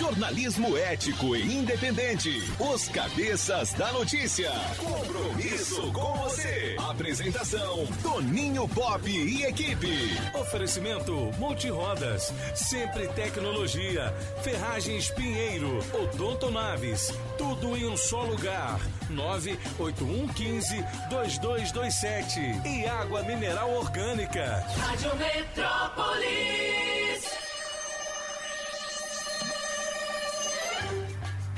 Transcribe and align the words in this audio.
Jornalismo 0.00 0.78
ético 0.78 1.36
e 1.36 1.58
independente. 1.58 2.42
Os 2.58 2.88
Cabeças 2.88 3.74
da 3.74 3.92
Notícia. 3.92 4.50
Compromisso 4.78 5.92
com 5.92 6.14
você. 6.14 6.74
Apresentação: 6.88 7.86
Toninho 8.02 8.66
Pop 8.66 9.06
e 9.06 9.44
equipe. 9.44 10.18
Oferecimento 10.32 11.12
Multirodas, 11.38 12.32
Sempre 12.54 13.08
Tecnologia, 13.08 14.10
Ferragens 14.42 15.10
Pinheiro, 15.10 15.80
Odonto 15.92 16.50
Naves, 16.50 17.12
tudo 17.36 17.76
em 17.76 17.86
um 17.86 17.94
só 17.94 18.22
lugar. 18.22 18.80
98115 19.10 20.82
2227 21.10 22.40
e 22.64 22.86
água 22.86 23.22
mineral 23.24 23.70
orgânica. 23.74 24.64
Rádio 24.78 25.14
Metrópolis. 25.16 27.09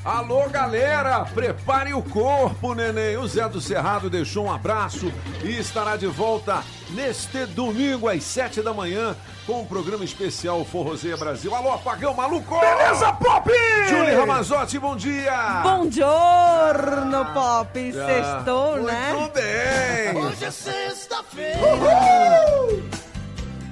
Alô, 0.04 0.48
galera! 0.48 1.24
Prepare 1.26 1.94
o 1.94 2.02
corpo, 2.02 2.74
neném. 2.74 3.16
O 3.16 3.28
Zé 3.28 3.48
do 3.48 3.60
Cerrado 3.60 4.10
deixou 4.10 4.46
um 4.46 4.52
abraço 4.52 5.12
e 5.44 5.56
estará 5.56 5.96
de 5.96 6.08
volta 6.08 6.64
neste 6.90 7.46
domingo 7.46 8.08
às 8.08 8.24
sete 8.24 8.60
da 8.62 8.74
manhã 8.74 9.14
com 9.46 9.52
o 9.52 9.62
um 9.62 9.64
programa 9.64 10.04
especial 10.04 10.64
Forrozeia 10.64 11.16
Brasil. 11.16 11.54
Alô, 11.54 11.72
apagão 11.72 12.14
maluco! 12.14 12.58
Beleza, 12.58 13.12
Pop! 13.12 13.48
Julie 13.88 14.14
Ramazotti, 14.14 14.76
bom 14.76 14.96
dia! 14.96 15.60
Bom 15.62 15.88
giorno, 15.88 17.24
Pop! 17.32 17.92
Sextou, 17.92 18.72
Muito 18.72 18.86
né? 18.86 19.12
Muito 19.12 19.34
bem! 19.34 20.16
Hoje 20.16 20.44
é 20.44 20.50
sexta-feira. 20.50 21.60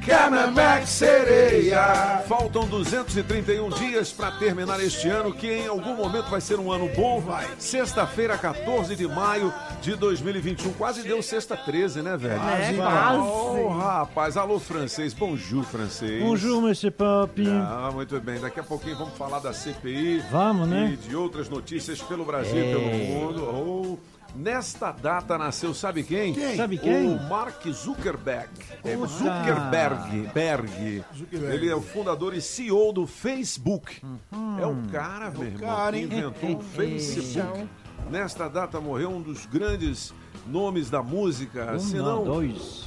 Canabac 0.04 0.88
Sereia. 0.88 2.22
Faltam 2.26 2.66
231 2.66 3.68
dias 3.70 4.10
para 4.10 4.30
terminar 4.32 4.80
este 4.80 5.08
ano, 5.08 5.32
que 5.32 5.46
em 5.46 5.66
algum 5.66 5.94
momento 5.94 6.30
vai 6.30 6.40
ser 6.40 6.58
um 6.58 6.72
ano 6.72 6.88
bom. 6.96 7.20
Vai. 7.20 7.46
Sexta-feira, 7.58 8.38
14 8.38 8.96
de 8.96 9.06
maio 9.06 9.52
de 9.82 9.94
2021. 9.94 10.72
Quase 10.72 11.02
deu 11.02 11.22
sexta 11.22 11.56
13, 11.56 12.02
né, 12.02 12.16
velho? 12.16 12.34
É, 12.34 12.72
quase. 12.74 13.18
Oh, 13.18 13.68
rapaz. 13.68 14.36
Alô, 14.36 14.58
francês. 14.58 15.12
Bonjour, 15.12 15.64
francês. 15.64 16.22
Bonjour, 16.22 16.62
Monsieur 16.62 16.92
Pop. 16.92 17.46
Ah, 17.48 17.90
muito 17.92 18.18
bem. 18.20 18.40
Daqui 18.40 18.60
a 18.60 18.64
pouquinho 18.64 18.96
vamos 18.96 19.16
falar 19.18 19.40
da 19.40 19.52
CPI. 19.52 20.22
Vamos, 20.30 20.66
né? 20.66 20.92
E 20.94 21.08
de 21.08 21.14
outras 21.14 21.48
notícias 21.48 22.00
pelo 22.00 22.24
Brasil 22.24 22.58
e 22.58 22.72
pelo 22.72 22.86
mundo. 22.86 23.44
Oh. 23.44 24.19
Nesta 24.34 24.92
data 24.92 25.36
nasceu, 25.36 25.74
sabe 25.74 26.02
quem? 26.02 26.32
quem? 26.32 26.56
Sabe 26.56 26.78
quem? 26.78 27.08
O 27.14 27.28
Mark 27.28 27.66
Zuckerberg. 27.68 28.48
É 28.84 28.96
Zuckerberg. 28.96 30.30
Berg. 30.32 31.04
Zuckerberg. 31.16 31.54
Ele 31.56 31.68
é 31.68 31.74
o 31.74 31.80
fundador 31.82 32.34
e 32.34 32.40
CEO 32.40 32.92
do 32.92 33.06
Facebook. 33.06 34.00
Uhum. 34.04 34.58
É 34.58 34.66
o 34.66 34.76
cara, 34.90 35.26
é 35.26 35.30
meu 35.30 35.42
irmão, 35.44 35.60
cara, 35.60 35.96
que 35.96 36.02
inventou 36.04 36.56
o 36.56 36.62
Facebook. 36.62 37.68
Nesta 38.10 38.48
data 38.48 38.80
morreu 38.80 39.10
um 39.10 39.20
dos 39.20 39.46
grandes 39.46 40.14
nomes 40.46 40.88
da 40.88 41.02
música. 41.02 41.74
Um, 41.74 41.78
se 41.78 41.96
não, 41.96 42.24
dois. 42.24 42.84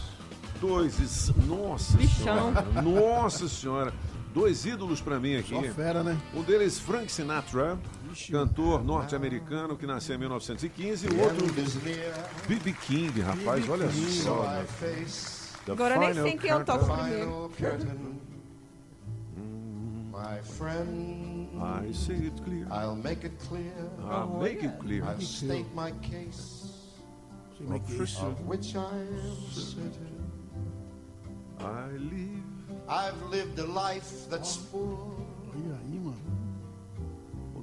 Dois. 0.59 1.31
Nossa 1.45 1.97
Bichão. 1.97 2.53
senhora. 2.53 2.81
Nossa 2.81 3.47
senhora. 3.49 3.93
Dois 4.33 4.65
ídolos 4.65 4.99
para 4.99 5.19
mim 5.19 5.35
aqui. 5.35 5.53
Só 5.53 5.61
fera, 5.73 6.01
né? 6.03 6.17
Um 6.33 6.41
deles, 6.41 6.79
Frank 6.79 7.11
Sinatra, 7.11 7.77
cantor 8.31 8.83
norte-americano 8.83 9.77
que 9.77 9.85
nasceu 9.85 10.15
em 10.15 10.19
1915, 10.19 11.07
e 11.07 11.09
o 11.09 11.21
outro, 11.21 11.45
B.B. 12.47 12.73
King, 12.85 13.21
rapaz, 13.21 13.67
olha 13.69 13.89
só. 13.91 14.43
Né? 14.43 14.65
Agora 15.69 15.97
nem 15.97 16.13
sei 16.13 16.37
quem 16.37 16.49
eu 16.49 16.65
toco 16.65 16.85
primeiro. 16.85 17.51
My 20.11 20.41
friend, 20.41 21.49
I 21.59 21.93
see 21.93 22.27
it 22.27 22.41
clear. 22.43 22.67
I'll 22.71 22.95
make 22.95 23.25
it 23.25 23.35
clear. 23.47 23.73
I'll 24.09 24.39
make 24.39 24.63
it 24.63 24.77
clear. 24.79 25.03
I'll 25.03 25.19
state 25.19 25.67
my 25.73 25.91
case, 26.01 26.71
of 28.21 28.39
which 28.47 28.75
I 28.75 28.79
am 28.79 29.51
certain. 29.51 30.13
I 31.59 31.91
live. 31.97 32.43
I've 32.87 33.21
lived 33.29 33.59
a 33.59 33.65
life 33.65 34.29
that's 34.29 34.55
full. 34.55 35.12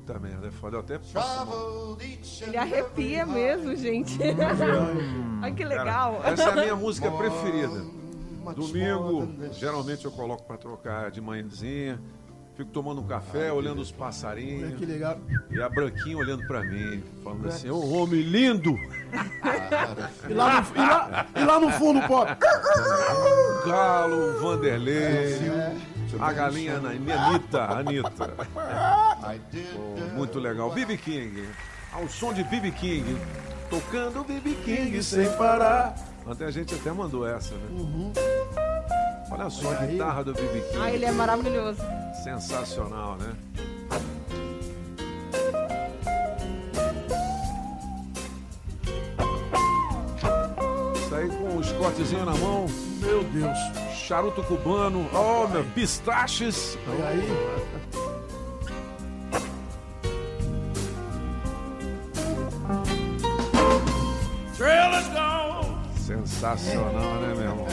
Puta 0.01 0.19
merda, 0.19 0.49
é 0.49 0.51
foda. 0.51 0.77
Eu 0.77 0.81
até 0.81 0.99
passo 0.99 1.99
Ele 2.43 2.57
arrepia 2.57 3.27
mesmo, 3.27 3.77
gente. 3.77 4.19
Olha 5.43 5.55
que 5.55 5.65
legal. 5.65 6.17
Cara, 6.17 6.31
essa 6.33 6.43
é 6.43 6.53
a 6.53 6.57
minha 6.57 6.77
música 6.77 7.11
preferida. 7.13 7.85
Domingo, 8.57 9.29
geralmente 9.53 10.05
eu 10.05 10.11
coloco 10.11 10.43
pra 10.45 10.57
trocar 10.57 11.11
de 11.11 11.21
manhãzinha. 11.21 12.01
Fico 12.57 12.71
tomando 12.73 13.01
um 13.01 13.07
café, 13.07 13.53
olhando 13.53 13.81
os 13.81 13.93
passarinhos. 13.93 14.77
que 14.79 14.85
legal. 14.85 15.19
E 15.51 15.61
a 15.63 15.69
Branquinha 15.69 16.17
olhando 16.17 16.47
pra 16.47 16.63
mim, 16.63 17.03
falando 17.23 17.49
assim: 17.49 17.71
Ô 17.71 17.79
homem 17.95 18.23
lindo! 18.23 18.75
E 20.29 20.35
lá 20.35 20.61
no, 20.61 20.75
e 20.75 20.79
lá, 20.79 21.27
e 21.37 21.45
lá 21.45 21.61
no 21.61 21.71
fundo, 21.73 22.07
Pop. 22.07 22.31
O 22.33 23.65
Galo, 23.69 24.17
o 24.17 24.41
Vanderlei, 24.41 25.37
a 26.19 26.33
galinha 26.33 26.75
Ana- 26.75 26.91
Anitta, 26.91 27.65
Anitta. 27.65 28.29
Pô, 29.75 30.17
muito 30.17 30.39
legal. 30.39 30.71
BB 30.71 30.97
King, 30.97 31.49
ao 31.93 32.09
som 32.09 32.33
de 32.33 32.43
BB 32.45 32.71
King, 32.73 33.17
tocando 33.69 34.25
BB 34.25 34.55
King 34.65 35.03
sem 35.03 35.31
parar. 35.37 35.95
Até 36.27 36.45
a 36.47 36.51
gente 36.51 36.75
até 36.75 36.91
mandou 36.93 37.27
essa, 37.27 37.55
né? 37.55 38.13
Olha 39.31 39.49
só 39.51 39.71
a 39.73 39.87
guitarra 39.87 40.25
do 40.25 40.33
BB 40.35 40.61
King. 40.61 40.79
Ah, 40.83 40.91
ele 40.93 41.05
é 41.05 41.13
maravilhoso. 41.13 41.81
Sensacional, 42.25 43.17
né? 43.17 43.33
Isso 50.97 51.15
aí 51.15 51.29
com 51.29 51.57
o 51.57 51.61
escotezinho 51.61 52.25
na 52.25 52.35
mão, 52.37 52.67
Meu 53.01 53.25
Deus. 53.25 53.59
Charuto 54.11 54.43
cubano, 54.43 55.09
oh, 55.15 55.47
meu, 55.47 55.65
pistaches. 55.67 56.77
Olha 56.89 57.07
aí. 57.07 57.23
Sensacional, 65.97 67.15
né, 67.21 67.35
meu 67.35 67.43
irmão? 67.43 67.67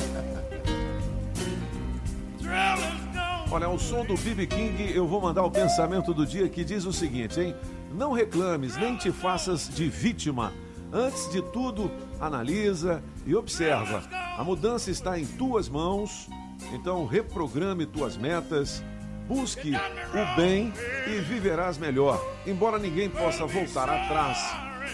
Olha, 3.50 3.66
ao 3.66 3.80
som 3.80 4.06
do 4.06 4.16
BB 4.16 4.46
King, 4.46 4.92
eu 4.94 5.08
vou 5.08 5.20
mandar 5.20 5.44
o 5.44 5.50
pensamento 5.50 6.14
do 6.14 6.24
dia 6.24 6.48
que 6.48 6.64
diz 6.64 6.86
o 6.86 6.94
seguinte, 6.94 7.40
hein? 7.40 7.56
Não 7.92 8.12
reclames, 8.12 8.78
nem 8.78 8.96
te 8.96 9.12
faças 9.12 9.68
de 9.68 9.90
vítima. 9.90 10.54
Antes 10.94 11.32
de 11.32 11.42
tudo, 11.42 11.90
analisa 12.20 13.02
e 13.26 13.36
observa. 13.36 14.27
A 14.38 14.44
mudança 14.44 14.92
está 14.92 15.20
em 15.20 15.26
tuas 15.26 15.68
mãos, 15.68 16.30
então 16.74 17.06
reprograme 17.06 17.86
tuas 17.86 18.16
metas, 18.16 18.84
busque 19.28 19.72
o 19.74 20.36
bem 20.36 20.72
e 21.08 21.20
viverás 21.22 21.78
melhor. 21.78 22.24
Embora 22.46 22.78
ninguém 22.78 23.10
possa 23.10 23.46
voltar 23.46 23.90
atrás 23.90 24.38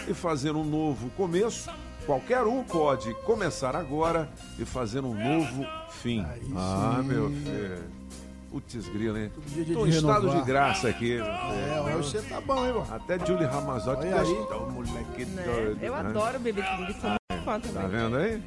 e 0.08 0.14
fazer 0.14 0.52
um 0.52 0.64
novo 0.64 1.10
começo, 1.10 1.70
qualquer 2.06 2.42
um 2.44 2.64
pode 2.64 3.12
começar 3.26 3.76
agora 3.76 4.30
e 4.58 4.64
fazer 4.64 5.00
um 5.00 5.14
novo 5.14 5.66
fim. 5.90 6.24
Ah, 6.56 7.02
meu 7.04 7.28
filho. 7.30 8.04
Putz, 8.50 8.88
grila, 8.88 9.18
hein? 9.18 9.32
Tô 9.74 9.84
em 9.84 9.88
estado 9.90 10.20
renovar. 10.28 10.40
de 10.40 10.46
graça 10.46 10.88
aqui. 10.88 11.18
É, 11.18 11.94
hoje 11.96 12.10
você 12.10 12.22
tá 12.22 12.40
bom, 12.40 12.64
hein, 12.64 12.72
mano? 12.72 12.86
Até 12.88 13.18
Julie 13.26 13.46
Ramazotti 13.46 14.06
gostou, 14.06 14.70
moleque 14.70 15.24
Né? 15.26 15.42
doido. 15.42 15.82
Eu 15.82 15.92
né? 15.92 15.98
adoro 15.98 16.38
Baby 16.38 16.62
King, 16.62 16.94
sou 17.00 17.10
muito 17.10 17.44
fã 17.44 17.60
Tá 17.60 17.68
também. 17.68 17.88
vendo 17.88 18.16
aí? 18.16 18.40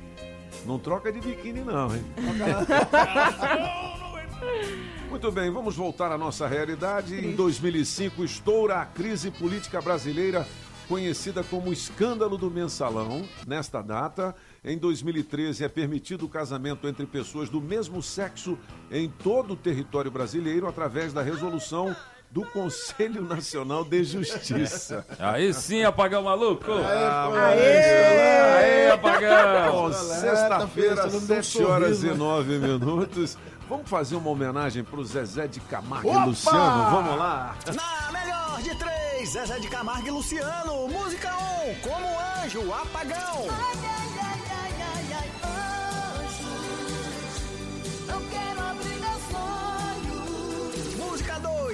Não 0.66 0.80
troca 0.80 1.12
de 1.12 1.20
biquíni 1.20 1.62
não, 1.62 1.96
hein? 1.96 2.04
Muito 5.10 5.32
bem, 5.32 5.50
vamos 5.50 5.76
voltar 5.76 6.12
à 6.12 6.18
nossa 6.18 6.48
realidade. 6.48 7.16
Em 7.16 7.36
2005 7.36 8.24
estoura 8.24 8.82
a 8.82 8.86
crise 8.86 9.32
política 9.32 9.82
brasileira, 9.82 10.46
conhecida 10.88 11.44
como 11.44 11.72
escândalo 11.72 12.38
do 12.38 12.52
mensalão. 12.52 13.28
Nesta 13.48 13.82
data, 13.82 14.36
em 14.64 14.78
2013 14.78 15.64
é 15.64 15.70
permitido 15.70 16.26
o 16.26 16.30
casamento 16.30 16.88
entre 16.88 17.06
pessoas 17.06 17.50
do 17.50 17.62
mesmo 17.62 18.04
sexo 18.04 18.58
em 18.92 19.10
todo 19.10 19.54
o 19.54 19.56
território 19.56 20.12
brasileiro 20.12 20.68
através 20.68 21.14
da 21.14 21.22
resolução 21.22 21.96
do 22.30 22.44
Conselho 22.46 23.24
Nacional 23.24 23.84
de 23.84 24.04
Justiça. 24.04 25.06
Aí 25.20 25.54
sim, 25.54 25.84
apagão 25.84 26.24
maluco! 26.24 26.72
Aê, 27.34 28.92
apagão! 28.92 29.94
Sexta-feira, 29.94 30.96
festa, 30.96 31.20
não 31.20 31.26
deu 31.26 31.38
um 31.40 31.44
7 31.44 31.64
horas 31.64 31.98
sorriso, 31.98 32.08
e 32.08 32.12
né? 32.12 32.16
9 32.18 32.60
minutos. 32.60 33.38
Vamos 33.70 33.90
fazer 33.90 34.16
uma 34.16 34.30
homenagem 34.30 34.84
pro 34.84 35.04
Zezé 35.04 35.48
de 35.48 35.60
Camargo 35.62 36.10
Opa! 36.10 36.24
e 36.24 36.26
Luciano. 36.28 36.90
Vamos 36.90 37.18
lá. 37.18 37.56
Na 37.74 38.12
melhor 38.12 38.62
de 38.62 38.76
três, 38.76 39.30
Zezé 39.30 39.60
de 39.60 39.68
Camargo 39.68 40.08
e 40.08 40.12
Luciano. 40.12 40.88
Música 40.88 41.34
1, 41.66 41.70
um, 41.70 41.76
como 41.82 42.06
um 42.06 42.44
anjo, 42.44 42.74
apagão. 42.74 43.48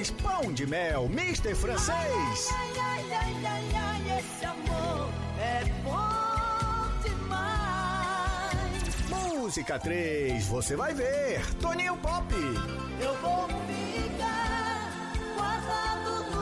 Lua 0.04 0.52
de 0.52 0.66
Mel, 0.68 1.06
Mr. 1.06 1.56
Francês. 1.56 2.50
Ai, 2.52 2.74
ai, 2.78 3.06
ai, 3.12 3.46
ai, 3.46 3.72
ai, 3.76 4.20
esse 4.20 4.46
amor 4.46 5.10
é 5.40 5.64
bom 5.82 6.92
demais. 7.02 8.74
Música 9.08 9.80
3, 9.80 10.46
você 10.48 10.76
vai 10.76 10.94
ver. 10.94 11.46
Toninho 11.62 11.96
Pop. 11.98 12.34
Eu 13.00 13.16
vou 13.22 13.48
ficar 13.48 15.14
guardado 15.38 16.33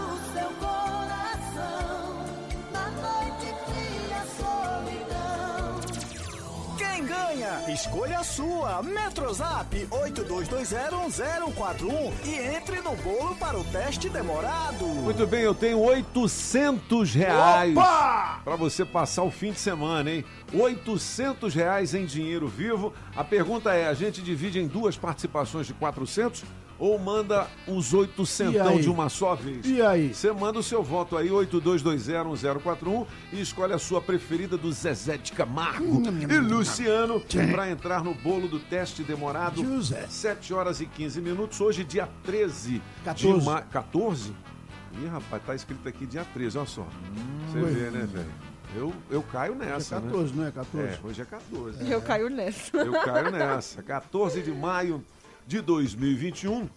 ganha? 7.12 7.62
Escolha 7.68 8.20
a 8.20 8.24
sua. 8.24 8.82
Metrozap 8.82 9.76
82201041 9.90 12.14
e 12.26 12.36
entre 12.56 12.80
no 12.82 12.96
bolo 12.96 13.36
para 13.36 13.60
o 13.60 13.64
teste 13.66 14.08
demorado. 14.10 14.86
Muito 14.86 15.28
bem, 15.28 15.42
eu 15.42 15.54
tenho 15.54 15.78
800 15.80 17.14
reais 17.14 17.76
para 18.44 18.56
você 18.56 18.84
passar 18.86 19.24
o 19.24 19.32
fim 19.32 19.52
de 19.52 19.60
semana, 19.60 20.10
hein? 20.10 20.24
800 20.54 21.54
reais 21.54 21.94
em 21.94 22.06
dinheiro 22.06 22.48
vivo. 22.48 22.94
A 23.16 23.24
pergunta 23.24 23.74
é, 23.74 23.88
a 23.88 23.94
gente 23.94 24.22
divide 24.22 24.60
em 24.60 24.68
duas 24.68 24.98
participações 24.98 25.68
de 25.68 25.74
400 25.74 26.44
ou 26.82 26.98
manda 26.98 27.48
os 27.68 27.94
800 27.94 28.60
aí? 28.60 28.82
de 28.82 28.90
uma 28.90 29.08
só 29.08 29.36
vez? 29.36 29.64
E 29.68 29.84
aí? 29.84 30.12
Você 30.16 30.32
manda 30.32 30.58
o 30.58 30.64
seu 30.64 30.82
voto 30.82 31.16
aí, 31.16 31.30
82201041 31.30 33.06
e 33.32 33.40
escolhe 33.40 33.72
a 33.72 33.78
sua 33.78 34.02
preferida 34.02 34.58
do 34.58 34.72
Zezé 34.72 35.16
de 35.16 35.32
Camargo 35.32 36.02
e 36.28 36.40
Luciano 36.40 37.22
para 37.52 37.70
entrar 37.70 38.04
no 38.04 38.16
bolo 38.16 38.48
do 38.48 38.60
teste 38.60 39.04
demorado. 39.04 39.64
José. 39.64 40.08
7 40.10 40.56
horas 40.56 40.82
e 40.82 40.88
15 40.88 41.22
minutos, 41.22 41.62
hoje 41.62 41.84
dia 41.84 42.10
13 42.24 42.82
14. 43.06 43.40
de 43.40 43.46
maio. 43.46 43.66
14? 43.66 44.34
Ih, 45.04 45.06
rapaz, 45.06 45.44
tá 45.46 45.54
escrito 45.54 45.88
aqui 45.88 46.08
dia 46.08 46.26
13, 46.34 46.58
olha 46.58 46.68
só. 46.68 46.88
Você 47.52 47.60
vê, 47.60 47.92
né, 47.92 48.08
velho? 48.12 48.26
Eu, 48.76 48.92
eu 49.10 49.22
caio 49.22 49.54
É 49.54 49.66
nessa, 49.66 50.02
14, 50.02 50.34
né? 50.34 50.42
não 50.42 50.48
é 50.48 50.52
14? 50.52 50.88
É, 50.88 51.00
hoje 51.04 51.22
é 51.22 51.26
14. 51.26 51.92
Eu 51.92 52.02
caio 52.02 52.30
nessa. 52.30 52.78
Eu 52.78 52.94
caio 52.94 53.32
nessa. 53.32 53.84
14 53.84 54.42
de 54.42 54.52
maio 54.52 55.04
de 55.48 55.62
2021. 55.62 56.70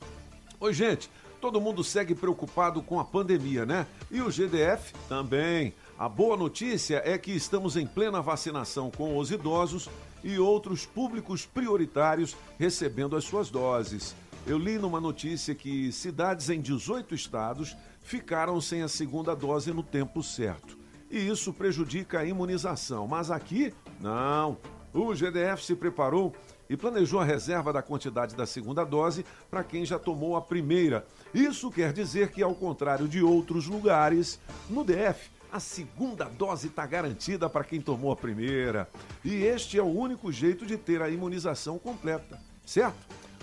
Oi, 0.61 0.73
gente. 0.73 1.11
Todo 1.41 1.61
mundo 1.61 1.85
segue 1.85 2.15
preocupado 2.15 2.83
com 2.83 2.99
a 2.99 3.05
pandemia, 3.05 3.67
né? 3.67 3.87
E 4.11 4.23
o 4.23 4.31
GDF 4.31 4.95
também. 5.09 5.75
A 5.99 6.09
boa 6.09 6.37
notícia 6.37 7.03
é 7.05 7.19
que 7.19 7.33
estamos 7.33 7.77
em 7.77 7.87
plena 7.87 8.23
vacinação 8.23 8.91
com 8.91 9.19
os 9.19 9.31
idosos 9.31 9.89
e 10.23 10.39
outros 10.39 10.87
públicos 10.87 11.45
prioritários 11.45 12.35
recebendo 12.59 13.15
as 13.15 13.25
suas 13.25 13.51
doses. 13.51 14.17
Eu 14.47 14.59
li 14.59 14.79
numa 14.79 15.01
notícia 15.01 15.55
que 15.55 15.93
cidades 15.93 16.49
em 16.49 16.61
18 16.61 17.15
estados 17.15 17.77
ficaram 18.03 18.61
sem 18.61 18.83
a 18.83 18.89
segunda 18.89 19.37
dose 19.37 19.73
no 19.73 19.83
tempo 19.83 20.23
certo. 20.23 20.79
E 21.11 21.19
isso 21.29 21.53
prejudica 21.53 22.21
a 22.21 22.25
imunização. 22.25 23.07
Mas 23.07 23.31
aqui, 23.31 23.73
não. 24.01 24.57
O 24.93 25.15
GDF 25.15 25.65
se 25.65 25.75
preparou 25.75 26.35
e 26.69 26.77
planejou 26.77 27.21
a 27.21 27.25
reserva 27.25 27.73
da 27.73 27.83
quantidade 27.83 28.35
da 28.35 28.47
segunda 28.47 28.85
dose 28.85 29.25
para 29.51 29.65
quem 29.65 29.85
já 29.85 29.99
tomou 29.99 30.37
a 30.37 30.41
primeira. 30.41 31.07
Isso 31.33 31.71
quer 31.71 31.93
dizer 31.93 32.31
que, 32.31 32.43
ao 32.43 32.55
contrário 32.55 33.09
de 33.09 33.23
outros 33.23 33.67
lugares, 33.67 34.41
no 34.69 34.85
DF, 34.85 35.31
a 35.53 35.61
segunda 35.61 36.25
dose 36.25 36.67
está 36.67 36.85
garantida 36.85 37.49
para 37.49 37.63
quem 37.63 37.81
tomou 37.81 38.11
a 38.11 38.17
primeira. 38.17 38.89
E 39.25 39.35
este 39.45 39.79
é 39.79 39.83
o 39.83 39.87
único 39.87 40.33
jeito 40.33 40.67
de 40.67 40.77
ter 40.77 41.01
a 41.01 41.09
imunização 41.09 41.79
completa, 41.79 42.41
certo? 42.67 42.99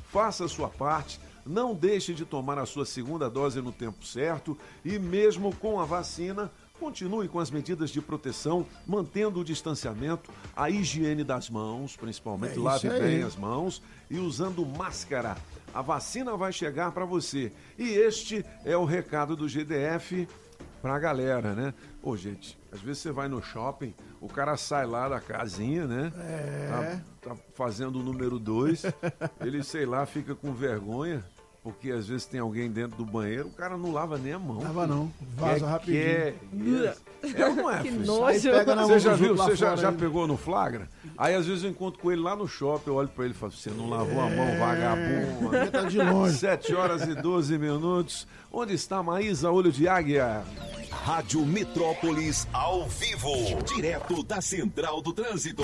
Faça 0.10 0.44
a 0.44 0.50
sua 0.50 0.68
parte, 0.68 1.22
não 1.46 1.74
deixe 1.74 2.14
de 2.14 2.26
tomar 2.26 2.60
a 2.60 2.66
sua 2.66 2.86
segunda 2.86 3.30
dose 3.30 3.62
no 3.62 3.72
tempo 3.72 4.06
certo 4.06 4.58
e, 4.84 5.00
mesmo 5.00 5.56
com 5.56 5.80
a 5.80 5.86
vacina, 5.86 6.52
continue 6.82 7.28
com 7.28 7.40
as 7.40 7.52
medidas 7.52 7.92
de 7.92 8.02
proteção, 8.02 8.66
mantendo 8.88 9.40
o 9.40 9.44
distanciamento, 9.44 10.32
a 10.56 10.68
higiene 10.68 11.24
das 11.24 11.48
mãos, 11.48 11.96
principalmente 11.96 12.58
É 12.58 12.60
lave 12.60 12.90
bem 12.90 13.22
as 13.22 13.36
mãos 13.36 13.84
e 14.10 14.18
usando 14.18 14.66
máscara. 14.66 15.38
A 15.72 15.84
vacina 15.84 16.36
vai 16.36 16.52
chegar 16.52 16.92
para 16.92 17.06
você. 17.06 17.52
E 17.78 17.88
este 17.88 18.44
é 18.66 18.76
o 18.76 18.84
recado 18.84 19.36
do 19.36 19.48
GDF 19.48 20.28
pra 20.82 20.98
galera, 20.98 21.54
né? 21.54 21.72
Ô, 22.02 22.18
gente, 22.18 22.58
às 22.72 22.82
vezes 22.82 23.04
você 23.04 23.12
vai 23.12 23.28
no 23.28 23.44
shopping, 23.44 23.94
o 24.20 24.28
cara 24.28 24.58
sai 24.58 24.88
lá 24.88 25.08
da 25.08 25.20
casinha, 25.20 25.86
né? 25.86 26.12
É. 26.18 27.00
Tá, 27.22 27.30
tá 27.30 27.36
fazendo 27.54 28.00
o 28.00 28.04
número 28.04 28.40
dois, 28.40 28.82
ele, 29.40 29.64
sei 29.64 29.86
lá, 29.86 30.04
fica 30.08 30.34
com 30.34 30.52
vergonha, 30.52 31.24
porque 31.64 31.92
às 31.92 32.08
vezes 32.08 32.26
tem 32.26 32.40
alguém 32.40 32.72
dentro 32.72 32.98
do 32.98 33.06
banheiro, 33.06 33.48
o 33.48 33.52
cara 33.52 33.78
não 33.78 33.92
lava 33.92 34.18
nem 34.18 34.34
a 34.34 34.40
mão. 34.40 34.60
Lava 34.62 34.88
não, 34.88 35.12
vaza 35.36 35.66
É 35.66 35.70
rapidinho. 35.70 36.02
que 36.02 36.86
É, 37.38 37.42
é 37.42 37.48
ou 37.48 37.56
não 37.56 37.70
é, 37.72 37.82
Que 37.84 37.92
nojo. 37.92 38.26
Aí 38.26 38.42
pega 38.42 38.76
na 38.76 38.84
Você 38.84 39.00
já 39.00 39.14
viu? 39.14 39.36
Você 39.36 39.56
já, 39.56 39.76
já 39.76 39.92
pegou 39.92 40.26
no 40.26 40.38
flagra? 40.38 40.90
Aí 41.18 41.36
às 41.36 41.46
vezes 41.46 41.64
eu 41.64 41.70
encontro 41.70 42.00
com 42.00 42.12
ele 42.12 42.22
lá 42.22 42.36
no 42.36 42.48
shopping, 42.48 42.90
eu 42.90 42.96
olho 42.96 43.10
pra 43.10 43.26
ele 43.26 43.34
e 43.34 43.38
falo, 43.38 43.52
você 43.52 43.70
não 43.70 43.90
lavou 43.90 44.22
a 44.22 44.30
mão, 44.30 44.58
vagabundo. 44.58 45.72
Tá 45.72 45.84
de 45.84 45.98
longe. 46.02 46.38
7 46.42 46.74
horas 46.74 47.04
e 47.04 47.14
12 47.14 47.58
minutos. 47.58 48.28
Onde 48.52 48.74
está 48.74 49.04
Maísa 49.04 49.52
Olho 49.52 49.72
de 49.72 49.88
Águia? 49.88 50.44
Rádio 51.04 51.44
Metrópolis 51.46 52.48
ao 52.54 52.88
vivo, 52.88 53.34
direto 53.76 54.22
da 54.22 54.40
Central 54.40 55.02
do 55.02 55.12
Trânsito. 55.12 55.64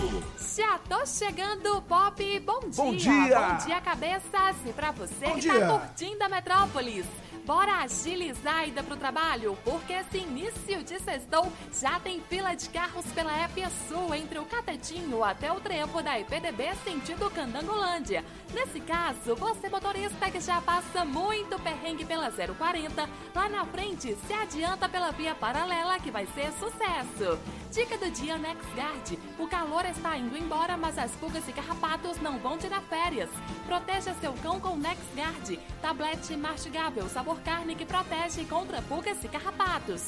Já 0.55 0.79
tô 0.79 1.05
chegando, 1.05 1.79
Pop. 1.83 2.39
Bom 2.39 2.59
dia. 2.61 2.71
Bom 2.75 2.95
dia. 2.95 3.39
Bom 3.39 3.65
dia, 3.65 3.81
cabeças. 3.81 4.55
E 4.65 4.73
pra 4.73 4.91
você 4.91 5.25
Bom 5.27 5.35
que 5.35 5.41
dia. 5.41 5.59
tá 5.59 5.79
curtindo 5.79 6.23
a 6.23 6.29
Metrópolis. 6.29 7.05
Bora 7.47 7.77
agilizar 7.77 8.55
a 8.57 8.65
ida 8.65 8.83
pro 8.83 8.97
trabalho, 8.97 9.57
porque 9.63 9.93
esse 9.93 10.17
início 10.17 10.83
de 10.83 10.99
sextou 10.99 11.49
já 11.71 11.97
tem 11.97 12.19
fila 12.19 12.53
de 12.53 12.67
carros 12.67 13.05
pela 13.15 13.31
EP 13.45 13.71
Sul 13.87 14.13
entre 14.13 14.37
o 14.37 14.45
Catetinho 14.45 15.23
até 15.23 15.49
o 15.49 15.61
trevo 15.61 16.03
da 16.03 16.19
IPDB 16.19 16.75
sentido 16.83 17.31
Candangolândia. 17.31 18.25
Nesse 18.53 18.81
caso, 18.81 19.33
você 19.37 19.69
motorista 19.69 20.29
que 20.29 20.41
já 20.41 20.59
passa 20.59 21.05
muito 21.05 21.57
perrengue 21.59 22.03
pela 22.03 22.29
040, 22.29 23.09
lá 23.33 23.47
na 23.47 23.63
frente 23.63 24.13
se 24.27 24.33
adianta 24.33 24.89
pela 24.89 25.11
via 25.11 25.33
paralela 25.33 26.01
que 26.01 26.11
vai 26.11 26.27
ser 26.27 26.51
sucesso. 26.51 27.39
Dica 27.71 27.97
do 27.97 28.09
dia 28.11 28.37
NexGuard. 28.37 29.19
O 29.37 29.47
calor 29.47 29.85
está 29.85 30.17
indo 30.17 30.37
embora, 30.37 30.75
mas 30.75 30.97
as 30.97 31.11
pulgas 31.11 31.47
e 31.47 31.53
carrapatos 31.53 32.19
não 32.21 32.39
vão 32.39 32.57
tirar 32.57 32.81
férias. 32.81 33.29
Proteja 33.65 34.13
seu 34.15 34.33
cão 34.33 34.59
com 34.59 34.75
NexGuard. 34.75 35.59
Tablete 35.81 36.35
mastigável, 36.35 37.07
sabor 37.07 37.36
carne 37.37 37.75
que 37.75 37.85
protege 37.85 38.43
contra 38.45 38.81
pulgas 38.81 39.23
e 39.23 39.27
carrapatos. 39.27 40.03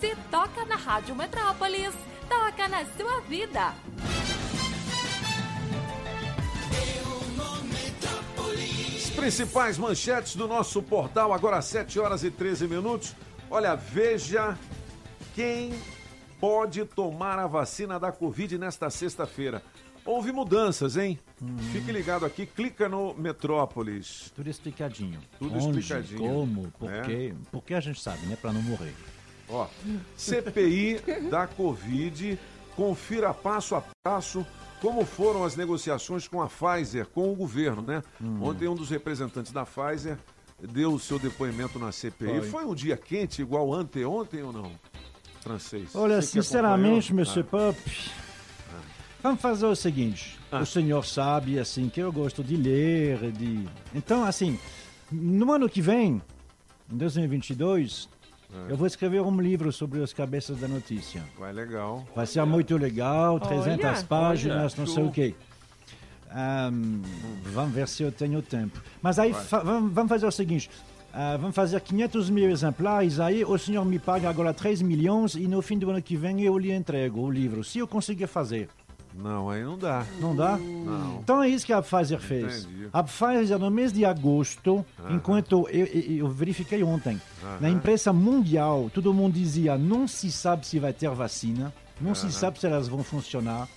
Se 0.00 0.14
toca 0.30 0.64
na 0.64 0.76
Rádio 0.76 1.14
Metrópolis, 1.14 1.94
toca 2.28 2.68
na 2.68 2.84
sua 2.84 3.20
vida. 3.22 3.74
Principais 9.16 9.78
manchetes 9.78 10.36
do 10.36 10.46
nosso 10.46 10.82
portal, 10.82 11.32
agora 11.32 11.56
às 11.58 11.64
7 11.66 11.98
horas 11.98 12.22
e 12.24 12.30
13 12.30 12.66
minutos. 12.66 13.14
Olha, 13.50 13.74
veja 13.74 14.58
quem 15.34 15.72
pode 16.40 16.84
tomar 16.84 17.38
a 17.38 17.46
vacina 17.46 17.98
da 17.98 18.12
Covid 18.12 18.58
nesta 18.58 18.90
sexta-feira. 18.90 19.62
Houve 20.06 20.32
mudanças, 20.32 20.96
hein? 20.96 21.18
Fique 21.72 21.90
ligado 21.90 22.26
aqui, 22.26 22.44
clica 22.46 22.88
no 22.88 23.14
Metrópolis. 23.14 24.30
Tudo 24.36 24.50
explicadinho. 24.50 25.18
Tudo 25.38 25.54
Onde, 25.56 25.78
explicadinho. 25.80 26.18
Como, 26.20 26.70
por 26.78 26.92
É. 26.92 27.02
quê? 27.02 27.34
Porque 27.50 27.72
a 27.74 27.80
gente 27.80 28.00
sabe, 28.00 28.26
né? 28.26 28.36
Pra 28.40 28.52
não 28.52 28.60
morrer. 28.62 28.94
Ó, 29.48 29.66
CPI 30.16 31.00
da 31.30 31.46
Covid, 31.46 32.38
confira 32.76 33.32
passo 33.32 33.74
a 33.74 33.82
passo 34.02 34.44
como 34.80 35.04
foram 35.06 35.44
as 35.44 35.56
negociações 35.56 36.28
com 36.28 36.42
a 36.42 36.48
Pfizer, 36.48 37.06
com 37.06 37.32
o 37.32 37.34
governo, 37.34 37.80
né? 37.82 38.02
Ontem 38.42 38.68
um 38.68 38.74
dos 38.74 38.90
representantes 38.90 39.52
da 39.52 39.64
Pfizer 39.64 40.18
deu 40.60 40.92
o 40.92 41.00
seu 41.00 41.18
depoimento 41.18 41.78
na 41.78 41.90
CPI. 41.92 42.40
Foi, 42.40 42.48
Foi. 42.50 42.64
um 42.66 42.74
dia 42.74 42.96
quente 42.96 43.40
igual 43.40 43.72
anteontem 43.72 44.42
ou 44.42 44.52
não? 44.52 44.70
Francês. 45.40 45.94
Olha, 45.94 46.20
Você 46.22 46.28
sinceramente? 46.42 47.12
Monsieur 47.14 47.44
Pop, 47.44 47.78
vamos 49.24 49.40
fazer 49.40 49.64
o 49.66 49.74
seguinte. 49.74 50.38
Ah. 50.52 50.60
O 50.60 50.66
senhor 50.66 51.04
sabe, 51.04 51.58
assim, 51.58 51.88
que 51.88 51.98
eu 52.00 52.12
gosto 52.12 52.44
de 52.44 52.56
ler, 52.56 53.32
de... 53.32 53.64
Então, 53.94 54.22
assim, 54.24 54.58
no 55.10 55.50
ano 55.50 55.68
que 55.68 55.80
vem, 55.80 56.20
em 56.92 56.96
2022, 56.96 58.08
É. 58.68 58.72
eu 58.72 58.76
vou 58.76 58.86
escrever 58.86 59.20
um 59.22 59.40
livro 59.40 59.72
sobre 59.72 60.00
as 60.02 60.12
cabeças 60.12 60.58
da 60.58 60.68
notícia. 60.68 61.22
Ah, 61.24 61.40
vai 61.40 61.52
legal. 61.52 62.06
Vai 62.14 62.26
ser 62.26 62.44
muito 62.44 62.76
legal, 62.76 63.40
300 63.40 63.84
Olha, 63.84 64.04
páginas, 64.04 64.76
não 64.76 64.86
sei 64.86 64.94
show. 64.96 65.06
o 65.06 65.10
quê. 65.10 65.34
Ahm, 66.30 67.00
vamos 67.52 67.74
ver 67.74 67.88
se 67.88 68.02
eu 68.02 68.12
tenho 68.12 68.42
tempo. 68.42 68.80
Mas 69.00 69.18
aí 69.18 69.32
fa- 69.32 69.60
vamos, 69.60 69.92
vamos 69.92 70.08
fazer 70.10 70.26
o 70.26 70.32
seguinte: 70.32 70.68
ah, 71.12 71.36
vamos 71.36 71.54
fazer 71.54 71.80
500 71.80 72.28
mil 72.28 72.50
exemplares. 72.50 73.20
Aí 73.20 73.44
o 73.44 73.56
senhor 73.56 73.84
me 73.84 73.98
paga 74.00 74.28
agora 74.28 74.52
3 74.52 74.82
milhões 74.82 75.34
e 75.36 75.46
no 75.46 75.62
fim 75.62 75.78
do 75.78 75.88
ano 75.90 76.02
que 76.02 76.16
vem 76.16 76.42
eu 76.42 76.58
lhe 76.58 76.72
entrego 76.72 77.20
o 77.20 77.30
livro, 77.30 77.62
se 77.64 77.78
eu 77.78 77.86
conseguir 77.88 78.26
fazer. 78.26 78.68
Não, 79.16 79.48
aí 79.48 79.62
não 79.62 79.78
dá. 79.78 80.04
Não 80.20 80.34
dá? 80.34 80.56
Não. 80.58 81.20
Então 81.22 81.42
é 81.42 81.48
isso 81.48 81.64
que 81.64 81.72
a 81.72 81.80
Pfizer 81.80 82.18
fez. 82.18 82.64
Entendi. 82.64 82.88
A 82.92 83.02
Pfizer, 83.02 83.58
no 83.58 83.70
mês 83.70 83.92
de 83.92 84.04
agosto, 84.04 84.84
Aham. 84.98 85.14
enquanto 85.14 85.68
eu, 85.70 85.86
eu- 85.86 86.28
verifiquei 86.28 86.82
ontem, 86.82 87.20
Aham. 87.42 87.58
na 87.60 87.70
imprensa 87.70 88.12
mundial, 88.12 88.90
todo 88.92 89.14
mundo 89.14 89.34
dizia 89.34 89.78
não 89.78 90.08
se 90.08 90.32
sabe 90.32 90.66
se 90.66 90.78
vai 90.80 90.92
ter 90.92 91.08
vacina, 91.10 91.72
não 92.00 92.14
se 92.14 92.30
sabe 92.32 92.58
se 92.58 92.66
elas 92.66 92.88
vão 92.88 93.04
funcionar. 93.04 93.68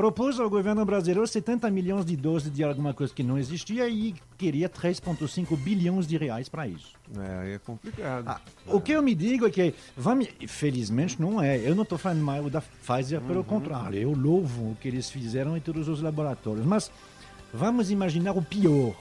Propôs 0.00 0.40
ao 0.40 0.48
governo 0.48 0.82
brasileiro 0.82 1.26
70 1.26 1.70
milhões 1.70 2.06
de 2.06 2.16
doses 2.16 2.50
de 2.50 2.64
alguma 2.64 2.94
coisa 2.94 3.12
que 3.12 3.22
não 3.22 3.36
existia 3.36 3.86
e 3.86 4.14
queria 4.38 4.66
3,5 4.66 5.54
bilhões 5.58 6.06
de 6.06 6.16
reais 6.16 6.48
para 6.48 6.66
isso. 6.66 6.94
É, 7.18 7.56
é 7.56 7.58
complicado. 7.58 8.40
O 8.66 8.80
que 8.80 8.92
eu 8.92 9.02
me 9.02 9.14
digo 9.14 9.46
é 9.46 9.50
que, 9.50 9.74
vamos, 9.94 10.26
felizmente 10.48 11.20
não 11.20 11.38
é, 11.38 11.58
eu 11.58 11.74
não 11.74 11.82
estou 11.82 11.98
falando 11.98 12.22
mal 12.22 12.48
da 12.48 12.62
Pfizer, 12.62 13.20
Uhum. 13.20 13.26
pelo 13.26 13.44
contrário, 13.44 13.98
eu 13.98 14.14
louvo 14.14 14.70
o 14.70 14.76
que 14.80 14.88
eles 14.88 15.10
fizeram 15.10 15.54
em 15.54 15.60
todos 15.60 15.86
os 15.86 16.00
laboratórios, 16.00 16.64
mas 16.64 16.90
vamos 17.52 17.90
imaginar 17.90 18.32
o 18.32 18.40
pior. 18.42 18.94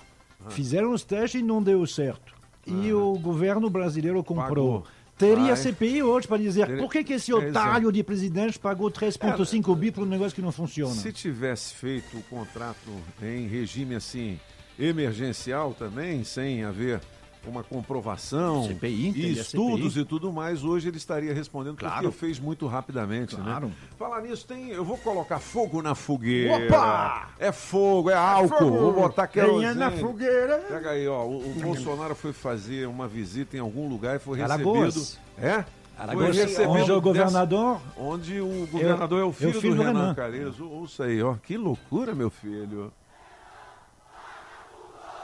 Ah. 0.45 0.49
Fizeram 0.49 0.91
os 0.91 1.05
testes 1.05 1.39
e 1.39 1.43
não 1.45 1.63
deu 1.63 1.87
certo. 1.87 2.33
E 2.67 2.91
o 2.91 3.17
governo 3.17 3.69
brasileiro 3.69 4.21
comprou. 4.21 4.81
Pagou. 4.81 4.87
Teria 5.19 5.53
Vai. 5.53 5.55
CPI 5.57 6.01
hoje 6.01 6.25
para 6.27 6.37
dizer 6.37 6.65
Teria- 6.65 6.81
por 6.81 6.89
que, 6.89 7.03
que 7.03 7.13
esse 7.13 7.33
otário 7.33 7.91
de 7.91 8.01
presidente 8.01 8.57
pagou 8.57 8.89
3,5 8.89 9.75
bi 9.75 9.91
para 9.91 10.03
um 10.03 10.05
negócio 10.05 10.33
que 10.33 10.41
não 10.41 10.51
funciona. 10.51 10.95
Se 10.95 11.11
tivesse 11.11 11.73
feito 11.73 12.17
o 12.17 12.23
contrato 12.23 12.89
em 13.21 13.45
regime 13.45 13.95
assim 13.95 14.39
emergencial 14.79 15.73
também, 15.77 16.23
sem 16.23 16.63
haver 16.63 17.01
uma 17.47 17.63
comprovação 17.63 18.67
CPI, 18.67 19.11
e 19.15 19.31
estudos 19.31 19.93
CPI. 19.93 20.01
e 20.01 20.05
tudo 20.05 20.31
mais, 20.31 20.63
hoje 20.63 20.87
ele 20.89 20.97
estaria 20.97 21.33
respondendo 21.33 21.77
Claro. 21.77 22.03
porque 22.03 22.17
fez 22.17 22.39
muito 22.39 22.67
rapidamente, 22.67 23.35
Claro. 23.35 23.67
né? 23.67 23.73
Falar 23.97 24.21
nisso, 24.21 24.45
tem, 24.45 24.69
eu 24.69 24.83
vou 24.83 24.97
colocar 24.97 25.39
fogo 25.39 25.81
na 25.81 25.95
fogueira. 25.95 26.65
Opa! 26.67 27.29
É 27.39 27.51
fogo, 27.51 28.09
é 28.09 28.15
álcool. 28.15 28.57
fogo. 28.57 28.77
Vou 28.79 28.93
botar 28.93 29.27
querosene. 29.27 29.73
Na 29.75 29.91
fogueira. 29.91 30.57
Pega 30.67 30.91
aí, 30.91 31.07
ó. 31.07 31.23
O, 31.25 31.37
o 31.51 31.53
Bolsonaro 31.61 32.15
foi 32.15 32.33
fazer 32.33 32.87
uma 32.87 33.07
visita 33.07 33.55
em 33.57 33.59
algum 33.59 33.87
lugar 33.87 34.15
e 34.15 34.19
foi 34.19 34.37
recebido. 34.39 34.69
Alagoas. 34.69 35.19
É? 35.41 35.63
Alagoas, 35.97 36.35
Foi 36.37 36.45
recebido 36.45 36.69
onde 36.71 36.81
o 36.83 36.85
dessa- 36.85 36.99
governador 37.01 37.81
Onde 37.97 38.39
o 38.39 38.67
governador 38.71 39.19
é, 39.21 39.23
o 39.25 39.33
filho, 39.33 39.59
filho 39.59 39.75
do 39.75 39.81
do 39.81 39.83
Renan, 39.83 39.99
Renan. 40.01 40.15
Carezo. 40.15 40.65
Ouça 40.69 41.03
aí, 41.03 41.21
ó. 41.21 41.35
Que 41.43 41.57
loucura, 41.57 42.15
meu 42.15 42.29
filho. 42.29 42.89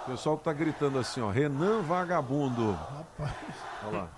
O 0.05 0.11
pessoal 0.11 0.37
tá 0.37 0.53
gritando 0.53 0.99
assim, 0.99 1.19
ó. 1.19 1.29
Renan 1.31 1.81
vagabundo. 1.81 2.77
Olha 3.83 3.97
lá. 3.97 4.09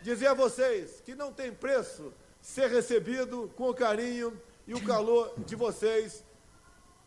Dizer 0.00 0.28
a 0.28 0.34
vocês 0.34 1.00
que 1.04 1.14
não 1.14 1.32
tem 1.32 1.52
preço 1.52 2.12
ser 2.40 2.68
recebido 2.70 3.52
com 3.56 3.68
o 3.68 3.74
carinho 3.74 4.40
e 4.66 4.74
o 4.74 4.84
calor 4.84 5.32
de 5.38 5.54
vocês, 5.56 6.24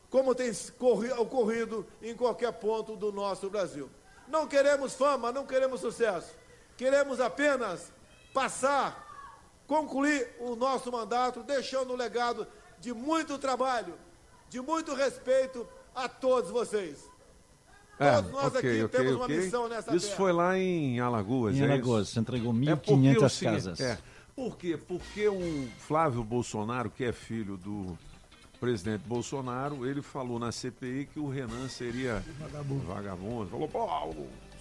como 0.09 0.35
tem 0.35 0.51
corri- 0.77 1.11
ocorrido 1.13 1.85
em 2.01 2.15
qualquer 2.15 2.51
ponto 2.53 2.95
do 2.95 3.11
nosso 3.11 3.49
Brasil. 3.49 3.89
Não 4.27 4.47
queremos 4.47 4.93
fama, 4.93 5.31
não 5.31 5.45
queremos 5.45 5.79
sucesso. 5.81 6.33
Queremos 6.77 7.19
apenas 7.21 7.91
passar, 8.33 9.05
concluir 9.67 10.35
o 10.39 10.55
nosso 10.55 10.91
mandato, 10.91 11.43
deixando 11.43 11.93
um 11.93 11.97
legado 11.97 12.45
de 12.79 12.93
muito 12.93 13.37
trabalho, 13.37 13.93
de 14.49 14.61
muito 14.61 14.93
respeito 14.93 15.67
a 15.93 16.07
todos 16.07 16.49
vocês. 16.51 17.03
Todos 17.97 18.31
nós 18.31 18.43
É, 18.43 18.57
ok, 18.57 18.59
aqui 18.71 18.83
ok, 18.83 18.99
temos 18.99 19.15
uma 19.15 19.25
ok. 19.25 19.37
missão 19.37 19.69
nessa 19.69 19.95
Isso 19.95 20.07
terra. 20.07 20.17
foi 20.17 20.33
lá 20.33 20.57
em 20.57 20.99
Alagoas, 20.99 21.55
Em 21.55 21.61
é 21.61 21.63
Alagoas, 21.63 22.09
isso? 22.09 22.19
entregou 22.19 22.51
É 22.67 22.75
porque 22.75 22.91
1.500 22.93 23.23
o 23.25 23.29
seguinte- 23.29 23.53
casas. 23.55 23.79
É. 23.79 23.97
Por 24.35 24.57
quê? 24.57 24.77
Porque 24.77 25.27
o 25.29 25.67
Flávio 25.79 26.21
Bolsonaro, 26.23 26.89
que 26.89 27.05
é 27.05 27.13
filho 27.13 27.55
do 27.55 27.97
presidente 28.59 29.03
Bolsonaro, 29.07 29.85
ele 29.87 30.01
falou 30.01 30.37
na 30.39 30.51
CPI 30.51 31.05
que 31.05 31.19
o 31.19 31.29
Renan 31.29 31.69
seria 31.69 32.21
Vagabundo. 32.39 32.85
vagabundo. 32.85 33.49
Falou, 33.51 33.67
pô, 33.69 33.87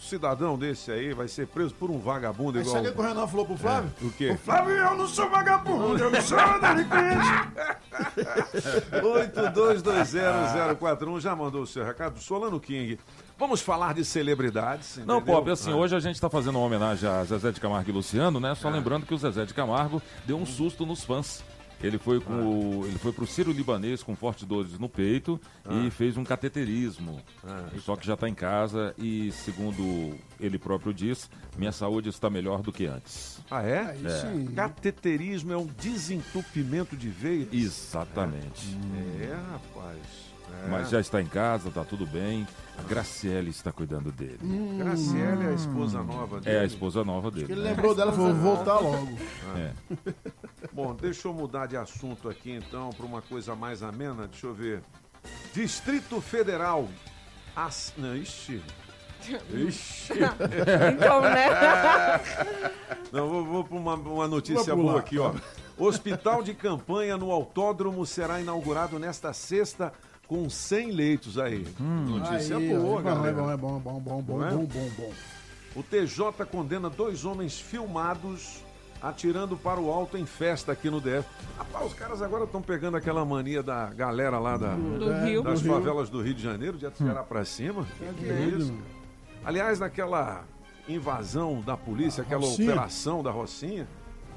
cidadão 0.00 0.58
desse 0.58 0.90
aí 0.90 1.12
vai 1.14 1.28
ser 1.28 1.46
preso 1.46 1.74
por 1.74 1.90
um 1.90 1.98
vagabundo 1.98 2.58
igual... 2.60 2.74
sabe 2.76 2.88
o 2.88 2.92
que 2.92 3.00
o 3.00 3.02
Renan 3.02 3.26
falou 3.26 3.46
pro 3.46 3.56
Flávio? 3.56 3.90
É, 4.02 4.06
o 4.06 4.10
quê? 4.12 4.30
O 4.30 4.38
Flávio, 4.38 4.76
eu 4.76 4.94
não 4.96 5.06
sou 5.08 5.28
vagabundo, 5.30 5.98
eu 6.02 6.10
não 6.10 6.20
sou 6.20 6.38
delinquente. 6.60 7.54
82201041 9.02 11.20
já 11.20 11.34
mandou 11.36 11.62
o 11.62 11.66
seu 11.66 11.84
recado. 11.84 12.18
Solano 12.20 12.60
King. 12.60 12.98
Vamos 13.38 13.60
falar 13.60 13.94
de 13.94 14.04
celebridades. 14.04 14.98
Não, 15.04 15.16
entendeu? 15.18 15.34
Pop, 15.36 15.50
assim, 15.50 15.72
Ah. 15.72 15.76
hoje 15.76 15.96
a 15.96 16.00
gente 16.00 16.20
tá 16.20 16.30
fazendo 16.30 16.56
uma 16.56 16.66
homenagem 16.66 17.08
a 17.08 17.24
Zezé 17.24 17.50
de 17.50 17.60
Camargo 17.60 17.90
e 17.90 17.92
Luciano, 17.92 18.38
né? 18.38 18.54
Só 18.54 18.68
lembrando 18.68 19.06
que 19.06 19.14
o 19.14 19.18
Zezé 19.18 19.44
de 19.44 19.54
Camargo 19.54 20.00
deu 20.24 20.36
um 20.36 20.46
susto 20.46 20.86
nos 20.86 21.02
fãs. 21.02 21.42
Ele 21.84 21.98
foi 21.98 22.20
com 22.20 22.32
o, 22.32 22.86
ele 22.86 22.98
foi 22.98 23.12
pro 23.12 23.26
Ciro 23.26 23.52
Libanês 23.52 24.02
com 24.02 24.16
fortes 24.16 24.44
dores 24.46 24.78
no 24.78 24.88
peito 24.88 25.40
e 25.68 25.90
fez 25.90 26.16
um 26.16 26.24
cateterismo. 26.24 27.20
Só 27.82 27.94
que 27.96 28.06
já 28.06 28.16
tá 28.16 28.28
em 28.28 28.34
casa 28.34 28.94
e, 28.98 29.30
segundo 29.32 30.16
ele 30.40 30.58
próprio 30.58 30.94
diz, 30.94 31.30
minha 31.58 31.72
saúde 31.72 32.08
está 32.08 32.30
melhor 32.30 32.62
do 32.62 32.72
que 32.72 32.86
antes. 32.86 33.40
Ah, 33.50 33.62
é? 33.62 33.94
Sim. 33.94 34.46
Cateterismo 34.54 35.52
é 35.52 35.56
um 35.56 35.66
desentupimento 35.66 36.96
de 36.96 37.08
veias? 37.08 37.48
Exatamente. 37.52 38.76
É, 39.20 39.34
rapaz. 39.52 40.33
É. 40.64 40.68
Mas 40.68 40.90
já 40.90 41.00
está 41.00 41.20
em 41.20 41.26
casa, 41.26 41.70
tá 41.70 41.84
tudo 41.84 42.06
bem. 42.06 42.46
A 42.78 42.82
Graciele 42.82 43.50
está 43.50 43.70
cuidando 43.70 44.10
dele. 44.10 44.38
Graciela 44.78 45.44
é 45.44 45.48
a 45.50 45.54
esposa 45.54 46.02
nova 46.02 46.40
dele. 46.40 46.56
É 46.56 46.60
a 46.60 46.64
esposa 46.64 47.04
nova 47.04 47.30
dele. 47.30 47.52
Ele 47.52 47.62
né? 47.62 47.70
lembrou 47.70 47.94
dela 47.94 48.12
e 48.12 48.16
falou, 48.16 48.34
vou 48.34 48.56
voltar 48.56 48.78
logo. 48.78 49.18
É. 49.56 49.72
Bom, 50.72 50.94
deixa 50.94 51.28
eu 51.28 51.34
mudar 51.34 51.66
de 51.66 51.76
assunto 51.76 52.28
aqui 52.28 52.52
então 52.52 52.90
para 52.90 53.06
uma 53.06 53.22
coisa 53.22 53.54
mais 53.54 53.82
amena. 53.82 54.26
Deixa 54.26 54.46
eu 54.46 54.54
ver. 54.54 54.82
Distrito 55.52 56.20
Federal. 56.20 56.88
As... 57.54 57.92
Não, 57.96 58.16
ixi. 58.16 58.60
Ixi. 59.52 60.12
Então, 60.92 61.20
né? 61.22 61.48
Não, 63.12 63.28
vou, 63.28 63.44
vou 63.44 63.64
para 63.64 63.76
uma, 63.76 63.94
uma 63.94 64.28
notícia 64.28 64.74
boa 64.74 64.98
aqui, 64.98 65.18
ó. 65.18 65.32
Hospital 65.78 66.42
de 66.42 66.54
campanha 66.54 67.16
no 67.16 67.30
autódromo 67.30 68.04
será 68.04 68.40
inaugurado 68.40 68.98
nesta 68.98 69.32
sexta 69.32 69.92
com 70.28 70.48
100 70.48 70.90
leitos 70.92 71.38
aí. 71.38 71.66
Notícia 71.78 72.56
Aí, 72.56 72.68
boa, 72.68 72.96
ó, 72.96 73.00
é 73.00 73.02
galera. 73.02 73.32
bom, 73.34 73.50
é 73.52 73.56
bom, 73.56 73.76
é 73.76 73.80
bom, 73.80 74.00
bom, 74.00 74.22
bom, 74.22 74.38
Não 74.38 74.46
é? 74.46 74.50
bom, 74.52 74.64
bom, 74.64 74.90
bom. 74.96 75.12
O 75.76 75.82
TJ 75.82 76.44
condena 76.50 76.88
dois 76.88 77.24
homens 77.24 77.58
filmados 77.60 78.62
atirando 79.02 79.54
para 79.56 79.78
o 79.78 79.90
alto 79.90 80.16
em 80.16 80.24
festa 80.24 80.72
aqui 80.72 80.88
no 80.88 80.98
DF. 81.00 81.28
Rapaz, 81.58 81.86
os 81.86 81.94
caras 81.94 82.22
agora 82.22 82.44
estão 82.44 82.62
pegando 82.62 82.96
aquela 82.96 83.22
mania 83.24 83.62
da 83.62 83.86
galera 83.90 84.38
lá 84.38 84.56
da, 84.56 84.74
Do 84.74 85.12
Rio. 85.24 85.42
das 85.42 85.60
do 85.60 85.64
Rio. 85.68 85.74
favelas 85.74 86.08
do 86.08 86.22
Rio 86.22 86.32
de 86.34 86.42
Janeiro 86.42 86.78
de 86.78 86.86
atirar 86.86 87.22
pra 87.24 87.44
cima. 87.44 87.84
Que, 87.98 88.14
que 88.14 88.30
é 88.30 88.40
isso? 88.46 88.72
mano. 88.72 88.82
Aliás, 89.44 89.78
naquela 89.78 90.44
invasão 90.88 91.60
da 91.60 91.76
polícia, 91.76 92.22
aquela 92.22 92.42
Rocinha. 92.46 92.70
operação 92.70 93.22
da 93.22 93.30
Rocinha, 93.30 93.86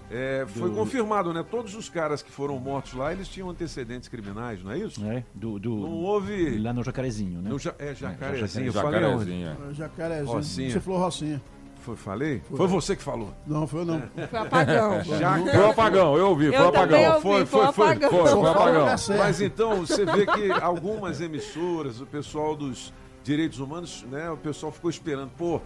é, 0.10 0.46
foi 0.48 0.72
confirmado, 0.72 1.34
né? 1.34 1.44
Todos 1.50 1.76
os 1.76 1.90
caras 1.90 2.22
que 2.22 2.32
foram 2.32 2.58
mortos 2.60 2.94
lá, 2.94 3.12
eles 3.12 3.28
tinham 3.28 3.50
antecedentes 3.50 4.08
criminais, 4.08 4.64
não 4.64 4.72
é 4.72 4.78
isso? 4.78 5.04
É, 5.06 5.24
do, 5.34 5.60
do- 5.60 5.76
Não 5.76 5.92
houve. 6.04 6.58
Lá 6.60 6.72
no 6.72 6.84
Jacarezinho, 6.84 7.42
né? 7.42 7.50
No 7.50 7.60
ja- 7.60 7.76
é 7.78 7.94
jacarezinho. 7.94 8.72
falei 8.72 9.02
Jacarezinho. 9.02 9.48
é. 9.70 9.74
Jacarezinho. 9.74 10.28
Rocinha. 10.34 10.70
Você 10.72 10.80
falou 10.80 11.00
Rocinha. 11.02 11.42
Foi, 11.82 11.96
falei? 11.96 12.42
Foi. 12.50 12.68
você 12.68 12.96
que 12.98 13.04
falou. 13.04 13.34
Não, 13.46 13.66
foi 13.66 13.82
eu 13.82 13.86
não. 13.86 14.02
Foi 14.30 14.40
apagão. 14.40 15.04
Jaca- 15.20 15.52
Foi 15.52 15.60
o 15.62 15.70
apagão, 15.72 16.18
eu 16.18 16.30
ouvi, 16.30 16.48
foi 16.50 16.58
o 16.58 16.62
Eu 16.62 16.68
apagão. 16.68 17.00
ouvi, 17.00 17.22
Foi, 17.22 17.46
foi, 17.46 17.46
foi, 17.46 17.72
foi, 17.74 17.86
apagão. 17.88 18.10
Foi, 18.10 18.28
foi 18.30 18.50
apagão. 18.50 18.88
é. 18.90 19.18
Mas 19.18 19.42
então 19.42 19.76
você 19.86 20.06
vê 20.06 20.26
que 20.26 20.52
algumas 20.52 21.22
emissoras, 21.22 22.02
o 22.02 22.06
pessoal 22.06 22.56
dos 22.58 22.94
direitos 23.24 23.60
humanos, 23.60 24.04
né, 24.12 24.30
o 24.30 24.36
pessoal 24.38 24.72
ficou 24.72 24.90
esperando, 24.90 25.32
pô, 25.38 25.62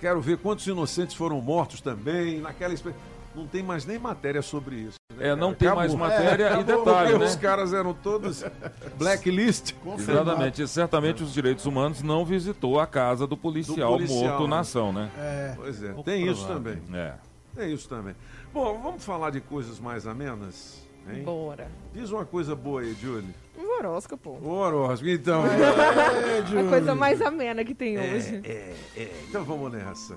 quero 0.00 0.20
ver 0.20 0.38
quantos 0.38 0.64
inocentes 0.66 1.14
foram 1.16 1.40
mortos 1.40 1.80
também, 1.80 2.40
naquela 2.40 2.72
espe- 2.74 2.94
não 3.38 3.46
tem 3.46 3.62
mais 3.62 3.84
nem 3.86 3.98
matéria 3.98 4.42
sobre 4.42 4.76
isso. 4.76 4.96
né, 5.16 5.28
É, 5.28 5.36
não 5.36 5.48
cara? 5.48 5.56
tem 5.56 5.68
Acabou. 5.68 5.78
mais 5.78 5.94
matéria 5.94 6.42
e 6.44 6.46
acabou, 6.46 6.64
detalhe, 6.84 7.06
Porque 7.10 7.18
né? 7.24 7.30
os 7.30 7.36
caras 7.36 7.72
eram 7.72 7.94
todos 7.94 8.44
blacklist. 8.98 9.74
Exatamente, 9.98 10.62
e 10.62 10.68
certamente 10.68 11.22
os 11.22 11.32
direitos 11.32 11.64
humanos 11.66 12.02
não 12.02 12.24
visitou 12.24 12.78
a 12.80 12.86
casa 12.86 13.26
do 13.26 13.36
policial, 13.36 13.92
Do 13.92 13.96
policial, 13.98 14.22
morto 14.28 14.42
né? 14.44 14.48
na 14.50 14.60
ação, 14.60 14.92
né? 14.92 15.10
É, 15.18 15.52
Pois 15.56 15.82
é, 15.82 15.92
tem 16.04 16.26
isso 16.26 16.46
também. 16.46 16.78
É. 16.92 17.14
Tem 17.54 17.72
isso 17.72 17.88
também. 17.88 18.14
Bom, 18.52 18.78
vamos 18.82 19.04
falar 19.04 19.30
de 19.30 19.40
coisas 19.40 19.78
mais 19.80 20.06
amenas? 20.06 20.86
Hein? 21.10 21.22
Bora. 21.22 21.68
Diz 21.94 22.10
uma 22.10 22.24
coisa 22.24 22.54
boa 22.54 22.82
aí, 22.82 22.94
Julie. 23.00 23.34
Um 23.58 23.78
horóscopo. 23.78 24.38
Ô, 24.42 24.50
Horóscopo, 24.58 25.08
então. 25.10 25.42
A 25.42 26.68
coisa 26.68 26.94
mais 26.94 27.20
amena 27.22 27.64
que 27.64 27.74
tem 27.74 27.98
hoje. 27.98 28.40
É, 28.44 28.74
é. 28.96 29.12
Então 29.28 29.42
vamos 29.42 29.72
nessa. 29.72 30.16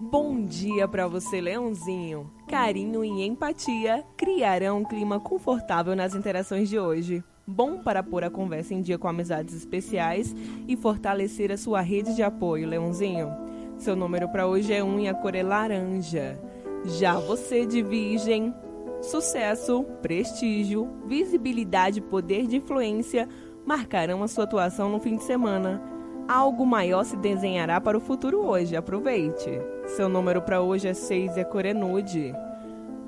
Bom 0.00 0.46
dia 0.46 0.86
para 0.86 1.08
você, 1.08 1.40
Leãozinho. 1.40 2.30
Carinho 2.46 3.04
e 3.04 3.26
empatia 3.26 4.04
criarão 4.16 4.78
um 4.78 4.84
clima 4.84 5.18
confortável 5.18 5.96
nas 5.96 6.14
interações 6.14 6.68
de 6.68 6.78
hoje. 6.78 7.24
Bom 7.44 7.82
para 7.82 8.00
pôr 8.00 8.22
a 8.22 8.30
conversa 8.30 8.74
em 8.74 8.80
dia 8.80 8.96
com 8.96 9.08
amizades 9.08 9.56
especiais 9.56 10.32
e 10.68 10.76
fortalecer 10.76 11.50
a 11.50 11.56
sua 11.56 11.80
rede 11.80 12.14
de 12.14 12.22
apoio, 12.22 12.68
Leãozinho. 12.68 13.28
Seu 13.76 13.96
número 13.96 14.28
para 14.28 14.46
hoje 14.46 14.72
é 14.72 14.84
1 14.84 15.00
e 15.00 15.08
a 15.08 15.14
cor 15.14 15.34
é 15.34 15.42
laranja. 15.42 16.38
Já 16.84 17.18
você 17.18 17.66
de 17.66 17.82
Virgem, 17.82 18.54
sucesso, 19.02 19.82
prestígio, 20.00 20.88
visibilidade 21.06 21.98
e 21.98 22.02
poder 22.02 22.46
de 22.46 22.58
influência 22.58 23.28
marcarão 23.66 24.22
a 24.22 24.28
sua 24.28 24.44
atuação 24.44 24.88
no 24.88 25.00
fim 25.00 25.16
de 25.16 25.24
semana. 25.24 25.97
Algo 26.28 26.66
maior 26.66 27.04
se 27.04 27.16
desenhará 27.16 27.80
para 27.80 27.96
o 27.96 28.00
futuro 28.02 28.44
hoje, 28.44 28.76
aproveite. 28.76 29.50
Seu 29.86 30.10
número 30.10 30.42
para 30.42 30.60
hoje 30.60 30.86
é 30.86 30.92
6 30.92 31.38
e 31.38 31.40
é 31.40 31.72
nude. 31.72 32.34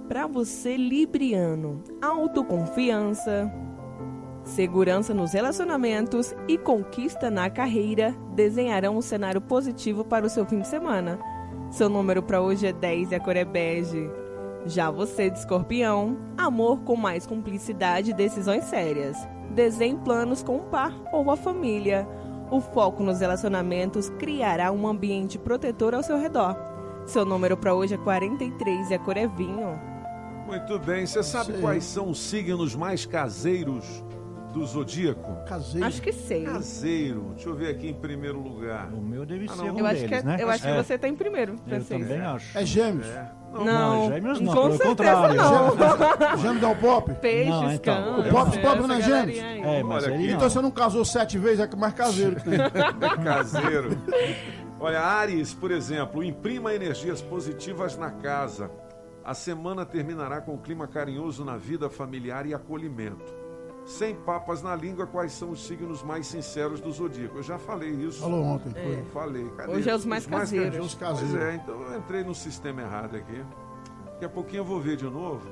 Para 0.09 0.27
você, 0.27 0.75
Libriano, 0.75 1.85
autoconfiança, 2.01 3.53
segurança 4.43 5.13
nos 5.13 5.35
relacionamentos 5.35 6.35
e 6.49 6.57
conquista 6.57 7.31
na 7.31 7.51
carreira 7.51 8.17
desenharão 8.35 8.97
um 8.97 9.03
cenário 9.03 9.43
positivo 9.43 10.03
para 10.03 10.25
o 10.25 10.31
seu 10.31 10.47
fim 10.47 10.61
de 10.61 10.69
semana. 10.69 11.19
Seu 11.71 11.91
número 11.91 12.23
para 12.23 12.41
hoje 12.41 12.69
é 12.69 12.73
10 12.73 13.13
e 13.13 13.15
a 13.17 13.21
cor 13.21 13.37
é 13.37 13.45
bege. 13.45 14.11
Já 14.65 14.91
você 14.91 15.29
de 15.29 15.39
escorpião, 15.39 16.17
amor 16.39 16.81
com 16.85 16.97
mais 16.97 17.27
cumplicidade 17.27 18.13
e 18.13 18.15
decisões 18.15 18.65
sérias. 18.65 19.19
Desenhe 19.51 19.99
planos 19.99 20.43
com 20.43 20.57
o 20.57 20.65
par 20.65 20.95
ou 21.13 21.31
a 21.31 21.37
família. 21.37 22.09
O 22.51 22.61
foco 22.61 23.03
nos 23.03 23.21
relacionamentos 23.21 24.09
criará 24.19 24.73
um 24.73 24.87
ambiente 24.87 25.39
protetor 25.39 25.95
ao 25.95 26.03
seu 26.03 26.19
redor. 26.19 26.57
Seu 27.07 27.25
número 27.25 27.57
para 27.57 27.75
hoje 27.75 27.95
é 27.95 27.99
43 27.99 28.91
e 28.91 28.95
a 28.95 28.99
cor 28.99 29.17
é 29.17 29.27
vinho. 29.27 29.79
Muito 30.47 30.79
bem, 30.81 31.07
você 31.07 31.23
sabe 31.23 31.55
quais 31.61 31.85
são 31.85 32.11
os 32.11 32.19
signos 32.21 32.75
mais 32.75 33.07
caseiros 33.07 34.05
do 34.53 34.67
zodíaco? 34.67 35.33
Caseiro. 35.47 35.87
Acho 35.87 36.03
que 36.03 36.13
sei. 36.13 36.43
Caseiro. 36.45 37.31
Deixa 37.35 37.49
eu 37.49 37.55
ver 37.55 37.69
aqui 37.71 37.89
em 37.89 37.95
primeiro 37.95 38.41
lugar. 38.41 38.93
O 38.93 39.01
meu 39.01 39.25
deve 39.25 39.47
Ah, 39.49 39.53
ser 39.53 39.63
não. 39.67 39.75
um 39.75 39.79
Eu 39.79 39.87
acho 39.87 39.95
deles, 39.95 40.09
que, 40.09 40.15
é- 40.15 40.23
né? 40.25 40.37
eu 40.41 40.51
acho 40.51 40.63
que 40.65 40.69
É, 40.69 40.83
você 40.83 40.99
tá 40.99 41.07
em 41.09 41.15
primeiro, 41.15 41.53
Eu 41.53 41.59
francês. 41.59 42.01
também 42.03 42.21
acho. 42.21 42.59
É 42.59 42.67
gêmeos. 42.67 43.07
É. 43.07 43.31
Não, 43.53 43.65
Não, 43.65 44.09
gêmeos 44.09 44.41
não, 44.41 44.55
com 44.55 44.63
pelo 44.63 44.77
certeza 44.77 44.89
contrário. 44.89 45.37
não. 45.37 46.37
Gêmeos 46.39 46.61
dá 46.61 46.69
um 46.69 46.77
pop? 46.77 47.13
Peixes, 47.21 47.51
Não, 47.51 47.73
então. 47.73 48.21
O 48.21 48.31
pop- 48.31 48.59
pop 48.59 48.81
não 48.87 48.95
é 48.95 49.01
gêmeos? 49.01 49.39
É, 49.39 49.83
mas 49.83 50.05
Olha 50.05 50.15
ele. 50.15 50.33
Então 50.33 50.49
você 50.49 50.61
não 50.61 50.71
casou 50.71 51.05
sete 51.05 51.37
vezes, 51.39 51.61
é 51.61 51.77
mais 51.77 51.93
caseiro 51.95 52.37
que 52.37 52.43
tem. 52.49 52.59
Caseiro. 53.25 53.99
Olha, 54.79 55.01
Ares, 55.01 55.53
por 55.53 55.71
exemplo, 55.71 56.23
imprima 56.23 56.73
energias 56.75 57.21
positivas 57.21 57.97
na 57.99 58.11
casa. 58.11 58.71
A 59.25 59.35
semana 59.35 59.85
terminará 59.85 60.41
com 60.41 60.55
um 60.55 60.59
clima 60.59 60.87
carinhoso 60.87 61.45
na 61.45 61.57
vida 61.57 61.91
familiar 61.91 62.47
e 62.47 62.55
acolhimento. 62.55 63.40
Sem 63.99 64.15
papas 64.15 64.63
na 64.63 64.77
língua, 64.77 65.05
quais 65.05 65.33
são 65.33 65.51
os 65.51 65.67
signos 65.67 66.01
mais 66.03 66.27
sinceros 66.29 66.81
do 66.81 66.93
zodíaco? 66.93 67.39
Eu 67.39 67.43
já 67.43 67.59
falei 67.59 67.91
isso. 67.91 68.21
Falou 68.21 68.45
ontem. 68.45 68.71
Foi. 68.73 68.93
É. 68.95 69.03
Falei. 69.13 69.49
Cadê? 69.57 69.73
Hoje 69.73 69.91
é 69.91 69.95
os 69.97 70.05
mais 70.05 70.27
caseiros. 70.27 70.79
Os 70.87 70.95
Pois 70.95 71.11
caseiros. 71.19 71.35
é, 71.43 71.55
então 71.57 71.75
eu 71.83 71.99
entrei 71.99 72.23
no 72.23 72.33
sistema 72.35 72.83
errado 72.83 73.17
aqui. 73.17 73.45
Daqui 74.13 74.25
a 74.25 74.29
pouquinho 74.29 74.61
eu 74.61 74.65
vou 74.65 74.81
ver 74.81 74.97
de 74.97 75.05
novo. 75.07 75.49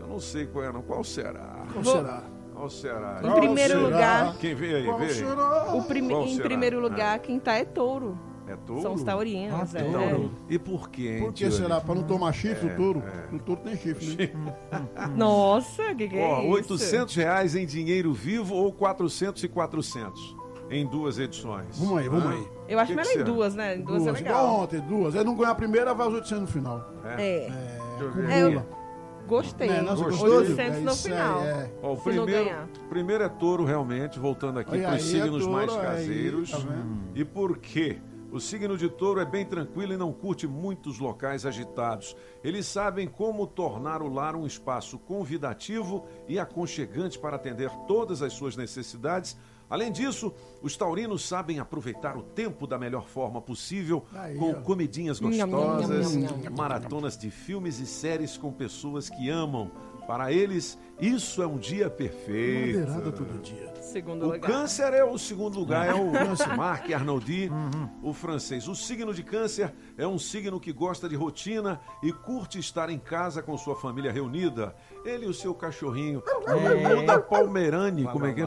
Eu 0.00 0.08
não 0.08 0.18
sei 0.18 0.46
qual 0.46 0.64
é, 0.64 0.72
não. 0.72 0.82
Qual 0.82 1.04
será? 1.04 1.64
Qual 1.72 1.82
Vou- 1.84 1.92
será? 1.96 2.22
Qual 2.52 2.68
será? 2.68 3.20
Em 3.22 3.32
primeiro 3.40 3.74
será? 3.74 3.82
lugar, 3.84 4.36
Quem 4.38 4.54
vem 4.54 4.74
aí? 4.74 4.84
Qual 4.84 4.98
Vem 4.98 5.08
aí. 5.08 5.14
será? 5.14 5.74
o 5.76 5.82
prime- 5.84 6.12
em 6.14 6.32
será? 6.36 6.44
primeiro 6.48 6.78
Ah. 6.78 6.80
lugar, 6.82 7.18
quem 7.20 7.38
tá 7.38 7.54
é 7.54 7.64
touro. 7.64 8.18
É 8.50 8.56
touro? 8.56 8.82
São 8.82 8.94
os 8.94 9.02
taurinos. 9.04 9.74
Ah, 9.74 9.78
é. 9.78 9.82
touro. 10.10 10.30
E 10.48 10.58
por 10.58 10.90
quê, 10.90 11.16
hein, 11.18 11.20
Por 11.24 11.32
que 11.32 11.50
será? 11.50 11.80
Pra 11.80 11.94
não 11.94 12.02
tomar 12.02 12.32
chifre 12.32 12.68
É, 12.68 12.72
o 12.72 12.76
touro? 12.76 13.02
é. 13.30 13.34
O 13.34 13.38
touro 13.38 13.60
tem 13.62 13.76
chifre, 13.76 14.16
né? 14.16 14.30
Nossa, 15.16 15.94
que 15.94 16.08
que 16.08 16.16
é 16.18 16.24
Ó, 16.26 16.40
isso? 16.42 16.72
800 16.74 17.14
reais 17.14 17.54
em 17.54 17.64
dinheiro 17.66 18.12
vivo 18.12 18.54
ou 18.54 18.72
400 18.72 19.42
e 19.44 19.48
400 19.48 20.36
em 20.70 20.86
duas 20.86 21.18
edições. 21.18 21.78
Vamos 21.78 21.98
aí, 21.98 22.08
vamos 22.08 22.26
Ah, 22.26 22.30
aí. 22.30 22.48
Eu 22.68 22.78
acho 22.78 22.90
Que 22.92 22.96
melhor 22.96 23.12
que 23.12 23.18
em 23.20 23.24
duas, 23.24 23.54
né? 23.54 23.76
Em 23.76 23.82
duas, 23.82 24.02
Duas, 24.04 24.16
é 24.16 24.20
igual 24.20 24.42
legal. 24.44 24.60
ontem, 24.60 24.80
duas. 24.80 25.16
Aí 25.16 25.24
não 25.24 25.34
ganhar 25.36 25.50
a 25.50 25.54
primeira, 25.54 25.92
vai 25.94 26.06
os 26.08 26.14
800 26.14 26.40
no 26.42 26.46
final. 26.46 26.92
É, 27.04 27.46
É, 27.48 27.50
acumula. 28.42 28.66
gostei. 29.26 29.68
Né, 29.68 29.80
nossa, 29.82 30.04
Gostei. 30.04 30.18
gostou? 30.28 30.38
800 30.40 30.58
É 30.76 30.80
no 30.80 30.90
aí, 30.90 30.96
final. 30.96 31.40
é. 31.42 31.70
Ó, 31.82 31.92
o 31.92 31.96
primeiro, 31.96 32.44
ganhar. 32.44 32.68
primeiro 32.88 33.24
é 33.24 33.28
touro, 33.28 33.64
realmente, 33.64 34.18
voltando 34.20 34.58
aqui 34.60 34.70
para 34.78 34.88
os 34.90 34.94
aí, 34.94 35.00
signos 35.00 35.42
é 35.42 35.44
touro, 35.44 35.52
mais 35.52 35.70
aí, 35.72 35.82
caseiros. 35.82 36.50
tá 36.52 36.58
vendo? 36.58 37.00
E 37.16 37.24
por 37.24 37.58
quê? 37.58 37.98
O 38.32 38.38
signo 38.38 38.76
de 38.78 38.88
touro 38.88 39.20
é 39.20 39.24
bem 39.24 39.44
tranquilo 39.44 39.92
e 39.92 39.96
não 39.96 40.12
curte 40.12 40.46
muitos 40.46 41.00
locais 41.00 41.44
agitados. 41.44 42.16
Eles 42.44 42.64
sabem 42.66 43.08
como 43.08 43.44
tornar 43.46 44.02
o 44.02 44.08
lar 44.08 44.36
um 44.36 44.46
espaço 44.46 44.98
convidativo 44.98 46.06
e 46.28 46.38
aconchegante 46.38 47.18
para 47.18 47.34
atender 47.36 47.70
todas 47.88 48.22
as 48.22 48.32
suas 48.32 48.56
necessidades. 48.56 49.36
Além 49.68 49.90
disso, 49.90 50.32
os 50.62 50.76
taurinos 50.76 51.26
sabem 51.26 51.58
aproveitar 51.60 52.16
o 52.16 52.22
tempo 52.22 52.66
da 52.66 52.76
melhor 52.78 53.06
forma 53.06 53.40
possível, 53.40 54.04
Aí, 54.12 54.36
com 54.36 54.50
ó. 54.50 54.54
comidinhas 54.62 55.20
gostosas, 55.20 56.14
nham, 56.14 56.22
nham, 56.22 56.38
nham. 56.38 56.56
maratonas 56.56 57.16
de 57.16 57.30
filmes 57.30 57.78
e 57.78 57.86
séries 57.86 58.36
com 58.36 58.52
pessoas 58.52 59.08
que 59.08 59.28
amam. 59.28 59.70
Para 60.06 60.32
eles, 60.32 60.78
isso 61.00 61.42
é 61.42 61.46
um 61.46 61.56
dia 61.56 61.88
perfeito. 61.88 62.80
Madeirada 62.80 63.12
todo 63.12 63.40
dia. 63.42 63.70
Segundo 63.80 64.22
O 64.26 64.32
lugar. 64.32 64.50
câncer 64.50 64.92
é 64.92 65.02
o 65.02 65.18
segundo 65.18 65.58
lugar, 65.58 65.88
é 65.88 65.94
o 65.94 66.12
Marc 66.56 66.92
Arnoldi, 66.92 67.50
o 68.02 68.12
francês. 68.12 68.68
O 68.68 68.74
signo 68.74 69.12
de 69.12 69.22
câncer 69.22 69.72
é 69.96 70.06
um 70.06 70.18
signo 70.18 70.60
que 70.60 70.72
gosta 70.72 71.08
de 71.08 71.16
rotina 71.16 71.80
e 72.02 72.12
curte 72.12 72.58
estar 72.58 72.88
em 72.90 72.98
casa 72.98 73.42
com 73.42 73.56
sua 73.58 73.74
família 73.74 74.12
reunida. 74.12 74.74
Ele 75.04 75.26
e 75.26 75.28
o 75.28 75.34
seu 75.34 75.54
cachorrinho. 75.54 76.22
Lulu 76.46 77.06
da 77.06 77.18
Palmerani, 77.20 78.04
como 78.04 78.26
é 78.26 78.32
que 78.32 78.40
é? 78.40 78.44
É 78.44 78.46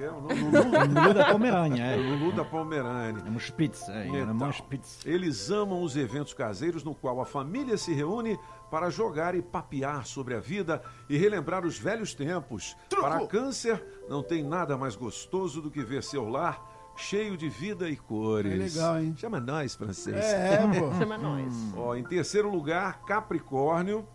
que 0.00 0.04
é? 0.04 0.10
o 0.10 0.20
nome? 0.20 0.34
Lulu, 0.34 1.14
da 1.14 1.32
Pomerânia, 1.32 1.82
é. 1.82 1.96
Lulu 1.96 2.32
da 2.32 2.44
Palmerani. 2.44 3.22
É 3.26 3.30
um 3.30 3.38
Spitz, 3.38 3.88
é, 3.88 4.08
é 4.08 4.20
Então, 4.22 4.48
um 4.48 4.52
Spitz. 4.52 5.00
Eles 5.04 5.50
amam 5.50 5.82
os 5.82 5.96
eventos 5.96 6.32
caseiros 6.32 6.82
no 6.82 6.94
qual 6.94 7.20
a 7.20 7.26
família 7.26 7.76
se 7.76 7.92
reúne 7.92 8.38
para 8.70 8.88
jogar 8.88 9.34
e 9.34 9.42
papear 9.42 10.06
sobre 10.06 10.34
a 10.34 10.40
vida 10.40 10.82
e 11.08 11.16
relembrar 11.16 11.66
os 11.66 11.78
velhos 11.78 12.14
tempos. 12.14 12.76
Para 12.88 13.26
câncer, 13.26 13.84
não 14.08 14.22
tem 14.22 14.42
nada 14.42 14.76
mais 14.76 14.96
gostoso 14.96 15.60
do 15.60 15.70
que 15.70 15.84
ver 15.84 16.02
seu 16.02 16.28
lar 16.28 16.68
cheio 16.96 17.36
de 17.36 17.48
vida 17.48 17.88
e 17.88 17.96
cores. 17.96 18.52
É 18.52 18.56
legal, 18.56 18.98
hein? 19.00 19.14
Chama 19.16 19.40
nós, 19.40 19.74
francês. 19.74 20.16
É, 20.16 20.58
pô. 20.78 20.92
Chama 20.98 21.18
nós. 21.18 21.52
Ó, 21.76 21.94
em 21.94 22.04
terceiro 22.04 22.50
lugar, 22.50 23.02
Capricórnio, 23.04 24.06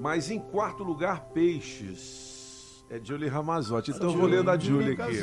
mas 0.00 0.30
em 0.30 0.38
quarto 0.38 0.82
lugar, 0.82 1.26
Peixes. 1.32 2.31
É 2.92 3.00
Julie 3.02 3.26
Ramazotti. 3.28 3.90
Então 3.90 4.10
eu 4.10 4.18
vou 4.18 4.26
ler 4.26 4.42
da 4.42 4.58
Julie 4.58 4.92
aqui. 4.92 5.18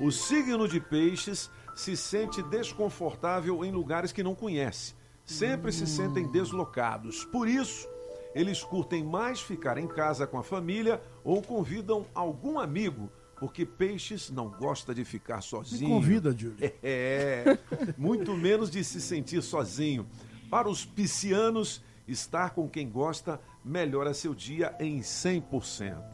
ó. 0.00 0.04
O 0.04 0.12
signo 0.12 0.68
de 0.68 0.78
peixes 0.78 1.50
se 1.74 1.96
sente 1.96 2.40
desconfortável 2.44 3.64
em 3.64 3.72
lugares 3.72 4.12
que 4.12 4.22
não 4.22 4.32
conhece. 4.32 4.94
Sempre 5.24 5.72
se 5.72 5.88
sentem 5.88 6.30
deslocados. 6.30 7.24
Por 7.24 7.48
isso, 7.48 7.88
eles 8.32 8.62
curtem 8.62 9.02
mais 9.02 9.40
ficar 9.40 9.76
em 9.76 9.88
casa 9.88 10.24
com 10.24 10.38
a 10.38 10.44
família 10.44 11.02
ou 11.24 11.42
convidam 11.42 12.06
algum 12.14 12.60
amigo, 12.60 13.10
porque 13.40 13.66
peixes 13.66 14.30
não 14.30 14.48
gosta 14.48 14.94
de 14.94 15.04
ficar 15.04 15.38
Me 15.38 15.42
sozinho. 15.42 15.90
convida, 15.90 16.30
Júlio. 16.30 16.56
É, 16.80 17.58
muito 17.98 18.36
menos 18.36 18.70
de 18.70 18.84
se 18.84 19.00
sentir 19.00 19.42
sozinho. 19.42 20.06
Para 20.48 20.68
os 20.68 20.84
piscianos, 20.84 21.82
estar 22.06 22.50
com 22.50 22.68
quem 22.68 22.88
gosta 22.88 23.40
melhora 23.64 24.14
seu 24.14 24.32
dia 24.32 24.76
em 24.78 25.00
100%. 25.00 26.13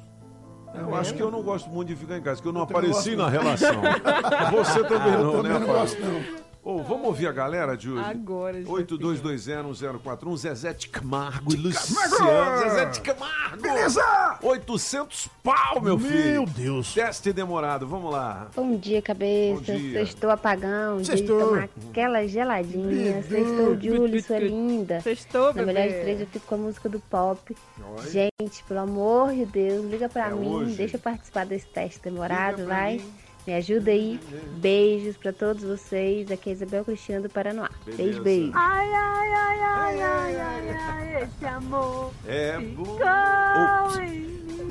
Eu 0.74 0.94
acho 0.94 1.14
que 1.14 1.22
eu 1.22 1.30
não 1.30 1.42
gosto 1.42 1.68
muito 1.68 1.88
de 1.88 1.96
ficar 1.96 2.18
em 2.18 2.22
casa, 2.22 2.40
que 2.40 2.46
eu 2.46 2.52
não 2.52 2.61
Eu 2.61 2.64
apareci 2.64 3.16
na 3.16 3.28
relação. 3.28 3.80
Você 4.52 4.85
também 4.85 5.12
Eu 5.14 5.24
não, 5.24 5.33
também 5.33 5.52
né, 5.52 5.59
não 5.59 5.66
gosto, 5.66 6.00
não. 6.00 6.39
Ô, 6.62 6.83
vamos 6.83 7.07
ouvir 7.07 7.27
a 7.27 7.33
galera, 7.33 7.75
Júlio? 7.75 8.05
Agora, 8.05 8.59
gente. 8.59 8.68
82201041, 8.70 10.37
Zezé 10.37 10.75
de 10.75 10.88
Camargo 10.88 11.55
e 11.55 11.57
Luciano. 11.57 12.59
Zezé 12.59 12.85
de 12.85 13.01
Camargo! 13.01 13.62
Beleza! 13.62 14.38
800 14.42 15.29
pau, 15.42 15.81
meu 15.81 15.99
filho! 15.99 16.42
Meu 16.42 16.46
Deus. 16.46 16.92
Teste 16.92 17.33
demorado, 17.33 17.87
vamos 17.87 18.12
lá. 18.12 18.49
Bom 18.55 18.77
dia, 18.77 19.01
cabeça. 19.01 19.55
Bom 19.55 19.62
dia. 19.79 20.01
Sextou 20.05 20.31
apagão, 20.31 21.03
Sextou. 21.03 21.55
aquela 21.55 22.29
geladinha. 22.29 23.23
Sextou, 23.23 23.81
Júlio, 23.81 24.23
sua 24.23 24.38
linda. 24.38 25.01
Sextou, 25.01 25.46
Na 25.46 25.53
bebê. 25.62 25.73
melhor 25.73 25.88
de 25.88 26.01
três, 26.03 26.20
eu 26.20 26.27
fico 26.27 26.46
com 26.46 26.55
a 26.57 26.59
música 26.59 26.90
do 26.90 27.01
pop. 27.01 27.57
Oi. 27.99 28.11
Gente, 28.11 28.62
pelo 28.64 28.81
amor 28.81 29.33
de 29.33 29.46
Deus, 29.46 29.90
liga 29.90 30.11
pra 30.11 30.29
É 30.29 30.35
mim. 30.35 30.46
hoje. 30.46 30.75
Deixa 30.77 30.96
eu 30.96 31.01
participar 31.01 31.46
desse 31.46 31.66
teste 31.68 32.01
demorado, 32.03 32.57
Liga 32.59 32.68
pra 32.68 32.77
vai. 32.77 33.01
Me 33.46 33.55
ajuda 33.55 33.90
aí. 33.90 34.20
Beijos 34.59 35.16
pra 35.16 35.33
todos 35.33 35.62
vocês. 35.64 36.31
Aqui 36.31 36.50
é 36.50 36.53
Isabel 36.53 36.85
Cristiano 36.85 37.22
do 37.24 37.31
Paraná. 37.31 37.68
Beijo, 37.96 38.22
beijo. 38.22 38.53
Ai, 38.55 38.87
ai, 38.92 39.33
ai, 39.33 39.61
ai, 39.61 40.03
ai, 40.03 40.40
ai, 40.40 40.68
ai, 40.70 41.22
esse 41.24 41.44
amor 41.46 42.12
É 42.26 42.59
ficou 42.59 42.85
bom. 42.85 44.00
em 44.03 44.11
mim. 44.11 44.40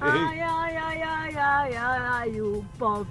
Ai, 0.00 0.40
ai, 0.40 0.76
ai, 0.76 1.02
ai, 1.02 1.36
ai, 1.36 1.76
ai, 1.76 1.76
ai, 1.76 2.40
o 2.40 2.64
pop 2.78 3.06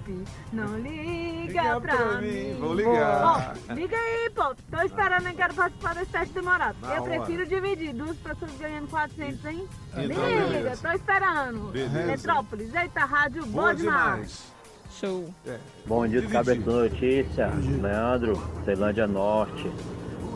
não 0.52 0.76
liga, 0.80 1.46
Liga 1.62 1.80
pra, 1.80 1.96
pra 1.96 2.20
mim. 2.20 2.26
mim, 2.54 2.56
vou 2.58 2.74
ligar. 2.74 3.54
Ó, 3.70 3.72
liga 3.74 3.96
aí, 3.96 4.30
pop. 4.34 4.60
Tô 4.68 4.80
esperando, 4.82 5.28
eu 5.28 5.34
quero 5.34 5.54
participar 5.54 5.94
desse 5.94 6.10
teste 6.10 6.34
demorado. 6.34 6.76
Na 6.82 6.96
eu 6.96 7.02
hora. 7.04 7.18
prefiro 7.20 7.46
dividir 7.46 7.94
duas 7.94 8.16
pessoas 8.16 8.50
ganhando 8.58 8.88
400, 8.88 9.44
hein? 9.44 9.68
Então, 9.92 10.02
liga, 10.06 10.46
beleza. 10.48 10.88
tô 10.88 10.92
esperando. 10.96 11.60
Beleza. 11.70 12.06
Metrópolis, 12.06 12.74
eita, 12.74 13.00
rádio, 13.04 13.46
boa, 13.46 13.62
Boa 13.62 13.74
demais. 13.76 14.04
demais. 14.04 14.13
Show. 15.00 15.24
É. 15.46 15.58
Bom 15.86 16.06
dia 16.06 16.22
do 16.22 16.28
da 16.28 16.54
Notícia, 16.54 17.50
Leandro, 17.82 18.40
Ceilândia 18.64 19.06
Norte. 19.06 19.70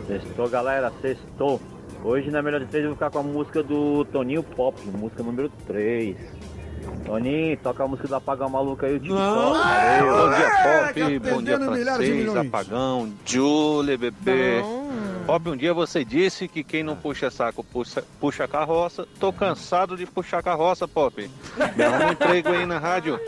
Sextou, 0.06 0.48
galera, 0.48 0.92
sextou. 1.00 1.60
Hoje 2.02 2.30
na 2.30 2.42
melhor 2.42 2.60
de 2.60 2.66
três 2.66 2.84
eu 2.84 2.90
vou 2.90 2.96
ficar 2.96 3.10
com 3.10 3.18
a 3.18 3.22
música 3.22 3.62
do 3.62 4.04
Toninho 4.06 4.42
Pop, 4.42 4.80
música 4.88 5.22
número 5.22 5.50
3. 5.66 6.16
Toninho, 7.04 7.56
toca 7.58 7.84
a 7.84 7.88
música 7.88 8.08
do 8.08 8.14
Apagão 8.14 8.48
Maluco 8.48 8.84
aí, 8.84 8.96
o 8.96 9.00
TikTok. 9.00 9.18
Valeu. 9.20 10.16
Bom 10.16 10.28
dia, 10.30 10.46
É, 10.46 10.86
Pop. 10.86 11.18
Bom 11.18 11.42
dia 11.42 11.58
milhões. 11.58 12.36
Apagão, 12.36 13.12
Julie, 13.24 13.96
bebê. 13.96 14.62
Pop, 15.28 15.46
um 15.46 15.54
dia 15.58 15.74
você 15.74 16.06
disse 16.06 16.48
que 16.48 16.64
quem 16.64 16.82
não 16.82 16.96
puxa 16.96 17.30
saco 17.30 17.62
puxa, 17.62 18.02
puxa 18.18 18.48
carroça. 18.48 19.06
Tô 19.20 19.30
cansado 19.30 19.94
de 19.94 20.06
puxar 20.06 20.42
carroça, 20.42 20.88
Pop. 20.88 21.30
Me 21.76 21.84
arruma 21.84 22.06
um 22.06 22.12
emprego 22.12 22.48
aí 22.48 22.64
na 22.64 22.78
rádio. 22.78 23.20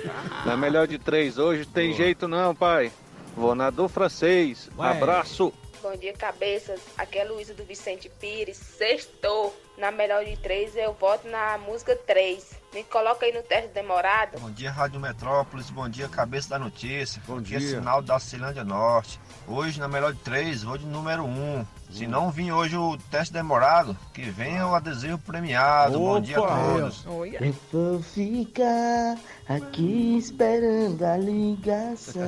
Na 0.46 0.56
melhor 0.56 0.88
de 0.88 0.98
três. 0.98 1.36
Hoje 1.36 1.66
tem 1.66 1.92
jeito 1.92 2.26
não, 2.26 2.54
pai. 2.54 2.90
Vou 3.36 3.54
na 3.54 3.68
do 3.68 3.86
francês. 3.86 4.70
Ué. 4.78 4.88
Abraço. 4.88 5.52
Bom 5.82 5.94
dia, 5.94 6.14
cabeças. 6.14 6.80
Aqui 6.96 7.18
é 7.18 7.24
Luísa 7.24 7.52
do 7.52 7.64
Vicente 7.64 8.10
Pires. 8.18 8.56
Sextou. 8.56 9.54
Na 9.80 9.90
melhor 9.90 10.22
de 10.26 10.36
três, 10.36 10.76
eu 10.76 10.92
voto 10.92 11.26
na 11.26 11.56
música 11.56 11.96
3. 11.96 12.60
Me 12.74 12.84
coloca 12.84 13.24
aí 13.24 13.32
no 13.32 13.42
teste 13.42 13.68
demorado. 13.68 14.38
Bom 14.38 14.50
dia, 14.50 14.70
Rádio 14.70 15.00
Metrópolis. 15.00 15.70
Bom 15.70 15.88
dia, 15.88 16.06
Cabeça 16.06 16.50
da 16.50 16.58
Notícia. 16.58 17.20
Bom 17.26 17.38
é 17.38 17.40
dia. 17.40 17.60
sinal 17.60 18.02
da 18.02 18.18
Cilândia 18.18 18.62
Norte. 18.62 19.18
Hoje, 19.48 19.80
na 19.80 19.88
melhor 19.88 20.12
de 20.12 20.20
três, 20.20 20.62
vou 20.62 20.76
de 20.76 20.84
número 20.84 21.24
um. 21.24 21.64
Se 21.90 22.06
não 22.06 22.30
vir 22.30 22.52
hoje 22.52 22.76
o 22.76 22.98
teste 23.10 23.32
demorado, 23.32 23.96
que 24.12 24.22
venha 24.22 24.66
o 24.66 24.74
adesivo 24.74 25.16
premiado. 25.16 25.98
Bom 25.98 26.20
dia 26.20 26.38
a 26.38 26.42
todos. 26.42 27.04
Eu 27.06 27.54
vou 27.72 28.02
ficar 28.02 29.18
aqui 29.50 30.16
esperando 30.16 31.02
a 31.02 31.16
ligação. 31.16 32.22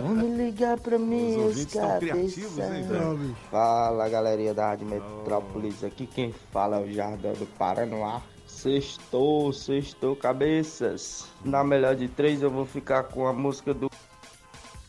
Vamos 0.00 0.36
ligar 0.36 0.78
pra 0.78 0.96
mim, 0.98 1.36
os 1.44 1.56
hein? 1.74 3.36
Fala, 3.50 4.08
galerinha 4.08 4.54
da 4.54 4.68
Rádio 4.68 4.86
Metrópolis. 4.86 5.82
Aqui 5.82 6.06
quem 6.06 6.32
fala 6.52 6.76
é 6.76 6.80
o 6.80 6.92
Jardel 6.92 7.34
do 7.34 7.46
Paranoá. 7.58 8.22
Sextou, 8.46 9.52
sextou, 9.52 10.14
cabeças. 10.14 11.26
Na 11.44 11.64
melhor 11.64 11.96
de 11.96 12.08
três, 12.08 12.40
eu 12.40 12.50
vou 12.50 12.64
ficar 12.64 13.04
com 13.04 13.26
a 13.26 13.32
música 13.32 13.74
do. 13.74 13.90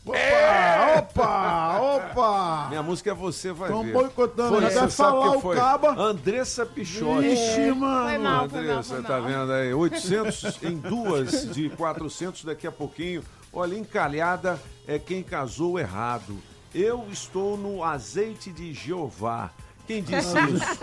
Opa, 0.04 0.98
opa, 0.98 1.78
opa. 1.80 2.66
Minha 2.70 2.82
música 2.82 3.10
é 3.10 3.14
Você 3.14 3.52
Vai 3.52 3.68
Tão 3.68 3.84
Ver. 3.84 3.92
boicotando, 3.92 4.48
Foi, 4.54 4.62
já 4.62 4.68
você 4.70 4.80
deve 4.80 4.90
sabe 4.92 5.10
falar 5.10 5.30
que 5.40 5.46
o 5.46 5.50
caba. 5.54 6.00
Andressa 6.00 6.64
Pichotti. 6.66 7.28
Ixi, 7.28 7.70
mano. 7.72 8.08
Foi 8.08 8.18
mal, 8.18 8.48
foi 8.48 8.60
mal, 8.60 8.70
Andressa, 8.70 8.94
foi 8.94 9.02
tá 9.02 9.20
mal. 9.20 9.22
vendo 9.24 9.52
aí? 9.52 9.74
800 9.74 10.62
em 10.64 10.76
duas 10.78 11.54
de 11.54 11.68
400 11.70 12.44
daqui 12.44 12.66
a 12.66 12.72
pouquinho. 12.72 13.22
Olha, 13.52 13.76
encalhada 13.76 14.58
é 14.86 14.98
quem 14.98 15.22
casou 15.22 15.78
errado. 15.78 16.38
Eu 16.74 17.06
estou 17.10 17.56
no 17.58 17.84
azeite 17.84 18.50
de 18.52 18.72
Jeová. 18.72 19.50
Quem 19.90 20.02
disse 20.04 20.36
isso? 20.38 20.80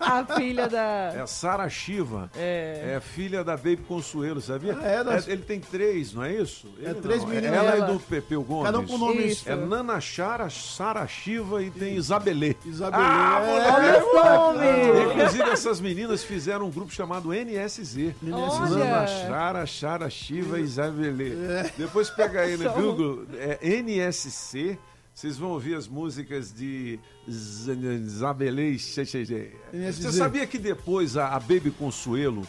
A 0.00 0.24
filha 0.36 0.68
da. 0.68 1.12
É 1.14 1.26
Sara 1.26 1.68
Shiva. 1.68 2.30
É. 2.36 2.94
É 2.96 3.00
filha 3.00 3.42
da 3.42 3.56
Baby 3.56 3.78
Consuelo, 3.88 4.40
sabia? 4.40 4.72
É, 4.82 5.02
das- 5.02 5.26
ele 5.26 5.42
tem 5.42 5.60
três, 5.60 6.12
não 6.12 6.22
é 6.22 6.32
isso? 6.32 6.66
É 6.82 6.90
Ele 6.90 7.00
três 7.00 7.22
não, 7.22 7.28
meninas. 7.28 7.52
Ela 7.56 7.72
é 7.74 7.76
Ela- 7.78 7.86
do 7.86 7.98
Pepeu 8.00 8.42
Gomes. 8.42 8.64
Cada 8.66 8.78
um 8.78 8.86
com 8.86 8.98
nome 8.98 9.26
Isso. 9.26 9.48
É 9.48 9.56
Nana 9.56 10.00
Chara, 10.00 10.48
Sara 10.50 11.06
Shiva 11.06 11.62
e 11.62 11.70
tem 11.70 11.94
Isabelê. 11.96 12.54
Isabelê. 12.64 13.02
Ah, 13.04 13.40
É, 13.42 13.72
olha 13.72 14.04
o! 14.04 15.12
Inclusive, 15.12 15.50
essas 15.50 15.80
meninas 15.80 16.22
fizeram 16.22 16.66
um 16.66 16.70
grupo 16.70 16.92
chamado 16.92 17.32
NSZ. 17.32 18.14
Olha! 18.30 18.68
Nana 18.84 19.06
Chara, 19.06 19.66
Chara 19.66 20.10
Shiva 20.10 20.58
e 20.60 20.62
Isabelê. 20.62 21.32
É. 21.32 21.70
Depois 21.78 22.10
pega 22.10 22.40
aí 22.42 22.56
no. 22.58 22.70
Google, 22.74 23.24
é 23.38 23.58
NSC. 23.80 24.78
Vocês 25.14 25.38
vão 25.38 25.50
ouvir 25.50 25.76
as 25.76 25.86
músicas 25.86 26.52
de 26.52 26.98
Z- 27.30 27.72
Isabelê 27.72 28.76
Xexexê. 28.78 29.52
NSZ. 29.72 30.02
Você 30.02 30.12
sabia 30.12 30.46
que 30.46 30.58
depois 30.58 31.16
a, 31.16 31.28
a 31.28 31.38
Baby 31.40 31.70
Consuelo 31.70 32.42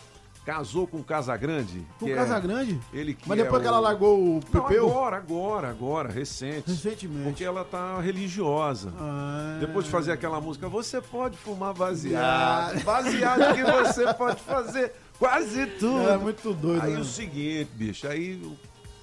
casou 0.44 0.88
com 0.88 0.98
o 0.98 1.04
Casagrande? 1.04 1.86
Com 2.00 2.08
Que 2.08 2.12
é- 2.12 2.16
Casagrande? 2.16 2.80
Ele 2.92 3.14
que 3.14 3.30
Mas 3.30 3.38
depois 3.38 3.60
é 3.60 3.64
que 3.64 3.68
ela 3.68 3.78
o- 3.78 3.82
largou 3.82 4.20
o 4.20 4.34
Não, 4.36 4.40
Pepeu? 4.42 4.90
agora, 4.90 5.18
agora, 5.18 5.70
agora, 5.70 6.10
recente. 6.12 6.64
Recentemente. 6.72 7.24
Porque 7.24 7.44
ela 7.44 7.64
tá 7.64 8.00
religiosa. 8.02 8.92
Ah. 9.00 9.58
Depois 9.60 9.86
de 9.86 9.92
fazer 9.92 10.12
aquela 10.12 10.42
música, 10.42 10.68
você 10.68 11.00
pode 11.00 11.38
fumar 11.38 11.74
baseado. 11.74 12.84
Baseado 12.84 13.54
que 13.56 13.64
você 13.64 14.12
pode 14.16 14.42
fazer 14.42 14.92
quase 15.20 15.68
tudo. 15.80 16.10
É 16.10 16.18
muito 16.18 16.52
doido. 16.54 16.82
Aí 16.82 16.94
né? 16.94 17.00
o 17.00 17.06
seguinte, 17.06 17.70
bicho, 17.76 18.08
aí 18.08 18.36
o 18.44 18.56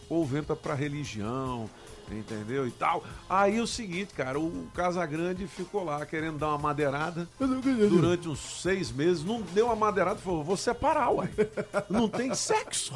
povo 0.09 0.37
entra 0.37 0.55
pra 0.57 0.75
religião, 0.75 1.69
entendeu? 2.11 2.67
E 2.67 2.71
tal. 2.71 3.05
Aí 3.29 3.61
o 3.61 3.67
seguinte, 3.67 4.13
cara, 4.15 4.39
o 4.39 4.67
Casagrande 4.75 5.47
ficou 5.47 5.85
lá 5.85 6.05
querendo 6.05 6.39
dar 6.39 6.49
uma 6.49 6.59
madeirada 6.59 7.29
durante 7.89 8.29
uns 8.29 8.39
seis 8.63 8.91
meses. 8.91 9.25
Não 9.25 9.41
deu 9.41 9.67
uma 9.67 9.77
madeirada 9.77 10.19
e 10.19 10.23
falou: 10.23 10.43
vou 10.45 10.57
separar, 10.57 11.11
uai. 11.11 11.31
Não 11.89 12.09
tem 12.09 12.35
sexo. 12.35 12.95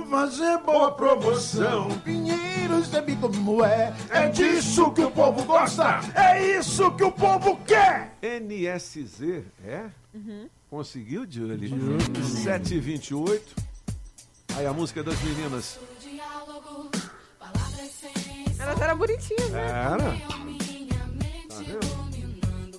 Fazer 0.09 0.57
boa 0.59 0.91
promoção. 0.91 1.87
Pinheiro, 2.03 2.83
sabe 2.83 3.15
como 3.15 3.63
é? 3.63 3.93
É 4.09 4.27
disso 4.27 4.91
que 4.91 5.01
o 5.01 5.11
povo 5.11 5.43
gosta. 5.45 6.01
É 6.13 6.59
isso 6.59 6.91
que 6.91 7.03
o 7.03 7.11
povo 7.11 7.57
quer. 7.65 8.17
NSZ, 8.21 9.43
é? 9.65 9.85
Uhum. 10.13 10.49
Conseguiu, 10.69 11.25
Julie? 11.29 11.69
728. 12.43 13.55
Aí 14.55 14.65
a 14.65 14.73
música 14.73 15.03
das 15.03 15.21
meninas. 15.21 15.79
Elas 18.59 18.81
eram 18.81 18.97
bonitinhas, 18.97 19.49
né? 19.51 19.69
Era? 19.69 19.97
Tá 21.47 21.59
vendo? 21.59 21.99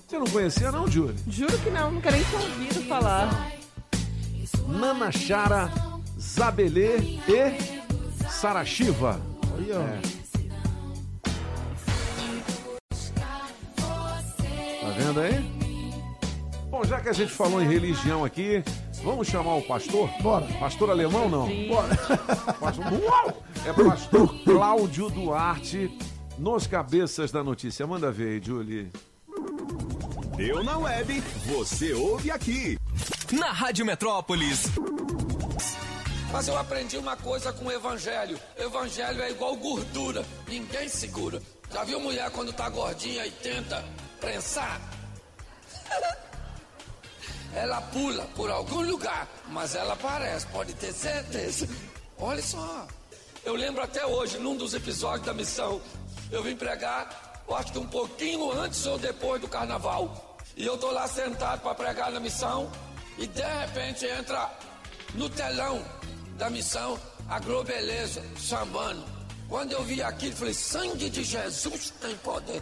Você 0.07 0.19
não 0.19 0.27
conhecia 0.27 0.71
não, 0.71 0.87
Julie? 0.87 1.15
Juro 1.27 1.57
que 1.59 1.69
não, 1.69 1.91
nunca 1.91 2.11
nem 2.11 2.23
tinha 2.23 2.41
ouvido 2.41 2.87
falar. 2.87 3.51
Nana 4.67 5.11
Chara, 5.11 5.71
Zabelê 6.19 6.97
e 7.27 8.29
Sarashiva. 8.29 9.19
Olha, 9.55 9.79
ó. 9.79 9.83
É. 9.83 10.01
Tá 14.81 14.89
vendo 14.97 15.19
aí? 15.19 15.61
Bom, 16.69 16.83
já 16.85 16.99
que 17.01 17.09
a 17.09 17.13
gente 17.13 17.31
falou 17.31 17.61
em 17.61 17.67
religião 17.67 18.23
aqui, 18.23 18.63
vamos 19.03 19.27
chamar 19.27 19.55
o 19.55 19.61
pastor? 19.61 20.09
Bora. 20.21 20.45
Pastor 20.59 20.89
alemão, 20.89 21.29
não? 21.29 21.47
Bora. 21.67 21.95
Pastor... 22.59 22.85
Uau! 22.93 23.43
É 23.65 23.73
pastor 23.73 24.35
Cláudio 24.43 25.09
Duarte, 25.09 25.97
nos 26.37 26.65
cabeças 26.65 27.31
da 27.31 27.43
notícia. 27.43 27.85
Manda 27.85 28.11
ver 28.11 28.29
aí, 28.29 28.41
Julie. 28.43 28.91
Deu 30.35 30.63
na 30.63 30.77
web, 30.77 31.21
você 31.45 31.93
ouve 31.93 32.31
aqui. 32.31 32.77
Na 33.31 33.51
Rádio 33.51 33.85
Metrópolis. 33.85 34.65
Mas 36.31 36.47
eu 36.47 36.57
aprendi 36.57 36.97
uma 36.97 37.15
coisa 37.17 37.51
com 37.51 37.65
o 37.65 37.71
evangelho. 37.71 38.39
Evangelho 38.57 39.21
é 39.21 39.31
igual 39.31 39.55
gordura, 39.57 40.25
ninguém 40.47 40.87
segura. 40.87 41.41
Já 41.71 41.83
viu 41.83 41.99
mulher 41.99 42.31
quando 42.31 42.53
tá 42.53 42.69
gordinha 42.69 43.25
e 43.27 43.31
tenta 43.31 43.83
prensar? 44.19 44.81
Ela 47.53 47.81
pula 47.81 48.23
por 48.35 48.49
algum 48.49 48.81
lugar, 48.81 49.27
mas 49.49 49.75
ela 49.75 49.93
aparece, 49.93 50.45
pode 50.47 50.73
ter 50.73 50.93
certeza. 50.93 51.67
Olha 52.17 52.41
só. 52.41 52.87
Eu 53.43 53.55
lembro 53.55 53.81
até 53.83 54.05
hoje, 54.05 54.37
num 54.37 54.55
dos 54.55 54.73
episódios 54.73 55.25
da 55.25 55.33
missão, 55.33 55.81
eu 56.31 56.43
vim 56.43 56.55
pregar, 56.55 57.43
eu 57.47 57.55
acho 57.55 57.71
que 57.73 57.79
um 57.79 57.87
pouquinho 57.87 58.51
antes 58.51 58.85
ou 58.85 58.97
depois 58.97 59.41
do 59.41 59.47
carnaval. 59.47 60.37
E 60.55 60.65
eu 60.65 60.77
tô 60.77 60.91
lá 60.91 61.07
sentado 61.07 61.61
para 61.61 61.75
pregar 61.75 62.11
na 62.11 62.19
missão, 62.19 62.71
e 63.17 63.27
de 63.27 63.41
repente 63.41 64.05
entra 64.05 64.49
no 65.15 65.29
telão 65.29 65.83
da 66.37 66.49
missão 66.49 66.99
a 67.27 67.39
Globeleza 67.39 68.23
sambando. 68.37 69.03
Quando 69.49 69.73
eu 69.73 69.83
vi 69.83 70.01
aquilo, 70.01 70.35
falei: 70.35 70.53
sangue 70.53 71.09
de 71.09 71.23
Jesus 71.23 71.91
tem 71.99 72.15
poder. 72.17 72.61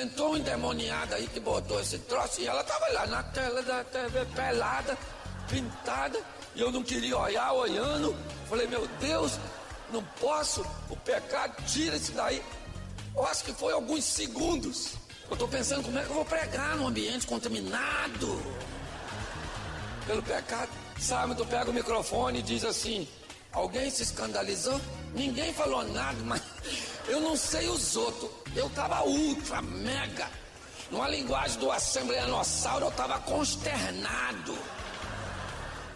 Entrou 0.00 0.32
um 0.32 0.36
endemoniada 0.36 1.16
aí 1.16 1.26
que 1.26 1.38
botou 1.38 1.80
esse 1.80 1.98
troço 2.00 2.40
e 2.40 2.46
ela 2.46 2.64
tava 2.64 2.88
lá 2.92 3.06
na 3.06 3.22
tela 3.24 3.62
da 3.62 3.84
TV 3.84 4.24
pelada, 4.34 4.96
pintada, 5.50 6.18
e 6.54 6.60
eu 6.60 6.72
não 6.72 6.82
queria 6.82 7.18
olhar, 7.18 7.52
olhando. 7.52 8.16
Falei: 8.48 8.66
meu 8.66 8.86
Deus, 9.00 9.38
não 9.92 10.02
posso, 10.18 10.64
o 10.88 10.96
pecado 10.96 11.62
tira 11.66 11.96
isso 11.96 12.12
daí. 12.12 12.42
Eu 13.14 13.26
acho 13.26 13.44
que 13.44 13.52
foi 13.52 13.72
alguns 13.72 14.04
segundos. 14.04 14.94
Eu 15.30 15.36
tô 15.36 15.46
pensando 15.46 15.84
como 15.84 15.98
é 15.98 16.02
que 16.02 16.10
eu 16.10 16.14
vou 16.14 16.24
pregar 16.24 16.76
num 16.76 16.86
ambiente 16.86 17.26
contaminado 17.26 18.42
pelo 20.06 20.22
pecado. 20.22 20.70
Sabe, 20.98 21.34
tu 21.34 21.44
pega 21.46 21.70
o 21.70 21.74
microfone 21.74 22.38
e 22.38 22.42
diz 22.42 22.64
assim: 22.64 23.06
alguém 23.52 23.90
se 23.90 24.02
escandalizou? 24.02 24.80
Ninguém 25.14 25.52
falou 25.52 25.84
nada, 25.88 26.18
mas 26.24 26.40
eu 27.08 27.20
não 27.20 27.36
sei 27.36 27.68
os 27.68 27.96
outros. 27.96 28.30
Eu 28.54 28.68
tava 28.70 29.02
ultra, 29.04 29.62
mega. 29.62 30.28
Numa 30.90 31.08
linguagem 31.08 31.58
do 31.58 31.70
Assembleanossauro, 31.70 32.86
eu 32.86 32.90
tava 32.92 33.18
consternado. 33.20 34.56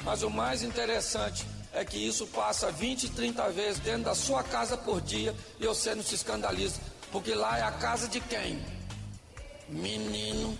Mas 0.02 0.22
o 0.22 0.30
mais 0.30 0.62
interessante 0.62 1.46
é 1.72 1.84
que 1.84 1.98
isso 1.98 2.26
passa 2.28 2.72
20, 2.72 3.10
30 3.10 3.50
vezes 3.50 3.80
dentro 3.80 4.04
da 4.04 4.14
sua 4.14 4.42
casa 4.42 4.76
por 4.76 5.00
dia 5.00 5.34
e 5.60 5.66
você 5.66 5.94
não 5.94 6.02
se 6.02 6.14
escandaliza. 6.14 6.80
Porque 7.12 7.34
lá 7.34 7.58
é 7.58 7.62
a 7.62 7.72
casa 7.72 8.08
de 8.08 8.20
quem? 8.20 8.64
Menino. 9.68 10.58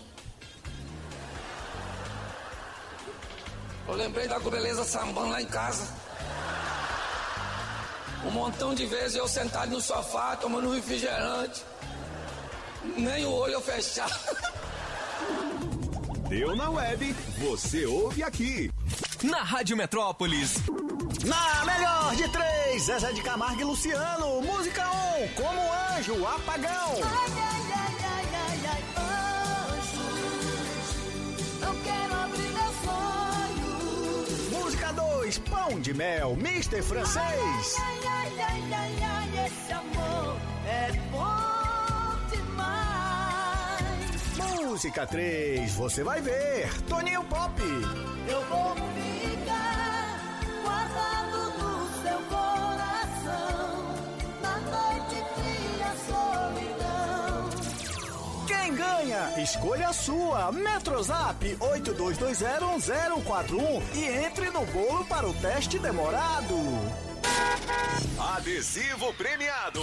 Eu 3.88 3.94
lembrei 3.94 4.26
da 4.26 4.38
beleza 4.38 4.84
sambando 4.84 5.30
lá 5.30 5.40
em 5.40 5.46
casa. 5.46 5.86
Um 8.26 8.30
montão 8.30 8.74
de 8.74 8.86
vezes 8.86 9.16
eu 9.16 9.28
sentado 9.28 9.70
no 9.70 9.80
sofá, 9.80 10.36
tomando 10.36 10.68
um 10.68 10.74
refrigerante. 10.74 11.62
Nem 12.96 13.24
o 13.24 13.30
olho 13.30 13.54
eu 13.54 13.60
fechar. 13.60 14.10
Deu 16.28 16.56
na 16.56 16.68
web, 16.70 17.14
você 17.38 17.86
ouve 17.86 18.24
aqui. 18.24 18.70
Na 19.22 19.42
Rádio 19.42 19.76
Metrópolis. 19.76 20.56
Na 21.24 21.64
melhor 21.64 22.16
de 22.16 22.28
três, 22.28 22.82
Zezé 22.82 23.12
de 23.12 23.22
Camargo 23.22 23.60
e 23.60 23.64
Luciano. 23.64 24.42
Música 24.42 24.90
1, 24.90 25.22
um, 25.22 25.28
como 25.28 25.60
anjo, 25.96 26.26
apagão. 26.26 26.94
Ai, 27.04 27.55
2, 35.26 35.38
pão 35.38 35.80
de 35.80 35.92
mel, 35.92 36.36
Mister 36.36 36.80
Francês. 36.84 37.74
Ai, 37.80 37.98
ai, 38.06 38.32
ai, 38.38 38.62
ai, 38.72 38.94
ai, 39.02 39.46
esse 39.46 39.72
amor 39.72 40.36
é 40.68 40.92
bom 41.10 42.16
demais. 42.30 43.90
Música 44.36 45.04
3, 45.04 45.72
você 45.74 46.04
vai 46.04 46.20
ver, 46.20 46.72
Toninho 46.82 47.24
Pop. 47.24 47.60
Eu 47.60 48.44
vou 48.44 48.76
ficar 48.76 50.30
guardado 50.62 51.58
no 51.58 51.88
seu 52.02 52.18
coração. 52.28 52.65
Ganha? 58.76 59.32
Escolha 59.38 59.88
a 59.88 59.92
sua. 59.92 60.52
Metrozap 60.52 61.56
82201041 61.58 63.82
e 63.94 64.04
entre 64.24 64.50
no 64.50 64.64
bolo 64.66 65.04
para 65.06 65.26
o 65.26 65.34
teste 65.34 65.78
demorado. 65.78 66.54
Adesivo 68.18 69.12
premiado. 69.14 69.80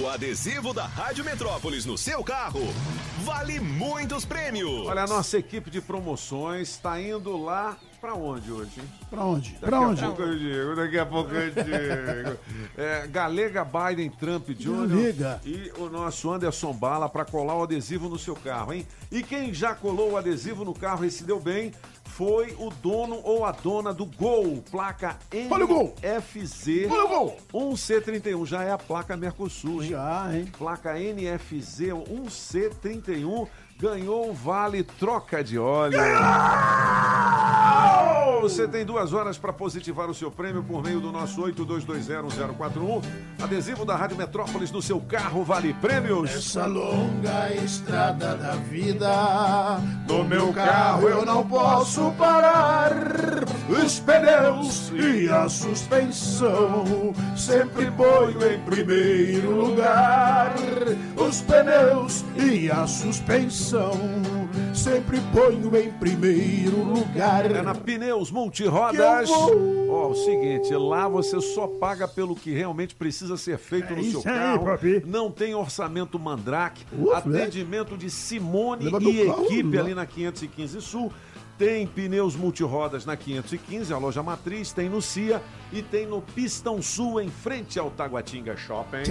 O 0.00 0.08
adesivo 0.08 0.72
da 0.74 0.86
Rádio 0.86 1.24
Metrópolis 1.24 1.84
no 1.84 1.96
seu 1.96 2.22
carro 2.24 2.60
vale 3.24 3.60
muitos 3.60 4.24
prêmios. 4.24 4.86
Olha, 4.86 5.02
a 5.02 5.06
nossa 5.06 5.38
equipe 5.38 5.70
de 5.70 5.80
promoções 5.80 6.70
está 6.70 7.00
indo 7.00 7.36
lá 7.40 7.76
pra 8.00 8.14
onde 8.14 8.50
hoje, 8.50 8.72
hein? 8.78 8.88
Pra 9.08 9.24
onde? 9.24 9.52
Daqui 9.52 9.64
Pra 9.66 9.76
a 9.76 9.80
onde? 9.80 10.02
pouco 10.02 10.22
eu 10.22 10.38
digo, 10.38 10.74
daqui 10.76 10.98
a 10.98 11.06
pouco 11.06 11.30
eu 11.32 11.50
digo. 11.50 12.38
É, 12.76 13.06
Galega 13.06 13.64
Biden 13.64 14.10
Trump 14.10 14.48
Jr. 14.48 15.38
E 15.44 15.72
o 15.78 15.88
nosso 15.88 16.32
Anderson 16.32 16.72
Bala 16.72 17.08
para 17.08 17.24
colar 17.24 17.54
o 17.56 17.62
adesivo 17.62 18.08
no 18.08 18.18
seu 18.18 18.34
carro, 18.34 18.72
hein? 18.72 18.86
E 19.10 19.22
quem 19.22 19.54
já 19.54 19.74
colou 19.74 20.12
o 20.12 20.16
adesivo 20.16 20.64
no 20.64 20.74
carro 20.74 21.04
e 21.04 21.10
se 21.10 21.22
deu 21.22 21.38
bem 21.38 21.72
foi 22.24 22.54
o 22.56 22.70
dono 22.70 23.20
ou 23.24 23.44
a 23.44 23.50
dona 23.50 23.92
do 23.92 24.06
Gol, 24.06 24.62
placa. 24.70 25.18
NFZ 25.32 26.88
Olha 26.88 27.04
o 27.04 27.08
Gol. 27.08 27.36
1C31, 27.52 28.46
já 28.46 28.62
é 28.62 28.70
a 28.70 28.78
placa 28.78 29.16
Mercosul, 29.16 29.82
hein? 29.82 29.90
Já, 29.90 30.30
hein? 30.32 30.46
Placa 30.56 30.94
NFZ 30.94 31.80
1C31 31.88 33.48
ganhou 33.82 34.30
um 34.30 34.32
vale 34.32 34.84
troca 34.84 35.42
de 35.42 35.58
óleo. 35.58 35.98
Você 38.42 38.66
tem 38.66 38.84
duas 38.84 39.12
horas 39.12 39.38
para 39.38 39.52
positivar 39.52 40.08
o 40.08 40.14
seu 40.14 40.30
prêmio 40.30 40.62
por 40.62 40.82
meio 40.82 41.00
do 41.00 41.10
nosso 41.10 41.40
82201041. 41.42 43.02
Adesivo 43.40 43.84
da 43.84 43.96
Rádio 43.96 44.16
Metrópolis 44.16 44.70
no 44.70 44.80
seu 44.82 45.00
carro 45.00 45.42
vale 45.42 45.74
prêmios. 45.74 46.30
Essa 46.30 46.66
longa 46.66 47.52
estrada 47.54 48.36
da 48.36 48.52
vida, 48.52 49.80
no 50.08 50.24
meu 50.24 50.52
carro 50.52 51.08
eu 51.08 51.24
não 51.24 51.46
posso 51.46 52.12
parar. 52.12 52.92
Os 53.68 54.00
pneus 54.00 54.92
e 54.92 55.28
a 55.28 55.48
suspensão 55.48 57.14
sempre 57.36 57.90
ponho 57.92 58.44
em 58.44 58.60
primeiro 58.60 59.50
lugar. 59.52 60.52
Os 61.16 61.40
pneus 61.42 62.24
e 62.36 62.70
a 62.70 62.86
suspensão 62.88 63.71
sempre 64.74 65.18
ponho 65.32 65.76
em 65.76 65.90
primeiro 65.92 66.82
lugar. 66.82 67.50
É 67.50 67.62
na 67.62 67.74
Pneus 67.74 68.30
Multirodas. 68.30 69.30
Ó, 69.30 70.08
o 70.08 70.14
seguinte, 70.14 70.72
lá 70.74 71.08
você 71.08 71.40
só 71.40 71.66
paga 71.66 72.08
pelo 72.08 72.34
que 72.34 72.52
realmente 72.52 72.94
precisa 72.94 73.36
ser 73.36 73.58
feito 73.58 73.92
É 73.92 73.96
no 73.96 74.04
seu 74.04 74.20
aí, 74.20 74.24
carro. 74.24 74.66
Não 75.06 75.30
tem 75.30 75.54
orçamento 75.54 76.18
mandrake. 76.18 76.84
Ufa, 76.92 77.18
atendimento 77.18 77.96
de 77.96 78.10
Simone 78.10 78.84
Leva 78.84 79.02
e 79.02 79.26
carro, 79.26 79.44
equipe 79.44 79.76
né? 79.76 79.80
ali 79.80 79.94
na 79.94 80.06
515 80.06 80.80
Sul. 80.80 81.12
Tem 81.58 81.86
pneus 81.86 82.34
multirodas 82.34 83.04
na 83.04 83.16
515, 83.16 83.92
a 83.92 83.98
loja 83.98 84.22
matriz, 84.22 84.72
tem 84.72 84.88
no 84.88 85.00
CIA 85.02 85.40
e 85.70 85.82
tem 85.82 86.06
no 86.06 86.20
Pistão 86.20 86.80
Sul, 86.82 87.20
em 87.20 87.30
frente 87.30 87.78
ao 87.78 87.90
Taguatinga 87.90 88.56
Shopping. 88.56 89.02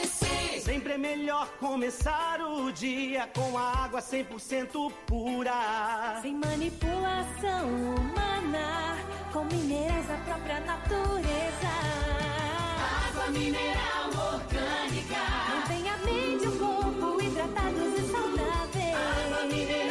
Sempre 0.91 1.09
é 1.09 1.15
melhor 1.15 1.47
começar 1.57 2.41
o 2.41 2.69
dia 2.69 3.25
com 3.33 3.57
a 3.57 3.85
água 3.85 4.01
100% 4.01 4.91
pura. 5.05 6.19
Sem 6.21 6.35
manipulação 6.35 7.69
humana, 7.95 8.97
com 9.31 9.45
minerais 9.45 10.05
da 10.05 10.17
própria 10.17 10.59
natureza. 10.59 11.71
Água 13.07 13.27
mineral 13.31 14.09
orgânica. 14.33 15.21
Mantém 15.49 15.89
a 15.89 15.97
mente 15.99 16.43
e 16.43 16.47
o 16.47 16.59
corpo 16.59 17.23
hidratados 17.23 17.97
e 17.97 18.11
saudáveis. 18.11 18.95
Água 19.25 19.45
mineral 19.45 19.90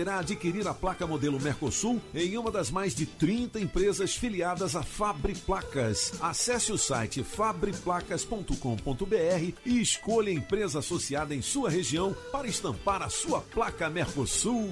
adquirir 0.09 0.67
a 0.67 0.73
placa 0.73 1.07
modelo 1.07 1.39
Mercosul 1.39 2.01
em 2.13 2.37
uma 2.37 2.51
das 2.51 2.69
mais 2.71 2.95
de 2.95 3.05
30 3.05 3.59
empresas 3.59 4.15
filiadas 4.15 4.75
à 4.75 4.83
Fabre 4.83 5.35
Placas. 5.35 6.13
Acesse 6.21 6.71
o 6.71 6.77
site 6.77 7.23
fabreplacas.com.br 7.23 9.53
e 9.65 9.81
escolha 9.81 10.29
a 10.29 10.33
empresa 10.33 10.79
associada 10.79 11.35
em 11.35 11.41
sua 11.41 11.69
região 11.69 12.15
para 12.31 12.47
estampar 12.47 13.01
a 13.01 13.09
sua 13.09 13.41
placa 13.41 13.89
Mercosul. 13.89 14.69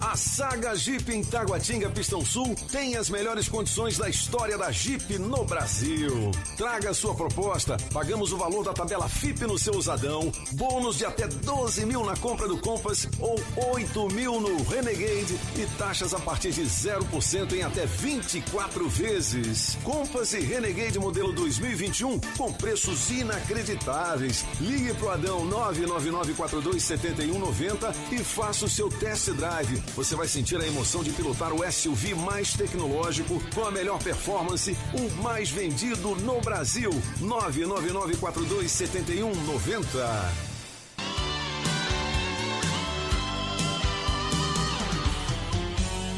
A 0.00 0.16
saga 0.16 0.74
Jeep 0.74 1.12
em 1.12 1.22
Taguatinga 1.24 1.90
Pistão 1.90 2.24
Sul 2.24 2.54
tem 2.70 2.96
as 2.96 3.10
melhores 3.10 3.48
condições 3.48 3.98
da 3.98 4.08
história 4.08 4.56
da 4.56 4.70
Jeep 4.70 5.18
no 5.18 5.44
Brasil. 5.44 6.30
Traga 6.56 6.94
sua 6.94 7.12
proposta, 7.14 7.76
pagamos 7.92 8.32
o 8.32 8.36
valor 8.36 8.64
da 8.64 8.72
tabela 8.72 9.08
FIP 9.08 9.44
no 9.46 9.58
seu 9.58 9.74
usadão, 9.74 10.30
bônus 10.52 10.98
de 10.98 11.04
até 11.04 11.26
12 11.26 11.84
mil 11.86 12.04
na 12.04 12.16
compra 12.16 12.46
do 12.46 12.58
Compass 12.58 13.08
ou 13.18 13.34
8 13.72 14.08
mil 14.10 14.40
no 14.40 14.62
Renegade 14.64 15.36
e 15.56 15.66
taxas 15.78 16.14
a 16.14 16.20
partir 16.20 16.52
de 16.52 16.62
0% 16.62 17.54
em 17.54 17.62
até 17.62 17.86
24 17.86 18.88
vezes. 18.88 19.76
Compass 19.82 20.34
e 20.34 20.40
Renegade 20.40 20.98
modelo 20.98 21.32
2021 21.32 22.20
com 22.36 22.52
preços 22.52 23.10
inacreditáveis. 23.10 24.44
Ligue 24.60 24.92
pro 24.94 25.10
Adão 25.10 25.48
999427190 25.48 27.94
e 28.12 28.18
faça 28.18 28.66
o 28.66 28.68
seu 28.68 28.88
test 28.88 29.30
drive. 29.30 29.55
Você 29.94 30.14
vai 30.14 30.28
sentir 30.28 30.60
a 30.60 30.66
emoção 30.66 31.02
de 31.02 31.10
pilotar 31.10 31.54
o 31.54 31.72
SUV 31.72 32.14
mais 32.14 32.52
tecnológico, 32.52 33.40
com 33.54 33.64
a 33.64 33.70
melhor 33.70 33.98
performance, 34.02 34.76
o 34.92 35.10
mais 35.22 35.48
vendido 35.48 36.14
no 36.16 36.38
Brasil. 36.42 36.90
999427190. 37.20 39.86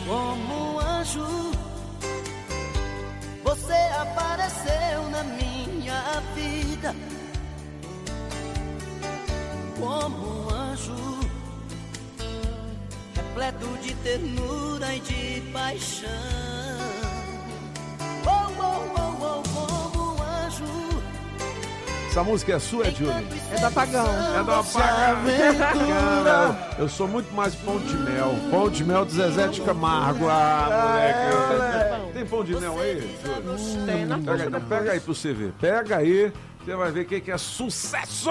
Como 0.05 0.75
um 0.75 0.81
anjo, 0.81 1.53
você 3.45 3.73
apareceu 4.01 5.09
na 5.11 5.23
minha 5.23 6.21
vida. 6.35 6.93
Como 9.79 10.38
repleto 13.39 13.79
de 13.81 13.95
ternura 13.95 14.95
e 14.95 15.01
de 15.01 15.41
paixão. 15.53 16.09
Oh, 18.27 18.31
oh, 18.59 18.83
oh, 18.99 19.25
oh, 19.25 19.43
como 19.49 20.17
um 20.17 20.23
anjo. 20.23 20.65
Essa 22.09 22.25
música 22.25 22.55
é 22.55 22.59
sua, 22.59 22.91
Julie? 22.91 23.27
É 23.53 23.61
da 23.61 23.71
Pagão. 23.71 24.07
É 24.07 24.43
da. 24.43 24.63
Cara, 25.85 26.69
eu 26.79 26.89
sou 26.89 27.07
muito 27.07 27.33
mais 27.33 27.55
pão 27.55 27.79
de 27.79 27.97
mel. 27.97 28.35
Pão 28.51 28.69
de 28.69 28.85
mel 28.85 29.05
do 29.05 29.13
Zezé 29.13 29.47
de 29.49 29.61
Camargo. 29.61 30.27
Ah, 30.29 30.91
moleque. 30.91 32.13
Tem 32.13 32.27
pão 32.27 32.43
de 32.43 32.57
mel 32.57 32.81
aí, 32.81 33.19
Júlio? 33.23 33.87
Tem 33.87 34.05
na 34.05 34.19
Pega, 34.19 34.61
pega 34.61 34.93
aí 34.93 35.01
pra 35.01 35.15
você 35.15 35.33
ver. 35.33 35.53
Pega 35.61 35.99
aí. 35.99 36.33
Você 36.65 36.77
vai 36.77 36.91
ver 36.91 37.01
o 37.01 37.05
que 37.07 37.21
que 37.23 37.31
é 37.31 37.39
sucesso! 37.39 38.29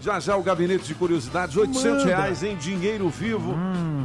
Já 0.00 0.20
já 0.20 0.36
o 0.36 0.42
gabinete 0.42 0.84
de 0.84 0.94
curiosidades, 0.94 1.56
800 1.56 1.84
Manda. 1.84 2.04
reais 2.04 2.44
em 2.44 2.54
dinheiro 2.54 3.08
vivo 3.08 3.56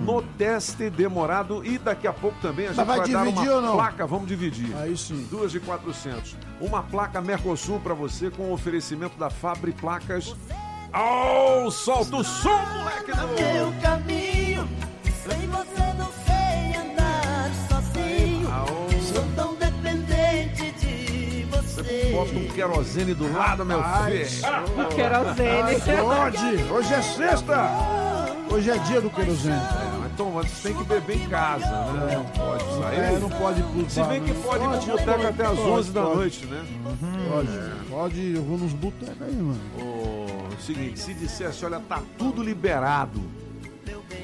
no 0.06 0.22
teste 0.38 0.90
demorado 0.90 1.66
e 1.66 1.78
daqui 1.78 2.08
a 2.08 2.14
pouco 2.14 2.38
também 2.42 2.66
a 2.66 2.70
gente 2.70 2.78
Mas 2.78 2.88
vai 2.88 2.98
vai, 3.00 3.10
dar 3.10 3.24
dividir 3.26 3.50
uma 3.50 3.56
ou 3.56 3.62
não? 3.62 3.74
placa, 3.76 4.08
vamos 4.08 4.28
dividir. 4.28 4.76
Aí 4.78 4.98
sim. 4.98 5.28
Duas 5.30 5.52
de 5.52 5.60
400. 5.60 6.36
Uma 6.60 6.84
placa 6.84 7.22
Mercosul 7.22 7.80
pra 7.80 7.94
você 7.94 8.30
com 8.30 8.52
oferecimento 8.52 9.18
da 9.18 9.30
Fabre 9.30 9.72
Placas. 9.72 10.36
Oh, 10.94 11.72
solta 11.72 12.18
o 12.18 12.24
som, 12.24 12.50
moleque! 12.50 13.12
Meu 13.56 13.74
caminho, 13.82 14.68
sem 15.06 15.48
você 15.48 15.94
não 15.98 16.10
sei 16.26 16.76
andar 16.82 17.50
sozinho. 17.70 18.50
Sou 19.02 19.24
tão 19.36 19.56
dependente 19.56 20.72
de 20.74 21.46
você. 21.50 22.12
Bota 22.14 22.32
um 22.36 22.48
querosene 22.50 23.14
do 23.14 23.32
lado, 23.32 23.64
meu 23.66 23.82
filho. 23.82 24.28
Querosene. 24.94 25.62
Ai, 25.64 25.80
pode. 26.02 26.64
Hoje 26.72 26.94
é 26.94 27.02
sexta. 27.02 28.11
Hoje 28.52 28.70
é 28.70 28.78
dia 28.80 29.00
do 29.00 29.10
querosene. 29.10 29.56
Então 30.14 30.30
você 30.32 30.68
tem 30.68 30.78
que 30.78 30.84
beber 30.84 31.16
em 31.16 31.30
casa, 31.30 31.66
né? 31.66 32.16
Não 32.16 32.26
pode 32.26 32.64
sair. 32.82 33.00
É, 33.00 33.20
não 33.20 33.30
pode 33.30 33.60
ir 33.62 33.64
pro 33.64 33.90
Se 33.90 34.04
bem 34.04 34.22
que 34.22 34.32
né? 34.32 34.42
pode 34.44 34.64
ir 34.64 34.68
boteco 34.68 35.06
pode, 35.06 35.26
até 35.26 35.46
as 35.46 35.56
pode, 35.56 35.70
11 35.70 35.92
da 35.92 36.02
noite, 36.02 36.46
né? 36.48 36.66
Pode, 37.30 37.90
pode, 37.90 38.34
eu 38.36 38.44
vou 38.44 38.58
nos 38.58 38.74
botecos 38.74 39.22
aí, 39.22 39.34
mano. 39.34 39.60
O 39.78 40.62
seguinte, 40.62 41.00
se 41.00 41.14
dissesse, 41.14 41.64
olha, 41.64 41.80
tá 41.80 42.02
tudo 42.18 42.44
liberado. 42.44 43.22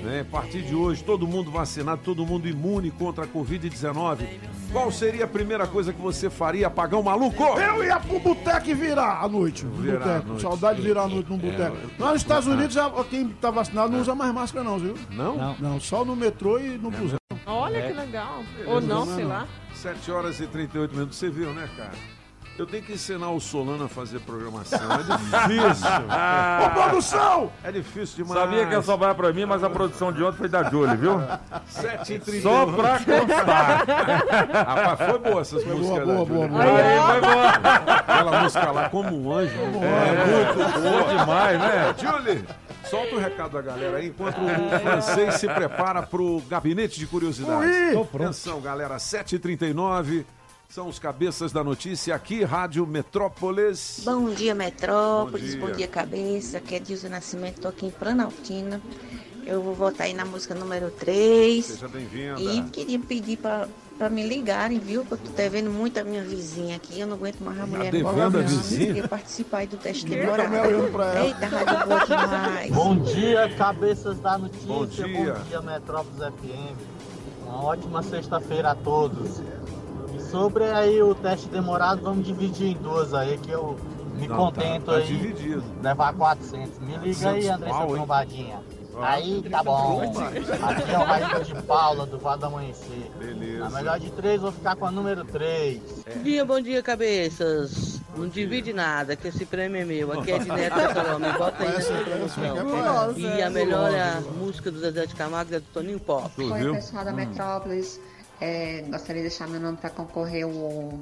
Né? 0.03 0.21
A 0.21 0.25
partir 0.25 0.61
de 0.61 0.75
hoje, 0.75 1.03
todo 1.03 1.27
mundo 1.27 1.49
vacinado, 1.51 2.01
todo 2.03 2.25
mundo 2.25 2.47
imune 2.47 2.91
contra 2.91 3.25
a 3.25 3.27
Covid-19. 3.27 4.25
Qual 4.71 4.91
seria 4.91 5.25
a 5.25 5.27
primeira 5.27 5.65
coisa 5.65 5.91
que 5.93 6.01
você 6.01 6.29
faria, 6.29 6.69
pagão 6.69 7.01
maluco? 7.01 7.43
Eu 7.43 7.83
ia 7.83 7.99
pro 7.99 8.19
boteco 8.19 8.69
e 8.69 8.73
virar 8.73 9.21
à 9.23 9.27
noite. 9.27 9.65
no 9.65 9.71
Virar 9.81 10.17
à 10.17 10.19
noite. 10.19 10.41
Saudade 10.41 10.81
de 10.81 10.87
virar 10.87 11.03
à 11.03 11.07
noite 11.07 11.29
num 11.29 11.37
boteco. 11.37 11.75
eu- 11.77 11.89
Lá 12.05 12.11
nos 12.11 12.21
Estados 12.21 12.47
Unidos, 12.47 12.73
já, 12.73 12.89
quem 13.09 13.29
tá 13.29 13.49
vacinado 13.49 13.91
não 13.91 14.01
usa 14.01 14.13
mais 14.13 14.33
máscara, 14.33 14.63
não, 14.63 14.77
viu? 14.77 14.95
Não? 15.11 15.55
Não, 15.59 15.79
só 15.79 16.03
no 16.05 16.15
metrô 16.15 16.59
e 16.59 16.77
no 16.77 16.91
busão. 16.91 17.17
Olha 17.45 17.77
É. 17.77 17.87
que 17.87 17.93
legal. 17.93 18.43
Ou 18.65 18.81
não, 18.81 19.05
sei 19.05 19.23
lá. 19.23 19.47
7 19.73 20.11
horas 20.11 20.39
e 20.39 20.47
38 20.47 20.93
minutos, 20.93 21.17
você 21.17 21.29
viu, 21.29 21.53
né, 21.53 21.69
cara? 21.77 21.91
Eu 22.57 22.65
tenho 22.65 22.81
que 22.83 22.93
ensinar 22.93 23.29
o 23.29 23.39
Solano 23.39 23.85
a 23.85 23.87
fazer 23.87 24.19
programação. 24.21 24.79
É 24.79 24.97
difícil. 25.57 25.87
Ô, 26.65 26.69
produção! 26.71 27.51
É 27.63 27.71
difícil 27.71 28.25
demais. 28.25 28.41
Sabia 28.41 28.65
que 28.65 28.73
ia 28.73 28.81
sobrar 28.81 29.13
pra 29.13 29.31
mim, 29.31 29.45
mas 29.45 29.63
a 29.63 29.69
produção 29.69 30.11
de 30.11 30.23
ontem 30.23 30.37
foi 30.37 30.49
da 30.49 30.63
Julie, 30.63 30.97
viu? 30.97 31.19
7h31. 31.71 32.41
Só 32.41 32.65
pra 32.65 32.99
constar. 32.99 33.85
Rapaz, 34.65 35.09
foi 35.09 35.19
boa 35.19 35.41
essas 35.41 35.63
músicas. 35.65 35.87
boa, 35.87 35.99
da 35.99 36.05
boa, 36.05 36.25
Julie. 36.25 36.47
boa. 36.49 36.63
Aí, 36.63 36.99
foi 36.99 37.21
boa. 37.21 37.49
Aquela 37.97 38.41
música 38.41 38.71
lá, 38.71 38.89
como 38.89 39.21
um 39.23 39.33
anjo. 39.35 39.53
É, 39.55 40.25
muito 40.25 40.81
boa 40.81 41.03
demais, 41.19 41.59
né? 41.59 41.95
Julie, 41.97 42.45
solta 42.89 43.15
o 43.15 43.19
recado 43.19 43.51
da 43.51 43.61
galera 43.61 43.97
aí, 43.97 44.07
enquanto 44.07 44.37
o 44.39 44.79
francês 44.79 45.35
se 45.35 45.47
prepara 45.47 46.01
pro 46.01 46.41
gabinete 46.49 46.97
de 46.99 47.05
curiosidades. 47.05 47.69
Ui! 47.69 47.93
Tô 47.93 48.05
pronto. 48.05 48.23
Atenção, 48.23 48.59
galera, 48.61 48.97
7h39. 48.97 50.25
São 50.69 50.87
os 50.89 50.99
cabeças 50.99 51.51
da 51.51 51.63
notícia 51.63 52.13
aqui, 52.13 52.43
Rádio 52.43 52.85
Metrópolis. 52.85 54.01
Bom 54.03 54.29
dia, 54.29 54.53
Metrópolis. 54.53 55.55
Bom 55.55 55.61
Bom 55.61 55.67
dia. 55.67 55.75
dia, 55.77 55.87
cabeça. 55.87 56.57
Aqui 56.57 56.75
é 56.75 56.79
Dilson 56.79 57.07
Nascimento, 57.09 57.61
tô 57.61 57.67
aqui 57.69 57.85
em 57.87 57.89
Planaltina. 57.91 58.81
Eu 59.45 59.61
vou 59.61 59.73
votar 59.73 60.07
aí 60.07 60.13
na 60.13 60.25
música 60.25 60.53
número 60.53 60.91
3. 60.91 61.65
Seja 61.65 61.87
bem-vinda. 61.87 62.39
E 62.41 62.63
queria 62.63 62.99
pedir 62.99 63.37
pra, 63.37 63.65
pra 63.97 64.09
me 64.09 64.27
ligarem, 64.27 64.77
viu? 64.77 65.05
Que 65.05 65.13
eu 65.13 65.17
tô 65.17 65.31
devendo 65.31 65.69
muito 65.71 65.97
a 65.99 66.03
minha 66.03 66.21
vizinha 66.21 66.75
aqui. 66.75 66.99
Eu 66.99 67.07
não 67.07 67.15
aguento 67.15 67.39
mais 67.39 67.57
a 67.57 67.65
mulher 67.65 67.89
devendo 67.89 68.37
a 68.37 68.41
vizinha? 68.41 68.87
Queria 68.87 69.07
participar 69.07 69.59
aí 69.59 69.67
do 69.67 69.77
teste 69.77 70.05
Eu 70.13 70.33
pra 70.33 70.43
ela. 71.15 71.25
Eita, 71.25 71.45
rádio 71.47 71.87
boa 71.87 72.05
demais. 72.05 72.71
Bom 72.71 72.99
dia, 72.99 73.55
cabeças 73.57 74.19
da 74.19 74.37
notícia. 74.37 74.67
Bom 74.67 74.85
dia. 74.85 75.61
Metrópolis 75.61 76.17
FM. 76.19 76.75
Uma 77.45 77.63
ótima 77.63 78.03
sexta-feira 78.03 78.71
a 78.71 78.75
todos. 78.75 79.41
Sobre 80.29 80.65
aí 80.65 81.01
o 81.01 81.15
teste 81.15 81.47
demorado, 81.47 82.01
vamos 82.01 82.25
dividir 82.25 82.67
em 82.67 82.77
duas 82.77 83.13
aí, 83.13 83.37
que 83.37 83.51
eu 83.51 83.77
me 84.15 84.27
Não, 84.27 84.35
contento 84.35 84.85
tá, 84.85 84.91
tá 84.93 84.97
aí. 84.97 85.05
dividido. 85.07 85.63
Levar 85.81 86.13
400. 86.13 86.79
Me 86.79 86.97
liga 86.97 87.29
aí, 87.29 87.45
400 87.45 87.49
Andressa 87.49 87.77
pau? 87.77 87.87
Trombadinha. 87.87 88.59
Ah. 88.99 89.13
Aí 89.13 89.43
tá 89.49 89.63
bom. 89.63 90.11
Aqui 90.63 90.91
é 90.91 90.97
o 90.97 91.03
Raíssa 91.03 91.39
de 91.43 91.61
Paula, 91.63 92.05
do 92.07 92.17
Vado 92.17 92.39
do 92.39 92.45
Amanhecer. 92.47 93.11
Beleza. 93.19 93.59
Na 93.59 93.69
melhor 93.69 93.99
de 93.99 94.09
três, 94.11 94.41
vou 94.41 94.51
ficar 94.51 94.75
com 94.75 94.87
a 94.87 94.91
número 94.91 95.23
3. 95.23 95.81
É. 96.07 96.17
Dia, 96.17 96.43
bom 96.43 96.59
dia, 96.59 96.81
cabeças. 96.81 98.01
Não 98.15 98.27
divide 98.27 98.73
nada, 98.73 99.15
que 99.15 99.27
esse 99.27 99.45
prêmio 99.45 99.79
é 99.79 99.85
meu. 99.85 100.11
Aqui 100.13 100.31
é 100.31 100.39
de 100.39 100.49
Neto 100.51 100.75
Cataró, 100.75 101.19
me 101.19 101.31
bota 101.33 101.63
aí 101.63 101.71
nessa 101.71 101.93
introdução. 101.93 103.13
E 103.15 103.41
a 103.43 103.49
melhor 103.51 103.93
é 103.93 104.01
a 104.01 104.21
música 104.39 104.71
do 104.71 104.79
Zezé 104.79 105.05
de 105.05 105.13
Camargo 105.13 105.53
é 105.53 105.59
do 105.59 105.65
Toninho 105.71 105.99
Pop. 105.99 106.31
Oi, 106.41 106.73
pessoal 106.73 107.05
da 107.05 107.13
Metrópolis. 107.13 108.01
É, 108.39 108.83
gostaria 108.89 109.23
de 109.23 109.29
deixar 109.29 109.47
meu 109.47 109.59
nome 109.59 109.77
para 109.77 109.89
concorrer 109.89 110.43
ao 110.43 110.99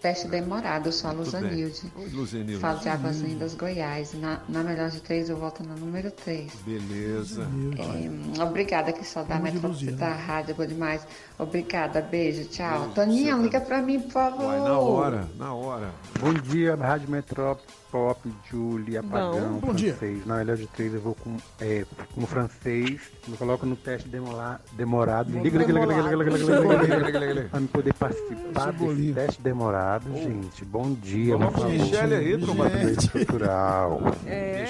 teste 0.00 0.28
demorado. 0.28 0.86
Eu 0.86 0.92
sou 0.92 1.10
a. 1.10 1.12
Luzanilde. 1.12 1.92
Oi, 1.96 2.08
Luzenilde. 2.10 2.60
Falo 2.60 2.78
de 2.78 2.88
Águas 2.88 3.20
Lindas, 3.20 3.54
Goiás. 3.54 4.14
Na, 4.14 4.40
na 4.48 4.62
melhor 4.62 4.90
de 4.90 5.00
três, 5.00 5.28
eu 5.28 5.36
volto 5.36 5.64
na 5.64 5.74
número 5.74 6.10
3. 6.10 6.52
Beleza. 6.64 7.48
É, 7.76 8.42
obrigada 8.42 8.92
que 8.92 9.04
só 9.04 9.24
da 9.24 9.38
Metrópolis 9.38 9.96
da 9.96 10.12
Rádio, 10.12 10.54
boa 10.54 10.66
demais. 10.66 11.06
Obrigada, 11.38 12.00
beijo, 12.00 12.44
tchau. 12.48 12.88
Toninha, 12.94 13.34
liga 13.34 13.60
pra 13.60 13.82
mim, 13.82 14.00
por 14.00 14.12
favor. 14.12 14.46
Vai 14.46 14.60
na 14.60 14.78
hora, 14.78 15.28
na 15.36 15.54
hora. 15.54 15.90
Bom 16.20 16.32
dia, 16.34 16.74
Rádio 16.76 17.10
Metrópole, 17.10 17.66
Pop, 17.96 18.20
Julie, 18.50 18.98
Apagão, 18.98 19.54
Bom 19.54 19.68
francês. 19.68 19.98
Dia. 19.98 20.22
Na 20.26 20.36
melhor 20.36 20.56
de 20.58 20.66
três 20.66 20.92
eu 20.92 21.00
vou 21.00 21.14
com, 21.14 21.38
é, 21.58 21.86
com 22.14 22.26
francês. 22.26 23.00
Me 23.26 23.38
coloco 23.38 23.64
no 23.64 23.74
teste 23.74 24.06
demolar, 24.06 24.60
demorado. 24.72 25.32
Pra 27.50 27.60
me 27.60 27.68
poder 27.68 27.94
participar 27.94 28.68
é 28.68 28.72
desse 28.72 29.12
teste 29.14 29.40
demorado, 29.40 30.14
gente. 30.14 30.62
Bom 30.66 30.92
dia, 30.92 31.38
meu 31.38 31.50
favor. 31.50 31.70
Michele 31.70 32.14
aí, 32.14 32.38
Tromba. 32.38 32.70
Cultural. 33.12 34.00
É, 34.26 34.66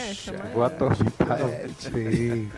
Vou 0.54 0.62
atormentar 0.62 1.38
vocês. 1.38 2.48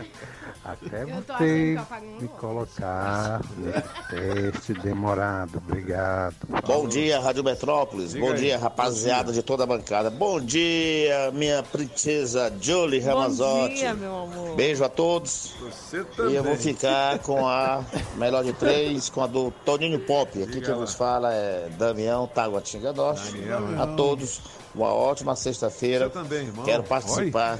Até 0.71 1.03
Eu 1.03 1.21
tô 1.23 1.33
achando 1.33 1.87
você 1.87 2.21
me 2.21 2.27
colocar 2.27 3.41
nesse 3.57 4.51
teste 4.51 4.73
demorado. 4.75 5.57
Obrigado. 5.57 6.35
Bom 6.65 6.87
dia, 6.87 7.19
Rádio 7.19 7.43
Metrópolis. 7.43 8.11
Diga 8.11 8.25
Bom 8.25 8.31
aí. 8.33 8.37
dia, 8.39 8.57
rapaziada 8.59 9.31
de 9.31 9.41
toda 9.41 9.63
a 9.63 9.67
bancada. 9.67 10.09
Bom 10.09 10.39
dia, 10.39 11.31
minha 11.33 11.63
princesa 11.63 12.53
Julie 12.61 12.99
Ramazotti. 12.99 13.75
dia, 13.75 13.93
meu 13.93 14.15
amor. 14.23 14.55
Beijo 14.55 14.83
a 14.83 14.89
todos. 14.89 15.53
Você 15.61 15.97
E 15.97 16.35
eu 16.35 16.43
vou 16.43 16.55
também. 16.55 16.57
ficar 16.57 17.19
com 17.19 17.47
a 17.47 17.83
melhor 18.15 18.43
de 18.43 18.53
três, 18.53 19.09
com 19.09 19.23
a 19.23 19.27
do 19.27 19.51
Toninho 19.65 19.99
Pop. 20.01 20.41
Aqui 20.43 20.61
quem 20.61 20.75
nos 20.75 20.93
fala 20.93 21.33
é 21.33 21.69
Damião 21.77 22.27
Taguatinga 22.27 22.93
Norte. 22.93 23.33
A 23.79 23.87
todos, 23.87 24.41
uma 24.79 24.93
ótima 24.93 25.35
sexta-feira. 25.35 26.05
Você 26.07 26.11
também, 26.13 26.39
irmão. 26.47 26.65
Quero 26.65 26.83
participar 26.83 27.57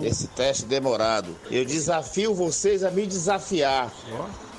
desse 0.00 0.26
teste 0.28 0.64
demorado. 0.66 1.36
Eu 1.50 1.64
desafio 1.64 2.34
vocês 2.34 2.82
a 2.82 2.90
me 2.90 3.06
desafiar. 3.06 3.90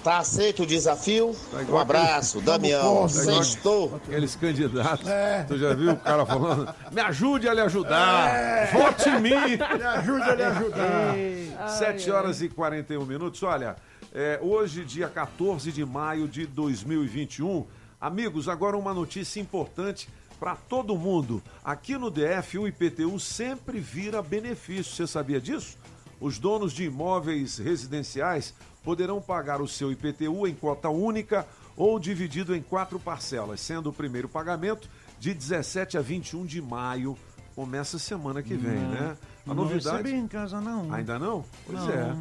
Tá 0.04 0.18
aceito 0.18 0.64
o 0.64 0.66
desafio? 0.66 1.36
Um 1.54 1.62
igual 1.62 1.80
abraço, 1.82 2.40
aquele- 2.40 2.52
Damião. 2.52 3.02
Tá 3.04 3.10
Sextou. 3.10 3.96
Aqueles 3.98 4.36
candidatos. 4.36 5.08
É. 5.08 5.44
Tu 5.44 5.60
já 5.60 5.76
viu 5.76 5.92
o 5.92 5.98
cara 5.98 6.26
falando? 6.26 6.74
Me 6.92 7.02
ajude 7.02 7.48
a 7.48 7.54
lhe 7.54 7.62
ajudar! 7.62 8.72
Vote 8.74 9.10
em 9.10 9.20
mim! 9.22 9.30
Me 9.78 9.84
ajude 9.84 10.24
a 10.24 10.34
lhe 10.36 10.44
ajudar. 10.44 11.70
7 11.70 12.10
horas 12.10 12.42
e 12.42 12.50
41 12.50 13.06
minutos. 13.06 13.44
Olha, 13.44 13.76
é, 14.12 14.40
hoje, 14.42 14.84
dia 14.84 15.08
14 15.08 15.72
de 15.72 15.86
maio 15.86 16.28
de 16.28 16.48
2021. 16.48 17.68
Amigos, 18.00 18.50
agora 18.50 18.76
uma 18.76 18.96
notícia 18.96 19.40
importante 19.40 20.10
para 20.42 20.56
todo 20.56 20.98
mundo. 20.98 21.40
Aqui 21.64 21.96
no 22.00 22.10
DF, 22.10 22.58
o 22.58 22.68
IPTU 22.68 23.20
sempre 23.20 23.80
vira 23.80 24.24
benefício. 24.24 24.92
Você 24.96 25.06
sabia 25.06 25.40
disso? 25.40 25.78
Os 26.20 26.40
donos 26.40 26.74
de 26.74 26.86
imóveis 26.86 27.60
residenciais 27.60 28.52
poderão 28.84 29.22
pagar 29.22 29.62
o 29.62 29.68
seu 29.68 29.92
IPTU 29.92 30.48
em 30.48 30.56
cota 30.56 30.90
única 30.90 31.48
ou 31.78 32.00
dividido 32.00 32.56
em 32.56 32.62
quatro 32.64 33.00
parcelas, 33.00 33.62
sendo 33.62 33.92
o 33.92 33.94
primeiro 33.94 34.28
pagamento 34.28 34.90
de 35.20 35.32
17 35.32 36.00
a 36.00 36.02
21 36.02 36.44
de 36.48 36.60
maio. 36.60 37.16
Começa 37.54 38.00
semana 38.00 38.42
que 38.42 38.56
vem, 38.56 38.80
Não, 38.80 38.90
né? 38.90 39.18
A 39.46 39.50
não 39.50 39.64
novidade. 39.64 39.98
recebi 39.98 40.16
em 40.16 40.28
casa, 40.28 40.60
não. 40.60 40.92
Ainda 40.92 41.20
não? 41.20 41.46
Pois 41.68 41.80
Não. 41.80 41.92
é. 41.92 42.16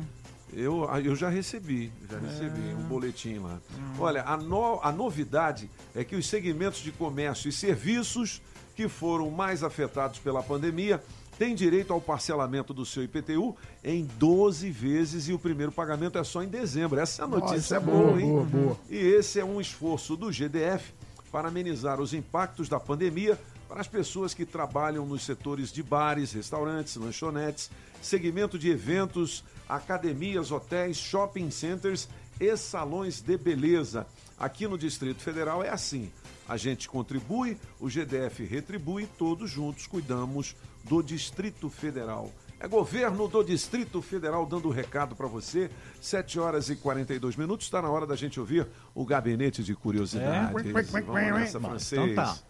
Eu, 0.53 0.85
eu 1.05 1.15
já 1.15 1.29
recebi, 1.29 1.93
já 2.11 2.19
recebi 2.19 2.61
um 2.75 2.83
boletim 2.89 3.39
lá. 3.39 3.59
Olha, 3.99 4.23
a, 4.25 4.37
no- 4.37 4.81
a 4.83 4.91
novidade 4.91 5.71
é 5.95 6.03
que 6.05 6.17
os 6.17 6.27
segmentos 6.29 6.81
de 6.81 6.91
comércio 6.91 7.49
e 7.49 7.53
serviços 7.53 8.43
que 8.75 8.89
foram 8.89 9.31
mais 9.31 9.63
afetados 9.63 10.19
pela 10.19 10.43
pandemia 10.43 11.03
têm 11.39 11.55
direito 11.55 11.93
ao 11.93 12.01
parcelamento 12.01 12.75
do 12.75 12.85
seu 12.85 13.03
IPTU 13.05 13.57
em 13.85 14.05
12 14.19 14.71
vezes 14.71 15.29
e 15.29 15.33
o 15.33 15.39
primeiro 15.39 15.73
pagamento 15.73 16.19
é 16.19 16.25
só 16.25 16.43
em 16.43 16.49
dezembro. 16.49 16.99
Essa 17.01 17.27
notícia 17.27 17.55
Nossa, 17.57 17.77
é 17.77 17.81
boa, 17.81 18.07
boa, 18.09 18.21
hein? 18.21 18.29
boa, 18.29 18.45
boa. 18.45 18.77
E 18.91 18.97
esse 18.97 19.39
é 19.41 19.45
um 19.45 19.61
esforço 19.61 20.17
do 20.17 20.31
GDF 20.33 20.93
para 21.33 21.49
amenizar 21.49 22.01
os 22.01 22.13
impactos 22.13 22.69
da 22.69 22.81
pandemia 22.81 23.39
para 23.71 23.83
as 23.83 23.87
pessoas 23.87 24.35
que 24.35 24.45
trabalham 24.45 25.07
nos 25.07 25.23
setores 25.23 25.73
de 25.73 25.81
bares, 25.81 26.33
restaurantes, 26.33 26.97
lanchonetes, 26.97 27.71
segmento 28.03 28.59
de 28.59 28.69
eventos, 28.69 29.45
academias, 29.69 30.51
hotéis, 30.51 30.97
shopping 30.97 31.53
centers 31.53 32.09
e 32.41 32.57
salões 32.57 33.21
de 33.21 33.39
beleza. 33.39 34.09
Aqui 34.37 34.67
no 34.67 34.77
Distrito 34.77 35.23
Federal 35.23 35.63
é 35.63 35.69
assim. 35.69 36.11
A 36.49 36.57
gente 36.57 36.89
contribui, 36.89 37.57
o 37.79 37.89
GDF 37.89 38.45
retribui, 38.45 39.07
todos 39.17 39.49
juntos 39.49 39.87
cuidamos 39.87 40.57
do 40.83 41.01
Distrito 41.01 41.71
Federal. 41.71 42.29
É 42.59 42.67
governo 42.67 43.29
do 43.29 43.45
Distrito 43.45 44.03
Federal 44.03 44.45
dando 44.47 44.67
o 44.67 44.73
recado 44.73 45.15
para 45.15 45.29
você. 45.29 45.71
7 46.01 46.41
horas 46.41 46.69
e 46.71 46.75
42 46.75 47.37
minutos. 47.37 47.67
Está 47.67 47.81
na 47.81 47.89
hora 47.89 48.05
da 48.05 48.17
gente 48.17 48.41
ouvir 48.41 48.67
o 48.97 49.05
gabinete 49.07 49.63
de 49.63 49.77
curiosidades. 49.77 50.67
É? 50.67 51.01
Vamos 51.01 51.33
nessa, 51.33 51.61
francês. 51.61 52.11
Então 52.11 52.15
tá. 52.17 52.50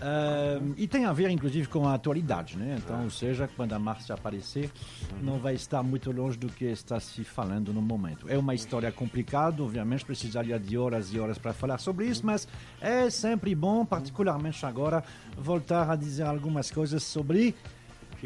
Ahn, 0.00 0.74
e 0.76 0.86
tem 0.86 1.04
a 1.04 1.12
ver, 1.12 1.30
inclusive, 1.30 1.66
com 1.66 1.86
a 1.86 1.94
atualidade, 1.94 2.56
né? 2.56 2.78
Então, 2.78 3.04
ou 3.04 3.10
seja, 3.10 3.48
quando 3.56 3.72
a 3.72 3.78
Márcia 3.78 4.14
aparecer, 4.14 4.70
não 5.20 5.38
vai 5.38 5.54
estar 5.54 5.82
muito 5.82 6.12
longe 6.12 6.38
do 6.38 6.48
que 6.48 6.66
está 6.66 7.00
se 7.00 7.24
falando 7.24 7.72
no 7.72 7.82
momento. 7.82 8.28
É 8.28 8.38
uma 8.38 8.54
história 8.54 8.92
complicada, 8.92 9.62
obviamente, 9.62 10.04
precisaria 10.04 10.58
de 10.58 10.78
horas 10.78 11.12
e 11.12 11.18
horas 11.18 11.38
para 11.38 11.52
falar 11.52 11.78
sobre 11.78 12.06
isso, 12.06 12.24
mas 12.24 12.46
é 12.80 13.10
sempre 13.10 13.54
bom, 13.54 13.84
particularmente 13.84 14.64
agora, 14.64 15.02
voltar 15.36 15.90
a 15.90 15.96
dizer 15.96 16.24
algumas 16.24 16.70
coisas 16.70 17.02
sobre 17.02 17.54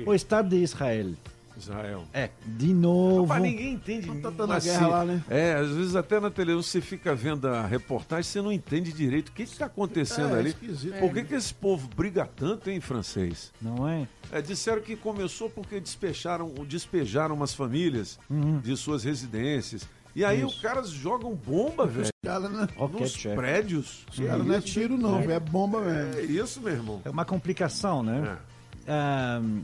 o 0.05 0.15
Estado 0.15 0.51
de 0.51 0.57
Israel. 0.57 1.15
Israel. 1.59 2.05
É, 2.13 2.31
de 2.47 2.73
novo. 2.73 3.23
Rapaz, 3.25 3.43
ninguém 3.43 3.75
entende. 3.75 4.07
Tá 4.21 4.31
tendo 4.31 4.53
assim, 4.53 4.69
guerra 4.69 4.87
lá, 4.89 5.05
né? 5.05 5.23
É, 5.29 5.55
às 5.55 5.71
vezes 5.71 5.97
até 5.97 6.19
na 6.21 6.31
televisão 6.31 6.63
você 6.63 6.81
fica 6.81 7.15
vendo 7.15 7.47
a 7.49 7.67
reportagem 7.67 8.23
você 8.25 8.41
não 8.43 8.53
entende 8.53 8.93
direito 8.93 9.29
o 9.29 9.33
que 9.33 9.43
está 9.43 9.67
acontecendo 9.67 10.35
É, 10.37 10.39
ali. 10.39 10.49
esquisito. 10.51 10.99
Por 10.99 11.13
que, 11.13 11.25
que 11.25 11.35
esse 11.35 11.53
povo 11.55 11.89
briga 11.97 12.29
tanto 12.37 12.71
em 12.71 12.81
francês? 12.81 13.53
Não 13.61 13.89
é? 13.89 14.07
É, 14.31 14.41
disseram 14.41 14.81
que 14.83 14.97
começou 14.97 15.49
porque 15.51 15.79
despejaram, 15.81 16.53
despejaram 16.67 17.35
umas 17.35 17.55
famílias 17.55 18.19
Uhum. 18.31 18.59
de 18.61 18.77
suas 18.77 19.05
residências 19.05 19.87
E 20.15 20.25
aí 20.25 20.39
Isso. 20.39 20.49
os 20.49 20.61
caras 20.61 20.91
jogam 20.91 21.35
bomba, 21.35 21.87
velho. 21.87 22.09
Cara, 22.25 22.49
né? 22.49 22.69
Nos 22.79 23.13
check. 23.15 23.35
prédios. 23.35 24.05
Os 24.13 24.21
caras 24.21 24.47
não 24.47 24.55
é 24.55 24.61
tiro, 24.61 24.97
não, 24.99 25.19
velho. 25.21 25.33
É 25.33 25.41
bomba 25.41 25.81
mesmo. 25.81 26.19
É 26.19 26.23
isso, 26.23 26.61
meu 26.61 26.73
irmão. 26.73 27.01
É 27.05 27.11
uma 27.11 27.25
complicação, 27.25 28.03
né? 28.03 28.37
Ahm, 28.87 29.63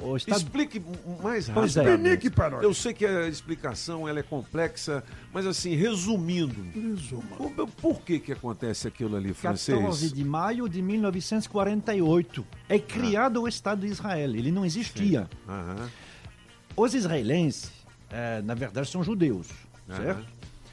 o 0.00 0.16
Estado... 0.16 0.38
Explique 0.38 0.82
mais 1.22 1.48
Pois 1.48 1.74
rápido. 1.76 2.06
é. 2.06 2.14
Explique 2.14 2.30
para 2.30 2.50
nós. 2.50 2.62
Eu 2.62 2.74
sei 2.74 2.92
que 2.94 3.06
a 3.06 3.28
explicação 3.28 4.08
ela 4.08 4.20
é 4.20 4.22
complexa, 4.22 5.04
mas 5.32 5.46
assim, 5.46 5.74
resumindo, 5.74 6.54
por, 7.36 7.68
por 7.68 8.00
que 8.02 8.18
que 8.18 8.32
acontece 8.32 8.88
aquilo 8.88 9.16
ali, 9.16 9.34
14 9.34 9.72
francês? 9.72 10.12
de 10.12 10.24
maio 10.24 10.68
de 10.68 10.80
1948. 10.82 12.46
É 12.68 12.78
criado 12.78 13.42
o 13.42 13.48
Estado 13.48 13.82
de 13.82 13.88
Israel. 13.88 14.34
Ele 14.34 14.50
não 14.50 14.64
existia. 14.64 15.28
Aham. 15.48 15.88
Os 16.76 16.94
israelenses, 16.94 17.70
eh, 18.10 18.40
na 18.42 18.54
verdade, 18.54 18.88
são 18.88 19.02
judeus, 19.02 19.48
certo? 19.88 20.24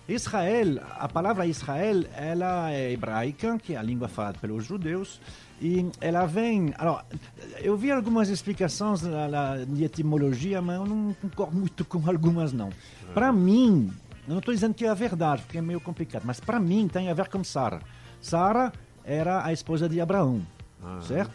Israel, 0.08 0.80
a 0.98 1.08
palavra 1.10 1.46
Israel, 1.46 2.06
ela 2.16 2.72
é 2.72 2.94
hebraica, 2.94 3.58
que 3.58 3.74
é 3.74 3.78
a 3.78 3.82
língua 3.84 4.08
falada 4.08 4.38
pelos 4.40 4.64
judeus, 4.64 5.20
e 5.62 5.90
ela 6.00 6.26
vem... 6.26 6.74
Alors, 6.78 7.02
eu 7.60 7.76
vi 7.78 7.92
algumas 7.92 8.30
explicações 8.30 9.02
na, 9.02 9.28
na- 9.28 9.58
de 9.66 9.84
etimologia, 9.84 10.62
mas 10.62 10.76
eu 10.78 10.86
não 10.86 11.16
concordo 11.22 11.56
muito 11.58 11.84
com 11.86 12.02
algumas, 12.10 12.54
não. 12.54 12.70
Para 13.14 13.32
mim, 13.34 13.92
eu 14.28 14.32
não 14.34 14.40
estou 14.40 14.54
dizendo 14.54 14.74
que 14.74 14.86
é 14.86 14.90
a 14.90 14.94
verdade, 14.94 15.42
porque 15.44 15.58
é 15.58 15.62
meio 15.62 15.80
complicado, 15.82 16.24
mas 16.26 16.40
para 16.40 16.60
mim 16.60 16.88
tem 16.88 17.10
a 17.10 17.14
ver 17.14 17.28
com 17.30 17.44
Sara. 17.44 17.82
Sara 18.22 18.72
era 19.04 19.44
a 19.46 19.52
esposa 19.54 19.88
de 19.90 20.00
Abraão, 20.02 20.42
certo? 21.02 21.34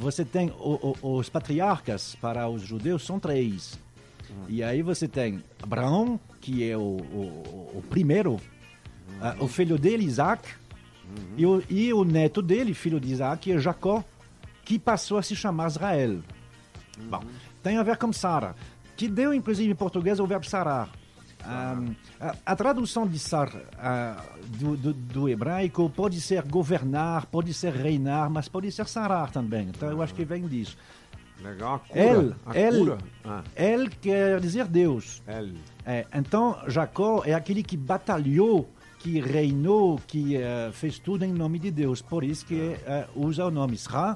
Você 0.00 0.24
tem 0.24 0.50
o- 0.58 0.96
o- 1.02 1.16
os 1.18 1.28
patriarcas 1.28 2.14
para 2.20 2.48
os 2.48 2.62
judeus 2.62 3.04
são 3.04 3.18
três. 3.18 3.78
E 4.48 4.62
aí 4.62 4.80
você 4.82 5.08
tem 5.08 5.42
Abraão, 5.62 6.20
que 6.40 6.68
é 6.68 6.76
o, 6.76 6.80
o- 6.80 7.82
primeiro, 7.90 8.38
ah, 9.20 9.34
o 9.40 9.48
filho 9.48 9.76
dele, 9.78 10.04
Isaac, 10.04 10.48
e, 11.36 11.46
o, 11.46 11.62
e 11.68 11.92
o 11.92 12.04
neto 12.04 12.42
dele, 12.42 12.74
filho 12.74 13.00
de 13.00 13.12
Isaac, 13.12 13.50
é 13.52 13.58
Jacó, 13.58 14.04
que 14.64 14.78
passou 14.78 15.18
a 15.18 15.22
se 15.22 15.34
chamar 15.34 15.68
Israel. 15.68 16.20
Bom, 17.08 17.22
tem 17.62 17.78
a 17.78 17.82
ver 17.82 17.96
com 17.96 18.12
Sara, 18.12 18.54
que 18.96 19.08
deu 19.08 19.32
inclusive 19.32 19.70
em 19.70 19.74
português 19.74 20.20
o 20.20 20.26
verbo 20.26 20.46
sarar. 20.46 20.90
Ah, 21.42 21.80
a, 22.20 22.52
a 22.52 22.56
tradução 22.56 23.06
de 23.06 23.18
sar 23.18 23.50
ah, 23.78 24.22
do, 24.58 24.76
do, 24.76 24.92
do 24.92 25.28
hebraico 25.28 25.88
pode 25.88 26.20
ser 26.20 26.42
governar, 26.42 27.26
pode 27.26 27.54
ser 27.54 27.72
reinar, 27.72 28.28
mas 28.30 28.48
pode 28.48 28.70
ser 28.70 28.86
sarar 28.86 29.30
também. 29.30 29.68
Então 29.68 29.90
eu 29.90 30.02
acho 30.02 30.14
que 30.14 30.24
vem 30.24 30.46
disso. 30.46 30.76
Legal, 31.42 31.76
a 31.76 31.78
cura. 31.78 32.00
El, 32.00 32.34
a 32.44 32.58
El, 32.58 32.78
cura. 32.78 32.98
Ah, 33.24 33.42
El 33.56 33.88
quer 33.88 34.40
dizer 34.40 34.66
Deus. 34.66 35.22
El. 35.26 35.54
É, 35.86 36.06
então, 36.14 36.58
Jacó 36.68 37.22
é 37.24 37.32
aquele 37.32 37.62
que 37.62 37.76
batalhou, 37.76 38.70
que 39.00 39.20
reinou, 39.20 39.98
que 40.06 40.36
eh, 40.36 40.70
fez 40.72 40.98
tudo 40.98 41.24
em 41.24 41.32
nome 41.32 41.58
de 41.58 41.70
Deus. 41.70 42.00
Por 42.02 42.22
isso 42.22 42.44
que 42.46 42.76
eh, 42.86 43.06
usa 43.16 43.44
o 43.46 43.50
nome 43.50 43.74
Israel. 43.74 44.14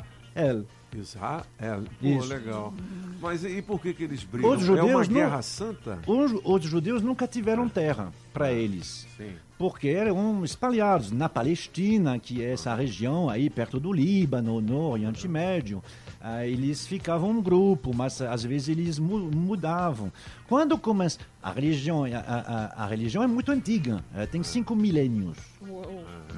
Israel. 0.95 1.83
Pô, 2.01 2.07
Isso. 2.07 2.29
legal. 2.29 2.73
Mas 3.21 3.45
e 3.45 3.61
por 3.63 3.81
que 3.81 3.93
que 3.93 4.05
eles 4.05 4.23
brigam? 4.23 4.51
Os 4.53 4.63
é 4.69 4.71
uma 4.73 4.77
judeus 4.83 5.09
não- 5.09 5.15
guerra 5.15 5.43
santa? 5.43 5.99
Os, 6.07 6.33
os 6.45 6.63
judeus 6.65 7.03
nunca 7.03 7.27
tiveram 7.27 7.69
terra 7.69 8.13
para 8.33 8.53
eles. 8.53 9.07
Sim. 9.17 9.33
Porque 9.59 9.89
eram 9.89 10.45
espalhados 10.45 11.11
na 11.11 11.29
Palestina, 11.29 12.19
que 12.19 12.43
é 12.43 12.53
essa 12.53 12.75
região 12.75 13.29
aí 13.31 13.49
perto 13.51 13.81
do 13.81 13.93
Líbano, 13.93 14.61
no 14.61 14.91
Oriente 14.91 15.27
Médio. 15.27 15.83
Ah, 16.27 16.47
eles 16.47 16.87
ficavam 16.87 17.29
um 17.29 17.43
grupo, 17.43 17.95
mas 17.95 18.19
às 18.23 18.43
vezes 18.45 18.71
eles 18.71 18.99
mu- 18.99 19.31
mudavam. 19.31 20.11
Quando 20.49 20.79
começa 20.79 21.19
a 21.43 21.51
religião, 21.53 22.05
a, 22.07 22.09
a- 22.19 22.85
a 22.85 22.87
religião 22.87 23.23
é 23.23 23.27
muito 23.27 23.53
antiga, 23.53 24.03
eh, 24.15 24.25
tem 24.25 24.43
cinco 24.43 24.75
milênios. 24.75 25.37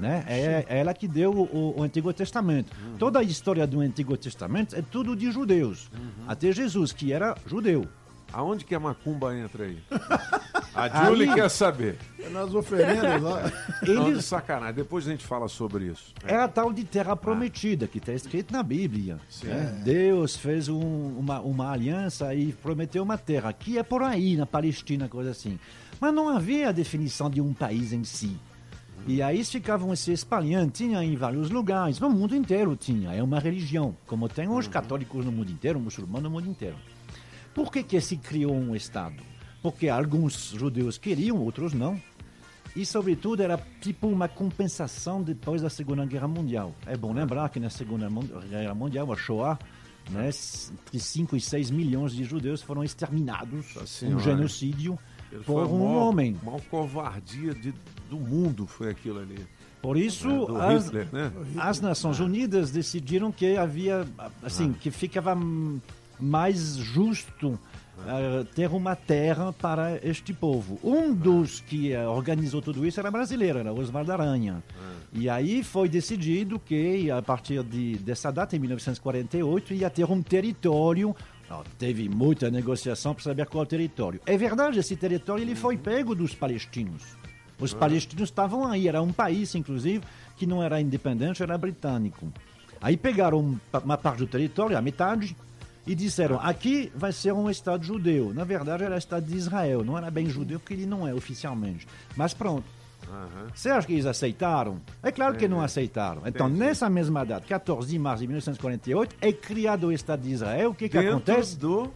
Né? 0.00 0.24
É, 0.26 0.66
é 0.68 0.78
ela 0.80 0.92
que 0.92 1.06
deu 1.06 1.30
o, 1.30 1.74
o 1.78 1.82
Antigo 1.84 2.12
Testamento. 2.12 2.72
Toda 2.98 3.20
a 3.20 3.22
história 3.22 3.64
do 3.64 3.78
Antigo 3.80 4.16
Testamento 4.16 4.74
é 4.74 4.82
tudo 4.82 5.14
de 5.14 5.30
judeus. 5.30 5.88
Até 6.26 6.50
Jesus, 6.50 6.90
que 6.90 7.12
era 7.12 7.36
judeu. 7.46 7.86
Aonde 8.32 8.64
que 8.64 8.74
a 8.74 8.80
macumba 8.80 9.36
entra 9.38 9.66
aí? 9.66 9.78
A 10.76 11.06
Julie 11.06 11.28
Aí- 11.28 11.34
quer 11.34 11.48
saber. 11.48 11.98
É 12.22 12.28
nas 12.28 12.52
oferendas 12.54 13.22
lá. 13.22 13.50
Não, 13.86 14.04
de 14.04 14.10
Eles- 14.10 14.24
sacanagem. 14.24 14.74
Depois 14.74 15.06
a 15.06 15.10
gente 15.10 15.24
fala 15.24 15.48
sobre 15.48 15.86
isso. 15.86 16.12
É 16.26 16.34
a 16.36 16.46
tal 16.48 16.72
de 16.72 16.84
terra 16.84 17.16
prometida, 17.16 17.86
que 17.86 17.98
está 17.98 18.12
escrito 18.12 18.52
na 18.52 18.62
Bíblia. 18.62 19.18
Sim. 19.28 19.46
né? 19.48 19.80
Deus 19.84 20.36
fez 20.36 20.68
um- 20.68 21.18
uma, 21.18 21.40
uma 21.40 21.70
aliança 21.72 22.34
e 22.34 22.52
prometeu 22.52 23.02
uma 23.02 23.16
terra, 23.16 23.52
que 23.52 23.78
é 23.78 23.82
por 23.82 24.02
aí, 24.02 24.36
na 24.36 24.44
Palestina, 24.46 25.08
coisa 25.08 25.30
assim. 25.30 25.58
Mas 26.00 26.12
não 26.12 26.28
havia 26.28 26.68
a 26.68 26.72
definição 26.72 27.30
de 27.30 27.40
um 27.40 27.54
país 27.54 27.92
em 27.92 28.04
si. 28.04 28.36
E 29.06 29.22
aí 29.22 29.36
eles 29.36 29.50
ficavam 29.50 29.94
se 29.94 30.12
espalhando, 30.12 30.72
tinha 30.72 31.02
em 31.04 31.14
vários 31.16 31.48
lugares, 31.48 32.00
no 32.00 32.10
mundo 32.10 32.34
inteiro 32.34 32.74
tinha, 32.74 33.12
é 33.12 33.22
uma 33.22 33.38
religião, 33.38 33.96
como 34.04 34.28
tem 34.28 34.48
os 34.48 34.66
católicos 34.66 35.24
no 35.24 35.30
mundo 35.30 35.52
inteiro, 35.52 35.78
muçulmanos 35.78 36.24
no 36.24 36.30
mundo 36.30 36.48
inteiro. 36.50 36.74
Por 37.54 37.70
que, 37.70 37.84
que 37.84 38.00
se 38.00 38.16
criou 38.16 38.52
um 38.52 38.74
Estado? 38.74 39.22
Porque 39.66 39.88
alguns 39.88 40.50
judeus 40.56 40.96
queriam, 40.96 41.38
outros 41.38 41.72
não. 41.72 42.00
E, 42.76 42.86
sobretudo, 42.86 43.42
era 43.42 43.58
tipo 43.80 44.06
uma 44.06 44.28
compensação 44.28 45.20
depois 45.20 45.60
da 45.62 45.68
Segunda 45.68 46.06
Guerra 46.06 46.28
Mundial. 46.28 46.72
É 46.86 46.96
bom 46.96 47.12
lembrar 47.12 47.48
que 47.48 47.58
na 47.58 47.68
Segunda 47.68 48.08
Guerra 48.48 48.74
Mundial, 48.76 49.12
a 49.12 49.16
Shoah, 49.16 49.58
né, 50.08 50.28
entre 50.28 51.00
5 51.00 51.34
e 51.36 51.40
6 51.40 51.72
milhões 51.72 52.12
de 52.12 52.22
judeus 52.22 52.62
foram 52.62 52.84
exterminados, 52.84 53.74
um 53.76 53.86
Senhora. 53.88 54.22
genocídio, 54.22 54.96
Ele 55.32 55.42
por 55.42 55.66
um 55.66 55.78
maior- 55.78 56.08
homem. 56.10 56.36
maior 56.44 56.60
covardia 56.70 57.52
de- 57.52 57.74
do 58.08 58.18
mundo 58.18 58.68
foi 58.68 58.88
aquilo 58.90 59.18
ali. 59.18 59.44
Por 59.82 59.96
isso, 59.96 60.28
É, 60.60 60.74
as, 60.76 60.84
Hitler, 60.84 61.08
né? 61.12 61.32
as 61.58 61.80
Nações 61.80 62.20
Unidas 62.20 62.70
decidiram 62.70 63.32
que 63.32 63.56
havia, 63.56 64.06
assim, 64.44 64.70
Ah. 64.76 64.78
que 64.80 64.92
ficava 64.92 65.36
mais 66.20 66.76
justo 66.76 67.58
eh, 68.06 68.44
ter 68.54 68.68
uma 68.70 68.94
terra 68.94 69.52
para 69.52 69.96
este 70.06 70.32
povo. 70.32 70.78
Um 70.82 71.12
dos 71.14 71.60
que 71.60 71.92
eh, 71.92 72.06
organizou 72.06 72.60
tudo 72.60 72.86
isso 72.86 73.00
era 73.00 73.10
brasileiro, 73.10 73.58
era 73.58 73.72
Oswaldo 73.72 74.12
Aranha. 74.12 74.62
Ah. 74.78 74.92
E 75.12 75.28
aí 75.28 75.62
foi 75.64 75.88
decidido 75.88 76.58
que, 76.58 77.10
a 77.10 77.22
partir 77.22 77.62
de, 77.62 77.96
dessa 77.98 78.30
data, 78.30 78.54
em 78.54 78.58
1948, 78.58 79.74
ia 79.74 79.88
ter 79.88 80.04
um 80.04 80.22
território. 80.22 81.14
Ó, 81.50 81.62
teve 81.78 82.08
muita 82.08 82.50
negociação 82.50 83.14
para 83.14 83.22
saber 83.24 83.46
qual 83.46 83.64
território. 83.64 84.20
É 84.26 84.36
verdade, 84.36 84.78
esse 84.78 84.96
território 84.96 85.42
ele 85.42 85.54
foi 85.54 85.76
pego 85.76 86.14
dos 86.14 86.34
palestinos. 86.34 87.02
Os 87.58 87.72
Ah. 87.72 87.78
palestinos 87.78 88.28
estavam 88.28 88.66
aí, 88.66 88.88
era 88.88 89.00
um 89.00 89.12
país, 89.12 89.54
inclusive, 89.54 90.04
que 90.36 90.46
não 90.46 90.62
era 90.62 90.80
independente, 90.80 91.42
era 91.42 91.56
britânico. 91.56 92.30
Aí 92.80 92.96
pegaram 92.96 93.38
um 93.40 93.58
uma 93.84 93.96
parte 93.96 94.18
do 94.18 94.26
território, 94.26 94.76
a 94.76 94.82
metade, 94.82 95.34
e 95.86 95.94
disseram: 95.94 96.38
aqui 96.40 96.90
vai 96.94 97.12
ser 97.12 97.32
um 97.32 97.48
Estado 97.50 97.84
judeu. 97.84 98.32
Na 98.34 98.44
verdade, 98.44 98.82
era 98.84 98.96
Estado 98.98 99.24
de 99.26 99.36
Israel, 99.36 99.84
não 99.84 99.96
era 99.96 100.10
bem 100.10 100.28
judeu, 100.28 100.58
porque 100.58 100.74
ele 100.74 100.86
não 100.86 101.06
é 101.06 101.14
oficialmente. 101.14 101.86
Mas 102.16 102.34
pronto. 102.34 102.64
Você 103.54 103.70
acha 103.70 103.86
que 103.86 103.92
eles 103.92 104.06
aceitaram? 104.06 104.80
É 105.02 105.12
claro 105.12 105.36
que 105.36 105.46
não 105.46 105.60
aceitaram. 105.60 106.22
Então, 106.26 106.48
Entendi. 106.48 106.60
nessa 106.64 106.90
mesma 106.90 107.24
data, 107.24 107.46
14 107.46 107.88
de 107.88 107.98
março 107.98 108.22
de 108.22 108.26
1948, 108.26 109.14
é 109.20 109.32
criado 109.32 109.86
o 109.88 109.92
Estado 109.92 110.22
de 110.22 110.32
Israel. 110.32 110.70
O 110.70 110.74
que, 110.74 110.88
que 110.88 110.98
acontece? 110.98 111.56
do- 111.56 111.88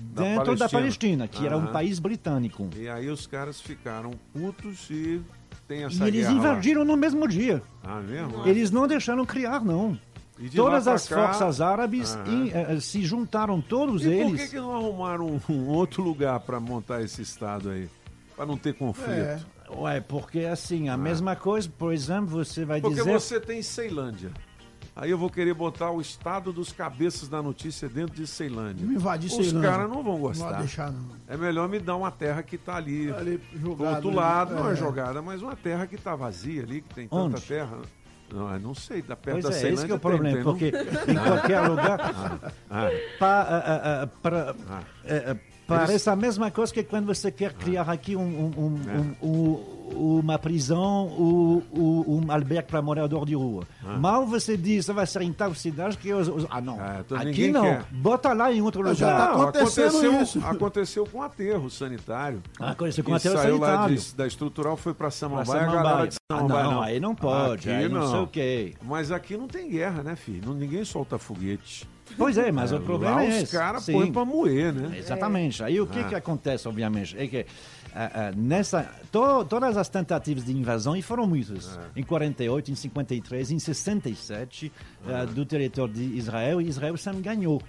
da 0.00 0.22
Dentro 0.22 0.54
da 0.54 0.68
Palestina. 0.68 1.24
Palestina, 1.26 1.28
que 1.28 1.44
era 1.46 1.56
um 1.56 1.66
país 1.72 1.98
britânico. 1.98 2.68
E 2.76 2.88
aí 2.88 3.08
os 3.10 3.26
caras 3.26 3.60
ficaram 3.60 4.12
putos 4.32 4.88
e 4.90 5.20
tem 5.66 5.80
E 5.80 5.84
essa 5.84 6.06
eles 6.06 6.20
guerra 6.26 6.34
lá. 6.34 6.38
invadiram 6.38 6.84
no 6.84 6.96
mesmo 6.96 7.26
dia. 7.26 7.60
Ah, 7.82 8.00
mesmo? 8.00 8.46
Eles 8.46 8.70
não 8.70 8.86
deixaram 8.86 9.26
criar, 9.26 9.64
não. 9.64 9.98
Todas 10.54 10.86
as 10.86 11.08
cá- 11.08 11.26
forças 11.26 11.60
árabes 11.60 12.14
Aham. 12.14 12.24
em- 12.32 12.50
eh, 12.52 12.80
se 12.80 13.02
juntaram, 13.04 13.60
todos 13.60 14.02
E 14.02 14.04
por 14.06 14.12
eles. 14.12 14.42
que, 14.42 14.48
que 14.50 14.56
não 14.60 14.74
arrumaram 14.74 15.26
um, 15.48 15.52
um 15.52 15.66
outro 15.68 16.02
lugar 16.02 16.38
para 16.40 16.60
montar 16.60 17.02
esse 17.02 17.22
estado 17.22 17.70
aí? 17.70 17.88
Para 18.36 18.46
não 18.46 18.56
ter 18.56 18.74
conflito. 18.74 19.10
É. 19.10 19.40
Ué, 19.70 20.00
porque 20.00 20.40
assim, 20.40 20.88
a 20.88 20.96
mesma 20.96 21.34
coisa, 21.36 21.68
por 21.76 21.92
exemplo, 21.92 22.28
você 22.44 22.64
vai 22.64 22.80
Porque 22.80 22.96
dizer. 22.98 23.12
você 23.12 23.40
tem 23.40 23.60
Ceilândia. 23.62 24.30
Aí 24.96 25.10
eu 25.12 25.18
vou 25.18 25.30
querer 25.30 25.54
botar 25.54 25.92
o 25.92 26.00
estado 26.00 26.52
dos 26.52 26.72
cabeças 26.72 27.28
da 27.28 27.40
notícia 27.40 27.88
dentro 27.88 28.16
de 28.16 28.26
Ceilândia. 28.26 28.84
Me 28.84 28.96
invadir 28.96 29.30
Os 29.30 29.52
caras 29.52 29.88
não 29.88 30.02
vão 30.02 30.14
Não 30.14 30.18
gostar. 30.20 30.50
vai 30.50 30.58
deixar, 30.60 30.90
não. 30.90 31.06
É 31.28 31.36
melhor 31.36 31.68
me 31.68 31.78
dar 31.78 31.94
uma 31.94 32.10
terra 32.10 32.42
que 32.42 32.58
tá 32.58 32.74
ali, 32.76 33.12
Ali, 33.12 33.36
do 33.52 33.60
jogado, 33.60 33.94
outro 33.94 34.10
né? 34.10 34.16
lado. 34.16 34.54
Não 34.56 34.68
é 34.68 34.72
É. 34.72 34.76
jogada, 34.76 35.22
mas 35.22 35.40
uma 35.40 35.54
terra 35.54 35.86
que 35.86 35.96
tá 35.96 36.16
vazia 36.16 36.62
ali, 36.64 36.80
que 36.80 36.94
tem 36.94 37.06
tanta 37.06 37.22
Onde? 37.36 37.40
terra. 37.42 37.78
Não, 38.32 38.52
eu 38.52 38.60
não 38.60 38.74
sei, 38.74 39.00
da 39.02 39.16
perto 39.16 39.40
Pois 39.40 39.44
da 39.44 39.50
é, 39.50 39.52
Ceilândia 39.52 39.74
esse 39.80 39.86
que 39.86 39.92
é 39.92 39.94
o 39.94 39.98
problema, 39.98 40.36
tem, 40.36 40.44
não? 40.44 40.52
porque 40.52 40.66
em 41.10 41.16
qualquer 41.16 41.60
lugar, 41.68 42.00
Ah, 42.00 42.38
ah. 42.70 42.90
pa- 43.18 43.46
ah, 43.48 45.38
ah, 45.68 45.74
ah, 45.74 45.78
Parece 45.86 46.08
a 46.10 46.16
mesma 46.16 46.50
coisa 46.50 46.72
que 46.72 46.82
quando 46.82 47.06
você 47.06 47.30
quer 47.30 47.52
criar 47.52 47.88
aqui 47.90 48.16
um, 48.16 48.20
um- 48.22 48.52
um- 48.56 48.80
É. 48.88 49.24
um- 49.26 49.28
um- 49.30 49.78
uma 50.18 50.38
prisão 50.38 51.08
ou, 51.18 51.62
um 51.74 52.30
albergue 52.30 52.68
para 52.68 52.82
morador 52.82 53.24
de 53.24 53.34
rua. 53.34 53.64
Ah. 53.84 53.96
Mal 53.96 54.26
você 54.26 54.54
diz 54.56 54.86
vai 54.88 55.06
ser 55.06 55.22
em 55.22 55.32
tal 55.32 55.54
cidade 55.54 55.96
que 55.96 56.12
os, 56.12 56.28
os- 56.28 56.46
ah 56.50 56.60
não, 56.60 56.78
então 57.00 57.16
aqui 57.18 57.50
não, 57.50 57.62
quer. 57.62 57.84
bota 57.90 58.32
lá 58.34 58.52
em 58.52 58.60
outro 58.60 58.82
lugar. 58.82 59.30
Não, 59.34 59.42
aconteceu, 59.42 59.88
aconteceu 60.44 61.06
com 61.06 61.22
aterro 61.22 61.70
sanitário. 61.70 62.42
Ah, 62.60 62.70
aconteceu 62.72 63.02
com 63.02 63.14
aterro 63.14 63.36
saiu 63.36 63.58
lá 63.58 63.66
sanitário. 63.66 63.96
de- 63.96 64.14
da 64.14 64.26
estrutural, 64.26 64.76
foi 64.76 64.92
para 64.94 65.08
Pra 65.08 65.10
Samambaia, 65.10 65.42
a 65.42 65.46
Samambaia. 65.64 65.82
galera 65.82 66.08
de 66.08 66.16
Ah, 66.30 66.36
Samambaia 66.36 66.64
não, 66.64 66.72
não. 66.72 66.82
aí 66.82 67.00
não 67.00 67.14
pode, 67.14 67.70
Aqui 67.70 67.70
aí 67.70 67.88
não 67.88 68.10
sei 68.10 68.18
o 68.20 68.26
quê. 68.26 68.74
Mas 68.82 69.10
aqui 69.10 69.36
não 69.38 69.48
tem 69.48 69.70
guerra, 69.70 70.02
né, 70.02 70.16
filho? 70.16 70.42
Não- 70.46 70.54
Ninguém 70.54 70.84
solta 70.84 71.16
foguete. 71.18 71.88
Pois 72.16 72.36
é, 72.38 72.50
mas 72.50 72.72
o 72.72 72.80
problema 72.80 73.16
lá 73.16 73.24
é 73.24 73.28
os 73.28 73.34
esse. 73.42 73.56
caras 73.56 73.82
Sim. 73.84 73.92
põem 73.92 74.12
para 74.12 74.24
moer, 74.24 74.72
né? 74.72 74.98
Exatamente. 74.98 75.62
Aí 75.62 75.80
o 75.80 75.86
que, 75.86 76.00
Ah. 76.00 76.04
que 76.04 76.14
acontece, 76.14 76.66
obviamente, 76.68 77.16
é 77.18 77.26
que 77.26 77.46
ah, 77.94 78.10
ah, 78.14 78.32
nessa 78.36 78.88
to- 79.10 79.44
todas 79.46 79.76
as 79.76 79.88
tentativas 79.88 80.44
de 80.44 80.52
invasão, 80.52 80.94
e 80.96 81.02
foram 81.02 81.26
muitas, 81.26 81.76
É. 81.96 82.00
em 82.00 82.02
48, 82.02 82.70
em 82.70 82.74
53, 82.74 83.50
em 83.50 83.58
67, 83.58 84.70
ah, 85.06 85.24
do 85.24 85.44
território 85.44 85.92
de 85.92 86.02
Israel, 86.16 86.60
e 86.60 86.68
Israel 86.68 86.96
sempre 86.96 87.22
ganhou. 87.22 87.60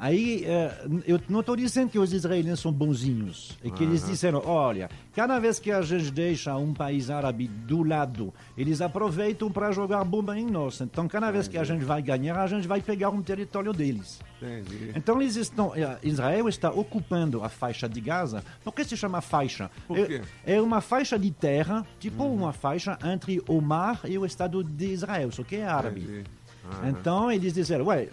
Aí, 0.00 0.44
eh, 0.46 0.88
eu 1.06 1.20
não 1.28 1.40
estou 1.40 1.54
dizendo 1.54 1.90
que 1.90 1.98
os 1.98 2.14
israelenses 2.14 2.60
são 2.60 2.72
bonzinhos. 2.72 3.58
É 3.62 3.68
que 3.68 3.84
eles 3.84 4.02
Aham. 4.02 4.10
disseram, 4.10 4.42
olha, 4.46 4.88
cada 5.14 5.38
vez 5.38 5.58
que 5.58 5.70
a 5.70 5.82
gente 5.82 6.10
deixa 6.10 6.56
um 6.56 6.72
país 6.72 7.10
árabe 7.10 7.46
do 7.46 7.82
lado, 7.82 8.32
eles 8.56 8.80
aproveitam 8.80 9.52
para 9.52 9.70
jogar 9.72 10.02
bomba 10.04 10.38
em 10.38 10.46
nós. 10.46 10.80
Então, 10.80 11.06
cada 11.06 11.30
vez 11.30 11.46
que 11.46 11.58
a 11.58 11.64
gente 11.64 11.84
vai 11.84 12.00
ganhar, 12.00 12.38
a 12.38 12.46
gente 12.46 12.66
vai 12.66 12.80
pegar 12.80 13.10
um 13.10 13.20
território 13.20 13.74
deles. 13.74 14.18
Entendi. 14.40 14.92
Então 14.94 15.20
eles 15.20 15.36
estão, 15.36 15.74
eh, 15.76 15.98
Israel 16.02 16.48
está 16.48 16.70
ocupando 16.70 17.44
a 17.44 17.50
faixa 17.50 17.86
de 17.86 18.00
Gaza. 18.00 18.42
Por 18.64 18.72
que 18.72 18.84
se 18.84 18.96
chama 18.96 19.20
faixa? 19.20 19.70
É-? 19.90 20.54
É, 20.54 20.60
uma 20.62 20.80
faixa 20.80 21.18
de 21.18 21.30
terra, 21.30 21.86
tipo 21.98 22.24
uma 22.24 22.54
faixa 22.54 22.98
entre 23.04 23.42
o 23.46 23.60
mar 23.60 24.00
e 24.04 24.16
o 24.16 24.24
Estado 24.24 24.64
de 24.64 24.86
Israel, 24.86 25.30
só 25.30 25.42
que 25.42 25.56
é 25.56 25.66
árabe. 25.66 26.00
Entendi. 26.00 26.24
Aham. 26.70 26.88
Então 26.90 27.32
eles 27.32 27.52
disseram, 27.52 27.86
ué, 27.86 28.08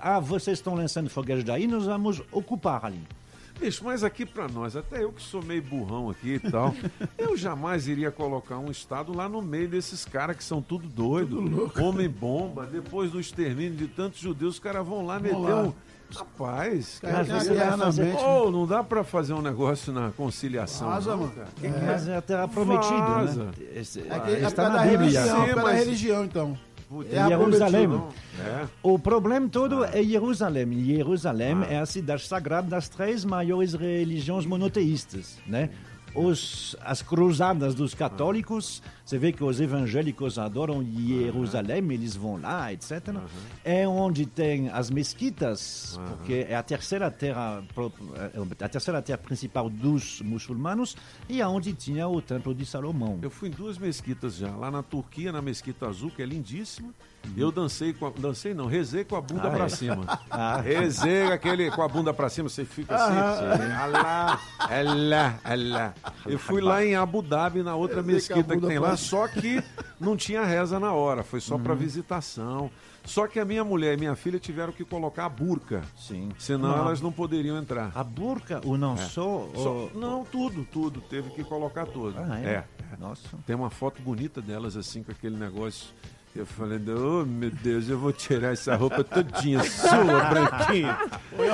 ah, 0.00 0.20
vocês 0.20 0.58
estão 0.58 0.74
lançando 0.74 1.08
foguetes 1.10 1.44
daí, 1.44 1.66
nós 1.66 1.84
vamos 1.86 2.22
ocupar 2.32 2.84
ali. 2.84 3.00
Bicho, 3.58 3.82
mas 3.84 4.04
aqui 4.04 4.26
pra 4.26 4.46
nós, 4.48 4.76
até 4.76 5.02
eu 5.02 5.10
que 5.10 5.22
sou 5.22 5.42
meio 5.42 5.62
burrão 5.62 6.10
aqui 6.10 6.34
e 6.34 6.38
tal, 6.38 6.74
eu 7.16 7.34
jamais 7.38 7.88
iria 7.88 8.10
colocar 8.10 8.58
um 8.58 8.70
estado 8.70 9.16
lá 9.16 9.30
no 9.30 9.40
meio 9.40 9.66
desses 9.66 10.04
caras 10.04 10.36
que 10.36 10.44
são 10.44 10.60
tudo 10.60 10.86
doido, 10.86 11.70
homem-bomba, 11.80 12.66
depois 12.66 13.10
do 13.10 13.18
extermínio 13.18 13.74
de 13.74 13.86
tantos 13.88 14.20
judeus, 14.20 14.54
os 14.54 14.60
caras 14.60 14.86
vão 14.86 15.06
lá 15.06 15.18
meter 15.18 15.36
lá. 15.38 15.62
um... 15.62 15.72
Rapaz, 16.14 17.00
Cara, 17.00 17.24
cara, 17.24 17.40
você 17.40 17.54
vai 17.54 17.78
fazer- 17.78 18.14
Ô, 18.14 18.48
não 18.50 18.64
dá 18.64 18.84
pra 18.84 19.02
fazer 19.02 19.32
um 19.32 19.42
negócio 19.42 19.92
na 19.92 20.12
conciliação. 20.12 20.86
Vaza, 20.88 21.10
não, 21.10 21.18
mano. 21.18 21.32
cara. 21.32 21.48
É. 21.64 21.68
Mas 21.86 22.08
é 22.08 22.20
terra 22.20 22.46
prometida, 22.46 22.96
Vaza. 23.00 23.44
né? 23.46 23.50
Esse- 23.74 24.00
É, 24.08 24.20
que, 24.20 24.30
é 24.30 24.40
está 24.42 24.62
causa 24.62 24.76
na 24.76 24.82
Bíblia. 24.84 24.98
religião, 25.20 25.44
é 25.44 25.54
mas- 25.56 25.78
religião, 25.78 26.24
então. 26.24 26.58
É 27.10 27.18
a 27.18 27.28
Jerusalém. 27.28 28.00
É. 28.38 28.66
O 28.82 28.98
problema 28.98 29.48
todo 29.48 29.84
é 29.84 30.02
Jerusalém. 30.02 30.84
Jerusalém 30.84 31.56
é 31.68 31.78
a 31.78 31.86
cidade 31.86 32.26
sagrada 32.26 32.68
das 32.68 32.88
três 32.88 33.24
maiores 33.24 33.74
religiões 33.74 34.46
monoteístas, 34.46 35.38
né? 35.46 35.70
Os, 36.16 36.74
as 36.80 37.02
cruzadas 37.02 37.74
dos 37.74 37.94
católicos, 37.94 38.82
você 39.04 39.18
vê 39.18 39.32
que 39.32 39.44
os 39.44 39.60
evangélicos 39.60 40.38
adoram 40.38 40.82
Jerusalém, 40.82 41.78
eles 41.92 42.16
vão 42.16 42.40
lá, 42.40 42.72
etc. 42.72 43.14
É 43.62 43.86
onde 43.86 44.24
tem 44.24 44.70
as 44.70 44.90
mesquitas, 44.90 46.00
porque 46.08 46.46
é 46.48 46.56
a 46.56 46.62
terceira 46.62 47.10
terra, 47.10 47.62
é 48.60 48.64
a 48.64 48.68
terceira 48.68 49.02
terra 49.02 49.18
principal 49.18 49.68
dos 49.68 50.22
muçulmanos, 50.22 50.96
e 51.28 51.42
aonde 51.42 51.74
tinha 51.74 52.08
o 52.08 52.22
templo 52.22 52.54
de 52.54 52.64
Salomão. 52.64 53.18
Eu 53.20 53.30
fui 53.30 53.48
em 53.48 53.52
duas 53.52 53.76
mesquitas 53.76 54.36
já. 54.36 54.56
Lá 54.56 54.70
na 54.70 54.82
Turquia, 54.82 55.30
na 55.30 55.42
Mesquita 55.42 55.86
Azul, 55.86 56.10
que 56.10 56.22
é 56.22 56.26
lindíssima. 56.26 56.94
Uhum. 57.26 57.32
Eu 57.36 57.50
dancei 57.52 57.92
com 57.92 58.06
a, 58.06 58.10
dancei 58.10 58.54
não, 58.54 58.66
rezei 58.66 59.04
com 59.04 59.16
a 59.16 59.20
bunda 59.20 59.48
Ah, 59.48 59.50
pra 59.50 59.64
é? 59.66 59.68
cima. 59.68 60.04
Ah. 60.30 60.60
Rezei 60.60 61.24
aquele 61.32 61.70
com 61.70 61.82
a 61.82 61.88
bunda 61.88 62.12
pra 62.12 62.28
cima, 62.28 62.48
você 62.48 62.64
fica 62.64 62.94
assim. 62.94 63.14
Ah. 63.16 63.82
Alá, 63.82 64.40
alá, 64.70 65.38
alá. 65.44 65.94
Eu 66.26 66.38
fui 66.38 66.60
lá 66.60 66.84
em 66.84 66.94
Abu 66.94 67.22
Dhabi, 67.22 67.62
na 67.62 67.74
outra 67.74 67.96
Rezei 68.02 68.14
mesquita 68.14 68.56
que 68.56 68.66
tem 68.66 68.78
lá, 68.78 68.96
só 68.96 69.26
que 69.28 69.62
não 70.00 70.16
tinha 70.16 70.44
reza 70.44 70.78
na 70.78 70.92
hora, 70.92 71.22
foi 71.22 71.40
só 71.40 71.54
Uhum. 71.56 71.62
pra 71.62 71.74
visitação. 71.74 72.70
Só 73.04 73.28
que 73.28 73.38
a 73.38 73.44
minha 73.44 73.62
mulher 73.62 73.94
e 73.94 73.96
minha 73.96 74.16
filha 74.16 74.36
tiveram 74.38 74.72
que 74.72 74.84
colocar 74.84 75.26
a 75.26 75.28
burca. 75.28 75.82
Sim. 75.96 76.28
Senão 76.38 76.70
Não. 76.70 76.78
elas 76.78 77.00
não 77.00 77.12
poderiam 77.12 77.56
entrar. 77.56 77.92
A 77.94 78.02
burca, 78.02 78.60
ou 78.64 78.76
não 78.76 78.94
É. 78.94 78.96
só... 78.96 79.48
Só- 79.54 79.72
ou- 79.72 79.90
Não, 79.94 80.24
tudo, 80.24 80.66
tudo. 80.72 81.00
Teve 81.02 81.30
que 81.30 81.44
colocar 81.44 81.86
tudo. 81.86 82.16
Ah, 82.18 82.40
é? 82.40 82.44
é. 82.44 82.64
Nossa. 82.98 83.28
Tem 83.46 83.54
uma 83.54 83.70
foto 83.70 84.02
bonita 84.02 84.42
delas 84.42 84.76
assim 84.76 85.04
com 85.04 85.12
aquele 85.12 85.36
negócio. 85.36 85.86
Eu 86.36 86.44
falei, 86.46 86.78
oh 86.88 87.24
meu 87.24 87.50
Deus, 87.50 87.88
eu 87.88 87.98
vou 87.98 88.12
tirar 88.12 88.52
essa 88.52 88.76
roupa 88.76 89.02
todinha 89.02 89.62
sua, 89.64 90.24
branquinha. 90.28 90.98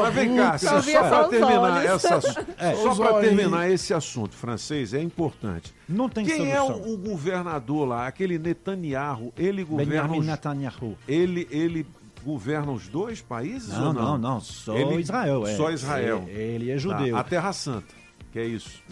Mas 0.01 0.15
vem 0.15 0.37
cá, 0.37 0.59
Só 0.59 0.81
só 0.83 1.03
para 1.09 1.29
terminar, 1.29 1.85
essa, 1.85 2.15
É. 2.59 2.75
só 2.75 2.91
olhinhos. 2.91 3.21
terminar 3.37 3.71
esse 3.71 3.95
assunto 3.95 4.35
francês, 4.35 4.93
é 4.93 5.01
importante. 5.01 5.73
Não 5.89 6.09
tem 6.09 6.25
Quem 6.27 6.51
é 6.51 6.57
solução. 6.59 6.83
o, 6.91 6.95
o 6.95 6.97
governador 6.99 7.87
lá, 7.87 8.07
aquele 8.07 8.39
Netanyahu, 8.39 9.33
ele 9.37 9.63
governa 9.65 9.93
Benjamin 10.03 10.19
os, 10.19 10.27
Netanyahu. 10.27 10.99
ele, 11.07 11.47
ele 11.51 11.87
governa 12.25 12.73
os 12.73 12.89
dois 12.89 13.21
países 13.21 13.69
Não, 13.77 13.89
ou 13.89 13.93
não? 13.93 14.03
não, 14.03 14.19
não, 14.19 14.41
só 14.41 14.77
Ele- 14.77 15.01
Israel. 15.01 15.47
É. 15.47 15.57
Só 15.57 15.71
Israel. 15.71 16.25
Ele, 16.29 16.41
ele 16.41 16.71
é 16.71 16.79
judeu. 16.79 17.15
Tá, 17.15 17.21
a 17.21 17.25
Terra 17.25 17.53
Santa, 17.53 17.95
que 18.33 18.39
é 18.39 18.47
isso. 18.47 18.83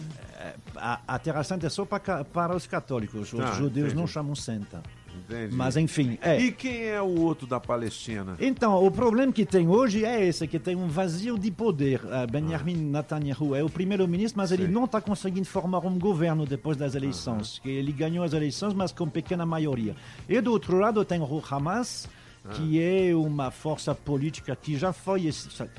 A, 0.75 0.99
a 1.07 1.19
Terra 1.19 1.43
Santa 1.43 1.67
é 1.67 1.69
só 1.69 1.85
para, 1.85 2.23
para 2.25 2.55
os 2.55 2.65
católicos. 2.67 3.31
Os 3.33 3.39
Tá, 3.39 3.51
judeus 3.53 3.87
entendi. 3.87 3.95
não 3.95 4.07
chamam 4.07 4.35
santa. 4.35 4.81
Entendi. 5.17 5.55
Mas 5.55 5.77
enfim, 5.77 6.17
é. 6.21 6.39
E 6.39 6.51
quem 6.51 6.87
é 6.87 7.01
o 7.01 7.21
outro 7.21 7.47
da 7.47 7.59
Palestina? 7.59 8.35
Então, 8.39 8.83
o 8.83 8.91
problema 8.91 9.31
que 9.31 9.45
tem 9.45 9.67
hoje 9.67 10.05
é 10.05 10.25
esse, 10.25 10.47
que 10.47 10.59
tem 10.59 10.75
um 10.75 10.87
vazio 10.87 11.37
de 11.37 11.51
poder. 11.51 12.01
Uh, 12.03 12.29
Benjamin 12.31 12.75
Netanyahu 12.75 13.55
é 13.55 13.63
o 13.63 13.69
primeiro-ministro, 13.69 14.37
mas 14.37 14.51
ele 14.51 14.67
não 14.67 14.85
está 14.85 15.01
conseguindo 15.01 15.45
formar 15.45 15.79
um 15.79 15.97
governo 15.97 16.45
depois 16.45 16.77
das 16.77 16.95
eleições. 16.95 17.59
Que 17.59 17.69
ele 17.69 17.91
ganhou 17.91 18.23
as 18.23 18.33
eleições, 18.33 18.73
mas 18.73 18.91
com 18.91 19.07
pequena 19.07 19.45
maioria. 19.45 19.95
E 20.27 20.39
do 20.41 20.51
outro 20.51 20.77
lado 20.77 21.03
tem 21.05 21.19
o 21.19 21.43
Hamas, 21.49 22.07
que 22.49 22.81
é 22.81 23.15
uma 23.15 23.51
força 23.51 23.93
política 23.93 24.55
que 24.55 24.75
já 24.75 24.91
foi, 24.91 25.29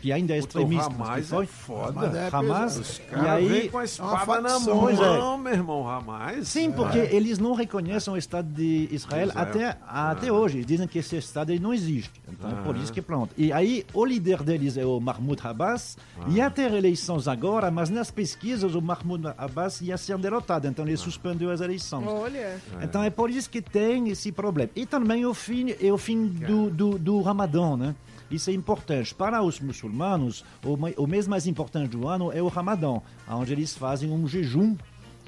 que 0.00 0.12
ainda 0.12 0.34
é 0.36 0.40
Puta, 0.40 0.58
o 0.58 0.62
extremista. 0.62 0.90
que 0.90 1.02
Hamas 1.02 1.28
foi. 1.28 1.44
é 1.44 1.46
foda. 1.46 2.28
Hamas 2.32 3.00
é 3.00 3.16
e 3.16 3.28
aí... 3.28 3.68
com 3.68 3.78
a 3.78 3.84
espada 3.84 4.24
uma 4.24 4.40
na 4.40 4.60
pois 4.60 4.98
é. 4.98 5.02
mão, 5.02 5.38
meu 5.38 5.52
irmão, 5.52 5.88
Hamas. 5.88 6.48
Sim, 6.48 6.70
porque 6.70 6.98
eles 6.98 7.38
não 7.38 7.54
reconhecem 7.54 8.12
o 8.12 8.16
Estado 8.16 8.48
de 8.48 8.88
Israel, 8.92 9.30
até, 9.34 9.76
até 9.86 10.32
hoje. 10.32 10.58
Eles 10.58 10.66
dizem 10.66 10.86
que 10.86 10.98
esse 10.98 11.16
Estado 11.16 11.50
ele 11.50 11.60
não 11.60 11.74
existe. 11.74 12.12
Então 12.28 12.50
é 12.50 12.62
por 12.62 12.76
isso 12.76 12.92
que 12.92 13.02
pronto. 13.02 13.34
E 13.36 13.52
aí 13.52 13.84
o 13.92 14.04
líder 14.04 14.42
deles 14.42 14.76
é 14.76 14.86
o 14.86 15.00
Mahmoud 15.00 15.40
Abbas. 15.44 15.98
Ia 16.28 16.48
ter 16.48 16.72
eleições 16.72 17.26
agora, 17.26 17.70
mas 17.70 17.90
nas 17.90 18.10
pesquisas 18.10 18.74
o 18.74 18.80
Mahmoud 18.80 19.28
Abbas 19.36 19.80
ia 19.80 19.96
ser 19.96 20.16
derrotado. 20.18 20.68
Então 20.68 20.86
ele 20.86 20.96
suspendeu 20.96 21.50
as 21.50 21.60
eleições. 21.60 22.06
Olha. 22.06 22.60
Então 22.80 23.02
é 23.02 23.10
por 23.10 23.30
isso 23.30 23.50
que 23.50 23.60
tem 23.60 24.08
esse 24.10 24.30
problema. 24.30 24.70
E 24.76 24.86
também 24.86 25.26
o 25.26 25.34
fim, 25.34 25.74
é 25.80 25.92
o 25.92 25.98
fim 25.98 26.26
do, 26.26 26.51
do, 26.70 26.98
do 26.98 27.20
Ramadão, 27.20 27.76
né? 27.76 27.94
Isso 28.30 28.48
é 28.48 28.52
importante. 28.52 29.14
Para 29.14 29.42
os 29.42 29.60
muçulmanos, 29.60 30.44
o, 30.64 31.02
o 31.02 31.06
mês 31.06 31.28
mais 31.28 31.46
importante 31.46 31.90
do 31.90 32.08
ano 32.08 32.32
é 32.32 32.42
o 32.42 32.48
Ramadão, 32.48 33.02
onde 33.28 33.52
eles 33.52 33.76
fazem 33.76 34.10
um 34.10 34.26
jejum. 34.26 34.76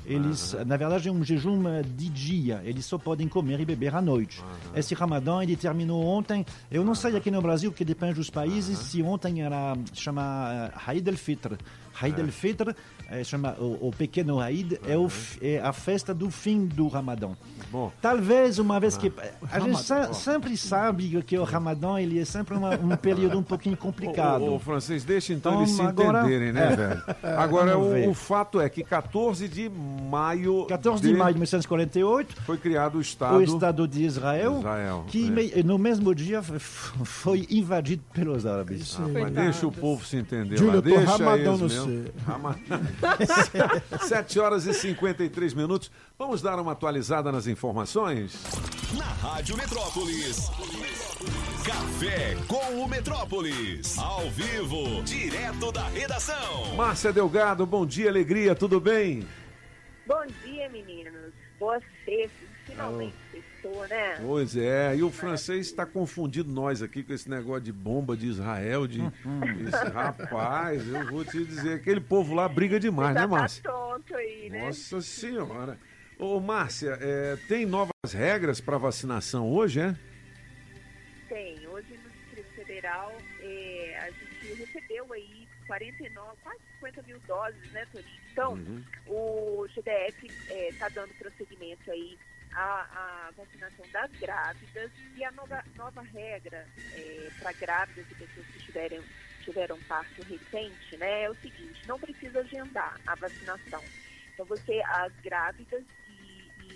Eles, 0.06 0.54
na 0.66 0.76
verdade, 0.76 1.08
é 1.08 1.12
um 1.12 1.24
jejum 1.24 1.66
eh, 1.66 1.82
de 1.82 2.08
dia. 2.10 2.60
Eles 2.64 2.84
só 2.84 2.98
podem 2.98 3.26
comer 3.26 3.58
e 3.60 3.64
beber 3.64 3.94
à 3.94 4.02
noite. 4.02 4.42
Esse 4.76 4.94
Ramadão 4.94 5.42
ele 5.42 5.56
terminou 5.56 6.04
ontem. 6.04 6.44
Eu 6.70 6.84
não 6.84 6.94
sei 6.94 7.16
aqui 7.16 7.30
no 7.30 7.40
Brasil, 7.40 7.72
que 7.72 7.84
depende 7.84 8.14
dos 8.14 8.28
países, 8.28 8.78
se 8.78 9.02
ontem 9.02 9.42
era 9.42 9.74
chama 9.94 10.72
uh, 10.74 10.80
Haid 10.86 11.08
el-Fitr. 11.08 11.56
Haid 11.94 12.18
eh, 13.18 13.24
chama 13.24 13.54
o, 13.58 13.88
o 13.88 13.90
pequeno 13.96 14.40
Haid 14.40 14.78
é, 14.86 14.96
o, 14.96 15.08
é 15.40 15.60
a 15.60 15.72
festa 15.72 16.12
do 16.14 16.30
fim 16.30 16.66
do 16.66 16.88
Ramadão. 16.88 17.36
Bom, 17.70 17.90
Talvez 18.00 18.58
uma 18.58 18.78
vez 18.78 18.96
que 18.96 19.12
a 19.50 19.58
gente 19.58 19.72
Ramadão. 19.74 19.76
sa- 19.82 20.12
sempre 20.12 20.56
sabe 20.56 21.22
que 21.22 21.36
o 21.38 21.44
Ramadão 21.44 21.98
ele 21.98 22.18
é 22.20 22.24
sempre 22.24 22.54
uma- 22.56 22.74
um 22.76 22.96
período 22.96 23.38
um 23.38 23.42
pouquinho 23.42 23.76
complicado. 23.76 24.44
o, 24.54 24.58
francês, 24.58 25.04
deixa 25.04 25.32
então, 25.32 25.52
Então, 25.52 25.62
eles 25.62 25.74
se 25.74 25.82
agora- 25.82 26.20
entenderem, 26.20 26.52
né, 26.52 26.72
É. 26.72 26.76
velho? 26.76 27.02
Agora, 27.38 27.78
o, 27.78 28.10
o 28.10 28.14
fato 28.14 28.60
é 28.60 28.68
que 28.68 28.82
14 28.84 29.48
de 29.48 29.68
maio. 30.10 30.66
14 30.66 31.02
de 31.02 31.12
maio 31.12 31.34
de 31.34 31.38
1948 31.40 32.42
Foi 32.42 32.56
criado 32.56 32.98
o 32.98 33.00
Estado. 33.00 33.36
o 33.36 33.42
Estado 33.42 33.86
de 33.88 34.04
Israel, 34.04 34.58
Israel, 34.58 35.04
que 35.08 35.26
é. 35.26 35.30
me- 35.30 35.62
no 35.62 35.78
mesmo 35.78 36.14
dia 36.14 36.42
foi 36.42 37.46
invadido 37.50 38.02
pelos 38.12 38.46
árabes. 38.46 38.96
Ah, 39.00 39.08
mas 39.12 39.32
deixa 39.32 39.66
o 39.66 39.72
povo 39.72 40.04
se 40.04 40.16
entender 40.16 40.56
Júlio, 40.56 40.76
lá. 40.76 40.80
Deixa 40.80 41.00
ramadão 41.16 41.56
eles 41.56 41.60
no 41.60 41.86
mesmo. 41.86 42.10
C. 43.26 43.58
Rama- 43.58 44.06
7 44.08 44.38
horas 44.40 44.66
e 44.66 44.74
53 44.74 45.54
minutos. 45.54 45.90
Vamos 46.18 46.40
dar 46.42 46.58
uma 46.58 46.72
atualizada 46.72 47.30
nas 47.32 47.46
informações? 47.46 48.34
na 48.96 49.04
Rádio 49.04 49.56
Metrópolis. 49.56 50.48
Café 51.64 52.36
com 52.46 52.80
o 52.82 52.88
Metrópolis. 52.88 53.98
Ao 53.98 54.30
vivo, 54.30 55.02
direto 55.02 55.72
da 55.72 55.88
redação. 55.88 56.74
Márcia 56.76 57.12
Delgado, 57.12 57.64
bom 57.66 57.84
dia, 57.86 58.08
alegria, 58.08 58.54
tudo 58.54 58.78
bem? 58.80 59.26
Bom 60.06 60.24
dia, 60.44 60.68
meninos. 60.68 61.32
Boa 61.58 61.80
sexta. 62.04 62.44
Finalmente 62.66 63.14
sextou, 63.74 63.88
né? 63.88 64.18
Pois 64.20 64.56
é, 64.56 64.96
e 64.96 65.02
o 65.02 65.10
francês 65.10 65.66
está 65.66 65.84
confundindo 65.84 66.50
nós 66.50 66.82
aqui 66.82 67.02
com 67.02 67.12
esse 67.12 67.28
negócio 67.28 67.62
de 67.62 67.72
bomba 67.72 68.16
de 68.16 68.26
Israel, 68.26 68.86
de 68.86 69.00
esse 69.00 69.88
rapaz, 69.92 70.86
eu 70.88 71.06
vou 71.10 71.24
te 71.24 71.44
dizer, 71.44 71.74
aquele 71.74 72.00
povo 72.00 72.34
lá 72.34 72.48
briga 72.48 72.78
demais, 72.78 73.14
né, 73.14 73.22
tá 73.22 73.28
Márcia? 73.28 73.62
tonto 73.62 74.14
aí, 74.16 74.50
né? 74.50 74.66
Nossa 74.66 75.00
senhora. 75.00 75.78
Ô, 76.18 76.38
Márcia, 76.40 76.96
é, 77.00 77.36
tem 77.48 77.66
novas 77.66 77.90
regras 78.12 78.60
para 78.60 78.78
vacinação 78.78 79.50
hoje, 79.50 79.80
é? 79.80 79.96
Tem. 81.28 81.66
Hoje 81.66 81.98
no 82.02 82.10
Distrito 82.10 82.54
Federal 82.54 83.12
é, 83.40 83.98
a 84.00 84.10
gente 84.10 84.54
recebeu 84.62 85.12
aí 85.12 85.48
49, 85.66 86.36
quase 86.42 86.58
50 86.78 87.02
mil 87.02 87.18
doses, 87.26 87.72
né, 87.72 87.84
Toninho? 87.90 88.24
Então, 88.32 88.52
Uhum. 88.54 88.82
o 89.06 89.66
GDF 89.68 90.26
está 90.70 90.88
dando 90.90 91.10
prosseguimento 91.18 91.90
aí 91.90 92.16
à, 92.54 93.28
à 93.28 93.30
vacinação 93.32 93.88
das 93.90 94.10
grávidas 94.20 94.90
e 95.14 95.24
a 95.24 95.30
nova, 95.32 95.62
nova 95.76 96.02
regra 96.02 96.66
para 97.38 97.52
grávidas 97.52 98.06
e 98.10 98.14
pessoas 98.14 98.46
que 98.48 98.58
tiverem, 98.60 99.02
tiveram 99.40 99.80
parto 99.82 100.22
recente, 100.22 100.96
né, 100.96 101.24
é 101.24 101.30
o 101.30 101.34
seguinte, 101.36 101.86
não 101.86 101.98
precisa 101.98 102.40
agendar 102.40 103.00
a 103.06 103.16
vacinação. 103.16 103.84
Então, 104.32 104.46
você, 104.46 104.82
as 104.86 105.12
grávidas 105.22 105.84
e, 106.08 106.52
e 106.60 106.74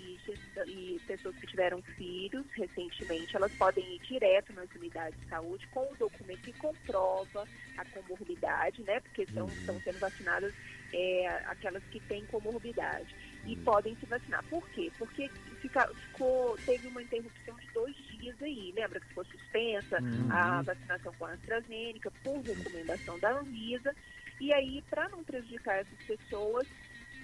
e 0.67 0.99
pessoas 1.05 1.35
que 1.37 1.47
tiveram 1.47 1.81
filhos 1.97 2.45
recentemente, 2.53 3.35
elas 3.35 3.53
podem 3.55 3.95
ir 3.95 3.99
direto 3.99 4.53
nas 4.53 4.69
unidades 4.75 5.19
de 5.19 5.27
saúde 5.27 5.67
com 5.69 5.91
o 5.91 5.95
documento 5.95 6.41
que 6.41 6.53
comprova 6.53 7.47
a 7.77 7.85
comorbidade, 7.85 8.83
né? 8.83 8.99
Porque 8.99 9.27
são, 9.33 9.53
estão 9.53 9.79
sendo 9.81 9.99
vacinadas 9.99 10.53
é, 10.93 11.27
aquelas 11.45 11.83
que 11.87 11.99
têm 12.01 12.25
comorbidade. 12.25 13.15
E 13.51 13.55
podem 13.57 13.95
se 13.95 14.05
vacinar. 14.05 14.43
Por 14.49 14.67
quê? 14.69 14.91
Porque 14.97 15.29
fica, 15.61 15.87
ficou, 15.95 16.57
teve 16.59 16.87
uma 16.87 17.01
interrupção 17.01 17.55
de 17.55 17.67
dois 17.73 17.95
dias 17.95 18.35
aí. 18.41 18.71
Lembra 18.75 18.99
que 18.99 19.07
ficou 19.07 19.25
suspensa 19.25 19.99
Uhum. 20.01 20.31
a 20.31 20.61
vacinação 20.61 21.13
com 21.17 21.25
a 21.25 21.31
AstraZeneca 21.33 22.11
por 22.23 22.39
recomendação 22.41 23.17
da 23.19 23.31
Anvisa. 23.39 23.95
E 24.39 24.53
aí, 24.53 24.81
para 24.89 25.09
não 25.09 25.23
prejudicar 25.23 25.79
essas 25.79 25.99
pessoas, 26.07 26.65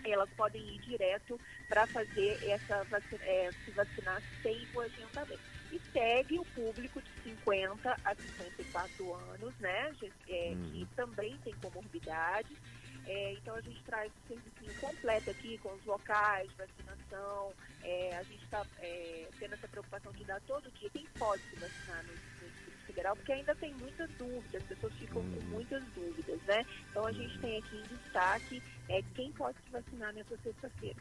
elas 0.04 0.30
podem 0.32 0.62
ir 0.62 0.80
direto 0.80 1.40
para 1.68 1.88
fazer 1.88 2.38
essa 2.50 2.84
vacina, 2.86 3.24
é, 3.24 3.50
se 3.64 3.72
vacinar 3.72 4.22
sem 4.42 4.68
o 4.74 4.80
agendamento. 4.82 5.42
E 5.72 5.82
segue 5.92 6.38
o 6.40 6.46
público 6.46 7.02
de 7.02 7.10
50 7.24 7.98
a 8.04 8.16
54 8.16 9.14
anos, 9.14 9.54
né? 9.60 9.92
é, 10.28 10.56
Que 10.72 10.88
também 10.96 11.38
tem 11.44 11.54
comorbidade. 11.56 12.56
É, 13.08 13.34
então 13.34 13.56
a 13.56 13.62
gente 13.62 13.82
traz 13.84 14.12
o 14.12 14.28
serviço 14.28 14.80
completo 14.82 15.30
aqui 15.30 15.58
com 15.60 15.74
os 15.74 15.86
locais 15.86 16.50
vacinação. 16.58 17.54
É, 17.84 18.18
a 18.18 18.24
gente 18.24 18.44
está 18.44 18.66
tendo 19.40 19.54
essa 19.54 19.68
preocupação 19.68 20.12
de 20.14 20.24
dar 20.24 20.42
todo 20.42 20.72
dia 20.80 20.90
quem 20.90 21.06
pode 21.20 21.42
se 21.44 21.56
vacinar 21.56 22.04
no, 22.04 22.12
no 22.14 22.50
Distrito 22.52 22.86
Federal, 22.88 23.16
porque 23.16 23.32
ainda 23.32 23.54
tem 23.56 23.74
muitas 23.76 24.10
dúvidas, 24.12 24.56
as 24.56 24.64
pessoas 24.64 24.94
ficam 24.94 25.22
com 25.22 25.42
muitas 25.50 25.84
dúvidas, 25.94 26.42
né? 26.48 26.66
Então 26.90 27.06
a 27.06 27.12
gente 27.12 27.38
tem 27.40 27.60
aqui 27.60 27.76
em 27.76 27.84
destaque 27.96 28.64
é, 28.90 29.02
quem 29.14 29.32
pode 29.34 29.58
se 29.64 29.72
vacinar 29.72 30.14
nessa 30.14 30.36
sexta-feira. 30.38 30.96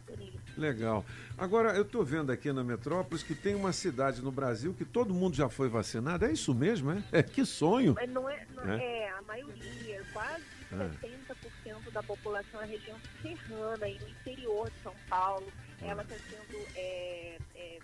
Legal. 0.57 1.05
Agora, 1.37 1.75
eu 1.75 1.83
estou 1.83 2.05
vendo 2.05 2.31
aqui 2.31 2.53
na 2.53 2.63
Metrópolis 2.65 3.23
que 3.23 3.35
tem 3.35 3.55
uma 3.55 3.73
cidade 3.73 4.23
no 4.23 4.31
Brasil 4.31 4.75
que 4.75 4.85
todo 4.85 5.13
mundo 5.15 5.37
já 5.37 5.49
foi 5.49 5.69
vacinado. 5.69 6.25
É 6.25 6.33
isso 6.33 6.55
mesmo, 6.55 6.91
é? 6.93 7.03
É, 7.13 7.23
que 7.23 7.45
sonho. 7.45 7.95
Não 8.09 8.29
é, 8.29 8.47
não 8.55 8.73
É? 8.73 9.05
é 9.05 9.11
a 9.11 9.23
maioria, 9.23 10.05
quase. 10.13 10.45
70% 10.71 11.91
da 11.93 12.03
população 12.03 12.63
é 12.63 12.67
região 12.67 12.99
serrana 13.23 13.89
e 13.89 13.99
no 13.99 14.09
interior 14.09 14.71
de 14.71 14.83
São 14.83 14.95
Paulo. 15.09 15.53
Ela 15.83 16.03
está 16.03 16.17
sendo. 16.17 16.67
é, 16.77 17.39
é, 17.55 17.79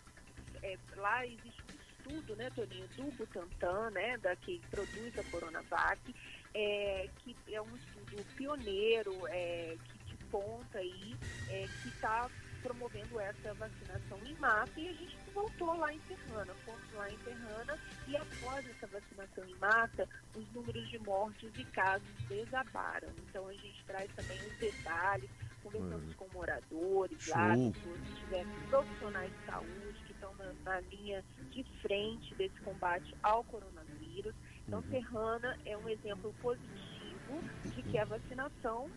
é, 0.62 0.78
lá 0.97 1.26
existe 1.26 1.62
um 1.62 2.11
estudo, 2.11 2.37
né, 2.37 2.51
Toninho, 2.51 2.89
do 2.89 3.03
Butantan, 3.16 3.91
né, 3.91 4.18
da, 4.18 4.35
que 4.37 4.61
produz 4.70 5.18
a 5.18 5.24
Coronavac, 5.24 6.14
é, 6.55 7.09
que 7.18 7.37
é 7.53 7.61
um 7.61 7.76
estudo 7.76 8.24
pioneiro, 8.37 9.26
é, 9.28 9.76
que 9.85 9.99
de 10.05 10.24
ponta 10.26 10.78
aí, 10.78 11.16
é, 11.49 11.66
que 11.83 11.89
está 11.89 12.28
promovendo 12.63 13.21
essa 13.21 13.55
vacinação 13.55 14.19
em 14.25 14.35
massa 14.37 14.73
e 14.79 14.89
a 14.89 14.93
gente 14.93 15.17
voltou 15.33 15.77
lá 15.77 15.93
em 15.93 16.01
Serrana, 16.09 16.55
fomos 16.65 16.93
lá 16.95 17.11
em 17.11 17.19
Serrana 17.19 17.79
e 18.09 18.17
após 18.17 18.69
essa 18.69 18.87
vacinação 18.87 19.45
em 19.45 19.55
massa, 19.57 20.09
os 20.35 20.53
números 20.53 20.89
de 20.89 20.99
mortes 21.01 21.51
e 21.57 21.65
casos 21.67 22.09
desabaram. 22.29 23.09
Então 23.29 23.47
a 23.47 23.53
gente 23.53 23.85
traz 23.85 24.11
também 24.15 24.39
os 24.39 24.59
detalhes, 24.59 25.31
conversamos 25.63 26.15
com 26.15 26.27
moradores 26.33 27.29
lá, 27.29 27.49
pessoas 27.55 28.01
que 28.01 28.15
tiveram 28.21 28.51
profissionais 28.69 29.31
de 29.31 29.47
saúde 29.47 30.05
que 30.07 30.13
estão 30.13 30.35
na, 30.35 30.53
na 30.65 30.81
linha 30.81 31.25
de 31.51 31.65
frente 31.83 32.35
desse 32.35 32.59
combate 32.61 33.15
ao 33.23 33.45
coronavírus. 33.45 34.35
Então 34.67 34.83
Serrana 34.91 35.59
é 35.65 35.77
um 35.77 35.89
exemplo 35.89 36.35
positivo 36.41 37.43
de 37.65 37.83
que 37.83 37.99
a 37.99 38.05
vacinação 38.05 38.91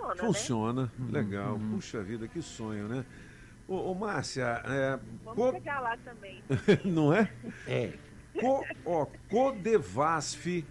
funciona, 0.00 0.82
né? 0.82 0.88
Funciona. 0.88 0.92
Legal. 1.10 1.58
Puxa 1.70 2.02
vida, 2.02 2.28
que 2.28 2.42
sonho, 2.42 2.88
né? 2.88 3.04
Ô, 3.68 3.92
ô 3.92 3.94
Márcia, 3.94 4.62
é, 4.64 4.98
Vamos 5.24 5.34
co- 5.34 5.52
pegar 5.52 5.80
lá 5.80 5.96
também. 5.98 6.42
não 6.84 7.12
é? 7.12 7.32
É. 7.66 7.92
Co, 8.40 8.64
ó, 8.84 9.06
Codevasf 9.28 10.64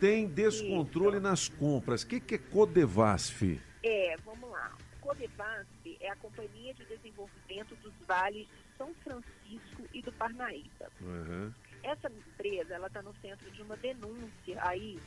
tem 0.00 0.26
descontrole 0.28 1.18
nas 1.20 1.48
compras. 1.48 2.02
O 2.02 2.06
que, 2.06 2.20
que 2.20 2.34
é 2.36 2.38
Codevasf? 2.38 3.60
É, 3.82 4.16
vamos 4.24 4.50
lá. 4.50 4.72
Codevasp 5.00 5.96
é 6.00 6.10
a 6.10 6.16
Companhia 6.16 6.74
de 6.74 6.84
Desenvolvimento 6.84 7.74
dos 7.76 7.92
Vales 8.06 8.46
de 8.46 8.76
São 8.76 8.92
Francisco 9.02 9.82
e 9.92 10.02
do 10.02 10.12
Parnaíba. 10.12 10.90
Uhum. 11.00 11.52
Essa 11.82 12.08
empresa, 12.08 12.74
ela 12.74 12.88
está 12.88 13.02
no 13.02 13.14
centro 13.22 13.50
de 13.50 13.62
uma 13.62 13.76
denúncia 13.76 14.58
aí 14.62 14.98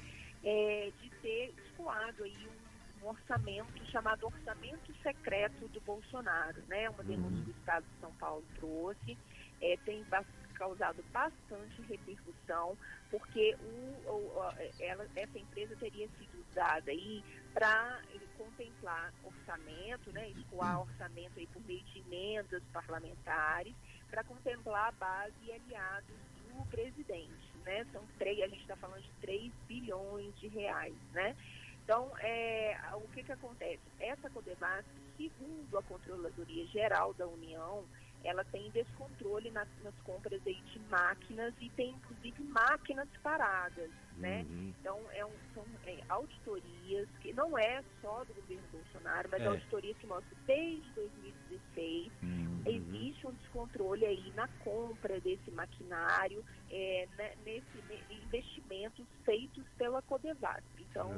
é, 0.44 0.92
de 1.02 1.10
ter 1.22 1.54
escoado 1.66 2.24
aí 2.24 2.36
um, 2.48 2.61
um 3.02 3.08
orçamento 3.08 3.86
chamado 3.86 4.26
orçamento 4.28 4.94
secreto 5.02 5.68
do 5.70 5.82
Bolsonaro, 5.82 6.62
né? 6.68 6.90
Uma 6.90 7.04
denúncia 7.04 7.44
que 7.44 7.50
o 7.50 7.60
Estado 7.60 7.86
de 7.86 8.00
São 8.00 8.14
Paulo 8.16 8.46
trouxe, 8.56 9.18
é, 9.60 9.78
tem 9.78 10.04
bas- 10.06 10.28
causado 10.54 11.04
bastante 11.12 11.82
repercussão, 11.84 12.78
porque 13.10 13.56
o, 13.60 14.02
o- 14.06 14.42
a- 14.42 14.56
ela, 14.80 15.08
essa 15.16 15.40
empresa 15.40 15.76
teria 15.78 16.08
sido 16.18 16.40
usada 16.50 16.92
aí 16.92 17.24
para 17.54 18.02
contemplar 18.34 19.14
orçamento, 19.24 20.12
né? 20.12 20.30
Escoar 20.32 20.82
orçamento 20.82 21.40
aí 21.40 21.48
por 21.48 21.64
meio 21.66 21.84
de 21.84 22.00
emendas 22.00 22.64
parlamentares, 22.72 23.76
para 24.10 24.24
contemplar 24.24 24.90
a 24.90 24.92
base 24.92 25.36
e 25.42 25.52
aliados 25.52 26.20
do 26.36 26.66
presidente, 26.68 27.58
né? 27.66 27.86
São 27.92 28.08
três, 28.18 28.42
a 28.42 28.48
gente 28.48 28.62
está 28.62 28.76
falando 28.76 29.02
de 29.02 29.12
3 29.22 29.54
bilhões 29.68 30.36
de 30.40 30.48
reais, 30.48 30.98
né? 31.12 31.36
Então, 31.84 32.12
é, 32.20 32.78
o 32.94 33.08
que 33.10 33.24
que 33.24 33.32
acontece? 33.32 33.82
Essa 34.00 34.30
Codevasf, 34.30 34.88
segundo 35.18 35.78
a 35.78 35.84
Controladoria 35.84 36.66
Geral 36.68 37.14
da 37.14 37.28
União, 37.28 37.84
ela 38.24 38.44
tem 38.46 38.70
descontrole 38.72 39.50
nas, 39.52 39.68
nas 39.84 39.96
compras 40.04 40.42
aí 40.46 40.62
de 40.74 40.80
máquinas 40.90 41.54
e 41.60 41.70
tem, 41.72 41.90
inclusive, 41.90 42.44
máquinas 42.44 43.10
paradas, 43.24 43.90
né? 44.22 44.46
Então, 44.80 45.12
é 45.12 45.26
um- 45.26 45.40
são 45.54 45.68
é, 45.84 46.00
auditorias 46.10 47.08
que 47.20 47.34
não 47.34 47.58
é 47.58 47.84
só 48.00 48.24
do 48.24 48.34
governo 48.34 48.68
Bolsonaro, 48.70 49.30
mas 49.32 49.42
É. 49.42 49.48
auditorias 49.48 49.98
que 49.98 50.08
mostram 50.08 50.38
desde 50.46 50.92
2016 50.94 52.14
existe 52.66 53.26
um 53.28 53.34
descontrole 53.34 54.06
aí 54.06 54.32
na 54.34 54.48
compra 54.60 55.20
desse 55.22 55.50
maquinário, 55.52 56.44
é, 56.70 57.08
né, 57.18 57.36
nesse 57.44 57.82
ne- 57.88 58.04
investimentos 58.10 59.08
feitos 59.26 59.66
pela 59.78 60.02
Codevasp. 60.04 60.66
Então, 60.80 61.12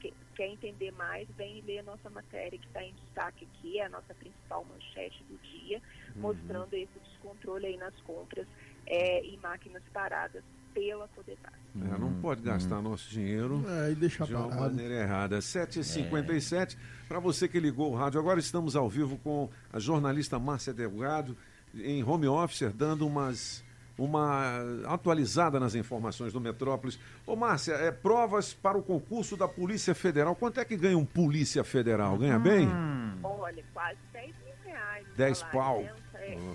que- 0.00 0.14
quer 0.34 0.46
entender 0.48 0.92
mais, 0.92 1.28
vem 1.36 1.60
ler 1.62 1.78
a 1.80 1.82
nossa 1.82 2.08
matéria 2.10 2.58
que 2.58 2.66
está 2.66 2.82
em 2.84 2.94
destaque 2.94 3.44
aqui, 3.46 3.78
é 3.78 3.84
a 3.86 3.88
nossa 3.88 4.14
principal 4.14 4.64
manchete 4.64 5.24
do 5.24 5.38
dia, 5.38 5.82
mostrando 6.14 6.74
esse 6.74 6.98
descontrole 7.00 7.66
aí 7.66 7.76
nas 7.76 7.98
compras 8.02 8.46
é, 8.88 9.24
e 9.24 9.36
máquinas 9.38 9.82
paradas 9.92 10.44
pela 10.76 11.08
Codevasp. 11.08 11.56
É, 11.74 11.98
não 11.98 12.12
pode 12.20 12.42
gastar 12.42 12.82
nosso 12.82 13.08
dinheiro 13.10 13.64
É, 13.66 13.92
e 13.92 13.94
deixar 13.94 14.26
de 14.26 14.34
uma 14.34 14.48
parado. 14.48 14.60
maneira 14.62 14.94
errada. 14.94 15.38
7h57, 15.38 16.76
para 17.08 17.18
você 17.18 17.48
que 17.48 17.58
ligou 17.58 17.92
o 17.92 17.96
rádio, 17.96 18.20
agora 18.20 18.38
estamos 18.38 18.76
ao 18.76 18.88
vivo 18.88 19.16
com 19.18 19.48
a 19.72 19.78
jornalista 19.78 20.38
Márcia 20.38 20.72
Delgado, 20.74 21.36
em 21.74 22.04
home 22.04 22.26
office, 22.28 22.70
dando 22.74 23.06
umas, 23.06 23.64
uma 23.98 24.58
atualizada 24.86 25.58
nas 25.58 25.74
informações 25.74 26.32
do 26.32 26.40
Metrópolis. 26.40 26.98
Ô 27.26 27.34
Márcia, 27.36 27.72
é, 27.72 27.90
provas 27.90 28.52
para 28.52 28.76
o 28.76 28.82
concurso 28.82 29.34
da 29.36 29.48
Polícia 29.48 29.94
Federal. 29.94 30.34
Quanto 30.36 30.60
é 30.60 30.64
que 30.64 30.76
ganha 30.76 30.96
um 30.98 31.04
Polícia 31.06 31.64
Federal? 31.64 32.18
Ganha 32.18 32.38
bem? 32.38 32.68
Olha, 33.22 33.64
quase 33.72 33.98
10 34.12 34.26
mil 34.44 34.54
reais. 34.64 35.06
o 35.10 35.16
10 35.16 35.38
salário, 35.38 35.58
pau. 35.58 35.82
né? 35.82 35.92
É, 36.14 36.38
Ó. 36.38 36.54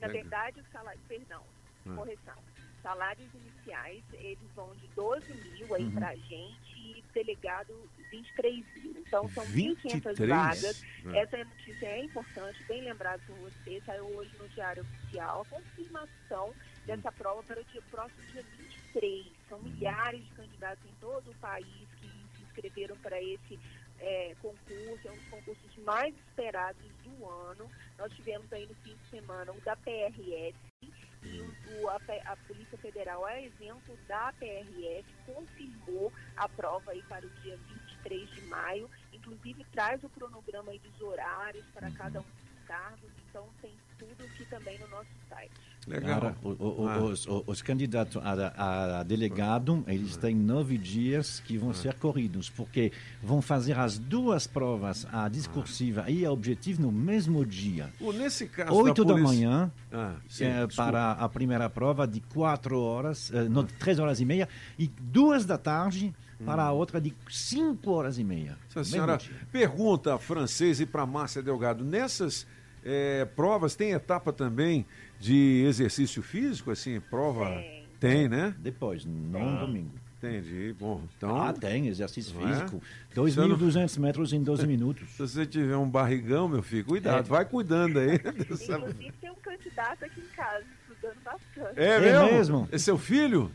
Na 0.00 0.08
verdade, 0.08 0.60
o 0.60 0.64
salário, 0.72 1.00
perdão, 1.08 1.42
Ah. 1.88 1.94
correção. 1.94 2.34
Salários 2.82 3.28
iniciais, 3.62 4.02
eles 4.14 4.38
vão 4.54 4.74
de 4.76 4.86
12 4.88 5.32
mil 5.34 5.74
aí 5.74 5.84
Uhum. 5.84 5.92
pra 5.92 6.14
gente 6.16 6.72
e 6.76 7.02
delegado 7.14 7.74
23 8.10 8.64
mil. 8.76 8.94
Então, 8.98 9.28
são 9.30 9.44
23? 9.44 10.02
1.500 10.16 10.28
vagas. 10.28 10.84
É. 11.06 11.18
Essa 11.18 11.38
notícia 11.38 11.86
é 11.86 12.04
importante, 12.04 12.62
bem 12.64 12.82
lembrado 12.82 13.20
por 13.26 13.36
você. 13.36 13.80
Saiu 13.86 14.04
hoje 14.16 14.30
no 14.38 14.48
Diário 14.48 14.82
Oficial 14.82 15.42
a 15.42 15.44
confirmação 15.44 16.52
dessa 16.86 17.12
prova 17.12 17.42
para 17.42 17.60
o 17.60 17.64
dia, 17.64 17.82
próximo 17.90 18.22
dia 18.32 18.42
23. 18.42 19.26
São 19.48 19.58
milhares 19.60 20.24
de 20.24 20.30
candidatos 20.32 20.84
em 20.84 20.94
todo 21.00 21.30
o 21.30 21.34
país 21.34 21.88
que 22.00 22.08
se 22.36 22.42
inscreveram 22.42 22.96
para 22.96 23.22
esse 23.22 23.58
é, 24.00 24.34
concurso. 24.40 25.08
É 25.08 25.10
um 25.10 25.16
dos 25.16 25.28
concursos 25.28 25.76
mais 25.84 26.14
esperados 26.28 26.82
do 27.04 27.26
ano. 27.28 27.70
Nós 27.98 28.12
tivemos 28.14 28.52
aí 28.52 28.66
no 28.66 28.74
fim 28.76 28.96
de 28.96 29.10
semana 29.10 29.52
o 29.52 29.60
da 29.60 29.76
PRF 29.76 30.54
e 30.82 30.92
o, 31.24 31.82
o- 31.84 31.88
a, 31.88 32.00
a 32.26 32.36
Polícia 32.36 32.76
Federal, 32.78 33.24
a 33.24 33.40
exemplo 33.40 33.96
da 34.08 34.32
PRF, 34.32 35.14
confirmou 35.26 36.12
a 36.36 36.48
prova 36.48 36.90
aí 36.92 37.02
para 37.04 37.24
o 37.26 37.30
dia 37.42 37.56
23 37.56 38.30
de 38.30 38.40
maio. 38.42 38.90
Inclusive 39.12 39.64
traz 39.72 40.02
o 40.02 40.08
cronograma 40.08 40.72
aí 40.72 40.78
dos 40.78 41.00
horários 41.00 41.64
para 41.72 41.90
cada 41.92 42.20
um 42.20 42.24
dos 42.24 42.64
cargos. 42.66 43.10
Então 43.28 43.48
tem 43.60 43.78
tudo 44.08 44.24
aqui 44.24 44.44
também 44.46 44.78
no 44.78 44.88
nosso 44.88 45.08
site. 45.28 45.50
Agora, 45.90 46.36
o- 46.44 46.50
o- 46.50 46.82
o- 46.84 46.88
Ah. 46.88 46.98
os, 47.02 47.26
os 47.28 47.60
candidatos 47.60 48.16
a, 48.24 49.00
a 49.00 49.02
delegado, 49.02 49.82
eles 49.88 50.16
têm 50.16 50.32
nove 50.32 50.78
dias 50.78 51.40
que 51.40 51.58
vão 51.58 51.74
ser 51.74 51.94
corridos, 51.94 52.48
porque 52.48 52.92
vão 53.20 53.42
fazer 53.42 53.76
as 53.76 53.98
duas 53.98 54.46
provas, 54.46 55.04
a 55.12 55.28
discursiva 55.28 56.08
e 56.08 56.24
a 56.24 56.30
objetiva, 56.30 56.80
no 56.80 56.92
mesmo 56.92 57.44
dia. 57.44 57.90
O- 58.00 58.12
Nesse 58.12 58.46
caso 58.46 58.72
Oito 58.74 59.04
da, 59.04 59.14
polícia- 59.14 59.28
manhã 59.48 59.72
Ah, 59.92 60.14
sim, 60.28 60.44
desculpa. 60.44 60.74
para 60.76 61.12
a 61.12 61.28
primeira 61.28 61.68
prova 61.68 62.06
de 62.06 62.20
quatro 62.20 62.80
horas, 62.80 63.32
eh, 63.34 63.48
não, 63.48 63.64
três 63.64 63.98
horas 63.98 64.20
e 64.20 64.24
meia, 64.24 64.48
e 64.78 64.86
duas 64.86 65.44
da 65.44 65.58
tarde 65.58 66.14
para 66.46 66.62
a 66.62 66.70
outra 66.72 67.00
de 67.00 67.12
cinco 67.28 67.90
horas 67.90 68.18
e 68.18 68.24
meia. 68.24 68.56
Se 68.68 68.78
a 68.78 68.84
senhora 68.84 69.18
pergunta 69.50 70.16
francês 70.18 70.80
e 70.80 70.86
para 70.86 71.04
Márcia 71.06 71.42
Delgado, 71.42 71.84
nessas 71.84 72.46
eh, 72.84 73.24
provas 73.36 73.74
tem 73.76 73.92
etapa 73.92 74.32
também 74.32 74.84
de 75.20 75.64
exercício 75.66 76.22
físico, 76.22 76.70
assim, 76.70 77.00
prova? 77.00 77.62
Tem, 78.00 78.28
né? 78.28 78.54
Depois, 78.58 79.04
não 79.04 79.58
domingo. 79.58 79.90
Entendi. 80.18 80.72
Bom, 80.78 81.02
então. 81.16 81.36
Ah, 81.36 81.52
tem 81.52 81.88
exercício 81.88 82.32
é? 82.42 82.46
físico. 82.46 82.80
Se 83.12 83.18
eu 83.40 83.48
não- 83.48 83.56
2.200 83.58 83.98
metros 83.98 84.32
em 84.32 84.40
12 84.42 84.66
minutos. 84.68 85.10
Se 85.10 85.18
você 85.18 85.44
tiver 85.44 85.76
um 85.76 85.88
barrigão, 85.88 86.48
meu 86.48 86.62
filho, 86.62 86.84
cuidado, 86.84 87.20
É. 87.26 87.28
vai 87.28 87.44
cuidando 87.44 87.98
aí. 87.98 88.14
Inclusive 88.38 89.12
tem 89.20 89.30
um 89.30 89.34
candidato 89.36 90.04
aqui 90.04 90.20
em 90.20 90.36
casa 90.36 90.64
estudando 90.88 91.16
bastante. 91.24 91.78
É, 91.80 91.96
É 91.96 92.32
mesmo? 92.32 92.68
É 92.70 92.78
seu 92.78 92.96
filho? 92.96 93.50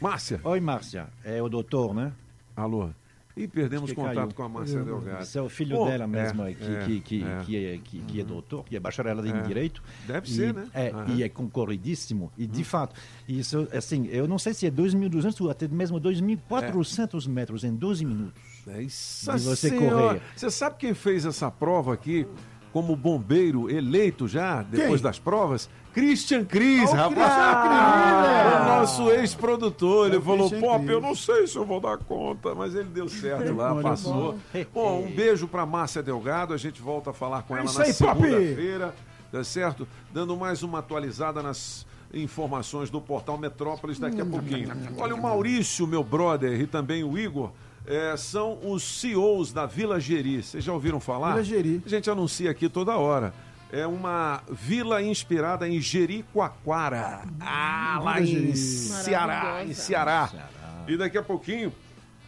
Márcia. 0.00 0.40
Oi, 0.44 0.60
Márcia. 0.60 1.08
É 1.24 1.42
o 1.42 1.48
doutor, 1.48 1.94
né? 1.94 2.12
Alô. 2.56 2.90
E 3.36 3.46
perdemos 3.46 3.92
contato 3.92 4.14
caiu. 4.14 4.34
com 4.34 4.42
a 4.42 4.48
Márcia 4.48 4.82
Delgado. 4.82 5.22
Esse 5.22 5.38
é 5.38 5.42
o 5.42 5.48
filho 5.48 5.76
Bom, 5.76 5.86
dela 5.86 6.04
é, 6.04 6.06
mesmo, 6.06 6.42
é, 6.42 6.52
que, 6.54 6.64
é, 6.64 6.84
que, 6.84 7.00
que, 7.00 7.24
é. 7.24 7.38
que, 7.44 7.56
é, 7.66 7.78
que, 7.78 7.98
que 8.00 8.20
é 8.20 8.24
doutor, 8.24 8.64
que 8.64 8.76
é 8.76 8.80
bacharel 8.80 9.24
em 9.24 9.30
É. 9.30 9.42
Direito. 9.42 9.82
Deve 10.06 10.28
E- 10.28 10.30
ser, 10.32 10.52
né? 10.52 10.66
É, 10.74 10.90
Aham. 10.90 11.14
E 11.14 11.22
é 11.22 11.28
concorridíssimo. 11.28 12.32
E, 12.36 12.46
de 12.46 12.64
fato, 12.64 12.94
isso, 13.28 13.68
assim, 13.72 14.06
eu 14.08 14.26
não 14.26 14.38
sei 14.38 14.52
se 14.52 14.66
é 14.66 14.70
2.200 14.70 15.40
ou 15.44 15.50
até 15.50 15.68
mesmo 15.68 16.00
2.400 16.00 17.28
metros 17.28 17.64
em 17.64 17.74
12 17.74 18.04
minutos. 18.04 18.42
Nossa 18.66 19.36
de 19.38 19.44
você 19.44 19.68
Senhora. 19.70 19.96
correr. 20.18 20.22
Você 20.36 20.50
sabe 20.50 20.76
quem 20.76 20.92
fez 20.94 21.24
essa 21.24 21.50
prova 21.50 21.94
aqui 21.94 22.26
como 22.72 22.94
bombeiro 22.96 23.68
eleito 23.70 24.26
já, 24.28 24.62
depois 24.62 25.00
Quem? 25.00 25.02
das 25.02 25.18
provas? 25.18 25.68
Christian 25.92 26.44
Cris, 26.44 26.88
Ó, 26.88 26.92
o 26.92 26.96
rapaz. 26.96 27.62
Cris, 27.62 28.62
o 28.62 28.64
nosso 28.64 29.10
ex-produtor. 29.10 30.06
Ele 30.06 30.18
É 30.18 30.20
falou, 30.20 30.48
Christian 30.48 30.60
Pop, 30.60 30.86
eu 30.88 31.00
não 31.00 31.14
sei 31.16 31.46
se 31.48 31.56
eu 31.56 31.64
vou 31.64 31.80
dar 31.80 31.98
conta, 31.98 32.54
mas 32.54 32.74
ele 32.76 32.88
deu 32.88 33.08
certo 33.08 33.52
lá, 33.54 33.72
Olha 33.72 33.82
passou. 33.82 34.36
Bom, 34.72 35.02
um 35.02 35.10
beijo 35.10 35.48
pra 35.48 35.66
Márcia 35.66 36.00
Delgado. 36.02 36.54
A 36.54 36.56
gente 36.56 36.80
volta 36.80 37.10
a 37.10 37.12
falar 37.12 37.42
com 37.42 37.56
É 37.56 37.60
ela 37.60 37.72
na 37.72 37.84
segunda-feira, 37.86 38.94
tá 39.32 39.42
certo? 39.42 39.86
Dando 40.12 40.36
mais 40.36 40.62
uma 40.62 40.78
atualizada 40.78 41.42
nas 41.42 41.84
informações 42.14 42.88
do 42.90 43.00
portal 43.00 43.36
Metrópolis 43.38 43.98
daqui 43.98 44.20
a 44.20 44.26
pouquinho. 44.26 44.68
Olha, 44.96 45.14
o 45.14 45.20
Maurício, 45.22 45.86
meu 45.88 46.04
brother, 46.04 46.60
e 46.60 46.66
também 46.66 47.02
o 47.02 47.18
Igor, 47.18 47.50
eh, 47.90 48.16
são 48.16 48.58
os 48.62 48.82
CEOs 48.82 49.52
da 49.52 49.66
Vila 49.66 49.98
Geri. 49.98 50.42
Vocês 50.42 50.62
já 50.62 50.72
ouviram 50.72 51.00
falar? 51.00 51.32
Vila 51.32 51.44
Geri. 51.44 51.82
A 51.84 51.88
gente 51.88 52.08
anuncia 52.08 52.50
aqui 52.50 52.68
toda 52.68 52.96
hora. 52.96 53.34
É 53.72 53.86
uma 53.86 54.42
vila 54.48 55.02
inspirada 55.02 55.68
em 55.68 55.80
Jericoacoara. 55.80 57.22
Ah, 57.40 58.00
lá 58.02 58.20
em. 58.20 58.54
Ceará, 58.54 59.64
em. 59.64 59.74
Ceará. 59.74 60.30
E 60.86 60.96
daqui 60.96 61.18
a 61.18 61.22
pouquinho 61.22 61.72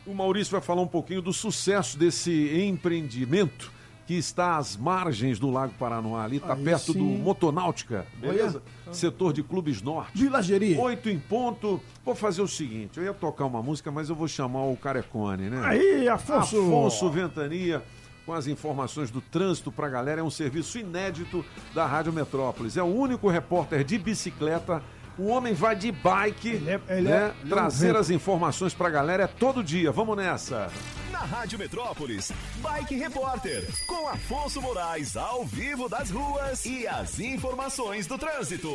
o 0.05 0.13
Maurício 0.13 0.51
vai 0.51 0.61
falar 0.61 0.83
um 0.83 0.87
pouquinho 0.87 1.23
do 1.23 1.33
sucesso 1.33 1.97
desse 1.97 2.61
empreendimento 2.65 3.73
que 4.07 4.15
está 4.15 4.57
às 4.57 4.77
margens 4.77 5.39
do 5.39 5.51
Lago 5.51 5.73
Paranoá, 5.79 6.25
ali 6.25 6.37
está 6.37 6.57
perto 6.57 6.93
do 6.93 6.99
sim. 6.99 7.19
Motonáutica, 7.19 8.07
beleza? 8.19 8.63
Setor 8.91 9.33
de 9.33 9.43
clubes 9.43 9.81
norte. 9.81 10.19
Vila 10.19 10.43
Geri. 10.43 10.77
Oito 10.77 11.09
em 11.09 11.19
ponto. 11.19 11.81
Vou 12.05 12.15
fazer 12.15 12.43
o 12.43 12.49
seguinte, 12.49 12.99
eu 12.99 13.05
ia 13.05 13.15
tocar 13.15 13.47
uma 13.47 13.63
música, 13.63 13.91
mas 13.91 14.09
eu 14.09 14.17
vou 14.17 14.29
chamar 14.29 14.65
o 14.65 14.77
Carecone, 14.77 15.49
né? 15.49 15.63
Aí, 15.65 16.09
Afonso. 16.09 16.61
Afonso 16.61 17.11
Ventania, 17.11 17.83
com 18.27 18.33
as 18.33 18.47
informações 18.47 19.11
do 19.11 19.21
trânsito 19.21 19.71
para 19.71 19.87
a 19.87 19.91
galera. 19.91 20.21
É 20.21 20.25
um 20.25 20.31
serviço 20.31 20.79
inédito 20.79 21.45
da 21.75 21.87
Rádio 21.87 22.13
Metrópolis. 22.13 22.77
É 22.77 22.83
o 22.83 22.87
único 22.87 23.29
repórter 23.29 23.85
de 23.85 23.99
bicicleta. 23.99 24.83
O 25.19 25.29
homem 25.29 25.53
vai 25.53 25.77
de 25.77 25.93
bike, 25.93 26.49
Ele 26.49 26.71
é- 26.71 26.81
ele 26.89 27.09
né? 27.09 27.17
é- 27.17 27.43
ele 27.43 27.43
é 27.43 27.45
um 27.45 27.49
trazer 27.49 27.95
as 27.97 28.09
informações 28.11 28.73
para 28.73 28.89
a 28.89 28.91
galera 28.91 29.25
é 29.25 29.27
todo 29.27 29.63
dia. 29.63 29.93
Vamos 29.93 30.17
nessa. 30.17 30.71
Na 31.11 31.19
Rádio 31.19 31.59
Metrópolis, 31.59 32.33
Bike 32.57 32.97
Repórter, 32.97 33.69
com 33.87 34.09
Afonso 34.09 34.61
Moraes 34.63 35.17
ao 35.17 35.45
vivo 35.45 35.89
das 35.89 36.11
ruas 36.11 36.65
e 36.65 36.89
as 36.89 37.21
informações 37.21 38.07
do 38.07 38.17
trânsito. 38.19 38.71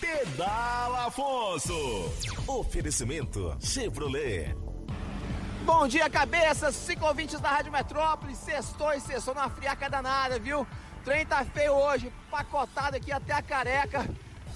Pedala 0.00 1.06
Afonso. 1.08 1.74
Oferecimento 2.46 3.56
Chevrolet. 3.60 4.54
Bom 5.64 5.86
dia, 5.88 6.08
cabeças, 6.08 6.74
ciclovintes 6.74 7.38
da 7.40 7.50
Rádio 7.50 7.72
Metrópolis. 7.72 8.38
Sextou 8.38 8.92
e 8.94 9.00
sextou 9.00 9.34
numa 9.34 9.50
friaca 9.50 9.90
danada, 9.90 10.38
viu? 10.38 10.60
O 10.62 10.66
trem 11.04 11.26
tá 11.26 11.44
feio 11.44 11.72
hoje, 11.74 12.10
pacotado 12.30 12.96
aqui 12.96 13.10
até 13.12 13.32
a 13.34 13.42
careca. 13.42 14.08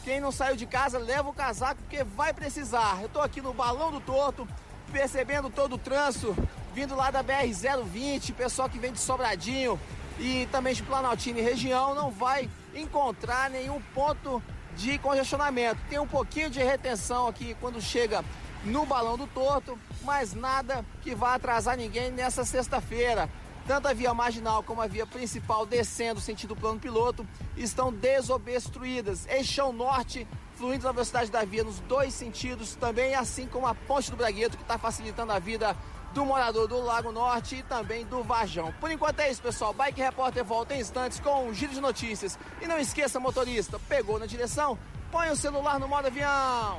Quem 0.04 0.20
não 0.20 0.30
saiu 0.30 0.54
de 0.54 0.66
casa, 0.66 0.98
leva 0.98 1.30
o 1.30 1.32
casaco 1.32 1.80
porque 1.80 2.04
vai 2.04 2.34
precisar. 2.34 2.98
Eu 3.00 3.08
tô 3.08 3.22
aqui 3.22 3.40
no 3.40 3.54
Balão 3.54 3.90
do 3.90 4.00
Torto, 4.00 4.46
percebendo 4.92 5.48
todo 5.48 5.76
o 5.76 5.78
trânsito, 5.78 6.36
vindo 6.74 6.94
lá 6.94 7.10
da 7.10 7.24
BR-020, 7.24 8.34
pessoal 8.34 8.68
que 8.68 8.78
vem 8.78 8.92
de 8.92 9.00
Sobradinho 9.00 9.80
e 10.18 10.46
também 10.52 10.74
de 10.74 10.82
Planaltina 10.82 11.38
e 11.38 11.42
região, 11.42 11.94
não 11.94 12.10
vai 12.10 12.50
encontrar 12.74 13.48
nenhum 13.48 13.80
ponto 13.94 14.42
de 14.76 14.98
congestionamento. 14.98 15.80
Tem 15.88 15.98
um 15.98 16.06
pouquinho 16.06 16.50
de 16.50 16.62
retenção 16.62 17.26
aqui 17.26 17.56
quando 17.58 17.80
chega 17.80 18.22
no 18.62 18.84
Balão 18.84 19.16
do 19.16 19.26
Torto, 19.26 19.78
mas 20.02 20.34
nada 20.34 20.84
que 21.00 21.14
vá 21.14 21.34
atrasar 21.34 21.78
ninguém 21.78 22.10
nessa 22.10 22.44
sexta-feira. 22.44 23.26
Tanto 23.66 23.88
a 23.88 23.94
via 23.94 24.12
marginal 24.12 24.62
como 24.62 24.82
a 24.82 24.86
via 24.86 25.06
principal 25.06 25.64
descendo 25.64 26.20
sentido 26.20 26.54
plano 26.54 26.78
piloto 26.78 27.26
estão 27.56 27.92
desobstruídas. 27.92 29.26
Eixão 29.26 29.72
norte 29.72 30.26
fluindo 30.54 30.84
na 30.84 30.92
velocidade 30.92 31.30
da 31.30 31.44
via 31.44 31.64
nos 31.64 31.80
dois 31.80 32.14
sentidos, 32.14 32.74
também 32.76 33.14
assim 33.14 33.46
como 33.46 33.66
a 33.66 33.74
ponte 33.74 34.10
do 34.10 34.16
Bragueto 34.16 34.56
que 34.56 34.62
está 34.62 34.78
facilitando 34.78 35.32
a 35.32 35.38
vida 35.38 35.76
do 36.12 36.24
morador 36.24 36.68
do 36.68 36.80
Lago 36.80 37.10
Norte 37.10 37.56
e 37.56 37.62
também 37.64 38.06
do 38.06 38.22
Varjão. 38.22 38.72
Por 38.80 38.90
enquanto 38.90 39.18
é 39.20 39.30
isso, 39.30 39.42
pessoal. 39.42 39.74
Bike 39.74 40.00
Repórter 40.00 40.44
volta 40.44 40.74
em 40.74 40.80
instantes 40.80 41.18
com 41.18 41.48
um 41.48 41.52
giro 41.52 41.72
de 41.72 41.80
notícias. 41.80 42.38
E 42.62 42.68
não 42.68 42.78
esqueça, 42.78 43.18
motorista, 43.18 43.80
pegou 43.88 44.18
na 44.18 44.26
direção? 44.26 44.78
Põe 45.10 45.30
o 45.30 45.36
celular 45.36 45.80
no 45.80 45.88
modo 45.88 46.06
avião. 46.06 46.78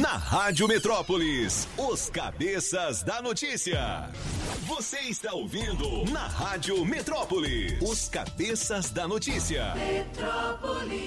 Na 0.00 0.16
Rádio 0.16 0.66
Metrópolis, 0.66 1.68
os 1.76 2.08
cabeças 2.08 3.02
da 3.02 3.20
notícia. 3.20 4.08
Você 4.62 4.98
está 5.00 5.34
ouvindo 5.34 6.10
na 6.10 6.26
Rádio 6.26 6.82
Metrópolis. 6.86 7.78
Os 7.82 8.08
cabeças 8.08 8.90
da 8.90 9.06
notícia. 9.06 9.74
Metrópolis. 9.74 11.00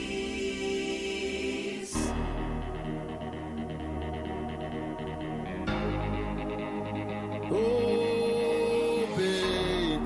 Oh, 7.50 9.08
baby. 9.18 10.04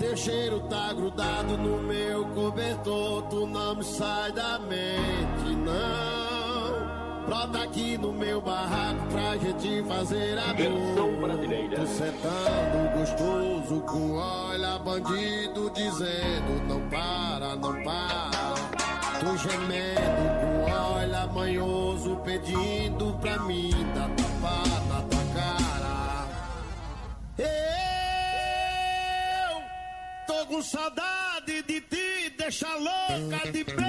Teu 0.00 0.16
cheiro 0.16 0.58
tá 0.68 0.92
grudado 0.94 1.56
no 1.58 1.80
meu 1.80 2.24
cobertor. 2.30 3.22
Tu 3.28 3.46
não 3.46 3.76
me 3.76 3.84
sai 3.84 4.32
da 4.32 4.58
mente, 4.58 5.54
não. 5.64 6.27
Brota 7.28 7.62
aqui 7.62 7.96
no 7.98 8.10
meu 8.10 8.40
barraco 8.40 9.06
pra 9.12 9.36
gente 9.36 9.84
fazer 9.86 10.38
a 10.38 10.54
dor. 10.54 11.18
Tu 11.76 11.86
sentando 11.86 12.88
gostoso 12.98 13.82
com 13.82 14.12
olha 14.12 14.78
bandido 14.78 15.70
dizendo 15.74 16.66
não 16.66 16.80
para, 16.88 17.54
não 17.56 17.82
para. 17.82 18.54
Tu 19.20 19.36
gemendo 19.36 20.40
com 20.40 20.72
olha 20.72 21.26
manhoso 21.26 22.16
pedindo 22.24 23.12
pra 23.20 23.38
mim 23.40 23.74
dar 23.94 24.08
tapa 24.08 24.62
na 24.88 25.02
tua 25.02 25.24
cara. 25.34 26.26
Eu 27.36 29.60
tô 30.26 30.46
com 30.46 30.62
saudade 30.62 31.60
de 31.62 31.82
ti, 31.82 32.30
deixa 32.38 32.74
louca 32.74 33.52
de 33.52 33.64
beija 33.64 33.87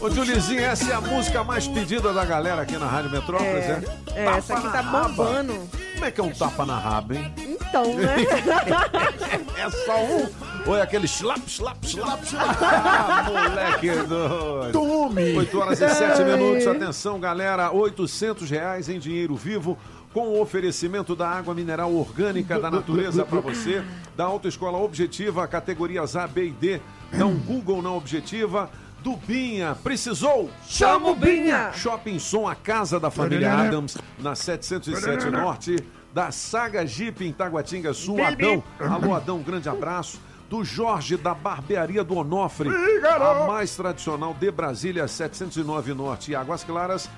Ô, 0.00 0.08
Julizinho, 0.08 0.60
essa 0.62 0.90
é 0.90 0.94
a 0.94 1.00
música 1.00 1.44
mais 1.44 1.68
pedida 1.68 2.10
da 2.12 2.24
galera 2.24 2.62
aqui 2.62 2.76
na 2.78 2.86
Rádio 2.86 3.10
Metrópolis, 3.10 3.64
é? 3.64 3.82
É, 4.14 4.24
essa 4.38 4.54
aqui 4.54 4.70
tá 4.70 4.80
raba. 4.80 5.08
bombando. 5.08 5.68
Como 5.92 6.04
é 6.06 6.10
que 6.10 6.20
é 6.20 6.24
um 6.24 6.30
tapa 6.30 6.64
na 6.64 6.78
raba, 6.78 7.14
hein? 7.14 7.34
Então, 7.36 7.84
né? 7.94 8.16
É 9.60 9.70
só 9.84 10.02
um? 10.02 10.26
Ou 10.66 10.74
é 10.74 10.80
aquele 10.80 11.04
slap, 11.04 11.46
slap, 11.46 11.84
slap, 11.84 12.22
slap? 12.24 12.46
Ah, 12.62 13.26
moleque 13.28 13.90
doido. 14.08 14.72
Tome! 14.72 15.36
8 15.36 15.58
horas 15.58 15.80
e 15.82 15.88
7 15.90 16.22
Ai. 16.22 16.32
minutos. 16.32 16.66
Atenção, 16.66 17.20
galera. 17.20 17.70
800 17.70 18.48
reais 18.48 18.88
em 18.88 18.98
dinheiro 18.98 19.36
vivo 19.36 19.76
com 20.14 20.28
o 20.28 20.40
oferecimento 20.40 21.14
da 21.14 21.28
água 21.28 21.54
mineral 21.54 21.94
orgânica 21.94 22.58
da 22.58 22.70
natureza 22.70 23.24
para 23.24 23.40
você, 23.40 23.84
da 24.16 24.24
Autoescola 24.24 24.78
Objetiva, 24.78 25.46
categorias 25.46 26.16
A, 26.16 26.26
B 26.26 26.46
e 26.46 26.50
D. 26.50 26.80
Dá 27.12 27.26
um 27.26 27.36
Google 27.36 27.82
na 27.82 27.92
Objetiva. 27.92 28.70
Do 29.02 29.16
Binha, 29.16 29.74
precisou? 29.82 30.50
Chama 30.66 31.10
o 31.10 31.14
Binha! 31.14 31.72
Shopping 31.72 32.18
Som, 32.18 32.46
a 32.46 32.54
casa 32.54 33.00
da 33.00 33.10
família 33.10 33.54
Adams, 33.54 33.96
na 34.18 34.34
707 34.34 35.30
Norte, 35.30 35.76
da 36.12 36.30
Saga 36.30 36.86
Jeep 36.86 37.24
em 37.24 37.32
Taguatinga 37.32 37.94
Sul, 37.94 38.22
Adão. 38.22 38.62
Alô, 38.78 39.14
Adão, 39.14 39.38
um 39.38 39.42
grande 39.42 39.68
abraço. 39.68 40.20
Do 40.50 40.64
Jorge, 40.64 41.16
da 41.16 41.32
Barbearia 41.32 42.02
do 42.02 42.16
Onofre, 42.16 42.68
a 42.68 43.46
mais 43.46 43.74
tradicional 43.76 44.34
de 44.34 44.50
Brasília, 44.50 45.06
709 45.06 45.94
Norte 45.94 46.32
e 46.32 46.34
Águas 46.34 46.64
Claras, 46.64 47.08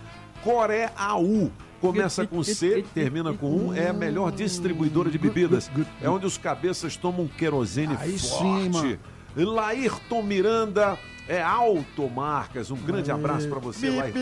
Coré 0.44 0.92
AU. 0.96 1.50
Começa 1.80 2.24
com 2.26 2.44
C, 2.44 2.84
termina 2.94 3.32
com 3.32 3.70
1, 3.70 3.74
é 3.74 3.88
a 3.88 3.92
melhor 3.92 4.30
distribuidora 4.30 5.10
de 5.10 5.18
bebidas. 5.18 5.68
É 6.00 6.08
onde 6.08 6.26
os 6.26 6.38
cabeças 6.38 6.96
tomam 6.96 7.26
querosene 7.26 7.96
Aí 7.98 8.18
forte. 8.18 8.78
sim. 8.78 8.98
Laírton 9.34 10.22
Miranda 10.22 10.98
é 11.28 11.42
Automarcas. 11.42 12.70
Um 12.70 12.76
grande 12.76 13.10
abraço 13.10 13.48
para 13.48 13.58
você, 13.58 13.90
bip. 13.90 14.18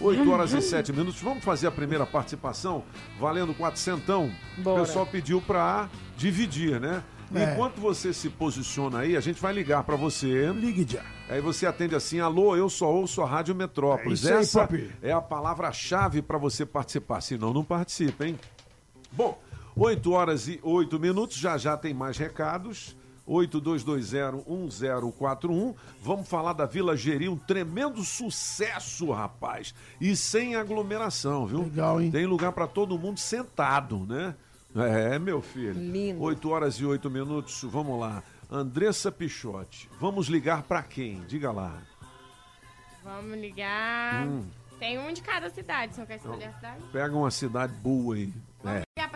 8 0.00 0.30
horas 0.30 0.52
e 0.52 0.62
7 0.62 0.92
minutos. 0.92 1.20
Vamos 1.20 1.44
fazer 1.44 1.66
a 1.66 1.70
primeira 1.70 2.06
participação 2.06 2.82
valendo 3.18 3.52
400. 3.54 4.30
O 4.64 4.74
pessoal 4.76 5.06
pediu 5.06 5.42
para 5.42 5.88
dividir, 6.16 6.80
né? 6.80 7.02
É. 7.32 7.52
Enquanto 7.52 7.80
você 7.80 8.12
se 8.12 8.28
posiciona 8.28 9.00
aí, 9.00 9.16
a 9.16 9.20
gente 9.20 9.40
vai 9.40 9.52
ligar 9.52 9.84
para 9.84 9.94
você. 9.94 10.50
Ligue 10.52 10.84
já. 10.90 11.04
Aí 11.28 11.40
você 11.40 11.64
atende 11.64 11.94
assim: 11.94 12.18
alô, 12.18 12.56
eu 12.56 12.68
só 12.68 12.90
ouço 12.92 13.22
a 13.22 13.26
Rádio 13.26 13.54
Metrópolis. 13.54 14.24
É 14.24 14.28
isso 14.30 14.34
aí, 14.34 14.40
Essa 14.40 14.60
papi. 14.62 14.90
é 15.00 15.12
a 15.12 15.20
palavra-chave 15.20 16.22
para 16.22 16.38
você 16.38 16.66
participar. 16.66 17.20
Senão, 17.20 17.52
não 17.52 17.62
participa, 17.62 18.26
hein? 18.26 18.38
Bom, 19.12 19.40
8 19.76 20.10
horas 20.12 20.48
e 20.48 20.58
8 20.62 20.98
minutos, 20.98 21.36
já 21.36 21.56
já 21.56 21.76
tem 21.76 21.94
mais 21.94 22.18
recados. 22.18 22.96
82201041. 23.30 25.74
Vamos 26.02 26.28
falar 26.28 26.52
da 26.52 26.66
Vila 26.66 26.96
Geri, 26.96 27.28
um 27.28 27.36
tremendo 27.36 28.02
sucesso, 28.02 29.12
rapaz. 29.12 29.72
E 30.00 30.16
sem 30.16 30.56
aglomeração, 30.56 31.46
viu? 31.46 31.62
Legal, 31.62 32.00
hein? 32.00 32.10
Tem 32.10 32.26
lugar 32.26 32.50
para 32.52 32.66
todo 32.66 32.98
mundo 32.98 33.20
sentado, 33.20 34.04
né? 34.06 34.34
É, 34.74 35.16
meu 35.18 35.40
filho. 35.40 35.74
Lindo. 35.74 36.20
8 36.22 36.50
horas 36.50 36.74
e 36.76 36.84
8 36.84 37.08
minutos, 37.10 37.62
vamos 37.64 37.98
lá. 37.98 38.22
Andressa 38.50 39.10
Pichotti, 39.12 39.88
vamos 40.00 40.26
ligar 40.26 40.64
para 40.64 40.82
quem? 40.82 41.22
Diga 41.28 41.52
lá. 41.52 41.78
Vamos 43.02 43.38
ligar. 43.38 44.26
Hum. 44.26 44.44
Tem 44.78 44.98
um 44.98 45.10
de 45.12 45.22
cada 45.22 45.50
cidade, 45.50 45.94
você 45.94 46.00
não 46.00 46.06
quer 46.06 46.16
escolher 46.16 46.46
a 46.46 46.52
cidade? 46.54 46.82
Pega 46.90 47.14
uma 47.14 47.30
cidade 47.30 47.74
boa 47.74 48.14
aí. 48.14 48.32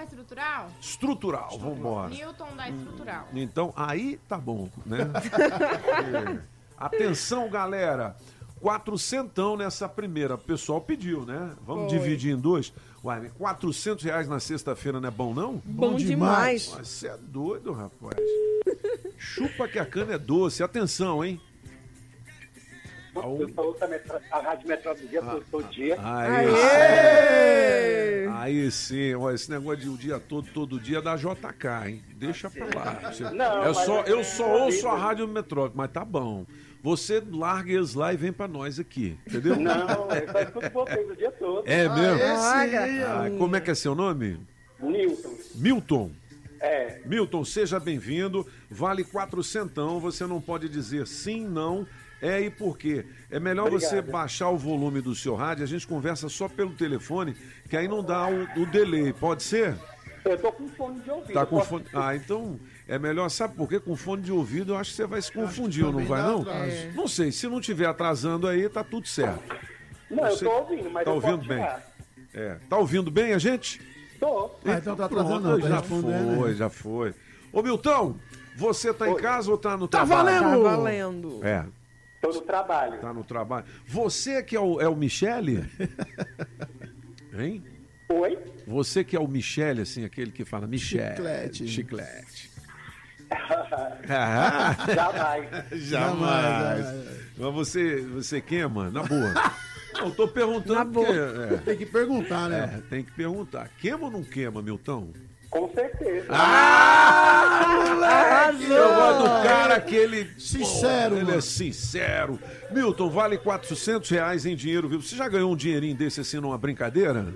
Estrutural? 0.05 0.71
Estrutural, 0.81 1.59
vambora. 1.59 2.09
Newton 2.09 2.57
da 2.57 2.69
estrutural. 2.69 3.29
Então, 3.35 3.73
aí 3.77 4.19
tá 4.29 4.39
bom, 4.39 4.69
né? 4.87 4.99
É. 6.41 6.55
Atenção, 6.77 7.49
galera. 7.49 8.17
Quatrocentão 8.61 9.57
nessa 9.57 9.89
primeira. 9.89 10.35
O 10.35 10.39
pessoal 10.39 10.81
pediu, 10.81 11.25
né? 11.25 11.53
Vamos 11.67 11.91
Foi. 11.91 11.99
dividir 11.99 12.33
em 12.35 12.39
dois. 12.39 12.73
Uai, 13.03 13.31
400 13.39 14.03
reais 14.05 14.29
na 14.29 14.41
sexta-feira 14.41 14.99
não 15.01 15.09
é 15.09 15.11
bom, 15.11 15.35
não? 15.35 15.61
Bom 15.65 15.95
demais. 15.97 16.73
Mas 16.75 16.89
Você 16.89 17.09
é 17.09 17.17
doido, 17.19 17.73
rapaz. 17.73 18.17
Chupa 19.19 19.69
que 19.69 19.79
a 19.79 19.85
cana 19.87 20.15
é 20.15 20.19
doce. 20.19 20.63
Atenção, 20.63 21.23
hein? 21.25 21.41
Eu 23.17 23.49
sou 23.55 23.65
outra 23.67 23.87
metro, 23.87 24.19
a 24.31 24.39
Rádio 24.41 24.69
Metrópole 24.69 25.09
dia 25.09 25.23
todo, 25.23 25.45
todo 25.51 25.65
dia. 25.71 25.97
Aí, 26.03 26.47
Aê! 26.47 28.29
Aí 28.29 28.71
sim, 28.71 29.15
ó, 29.15 29.31
esse 29.31 29.51
negócio 29.51 29.81
de 29.81 29.89
o 29.89 29.97
dia 29.97 30.19
todo, 30.19 30.49
todo 30.53 30.81
dia 30.81 30.99
é 30.99 31.03
da 31.03 31.17
JK, 31.17 31.89
hein? 31.89 32.03
Deixa 32.17 32.51
pra 32.51 32.67
lá. 32.67 33.13
Você- 33.13 33.31
Não, 33.31 33.65
é 33.65 33.75
só, 33.75 34.03
é- 34.03 34.11
eu 34.11 34.25
só 34.25 34.45
é 34.59 34.63
ouço 34.65 34.89
a. 34.89 34.97
Rádio 34.99 35.27
Metrópole, 35.29 35.73
mas 35.77 35.91
tá 35.91 36.05
bom. 36.05 36.45
Você 36.83 37.23
larga 37.33 37.73
eles 37.73 37.95
lá 37.95 38.13
e 38.13 38.17
vem 38.17 38.33
pra 38.33 38.47
nós 38.47 38.79
aqui, 38.79 39.19
entendeu? 39.27 39.57
Não, 39.57 40.11
eu 40.11 40.31
só 40.33 40.41
escuto 40.41 40.71
vocês 40.71 41.11
o 41.11 41.17
dia 41.17 41.31
todo. 41.33 41.63
É 41.67 41.89
mesmo? 41.89 42.19
Esse 42.19 42.27
Ah, 43.03 43.31
como 43.39 43.57
é 43.57 43.61
que 43.61 43.71
é 43.71 43.75
seu 43.75 43.95
nome? 43.95 44.39
Newton. 44.81 45.35
Milton. 45.55 46.11
É. 46.61 47.01
Milton, 47.07 47.45
seja 47.45 47.81
bem-vindo. 47.81 48.47
Vale 48.71 49.03
quatrocentão. 49.05 49.99
Você 50.01 50.27
não 50.27 50.41
pode 50.43 50.69
dizer 50.69 51.07
sim, 51.07 51.47
não. 51.47 51.87
É 52.27 52.41
e 52.41 52.49
por 52.49 52.79
quê? 52.79 53.05
É 53.31 53.39
melhor 53.39 53.71
você 53.71 53.87
Obrigado. 53.99 54.11
baixar 54.13 54.49
o 54.49 54.57
volume 54.57 55.03
do 55.03 55.15
seu 55.15 55.35
rádio. 55.35 55.63
A 55.63 55.67
gente 55.67 55.87
conversa 55.87 56.27
só 56.31 56.49
pelo 56.49 56.71
telefone, 56.71 57.37
que 57.69 57.77
aí 57.77 57.87
não 57.87 58.03
dá 58.03 58.27
o, 58.27 58.63
o 58.63 58.67
delay. 58.67 59.13
Pode 59.13 59.43
ser? 59.43 59.77
Eu 60.25 60.39
tô 60.39 60.51
com 60.51 60.67
fone 60.69 61.01
de 61.01 61.11
ouvido. 61.11 61.35
Tá 61.35 61.45
com 61.45 61.57
Posso- 61.59 61.69
fone. 61.69 61.85
Ah, 61.93 62.17
então 62.17 62.59
é 62.89 62.99
melhor. 62.99 63.29
Sabe 63.29 63.55
por 63.55 63.69
quê? 63.69 63.79
Com 63.79 63.95
fone 63.95 64.23
de 64.23 64.33
ouvido, 64.33 64.73
eu 64.73 64.79
acho 64.79 64.91
que 64.93 64.97
você 64.97 65.07
vai 65.07 65.21
se 65.21 65.31
confundir, 65.31 65.85
não 65.85 66.03
vai, 66.07 66.23
não? 66.23 66.41
atraso. 66.41 66.89
Não 66.95 67.07
sei. 67.07 67.31
Se 67.31 67.47
não 67.47 67.61
tiver 67.61 67.85
atrasando 67.87 68.49
aí, 68.49 68.67
tá 68.71 68.83
tudo 68.83 69.07
certo. 69.07 69.43
Não, 70.11 70.25
eu 70.25 70.31
Você 70.35 70.45
tô 70.47 70.51
ouvindo, 70.51 70.91
mas 70.91 71.05
tá 71.05 71.11
eu 71.11 71.15
ouvindo 71.17 71.45
bem? 71.47 71.67
É. 72.33 72.57
Tá 72.71 72.79
ouvindo 72.79 73.11
bem 73.11 73.35
a 73.35 73.39
gente? 73.39 73.83
Tô. 74.19 74.51
Ah, 74.65 74.79
então 74.79 74.97
tá 74.97 75.05
atrasando 75.05 75.41
não, 75.51 75.61
tá 75.61 75.69
já 75.69 75.83
foi, 75.83 76.03
né? 76.03 76.55
já 76.55 76.71
foi. 76.71 77.15
Ô, 77.53 77.63
Milton, 77.63 78.17
você 78.57 78.95
tá 78.95 79.07
em 79.09 79.13
Oi. 79.13 79.21
casa 79.21 79.51
ou 79.51 79.59
tá 79.59 79.77
no 79.77 79.87
Tá 79.87 80.07
trabalho? 80.07 80.41
valendo! 80.43 80.63
Tá 80.65 80.71
valendo. 80.77 81.41
É, 81.45 81.65
Tô 82.25 82.33
no 82.33 82.41
trabalho. 82.41 83.01
tá 83.01 83.13
no 83.13 83.25
trabalho. 83.25 83.67
Você 83.87 84.43
que 84.43 84.57
é 84.57 84.61
o, 84.61 84.81
é 84.81 84.89
o 84.89 84.97
Michele? 84.97 85.65
Hein? 87.37 87.63
Oi? 88.09 88.39
Você 88.67 89.03
que 89.05 89.17
é 89.17 89.21
o 89.21 89.27
Michele, 89.27 89.83
assim, 89.83 90.05
aquele 90.05 90.31
que 90.31 90.45
fala 90.45 90.67
Michele. 90.67 91.09
Chiclete. 91.17 91.69
Chiclete. 91.69 92.51
Ah, 94.09 94.77
Jamais. 94.95 95.49
jamais. 95.89 96.87
Mas 97.37 97.55
você, 97.55 98.01
você 98.03 98.41
queima? 98.41 98.91
Na 98.91 99.03
boa. 99.03 99.33
Eu 99.99 100.11
tô 100.15 100.29
perguntando. 100.29 100.75
Na 100.75 100.85
boa. 100.85 101.07
porque, 101.07 101.65
Tem 101.65 101.77
que 101.79 101.87
perguntar, 101.87 102.47
é, 102.47 102.49
né? 102.67 102.75
é, 102.79 102.81
tem 102.91 103.03
que 103.03 103.11
perguntar. 103.13 103.69
Queima 103.81 104.05
ou 104.05 104.11
não 104.11 104.23
queima, 104.23 104.61
Milton? 104.63 105.13
Com 105.55 105.71
certeza. 105.73 106.27
Arrasou! 106.35 107.77
Eu 108.77 108.95
gosto 108.97 109.23
do 109.23 109.29
cara 109.45 109.81
que 109.81 109.95
ele... 109.95 110.29
Sincero, 110.37 111.15
Ele 111.15 111.27
mano. 111.27 111.39
é 111.39 111.41
sincero. 111.41 112.41
Milton, 112.73 113.09
vale 113.09 113.39
400 113.39 114.11
reais 114.11 114.45
em 114.47 114.57
dinheiro 114.57 114.89
vivo. 114.89 115.01
Você 115.05 115.15
já 115.15 115.29
ganhou 115.29 115.53
um 115.53 115.57
dinheirinho 115.57 115.95
desse 115.95 116.21
assim 116.21 116.41
numa 116.41 116.59
brincadeira? 116.59 117.33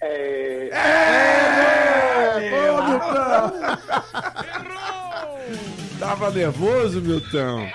É... 0.00 0.70
Ô, 2.72 2.82
Milton! 2.88 3.52
Tava 6.00 6.30
nervoso, 6.32 7.00
Milton? 7.00 7.68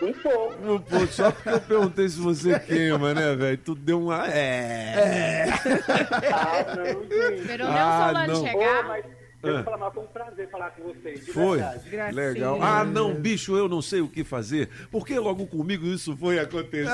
Um 0.00 0.12
pouco. 0.12 0.54
Um 0.72 0.78
pouco, 0.78 1.06
só 1.08 1.30
porque 1.32 1.48
eu 1.48 1.60
perguntei 1.60 2.08
se 2.08 2.18
você 2.20 2.58
queima, 2.60 3.12
né, 3.14 3.34
velho? 3.34 3.58
Tu 3.58 3.74
deu 3.74 4.00
uma. 4.00 4.26
É. 4.28 5.46
Ah, 6.32 6.76
não, 6.76 6.84
gente. 7.02 7.40
Esperou 7.40 7.66
Ah, 7.68 8.04
o 8.04 8.08
Solano 8.08 8.32
não. 8.32 8.46
chegar. 8.46 8.84
Ô, 8.84 8.88
mas, 8.88 9.04
Ah. 9.40 9.62
falar, 9.62 9.90
foi 9.92 10.02
um 10.02 10.06
prazer 10.08 10.50
falar 10.50 10.70
com 10.70 10.82
vocês. 10.82 11.24
de 11.24 11.32
Foi? 11.32 11.58
verdade. 11.58 12.14
Legal. 12.14 12.58
Ah, 12.60 12.84
não, 12.84 13.14
bicho, 13.14 13.56
eu 13.56 13.68
não 13.68 13.80
sei 13.80 14.00
o 14.00 14.08
que 14.08 14.24
fazer. 14.24 14.68
Porque 14.90 15.16
logo 15.18 15.46
comigo 15.46 15.86
isso 15.86 16.16
foi 16.16 16.38
acontecer. 16.40 16.88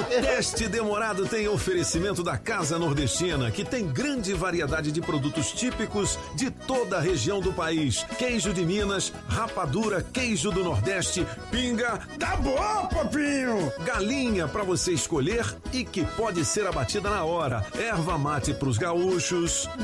O 0.00 0.04
teste 0.20 0.68
demorado 0.68 1.26
tem 1.26 1.46
oferecimento 1.48 2.22
da 2.22 2.36
Casa 2.36 2.78
Nordestina, 2.78 3.50
que 3.50 3.64
tem 3.64 3.86
grande 3.86 4.34
variedade 4.34 4.90
de 4.90 5.00
produtos 5.00 5.52
típicos 5.52 6.18
de 6.34 6.50
toda 6.50 6.98
a 6.98 7.00
região 7.00 7.40
do 7.40 7.52
país. 7.52 8.04
Queijo 8.18 8.52
de 8.52 8.64
Minas, 8.64 9.12
rapadura, 9.28 10.02
queijo 10.02 10.50
do 10.50 10.64
Nordeste, 10.64 11.26
pinga. 11.50 12.00
Tá 12.18 12.36
bom, 12.36 12.88
papinho! 12.88 13.72
Galinha 13.84 14.48
para 14.48 14.64
você 14.64 14.92
escolher 14.92 15.44
e 15.72 15.84
que 15.84 16.04
pode 16.16 16.44
ser 16.44 16.66
abatida 16.66 17.08
na 17.08 17.24
hora. 17.24 17.64
Erva 17.78 18.18
mate 18.18 18.52
pros 18.52 18.76
gaúchos. 18.78 19.68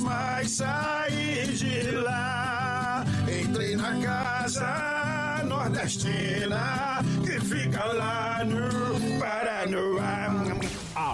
mais 0.00 0.50
sair 0.50 1.52
de 1.52 1.90
lá. 1.92 3.04
Entrei 3.28 3.76
na 3.76 3.92
casa 4.00 5.42
nordestina 5.44 7.02
que 7.24 7.40
fica 7.40 7.84
lá 7.84 8.44
no. 8.44 8.99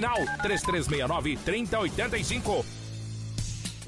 3369 0.00 1.36
3085. 1.44 2.81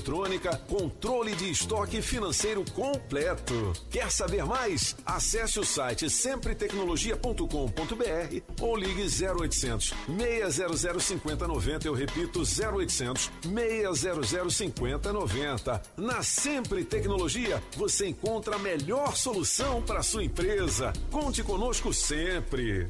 eletrônica, 0.00 0.56
controle 0.68 1.34
de 1.36 1.50
estoque 1.50 2.00
financeiro 2.00 2.64
completo. 2.72 3.72
Quer 3.90 4.10
saber 4.10 4.44
mais? 4.44 4.96
Acesse 5.04 5.60
o 5.60 5.64
site 5.64 6.08
sempretecnologia.com.br 6.08 8.40
ou 8.60 8.76
ligue 8.76 9.02
0800 9.02 9.92
600 10.08 11.04
5090. 11.04 11.86
Eu 11.86 11.94
repito, 11.94 12.40
0800 12.40 13.30
600 13.42 14.54
5090. 14.54 15.82
Na 15.96 16.22
Sempre 16.22 16.84
Tecnologia, 16.84 17.62
você 17.76 18.08
encontra 18.08 18.56
a 18.56 18.58
melhor 18.58 19.16
solução 19.16 19.82
para 19.82 20.02
sua 20.02 20.24
empresa. 20.24 20.92
Conte 21.10 21.42
conosco 21.42 21.92
sempre. 21.92 22.88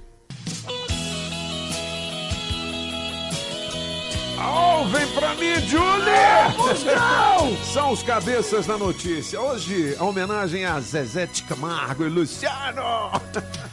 Oh, 4.43 4.87
vem 4.87 5.07
pra 5.09 5.35
mim, 5.35 5.55
Julie! 5.67 6.57
Musgão! 6.57 7.57
São 7.63 7.93
os 7.93 8.03
cabeças 8.03 8.67
da 8.67 8.79
notícia. 8.79 9.39
Hoje, 9.39 9.95
a 9.99 10.05
homenagem 10.05 10.65
a 10.65 10.81
Zezé 10.81 11.27
de 11.27 11.43
Camargo 11.43 12.07
e 12.07 12.09
Luciano. 12.09 13.11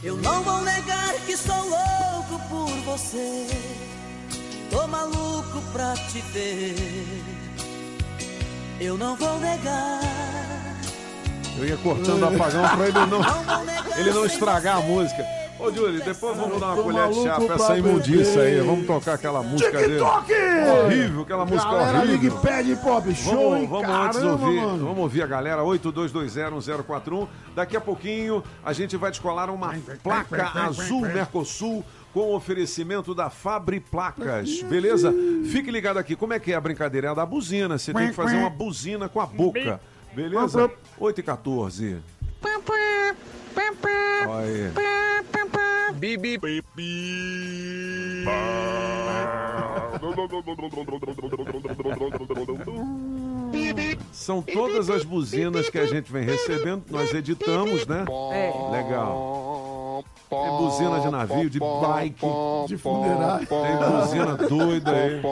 Eu 0.02 0.16
não 0.18 0.42
vou 0.42 0.60
negar 0.60 1.14
que 1.24 1.34
sou 1.36 1.56
louco 1.56 2.38
por 2.50 2.68
você. 2.84 3.46
Tô 4.70 4.86
maluco 4.86 5.62
pra 5.72 5.94
te 5.94 6.20
ver. 6.32 6.76
Eu 8.78 8.98
não 8.98 9.16
vou 9.16 9.38
negar. 9.40 10.00
Eu 11.56 11.64
ia 11.66 11.76
cortando 11.78 12.22
o 12.22 12.26
apagão 12.26 12.68
pra 12.68 12.88
ele 12.88 13.06
não, 13.06 13.20
ele 13.96 14.12
não 14.12 14.26
estragar 14.26 14.76
a 14.76 14.80
música. 14.80 15.24
Ô, 15.58 15.72
Júlio, 15.72 16.02
depois 16.04 16.36
vamos 16.36 16.60
dar 16.60 16.74
uma 16.74 16.82
colher 16.82 17.08
de 17.08 17.22
chá 17.22 17.40
pra 17.40 17.54
essa 17.56 17.76
imundiça 17.76 18.40
aí. 18.42 18.60
Vamos 18.60 18.86
tocar 18.86 19.14
aquela 19.14 19.42
música 19.42 19.76
TikTok! 19.82 20.26
dele. 20.28 20.70
Horrível, 20.70 21.22
aquela 21.22 21.44
música 21.44 21.70
Galera, 21.70 21.98
horrível. 21.98 22.12
ligue 22.14 22.30
pede 22.40 22.76
pop 22.76 23.14
show, 23.14 23.50
Vamos, 23.50 23.68
vamos 23.68 23.88
antes 23.90 24.18
Caramba, 24.20 24.44
ouvir, 24.46 24.60
mano. 24.60 24.84
vamos 24.84 24.98
ouvir 24.98 25.22
a 25.22 25.26
galera 25.26 25.62
82201041. 25.62 27.28
Daqui 27.56 27.76
a 27.76 27.80
pouquinho 27.80 28.42
a 28.64 28.72
gente 28.72 28.96
vai 28.96 29.10
descolar 29.10 29.50
uma 29.50 29.74
placa 30.02 30.50
azul. 30.60 31.00
Mercosul 31.00 31.84
com 32.14 32.34
oferecimento 32.34 33.14
da 33.14 33.28
Fabri 33.28 33.80
Placas, 33.80 34.62
beleza? 34.62 35.12
Fique 35.50 35.70
ligado 35.70 35.98
aqui, 35.98 36.14
como 36.16 36.32
é 36.32 36.38
que 36.38 36.52
é 36.52 36.54
a 36.54 36.60
brincadeira? 36.60 37.08
É 37.08 37.10
a 37.10 37.14
da 37.14 37.26
buzina, 37.26 37.76
você 37.78 37.92
tem 37.92 38.08
que 38.08 38.14
fazer 38.14 38.36
uma 38.36 38.50
buzina 38.50 39.08
com 39.08 39.20
a 39.20 39.26
boca, 39.26 39.80
beleza? 40.14 40.70
8 40.98 41.18
e 41.20 41.22
14. 41.22 41.96
Olha 42.44 43.14
aí. 43.58 44.72
Bibi. 45.94 46.38
São 54.12 54.42
todas 54.42 54.90
as 54.90 55.04
buzinas 55.04 55.70
que 55.70 55.78
a 55.78 55.86
gente 55.86 56.12
vem 56.12 56.24
recebendo, 56.24 56.84
nós 56.90 57.12
editamos, 57.14 57.86
né? 57.86 58.04
É. 58.32 58.52
Legal. 58.70 60.04
Tem 60.28 60.50
buzina 60.58 61.00
de 61.00 61.10
navio, 61.10 61.48
de 61.48 61.58
bike, 61.58 62.26
de 62.66 62.76
funerária. 62.76 63.46
Tem 63.46 63.76
buzina 63.76 64.36
doida 64.36 64.90
aí. 64.92 65.22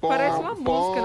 Parece 0.00 0.38
uma 0.38 0.54
música, 0.54 0.97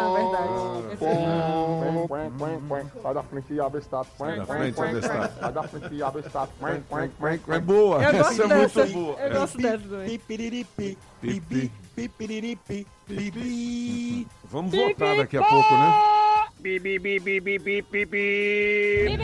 Sai 3.04 3.14
da 3.14 3.22
frente 3.24 3.54
e 3.54 3.60
abre 3.60 3.80
estatus. 3.82 4.14
Sai 4.18 4.38
da 4.38 4.46
frente 4.46 4.80
e 4.80 4.82
abre 4.82 5.00
status. 5.02 5.36
Sai 5.40 5.52
da 5.52 5.64
frente 5.64 5.94
e 5.94 6.04
abre 6.04 6.22
status. 6.24 6.56
É 7.50 7.60
boa, 7.60 7.98
Eu 7.98 8.02
essa 8.10 8.18
gosto 8.18 8.42
é 8.44 8.48
dessa. 8.48 8.80
muito 8.86 8.94
boa. 8.94 9.20
Eu 9.20 9.40
gosto 9.40 9.58
dessa 9.58 9.78
também. 9.78 10.20
Pipi. 13.06 14.28
Vamos 14.46 14.72
votar 14.74 15.18
daqui 15.18 15.36
a 15.38 15.44
pouco, 15.44 15.74
né? 15.74 15.94
Bibi, 16.62 16.98
bibi, 16.98 17.42
bibi, 17.42 17.82
bibi. 17.82 19.18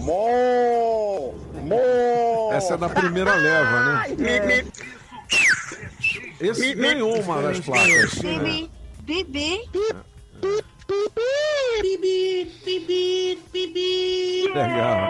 Mo! 0.00 1.34
Essa 2.52 2.74
é 2.74 2.76
da 2.78 2.88
primeira 2.88 3.34
leva, 3.34 3.80
né? 3.84 4.64
Esse 6.40 6.74
ganhou 6.74 7.20
uma 7.20 7.42
das 7.42 7.60
placas. 7.60 8.14
Bibi, 8.14 8.70
bibi, 9.02 9.60
Bibi, 9.70 10.13
bibi, 11.82 12.46
bibi. 13.52 13.90
Legal. 14.54 15.00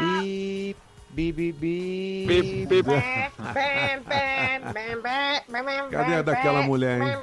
Bi, 0.00 0.74
bi, 1.14 1.32
bi, 1.32 1.48
bi. 1.52 1.76
Bip, 2.26 2.68
bip. 2.68 2.86
Cadê 5.90 6.14
a 6.14 6.22
daquela 6.22 6.62
mulher, 6.62 7.02
hein? 7.02 7.16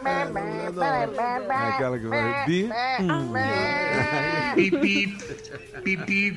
Aquela 1.49 1.97
que 1.99 2.07
vai. 2.07 2.45
Bi. 2.45 2.69
hum. 2.99 3.33
Bip, 4.55 4.75
bip, 4.81 5.11
bip, 5.83 6.05
bip. 6.05 6.35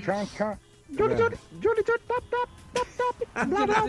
Julie, 0.92 1.16
Julie, 1.16 1.38
Julie, 1.60 1.82
Julie, 1.86 2.04
top, 2.06 2.24
top, 2.30 2.48
top, 2.74 2.88
top. 2.98 3.16
Blá, 3.48 3.64
blá. 3.66 3.80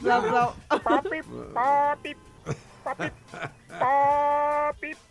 Blá, 0.00 0.20
blá. 0.20 0.54
Pop, 0.68 0.82
pop, 0.84 1.04
pop, 1.54 1.98
pop, 2.84 3.12
pop. 3.80 5.07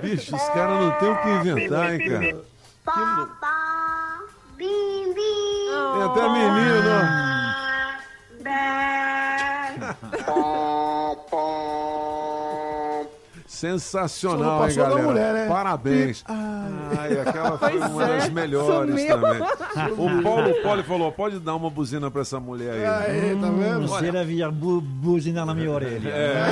Bicho, 0.00 0.36
os 0.36 0.48
caras 0.50 0.80
não 0.80 0.90
tem 0.92 1.10
o 1.10 1.16
que 1.22 1.28
inventar, 1.28 1.94
hein, 1.94 2.08
cara? 2.08 2.44
Papá, 2.84 4.20
bim, 4.56 5.12
bim. 5.14 5.68
Tem 5.94 6.02
até 6.02 6.28
menino. 6.28 7.28
Sensacional, 13.58 14.68
hein, 14.68 14.76
galera? 14.76 15.02
mulher, 15.02 15.34
né? 15.34 15.48
Parabéns. 15.48 16.24
Ai. 16.26 16.38
Ai, 16.98 17.20
aquela 17.20 17.58
foi 17.58 17.78
Pois 17.78 17.90
uma 17.90 18.04
é, 18.04 18.18
das 18.18 18.28
melhores 18.30 18.90
sumiu. 18.94 19.20
também. 19.20 19.48
Sumiu. 19.96 20.18
O 20.18 20.22
Paulo 20.22 20.54
Poli 20.62 20.82
falou: 20.84 21.12
pode 21.12 21.38
dar 21.40 21.56
uma 21.56 21.68
buzina 21.68 22.10
pra 22.10 22.22
essa 22.22 22.38
mulher 22.38 22.72
aí. 22.72 22.86
Aí, 22.86 23.36
tá 23.40 23.50
vendo? 23.50 23.88
Você 23.88 24.12
devia 24.12 24.50
bu 24.50 24.80
buzinar 24.80 25.44
na 25.44 25.54
minha 25.54 25.70
orelha. 25.70 26.08
É. 26.08 26.44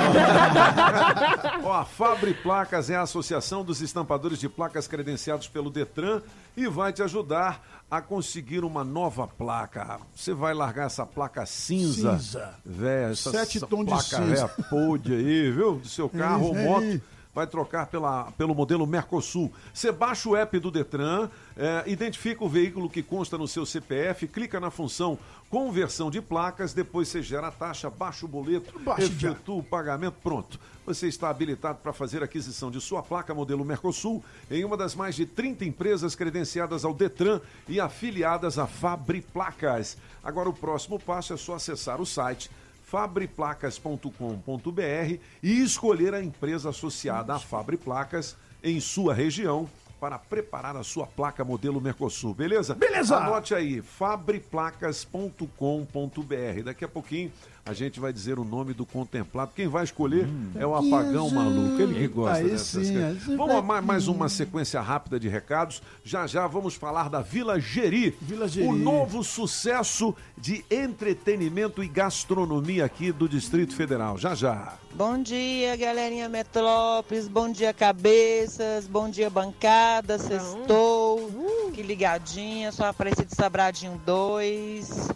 Ó, 1.63 1.73
a 1.73 1.85
Fabri 1.85 2.33
Placas 2.33 2.89
é 2.89 2.95
a 2.95 3.01
Associação 3.01 3.63
dos 3.63 3.81
Estampadores 3.81 4.39
de 4.39 4.49
Placas 4.49 4.87
credenciados 4.87 5.47
pelo 5.47 5.69
Detran 5.69 6.21
e 6.55 6.67
vai 6.67 6.91
te 6.91 7.01
ajudar 7.03 7.61
a 7.89 8.01
conseguir 8.01 8.63
uma 8.65 8.83
nova 8.83 9.25
placa. 9.27 9.99
Você 10.13 10.33
vai 10.33 10.53
largar 10.53 10.87
essa 10.87 11.05
placa 11.05 11.45
cinza, 11.45 12.17
Cinza. 12.19 12.53
véia, 12.65 13.11
essa, 13.11 13.31
Sete 13.31 13.57
essa 13.57 13.67
tons 13.67 13.79
de 13.79 13.85
placa 13.85 14.03
cinza. 14.03 14.47
véia 14.69 15.13
aí, 15.13 15.51
viu? 15.51 15.75
Do 15.77 15.87
seu 15.87 16.09
carro 16.09 16.47
É 16.47 16.47
ou 16.49 16.55
moto. 16.55 16.83
aí. 16.83 17.01
Vai 17.37 17.45
trocar 17.45 17.85
pela, 17.85 18.31
pelo 18.31 18.55
modelo 18.55 18.87
Mercosul. 18.87 19.53
Você 19.71 19.91
baixa 19.91 20.27
o 20.27 20.35
app 20.35 20.57
do 20.57 20.71
Detran, 20.71 21.29
é, 21.55 21.83
identifica 21.85 22.43
o 22.43 22.49
veículo 22.49 22.89
que 22.89 23.03
consta 23.03 23.37
no 23.37 23.47
seu 23.47 23.63
CPF, 23.63 24.27
clica 24.27 24.59
na 24.59 24.71
função 24.71 25.19
conversão 25.47 26.09
de 26.09 26.19
placas, 26.19 26.73
depois 26.73 27.07
você 27.09 27.21
gera 27.21 27.49
a 27.49 27.51
taxa, 27.51 27.91
baixa 27.91 28.25
o 28.25 28.27
boleto, 28.27 28.73
já. 28.83 29.03
efetua 29.03 29.57
o 29.57 29.61
pagamento, 29.61 30.15
pronto. 30.23 30.59
Você 30.83 31.07
está 31.07 31.29
habilitado 31.29 31.77
para 31.77 31.93
fazer 31.93 32.23
a 32.23 32.25
aquisição 32.25 32.71
de 32.71 32.81
sua 32.81 33.03
placa 33.03 33.35
modelo 33.35 33.63
Mercosul 33.63 34.23
em 34.49 34.65
uma 34.65 34.75
das 34.75 34.95
mais 34.95 35.13
de 35.13 35.27
30 35.27 35.63
empresas 35.63 36.15
credenciadas 36.15 36.83
ao 36.83 36.91
Detran 36.91 37.39
e 37.69 37.79
afiliadas 37.79 38.57
à 38.57 38.65
Fabri 38.65 39.21
Placas. 39.21 39.95
Agora 40.23 40.49
o 40.49 40.53
próximo 40.53 40.99
passo 40.99 41.33
é 41.33 41.37
só 41.37 41.53
acessar 41.53 42.01
o 42.01 42.05
site 42.05 42.49
fabriplacas.com.br 42.87 45.19
e 45.43 45.61
escolher 45.61 46.13
a 46.13 46.23
empresa 46.23 46.69
associada 46.69 47.35
à 47.35 47.39
Fabri 47.39 47.75
Placas 47.75 48.37
em 48.63 48.79
sua 48.79 49.13
região 49.13 49.69
para 49.99 50.17
preparar 50.17 50.77
a 50.77 50.83
sua 50.83 51.05
placa 51.05 51.43
modelo 51.43 51.81
Mercosul, 51.81 52.33
beleza? 52.33 52.75
Beleza! 52.75 53.17
Anote 53.17 53.53
aí, 53.53 53.81
fabriplacas.com.br. 53.81 56.63
Daqui 56.63 56.85
a 56.85 56.87
pouquinho 56.87 57.29
a 57.67 57.73
gente 57.73 57.99
vai 57.99 58.13
dizer 58.13 58.39
o 58.39 58.45
nome 58.45 58.73
do 58.73 58.85
contemplado. 58.85 59.51
Quem 59.53 59.67
vai 59.67 59.83
escolher 59.83 60.27
é 60.55 60.65
o 60.65 60.73
apagão 60.73 61.29
maluco, 61.29 61.81
ele 61.81 61.95
que 61.95 62.07
gosta 62.07 62.37
Aí 62.37 62.49
dessas 62.49 62.87
sim, 62.87 62.93
coisas. 62.93 63.29
aí 63.29 63.35
Vamos 63.35 63.63
mais, 63.65 63.85
mais 63.85 64.07
uma 64.07 64.29
sequência 64.29 64.79
rápida 64.79 65.19
de 65.19 65.27
recados. 65.27 65.81
Já 66.03 66.25
já 66.25 66.47
vamos 66.47 66.75
falar 66.75 67.09
da 67.09 67.21
Vila 67.21 67.59
Geri. 67.59 68.17
Vila 68.21 68.47
Geri. 68.47 68.67
O 68.67 68.73
novo 68.73 69.23
sucesso 69.23 70.15
de 70.37 70.63
entretenimento 70.71 71.83
e 71.83 71.87
gastronomia 71.87 72.85
aqui 72.85 73.11
do 73.11 73.27
Distrito 73.27 73.75
Federal. 73.75 74.17
Já 74.17 74.33
já. 74.33 74.75
Bom 74.93 75.21
dia, 75.21 75.75
galerinha 75.75 76.29
Metrópolis. 76.29 77.27
Bom 77.27 77.51
dia, 77.51 77.73
cabeças. 77.73 78.87
Bom 78.87 79.09
dia, 79.09 79.29
bancada. 79.29 80.17
Sextou. 80.17 81.29
Que 81.73 81.83
ligadinha. 81.83 82.71
Só 82.71 82.85
apareci 82.85 83.25
de 83.25 83.35
Sabradinho 83.35 84.01
2. 84.05 85.09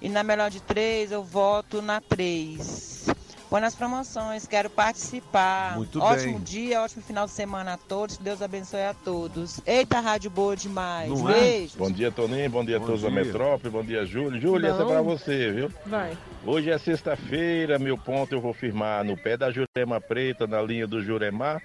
E 0.00 0.08
na 0.08 0.22
melhor 0.22 0.50
de 0.50 0.60
três, 0.60 1.10
eu 1.10 1.22
voto 1.22 1.80
na 1.80 2.00
3. 2.00 3.06
Põe 3.48 3.60
nas 3.60 3.76
promoções, 3.76 4.46
quero 4.46 4.68
participar. 4.68 5.76
Muito 5.76 6.00
ótimo 6.00 6.34
bem. 6.34 6.42
dia, 6.42 6.82
ótimo 6.82 7.02
final 7.02 7.26
de 7.26 7.32
semana 7.32 7.74
a 7.74 7.76
todos. 7.76 8.18
Deus 8.18 8.42
abençoe 8.42 8.82
a 8.82 8.92
todos. 8.92 9.60
Eita, 9.64 10.00
rádio 10.00 10.28
boa 10.30 10.56
demais. 10.56 11.08
Não 11.08 11.30
é? 11.30 11.32
Beijo. 11.32 11.78
Bom 11.78 11.90
dia, 11.90 12.10
Toninho. 12.10 12.50
Bom 12.50 12.64
dia 12.64 12.78
Bom 12.78 12.84
a 12.84 12.86
todos 12.86 13.02
da. 13.02 13.10
Metrópole. 13.10 13.72
Bom 13.72 13.84
dia, 13.84 14.04
Júlio. 14.04 14.40
Júlio, 14.40 14.68
essa 14.68 14.82
é 14.82 14.86
pra 14.86 15.00
você, 15.00 15.52
viu? 15.52 15.72
Vai. 15.86 16.18
Hoje 16.44 16.70
é 16.70 16.78
sexta-feira, 16.78 17.78
meu 17.78 17.96
ponto 17.96 18.34
eu 18.34 18.40
vou 18.40 18.52
firmar 18.52 19.04
no 19.04 19.16
pé 19.16 19.36
da 19.36 19.50
Jurema 19.50 20.00
Preta, 20.00 20.46
na 20.46 20.60
linha 20.60 20.86
do 20.86 21.00
Juremar. 21.02 21.62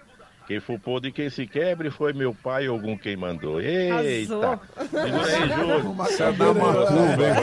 Quem 0.48 0.60
for 0.60 0.80
pôr 0.80 1.00
de 1.00 1.12
quem 1.12 1.30
se 1.30 1.46
quebre 1.48 1.90
foi 1.90 2.14
meu 2.14 2.34
pai 2.34 2.68
ou 2.68 2.76
algum 2.76 2.98
quem 2.98 3.16
mandou. 3.16 3.62
Eita! 3.62 4.60
Você 5.96 6.24
é 6.24 6.32
da 6.34 6.54
Macumba, 6.54 7.24
hein? 7.28 7.34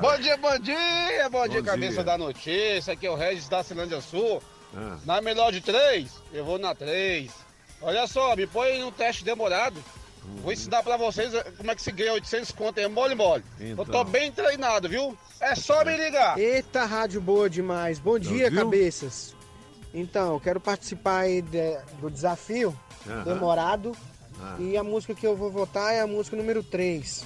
Bom 0.00 0.18
dia, 0.18 0.36
bom 0.36 0.58
dia, 0.58 1.28
bom, 1.30 1.48
dia, 1.48 1.60
Bom 1.62 1.66
cabeça 1.66 1.94
dia. 1.94 2.04
da 2.04 2.18
notícia. 2.18 2.92
Aqui 2.92 3.06
é 3.06 3.10
o 3.10 3.14
Regis 3.14 3.48
da 3.48 3.62
Cilândia 3.62 4.00
Sul. 4.00 4.42
Ah. 4.76 4.98
Na 5.06 5.20
melhor 5.20 5.50
de 5.50 5.60
três, 5.60 6.20
eu 6.32 6.44
vou 6.44 6.58
na 6.58 6.74
três. 6.74 7.32
Olha 7.80 8.06
só, 8.06 8.34
me 8.36 8.46
põe 8.46 8.80
num 8.80 8.90
teste 8.90 9.24
demorado. 9.24 9.82
Vou 10.42 10.52
ensinar 10.52 10.82
pra 10.82 10.96
vocês 10.98 11.32
eh, 11.32 11.52
como 11.56 11.70
é 11.70 11.74
que 11.74 11.80
se 11.80 11.90
ganha 11.90 12.12
800 12.12 12.52
conto, 12.52 12.78
é 12.78 12.86
mole, 12.88 13.14
mole. 13.14 13.42
Então. 13.58 13.84
Eu 13.84 13.90
tô 13.90 14.04
bem 14.04 14.30
treinado, 14.30 14.88
viu? 14.88 15.16
É 15.40 15.54
só 15.54 15.82
me 15.84 15.96
ligar. 15.96 16.38
Eita, 16.38 16.84
rádio 16.84 17.20
boa 17.20 17.48
demais. 17.48 17.98
Bom 17.98 18.18
dia, 18.18 18.50
cabeças. 18.50 19.34
Então, 19.94 20.34
eu 20.34 20.40
quero 20.40 20.60
participar 20.60 21.20
aí 21.20 21.40
de- 21.42 21.78
do 22.00 22.10
desafio 22.10 22.78
Aham. 23.06 23.24
demorado. 23.24 23.92
Ah. 24.40 24.56
E 24.58 24.76
a 24.76 24.84
música 24.84 25.14
que 25.14 25.26
eu 25.26 25.34
vou 25.36 25.50
votar 25.50 25.92
é 25.94 26.00
a 26.00 26.06
música 26.06 26.36
número 26.36 26.62
3, 26.62 27.24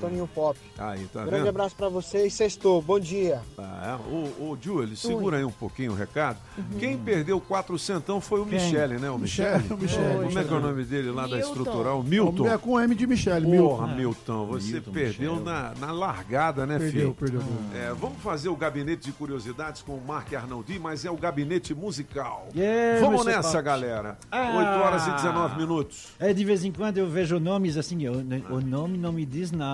Toninho 0.00 0.28
Pop. 0.34 0.58
Aí, 0.78 1.04
tá 1.12 1.20
Grande 1.24 1.38
vendo? 1.38 1.48
abraço 1.48 1.74
pra 1.74 1.88
vocês, 1.88 2.32
sextou. 2.34 2.80
Bom 2.80 3.00
dia. 3.00 3.40
Tá, 3.56 3.98
é. 4.00 4.12
Ô, 4.12 4.50
ô, 4.52 4.58
Júlio, 4.60 4.96
segura 4.96 5.38
aí 5.38 5.44
um 5.44 5.50
pouquinho 5.50 5.92
o 5.92 5.94
recado. 5.94 6.38
Quem 6.78 6.96
perdeu 6.96 7.40
4 7.40 7.76
centão 7.78 8.20
foi 8.20 8.40
o 8.40 8.46
Quem? 8.46 8.60
Michele, 8.60 8.98
né? 8.98 9.10
O 9.10 9.18
Michele, 9.18 9.58
Michele. 9.62 9.74
o 9.74 9.76
Michele. 9.78 10.24
Como 10.26 10.38
é 10.38 10.44
que 10.44 10.52
é 10.54 10.56
o 10.56 10.60
nome 10.60 10.84
dele 10.84 11.10
lá 11.10 11.22
da 11.26 11.36
Milton. 11.36 11.48
estrutural? 11.48 12.02
Milton. 12.02 12.46
É 12.48 12.58
com 12.58 12.80
M 12.80 12.94
de 12.94 13.06
Michele, 13.06 13.44
Porra, 13.58 13.86
Milton. 13.88 13.96
Milton, 13.96 14.46
você 14.46 14.72
Milton, 14.74 14.92
perdeu 14.92 15.40
na, 15.40 15.72
na 15.80 15.90
largada, 15.92 16.64
né, 16.66 16.78
Perdeu, 16.78 17.14
filho? 17.14 17.14
perdeu. 17.14 17.42
É, 17.74 17.92
vamos 17.94 18.18
fazer 18.22 18.48
o 18.48 18.56
gabinete 18.56 19.02
de 19.06 19.12
curiosidades 19.12 19.82
com 19.82 19.92
o 19.94 20.00
Mark 20.06 20.32
Arnaldi, 20.32 20.78
mas 20.78 21.04
é 21.04 21.10
o 21.10 21.16
gabinete 21.16 21.74
musical. 21.74 22.48
Yeah, 22.54 23.00
vamos 23.00 23.22
Mr. 23.26 23.36
nessa, 23.36 23.60
galera. 23.60 24.16
Ah. 24.30 24.56
8 24.56 24.68
horas 24.86 25.06
e 25.06 25.10
19 25.10 25.56
minutos. 25.58 26.08
É, 26.20 26.32
de 26.32 26.44
vez 26.44 26.64
em 26.64 26.70
quando 26.72 26.98
eu 26.98 27.08
vejo 27.08 27.38
nomes 27.40 27.76
assim, 27.76 28.02
eu- 28.04 28.22
o 28.50 28.60
nome 28.60 28.96
não 28.96 29.12
me 29.12 29.24
diz 29.26 29.50
nada. 29.50 29.67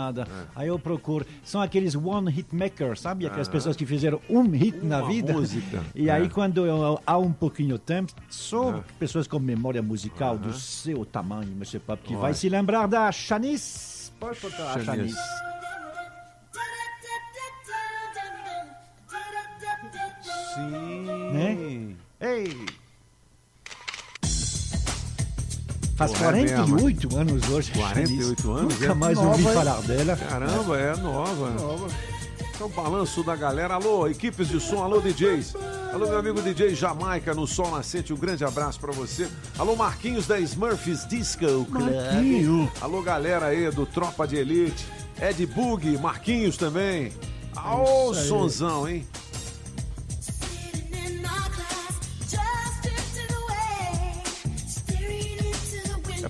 Aí 0.54 0.68
eu 0.68 0.78
procuro. 0.78 1.26
São 1.42 1.60
aqueles 1.60 1.94
one 1.94 2.30
hit 2.30 2.54
makers, 2.54 3.00
sabe? 3.00 3.26
Aquelas 3.26 3.48
pessoas 3.48 3.76
que 3.76 3.84
fizeram 3.86 4.20
um 4.28 4.42
hit 4.50 4.78
na 4.84 4.98
Uma 4.98 5.08
vida. 5.08 5.32
música. 5.32 5.82
E 5.94 6.10
aí, 6.10 6.26
É. 6.26 6.28
quando 6.28 6.66
eu, 6.66 7.00
há 7.06 7.18
um 7.18 7.32
pouquinho 7.32 7.74
de 7.78 7.80
tempo, 7.84 8.12
só 8.28 8.70
Ah. 8.78 8.84
pessoas 8.98 9.26
com 9.26 9.38
memória 9.38 9.82
musical 9.82 10.36
do 10.38 10.52
seu 10.52 11.04
tamanho, 11.04 11.50
Mr. 11.52 11.78
Pop, 11.78 12.02
que 12.02 12.16
vai 12.16 12.34
se 12.34 12.48
lembrar 12.48 12.86
da 12.86 13.10
Chanice. 13.12 14.10
Pode 14.20 14.38
botar 14.40 14.72
a 14.74 14.80
Chanice. 14.80 15.14
Chanice. 15.14 15.44
Sim. 20.54 21.32
Né? 21.32 21.96
Ei. 22.20 22.66
Faz 25.96 26.10
Porra, 26.12 26.38
é 26.40 26.46
48 26.48 27.16
anos 27.16 27.48
hoje. 27.50 27.70
a 27.74 27.78
48 27.78 28.42
Chanice. 28.42 28.48
anos, 28.48 28.74
Nunca 28.74 28.86
é? 28.86 28.94
mais 28.94 29.16
Nova, 29.16 29.28
ouvi 29.30 29.42
falar 29.44 29.80
dela. 29.82 30.16
Caramba, 30.16 30.78
é 30.78 30.96
nova. 30.96 31.52
É 32.60 32.64
o 32.64 32.68
balanço 32.68 33.22
da 33.22 33.36
galera. 33.36 33.74
Alô, 33.74 34.06
equipes 34.08 34.48
de 34.48 34.58
som, 34.60 34.82
alô, 34.82 35.00
DJs. 35.00 35.54
Alô, 35.92 36.06
meu 36.08 36.18
amigo 36.18 36.40
DJ 36.42 36.74
Jamaica 36.74 37.32
no 37.34 37.46
Sol 37.46 37.70
Nascente, 37.70 38.12
um 38.12 38.16
grande 38.16 38.44
abraço 38.44 38.80
pra 38.80 38.92
você. 38.92 39.28
Alô, 39.58 39.76
Marquinhos 39.76 40.26
da 40.26 40.38
Smurfs 40.40 41.06
Disco 41.08 41.64
Club. 41.66 41.92
Marquinho. 41.94 42.70
Alô, 42.80 43.00
galera 43.02 43.46
aí 43.46 43.70
do 43.70 43.86
Tropa 43.86 44.26
de 44.26 44.36
Elite. 44.36 44.84
Ed 45.20 45.46
Bug, 45.46 45.96
Marquinhos 45.98 46.56
também. 46.56 47.12
Aô, 47.54 48.12
É 48.12 48.14
sonzão, 48.14 48.88
hein? 48.88 49.06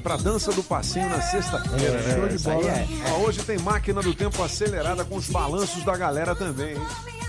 Pra 0.05 0.17
dança 0.17 0.53
do 0.53 0.63
passinho 0.63 1.09
na 1.09 1.21
sexta-feira. 1.23 1.99
É, 1.99 2.03
né? 2.09 2.15
show 2.15 2.29
de 2.29 2.35
Isso 2.37 2.51
aí 2.51 2.57
bola. 2.57 2.71
é. 2.71 2.87
Hoje 3.25 3.43
tem 3.43 3.59
máquina 3.59 4.03
do 4.03 4.15
tempo 4.15 4.41
acelerada 4.43 5.05
com 5.05 5.17
os 5.17 5.29
balanços 5.31 5.83
da 5.83 5.97
galera 5.97 6.35
também, 6.37 6.75
hein? 6.77 6.83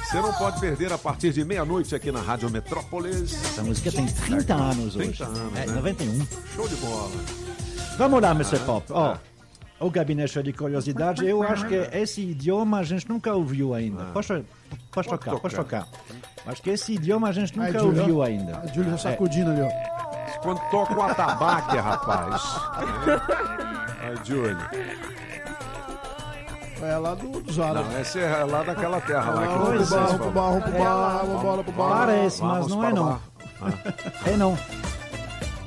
Você 0.03 0.18
não 0.22 0.31
pode 0.34 0.60
perder 0.60 0.91
a 0.93 0.97
partir 0.97 1.31
de 1.34 1.43
meia-noite 1.43 1.95
aqui 1.95 2.11
na 2.11 2.22
Rádio 2.22 2.49
Metrópolis. 2.52 3.34
Essa 3.34 3.64
música 3.64 3.91
tem 3.91 4.06
30 4.06 4.53
anos 4.53 4.95
hoje. 4.95 5.07
30 5.14 5.26
anos, 5.26 5.57
É, 5.57 5.65
né? 5.65 5.73
91. 5.73 6.27
Show 6.56 6.68
de 6.68 6.76
bola. 6.76 7.10
Vamos 7.97 8.22
lá, 8.22 8.31
Mr. 8.31 8.57
Ah, 8.57 8.60
Pop. 8.65 8.85
Ó, 8.91 9.18
o 9.80 9.89
gabinete 9.89 10.43
de 10.43 10.53
curiosidade, 10.53 11.26
eu 11.26 11.41
acho 11.41 11.65
que 11.68 11.76
esse 11.93 12.22
idioma 12.22 12.80
a 12.80 12.84
gente 12.84 13.10
nunca 13.10 13.34
ouviu 13.34 13.73
ainda. 13.73 14.03
Pode, 14.14 14.27
pode, 14.27 14.45
Pode 14.91 15.07
tocar, 15.10 15.39
pode 15.39 15.56
tocar. 15.56 15.85
tocar. 15.85 16.02
Acho 16.45 16.61
que 16.61 16.69
esse 16.69 16.93
idioma 16.93 17.30
a 17.30 17.31
gente 17.31 17.57
nunca 17.57 17.80
Júlio, 17.80 17.99
ouviu 18.02 18.22
ainda. 18.23 18.60
A 18.60 18.68
Júlia 18.68 18.93
É, 18.93 18.97
sacudindo 18.97 19.49
ali, 19.52 19.61
ó. 19.61 20.15
Quando 20.41 20.60
toca 20.70 20.94
o 20.94 21.02
atabaque, 21.02 21.78
rapaz. 21.78 22.41
Aí, 24.02 24.16
Júlio. 24.24 24.57
É 26.82 26.98
lá 26.98 27.16
do, 27.16 27.41
dos 27.41 27.60
árabes. 27.60 27.91
Não, 27.94 28.02
esse 28.02 28.20
é 28.20 28.44
lá 28.44 28.62
daquela 28.64 29.02
terra 29.02 29.32
lá 29.32 29.41
que 29.48 29.53
Vamos 29.53 29.68
pro 29.70 29.78
vocês 29.78 29.90
bar, 29.90 30.06
vamos 30.18 30.18
falam. 30.18 30.22
pro 30.22 30.32
bar, 30.32 30.49
vamos 30.52 30.64
pro 30.64 30.80
bar, 30.84 31.18
vamos 31.26 31.40
embora 31.41 31.64
pro 31.64 31.72
bar. 31.74 31.90
Parece, 31.90 32.41
mas 32.44 32.68
não 32.68 32.84
é 32.84 32.94
não. 32.94 33.20
É 34.26 34.38
não. 34.38 34.52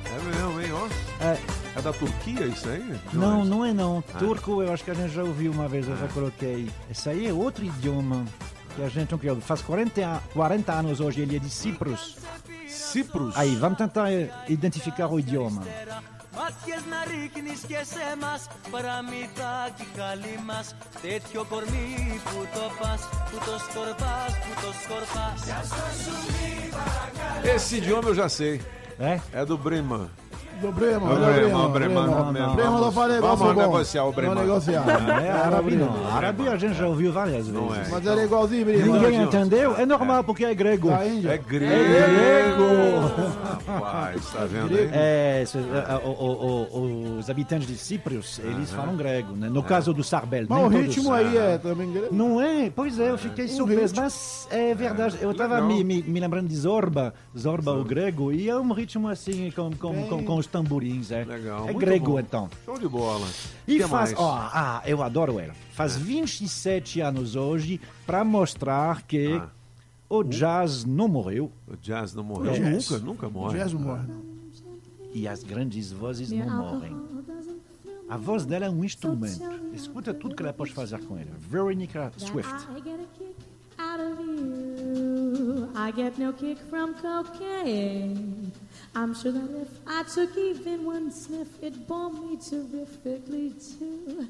É 0.05 0.23
mesmo, 0.23 0.61
hein, 0.61 0.71
ó. 0.73 1.23
É. 1.25 1.37
É 1.77 1.81
da 1.81 1.91
Turquia 1.93 2.45
isso 2.45 2.67
aí? 2.69 2.99
Não, 3.13 3.43
não 3.43 3.65
é 3.65 3.73
não. 3.73 4.03
Ah. 4.13 4.17
Turco 4.19 4.61
eu 4.61 4.71
acho 4.73 4.83
que 4.83 4.91
a 4.91 4.93
gente 4.93 5.09
já 5.13 5.23
ouviu 5.23 5.51
uma 5.51 5.67
vez, 5.67 5.87
eu 5.87 5.97
já 5.97 6.07
coloquei. 6.09 6.69
Esse 6.89 7.09
aí 7.09 7.27
é 7.27 7.33
outro 7.33 7.63
idioma 7.65 8.23
que 8.75 8.83
a 8.83 8.89
gente 8.89 9.11
não 9.11 9.17
criou. 9.17 9.39
Faz 9.41 9.61
40, 9.61 10.01
a- 10.05 10.19
40 10.33 10.71
anos 10.73 10.99
hoje, 10.99 11.21
ele 11.21 11.35
é 11.35 11.39
de 11.39 11.49
Cipros. 11.49 12.17
Cipros? 12.88 13.36
Aí, 13.36 13.54
vamos 13.56 13.78
tentar 13.78 14.12
eh, 14.12 14.30
identificar 14.48 15.06
o 15.12 15.18
idioma. 15.18 15.62
Μάτιες 16.36 16.82
να 16.90 17.00
ρίχνεις 17.10 17.60
και 17.66 17.80
σε 17.92 18.16
μας 18.20 18.46
Παραμυθάκι 18.70 19.86
καλή 19.96 20.38
μας 20.46 20.74
Τέτοιο 21.02 21.44
κορμί 21.48 22.20
που 22.24 22.46
το 22.54 22.64
πας 22.80 23.00
Που 23.30 23.38
το 23.46 23.58
σκορπάς, 23.64 24.32
που 24.42 24.52
το 24.62 24.70
σκορπάς 24.82 25.40
Esse 27.54 27.76
idioma 27.76 28.08
eu 28.08 28.14
já 28.14 28.28
sei. 28.38 28.54
É? 28.98 29.14
É 29.40 29.44
do 29.44 29.56
Brema. 29.64 30.10
Do 30.61 30.71
Brema, 30.73 31.07
Do 31.09 31.15
do 31.15 31.25
Brema, 31.25 31.57
do 31.59 31.67
do 31.67 31.69
Brema. 32.31 32.53
Brema 32.55 32.79
não 32.81 32.91
faz 32.91 33.13
negócio 33.13 33.37
Vamos 33.37 33.55
bom. 33.55 33.61
negociar 33.61 34.03
o 34.05 34.11
Brema. 34.11 34.33
Vamos 34.35 34.47
negociar. 34.49 34.85
Não 34.85 35.17
é 35.17 35.31
árabe 35.31 35.75
não. 35.75 36.07
Árabe 36.15 36.47
a 36.49 36.57
gente 36.57 36.73
já 36.75 36.87
ouviu 36.87 37.11
várias 37.13 37.35
vezes. 37.47 37.53
Não 37.53 37.73
é. 37.73 37.87
Mas 37.89 38.05
era 38.05 38.23
igualzinho, 38.23 38.65
Brema. 38.65 38.97
Ninguém 38.99 39.21
entendeu? 39.23 39.75
É 39.77 39.85
normal, 39.85 40.23
porque 40.23 40.43
é 40.45 40.53
grego. 40.53 40.89
Índia. 41.05 41.29
É 41.31 41.37
grego. 41.37 41.73
É 41.73 42.07
grego. 42.07 43.39
Rapaz, 43.67 44.25
tá 44.31 44.45
vendo 44.45 44.75
aí? 44.75 44.89
É, 44.91 45.43
se- 45.45 45.57
a- 45.57 45.99
o- 46.03 46.09
o- 46.09 46.79
o- 46.79 47.17
os 47.19 47.29
habitantes 47.29 47.67
de 47.67 47.77
Cipros, 47.77 48.39
eles 48.43 48.71
falam 48.71 48.95
grego, 48.95 49.33
né? 49.35 49.49
No 49.49 49.63
caso 49.63 49.93
do 49.93 50.03
Sarbel. 50.03 50.45
Mas 50.49 50.63
o 50.63 50.67
ritmo 50.67 51.13
aí 51.13 51.37
é 51.37 51.57
também 51.57 51.91
grego. 51.91 52.07
Não 52.13 52.41
é? 52.41 52.69
Pois 52.75 52.99
é, 52.99 53.09
eu 53.11 53.17
fiquei 53.17 53.47
surpreso. 53.47 53.93
Mas 53.95 54.47
é 54.51 54.73
verdade, 54.75 55.17
eu 55.21 55.31
estava 55.31 55.55
legal. 55.55 55.67
me, 55.69 55.83
me, 55.83 56.03
me 56.03 56.19
lembrando 56.19 56.47
de 56.47 56.55
Zorba, 56.55 57.13
Zorba 57.37 57.71
o 57.73 57.83
grego, 57.83 58.31
e 58.31 58.49
é 58.49 58.55
um 58.55 58.71
ritmo 58.73 59.07
assim, 59.07 59.51
com 59.51 60.35
os 60.37 60.47
tamborins. 60.49 61.11
É, 61.11 61.23
Legal. 61.23 61.59
é 61.61 61.71
muito 61.71 61.79
grego 61.79 62.11
bom. 62.13 62.19
então. 62.19 62.49
Show 62.65 62.77
de 62.79 62.87
bola. 62.87 63.27
E 63.67 63.77
Que 63.77 63.81
faz, 63.87 63.91
mais? 63.91 64.11
É. 64.13 64.15
ó, 64.17 64.31
ah, 64.33 64.81
eu 64.85 65.01
adoro 65.03 65.39
ela. 65.39 65.53
Faz 65.73 65.95
27 65.95 66.99
anos 67.01 67.35
hoje 67.35 67.79
para 68.05 68.23
mostrar 68.25 69.03
que 69.03 69.33
Ah. 69.33 69.47
o 70.09 70.23
jazz 70.23 70.83
não 70.85 71.07
morreu 71.07 71.51
O 71.67 71.75
jazz 71.77 72.13
não 72.13 72.23
morreu. 72.23 72.53
É. 72.53 72.59
Nunca, 72.59 72.97
nunca 72.99 73.29
morre. 73.29 73.57
Jazz 73.59 73.73
não 73.73 73.81
morre, 73.81 74.03
e 75.13 75.27
as 75.27 75.43
grandes 75.43 75.91
vozes 75.91 76.31
não 76.31 76.49
morrem. 76.49 76.95
A 78.09 78.17
voz 78.17 78.43
dela 78.45 78.65
é 78.65 78.69
um 78.69 78.83
instrumento. 78.83 79.39
Escuta 79.73 80.13
tudo 80.13 80.35
que 80.35 80.41
ela 80.41 80.51
pode 80.53 80.71
fazer 80.73 80.99
com 81.05 81.15
ela. 81.15 81.29
Veronica 81.37 82.11
Swift. 82.17 82.51
I 82.75 82.81
get 82.81 82.99
a 82.99 83.05
kick 83.17 83.35
out 83.77 84.01
of 84.01 84.21
you. 84.21 85.69
I 85.75 85.91
get 85.95 86.17
no 86.17 86.33
kick 86.33 86.59
from 86.69 86.93
cocaine. 86.95 88.38
I'm 88.95 89.13
sure 89.13 89.31
that 89.31 89.61
if 89.61 89.79
I 89.87 90.03
took 90.03 90.35
even 90.37 90.85
one 90.85 91.11
sniff, 91.11 91.47
it'd 91.61 91.87
bore 91.87 92.11
me 92.11 92.37
terrifically 92.37 93.51
too. 93.51 94.27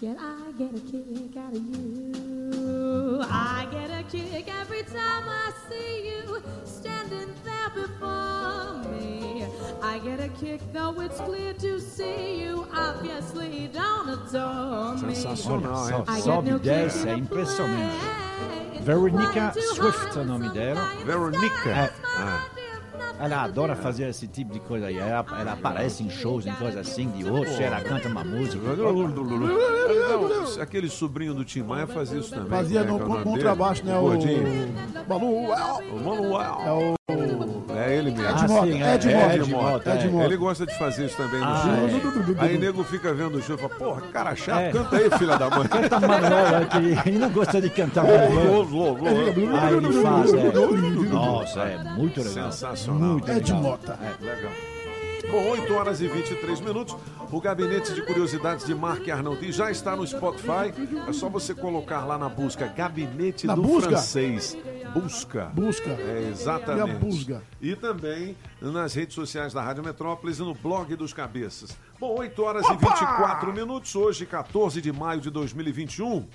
Yet 0.00 0.16
I 0.20 0.52
get 0.56 0.74
a 0.74 0.80
kick 0.80 1.36
out 1.36 1.56
of 1.56 1.62
you. 1.62 3.20
I 3.24 3.66
get 3.72 3.90
a 3.90 4.04
kick 4.04 4.46
every 4.60 4.84
time 4.84 5.24
I 5.28 5.50
see 5.68 6.08
you 6.08 6.42
standing 6.64 7.34
there 7.44 7.70
before 7.74 8.84
me. 8.92 9.44
I 9.82 9.98
get 9.98 10.20
a 10.20 10.28
kick 10.28 10.60
though 10.72 11.00
it's 11.00 11.20
clear 11.20 11.52
to 11.54 11.80
see 11.80 12.40
you 12.40 12.66
obviously 12.72 13.68
don't 13.72 14.08
adore 14.08 14.94
me. 14.94 15.14
Sensacional, 15.16 15.88
hein? 15.88 16.04
Só, 16.06 16.20
sobe 16.22 16.50
e 16.50 16.58
desce, 16.60 17.08
é 17.08 17.14
impressionante. 17.14 17.96
Veronica 18.82 19.52
Swift 19.74 20.16
é 20.16 20.20
o 20.20 20.24
nome 20.24 20.48
dela. 20.50 20.80
Veronica. 21.04 21.70
É. 21.70 21.92
Ah. 22.04 22.57
Ela 23.18 23.42
adora 23.42 23.74
fazer 23.74 24.08
esse 24.08 24.28
tipo 24.28 24.52
de 24.52 24.60
coisa 24.60 24.86
aí. 24.86 24.96
Ela, 24.96 25.24
ela 25.38 25.52
aparece 25.52 26.02
em 26.02 26.10
shows, 26.10 26.46
em 26.46 26.52
coisas 26.54 26.88
assim, 26.88 27.10
de 27.10 27.28
outros, 27.28 27.58
ela 27.60 27.80
canta 27.80 28.08
uma 28.08 28.22
música. 28.22 28.58
Não, 28.76 30.62
aquele 30.62 30.88
sobrinho 30.88 31.34
do 31.34 31.44
Tim 31.44 31.62
Maia 31.62 31.86
fazia 31.86 32.20
isso 32.20 32.30
também. 32.30 32.48
Fazia 32.48 32.84
Como 32.84 33.04
é 33.04 33.08
no 33.08 33.20
é 33.20 33.22
contrabaixo, 33.24 33.84
né? 33.84 33.98
O 33.98 34.02
Gordinho. 34.02 34.74
Manuel. 35.08 35.80
O 35.92 36.00
Manuel. 36.04 36.62
É 36.64 36.72
o 36.72 36.97
É 37.10 37.96
ele 37.96 38.10
mesmo. 38.10 38.28
Ed 38.28 38.48
Mota, 38.48 38.66
sim, 38.66 38.82
é, 38.82 38.94
Ed 38.94 39.08
é 39.10 39.14
Mota. 39.16 39.34
Ed 39.34 39.50
Mota, 39.50 39.94
Ed 39.94 40.04
é. 40.06 40.10
Mota. 40.10 40.24
Ele 40.26 40.36
gosta 40.36 40.66
de 40.66 40.78
fazer 40.78 41.06
isso 41.06 41.16
também 41.16 41.40
no 41.40 41.46
Ah, 41.46 41.62
show. 41.62 42.34
é. 42.36 42.44
Aí 42.44 42.58
nego 42.58 42.84
fica 42.84 43.14
vendo 43.14 43.38
o 43.38 43.42
show 43.42 43.56
e 43.56 43.58
fala, 43.58 43.74
porra, 43.76 44.02
cara 44.12 44.36
chato, 44.36 44.58
É. 44.60 44.72
canta 44.72 44.96
aí, 44.96 45.10
filha 45.18 45.38
da 45.38 45.48
mãe. 45.48 45.68
Canta 45.68 46.00
Manuel, 46.00 46.56
é 46.58 46.64
que 46.66 47.08
ele 47.08 47.18
não 47.18 47.30
gosta 47.30 47.62
de 47.62 47.70
cantar 47.70 48.04
Manuel. 48.04 48.98
Aí 49.58 49.74
ele 49.74 50.02
faz, 50.02 50.34
é. 50.34 51.08
Nossa, 51.10 51.60
é 51.62 51.78
muito 51.94 52.18
legal. 52.22 52.52
Sensacional. 52.52 53.00
Muito 53.12 53.30
Ed 53.30 53.40
legal. 53.52 53.62
Mota. 53.62 53.98
É. 54.02 54.24
Legal. 54.26 54.52
Bom, 55.30 55.50
8 55.50 55.74
horas 55.74 56.00
e 56.00 56.08
23 56.08 56.60
minutos. 56.60 56.94
O 57.30 57.40
Gabinete 57.40 57.92
de 57.92 58.00
Curiosidades 58.02 58.64
de 58.66 58.74
Marc 58.74 59.06
Arnoldi 59.10 59.52
já 59.52 59.70
está 59.70 59.94
no 59.94 60.06
Spotify. 60.06 60.72
É 61.06 61.12
só 61.12 61.28
você 61.28 61.54
colocar 61.54 62.04
lá 62.06 62.16
na 62.16 62.28
busca 62.30 62.66
Gabinete 62.66 63.46
Na 63.46 63.54
do 63.54 63.60
busca? 63.62 63.90
Francês. 63.90 64.56
Busca. 64.92 65.46
Busca. 65.46 65.90
É, 65.90 66.28
exatamente. 66.30 66.84
Minha 66.84 66.98
busca. 66.98 67.42
E 67.60 67.76
também 67.76 68.36
nas 68.60 68.94
redes 68.94 69.14
sociais 69.14 69.52
da 69.52 69.62
Rádio 69.62 69.84
Metrópolis 69.84 70.38
e 70.38 70.42
no 70.42 70.54
blog 70.54 70.94
dos 70.96 71.12
Cabeças. 71.12 71.76
Bom, 71.98 72.18
8 72.18 72.42
horas 72.42 72.66
e 72.66 72.76
24 72.76 73.52
minutos, 73.52 73.94
hoje, 73.94 74.26
14 74.26 74.80
de 74.80 74.92
maio 74.92 75.20
de 75.20 75.30
2021. 75.30 76.26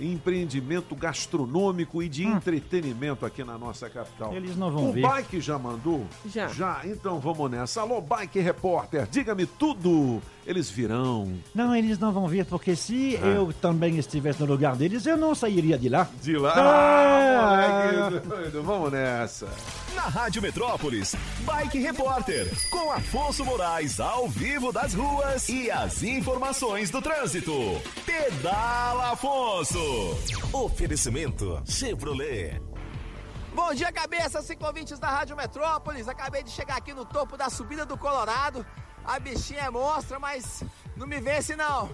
empreendimento 0.00 0.94
gastronômico 0.94 2.02
e 2.02 2.08
de 2.08 2.24
entretenimento 2.24 3.26
aqui 3.26 3.44
na 3.44 3.58
nossa 3.58 3.88
capital. 3.88 4.34
Eles 4.34 4.56
não 4.56 4.70
vão 4.70 4.90
o 4.90 4.92
ver. 4.92 5.04
O 5.04 5.08
Bike 5.08 5.40
já 5.40 5.58
mandou? 5.58 6.06
Já. 6.26 6.48
Já, 6.48 6.80
então 6.84 7.18
vamos 7.20 7.50
nessa. 7.50 7.80
Alô, 7.82 8.00
Bike 8.00 8.40
Repórter, 8.40 9.06
diga-me 9.10 9.46
tudo. 9.46 10.20
Eles 10.46 10.70
virão. 10.70 11.38
Não, 11.54 11.76
eles 11.76 11.98
não 11.98 12.12
vão 12.12 12.26
vir, 12.26 12.44
porque 12.46 12.74
se 12.74 13.18
Ah. 13.22 13.26
eu 13.26 13.52
também 13.52 13.98
estivesse 13.98 14.40
no 14.40 14.46
lugar 14.46 14.74
deles, 14.74 15.04
eu 15.06 15.16
não 15.16 15.34
sairia 15.34 15.78
de 15.78 15.88
lá. 15.88 16.08
De 16.22 16.36
lá. 16.36 16.54
Ah, 16.56 17.92
moleque 18.10 18.26
doido, 18.26 18.62
vamos 18.62 18.90
nessa. 18.90 19.46
Na 19.94 20.02
Rádio 20.02 20.40
Metrópolis, 20.42 21.14
Bike 21.40 21.78
Repórter, 21.78 22.50
com 22.70 22.90
Afonso 22.90 23.44
Moraes 23.44 24.00
ao 24.00 24.28
vivo 24.28 24.72
das 24.72 24.94
ruas 24.94 25.48
e 25.48 25.70
as 25.70 26.02
informações 26.02 26.90
do 26.90 27.02
trânsito. 27.02 27.52
Pedala 28.06 29.12
Afonso. 29.12 29.78
Oferecimento 30.52 31.60
Chevrolet. 31.66 32.60
Bom 33.54 33.74
dia, 33.74 33.92
cabeça, 33.92 34.40
cinco 34.42 34.64
ouvintes 34.64 34.98
da 34.98 35.08
Rádio 35.08 35.36
Metrópolis. 35.36 36.08
Acabei 36.08 36.42
de 36.42 36.50
chegar 36.50 36.76
aqui 36.78 36.94
no 36.94 37.04
topo 37.04 37.36
da 37.36 37.50
subida 37.50 37.84
do 37.84 37.96
Colorado. 37.96 38.64
A 39.10 39.18
bichinha 39.18 39.62
é 39.62 39.70
monstra, 39.70 40.20
mas 40.20 40.62
não 40.96 41.04
me 41.04 41.20
vence 41.20 41.56
não. 41.56 41.90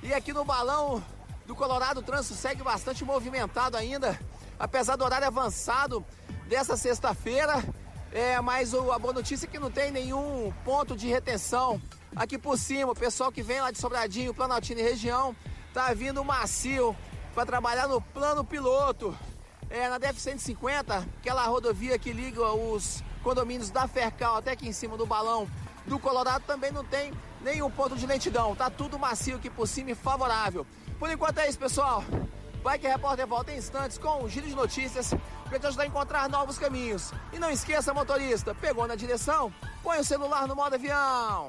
E 0.00 0.14
aqui 0.14 0.32
no 0.32 0.44
balão 0.44 1.02
do 1.44 1.56
Colorado 1.56 1.98
o 1.98 2.02
trânsito 2.04 2.34
segue 2.36 2.62
bastante 2.62 3.04
movimentado 3.04 3.76
ainda, 3.76 4.16
apesar 4.60 4.94
do 4.94 5.04
horário 5.04 5.26
avançado 5.26 6.06
dessa 6.48 6.76
sexta-feira. 6.76 7.64
É, 8.12 8.40
mas 8.40 8.74
o- 8.74 8.92
a 8.92 8.98
boa 8.98 9.12
notícia 9.12 9.44
é 9.46 9.48
que 9.48 9.58
não 9.58 9.72
tem 9.72 9.90
nenhum 9.90 10.52
ponto 10.64 10.96
de 10.96 11.08
retenção 11.08 11.82
aqui 12.14 12.38
por 12.38 12.56
cima. 12.56 12.92
O 12.92 12.96
pessoal 12.96 13.32
que 13.32 13.42
vem 13.42 13.60
lá 13.60 13.72
de 13.72 13.78
Sobradinho, 13.78 14.32
Planaltina 14.32 14.80
e 14.80 14.84
região, 14.84 15.34
tá 15.74 15.92
vindo 15.92 16.24
macio 16.24 16.96
para 17.34 17.44
trabalhar 17.44 17.88
no 17.88 18.00
plano 18.00 18.44
piloto. 18.44 19.16
É, 19.68 19.88
na 19.88 19.98
DF 19.98 20.20
150, 20.20 20.98
aquela 21.18 21.44
rodovia 21.46 21.98
que 21.98 22.12
liga 22.12 22.46
os 22.52 23.02
condomínios 23.24 23.70
da 23.70 23.88
Fercal 23.88 24.36
até 24.36 24.52
aqui 24.52 24.68
em 24.68 24.72
cima 24.72 24.96
do 24.96 25.06
balão 25.06 25.48
do 25.86 25.98
Colorado, 25.98 26.44
também 26.46 26.70
não 26.70 26.84
tem 26.84 27.12
nenhum 27.40 27.70
ponto 27.70 27.96
de 27.96 28.06
lentidão. 28.06 28.54
Tá 28.54 28.70
tudo 28.70 28.98
macio 28.98 29.36
aqui 29.36 29.50
por 29.50 29.66
cima 29.66 29.90
e 29.90 29.94
favorável. 29.94 30.66
Por 30.98 31.10
enquanto 31.10 31.38
é 31.38 31.48
isso, 31.48 31.58
pessoal. 31.58 32.04
Bike 32.62 32.86
Repórter 32.86 33.26
volta 33.26 33.52
em 33.52 33.58
instantes 33.58 33.98
com 33.98 34.22
um 34.22 34.28
giro 34.28 34.46
de 34.46 34.54
notícias 34.54 35.12
para 35.48 35.58
te 35.58 35.66
ajudar 35.66 35.82
a 35.82 35.86
encontrar 35.86 36.28
novos 36.28 36.58
caminhos. 36.58 37.12
E 37.32 37.38
não 37.38 37.50
esqueça, 37.50 37.92
motorista, 37.92 38.54
pegou 38.54 38.86
na 38.86 38.94
direção? 38.94 39.52
Põe 39.82 39.98
o 39.98 40.04
celular 40.04 40.46
no 40.46 40.54
modo 40.54 40.74
avião. 40.74 41.48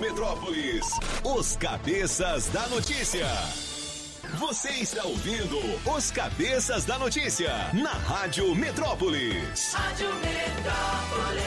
Metrópolis, 0.00 0.86
os 1.22 1.56
cabeças 1.56 2.48
da 2.48 2.66
notícia. 2.68 3.26
Você 4.38 4.70
está 4.70 5.04
ouvindo 5.04 5.58
os 5.88 6.10
cabeças 6.10 6.84
da 6.84 6.98
notícia 6.98 7.52
na 7.72 7.92
Rádio 7.92 8.54
Metrópolis. 8.54 9.72
Rádio 9.74 10.08
Metrópolis. 10.14 11.44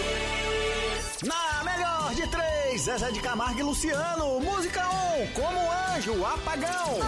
Na 1.24 1.64
melhor 1.64 2.14
de 2.16 2.28
três, 2.30 2.82
Zezé 2.84 3.12
de 3.12 3.20
Camargo 3.20 3.60
e 3.60 3.64
Luciano. 3.64 4.40
Música 4.40 4.88
1, 4.90 5.24
um, 5.24 5.28
como 5.34 5.60
anjo, 5.96 6.26
apagão. 6.26 7.00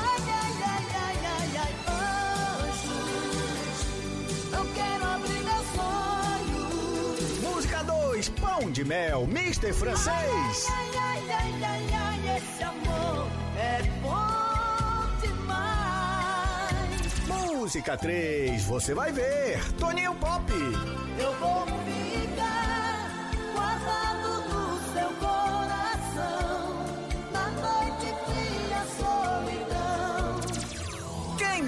Eu 4.51 4.65
quero 4.73 5.05
abrir. 5.05 5.38
2, 8.19 8.29
Pão 8.29 8.69
de 8.69 8.83
Mel, 8.83 9.25
Mister 9.25 9.73
Francês. 9.73 10.67
Ai, 10.69 10.89
ai, 10.97 11.23
ai, 11.31 11.53
ai, 11.63 11.87
ai, 11.93 12.37
esse 12.37 12.61
amor 12.63 13.27
é 13.57 13.81
bom 14.01 15.07
demais. 15.21 16.89
Música 17.27 17.95
3, 17.95 18.61
você 18.63 18.93
vai 18.93 19.13
ver, 19.13 19.63
Toninho 19.75 20.13
Pop. 20.15 20.51
Eu 20.51 21.33
vou 21.35 21.65
ficar 21.85 23.31
guardado 23.53 24.43
no 24.49 24.79
seu 24.93 25.09
coração. 25.13 25.48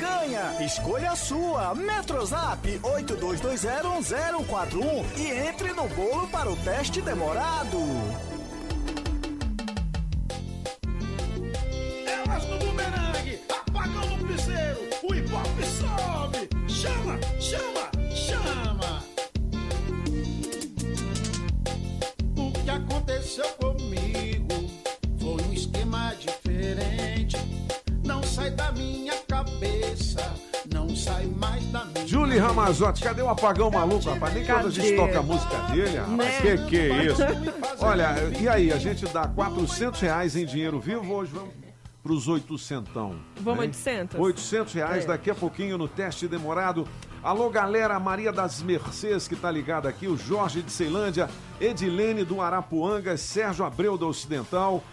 Ganha? 0.01 0.57
Escolha 0.65 1.11
a 1.11 1.15
sua. 1.15 1.75
Metrozap 1.75 2.67
82201041 2.79 5.05
e 5.17 5.27
entre 5.47 5.71
no 5.73 5.87
bolo 5.89 6.27
para 6.29 6.49
o 6.49 6.55
teste 6.57 6.99
demorado. 7.01 7.77
Elas 12.07 12.47
no 12.47 12.57
bumerangue, 12.57 13.39
apagão 13.47 14.17
no 14.17 14.25
piseiro, 14.27 14.79
o 15.03 15.13
hip 15.13 15.29
sobe. 15.63 16.49
Chama, 16.67 17.19
chama, 17.39 17.91
chama. 18.15 19.03
O 22.35 22.51
que 22.51 22.69
aconteceu 22.69 23.45
comigo 23.59 23.70
Julie 32.11 32.37
Ramazotti, 32.39 33.01
cadê 33.03 33.21
o 33.21 33.29
apagão 33.29 33.71
maluco, 33.71 34.09
rapaz? 34.09 34.33
Nem 34.33 34.45
quando 34.45 34.67
a 34.67 34.69
gente 34.69 34.97
toca 34.97 35.19
a 35.19 35.21
música 35.21 35.57
dele, 35.71 35.95
rapaz. 35.97 36.17
Né? 36.17 36.41
Que 36.41 36.57
que 36.65 36.77
é 36.77 37.05
isso? 37.05 37.21
Olha, 37.79 38.15
e 38.37 38.49
aí, 38.49 38.73
a 38.73 38.77
gente 38.77 39.05
dá 39.05 39.29
400 39.29 39.97
reais 40.01 40.35
em 40.35 40.45
dinheiro 40.45 40.77
vivo, 40.77 41.09
hoje 41.13 41.31
vamos 41.33 41.53
pros 42.03 42.27
800. 42.27 42.91
Vamos 42.93 43.59
né? 43.59 43.67
800? 43.67 44.19
800 44.19 44.73
reais 44.73 45.03
É. 45.05 45.07
daqui 45.07 45.31
a 45.31 45.35
pouquinho 45.35 45.77
no 45.77 45.87
teste 45.87 46.27
demorado. 46.27 46.85
Alô, 47.23 47.49
galera, 47.49 47.97
Maria 47.97 48.33
das 48.33 48.61
Mercês 48.61 49.25
que 49.25 49.35
tá 49.37 49.49
ligada 49.49 49.87
aqui, 49.87 50.07
o 50.07 50.17
Jorge 50.17 50.61
de 50.61 50.71
Ceilândia, 50.71 51.29
Edilene 51.61 52.25
do 52.25 52.41
Arapuanga, 52.41 53.15
Sérgio 53.15 53.63
Abreu 53.63 53.97
da 53.97 54.07
Ocidental, 54.07 54.83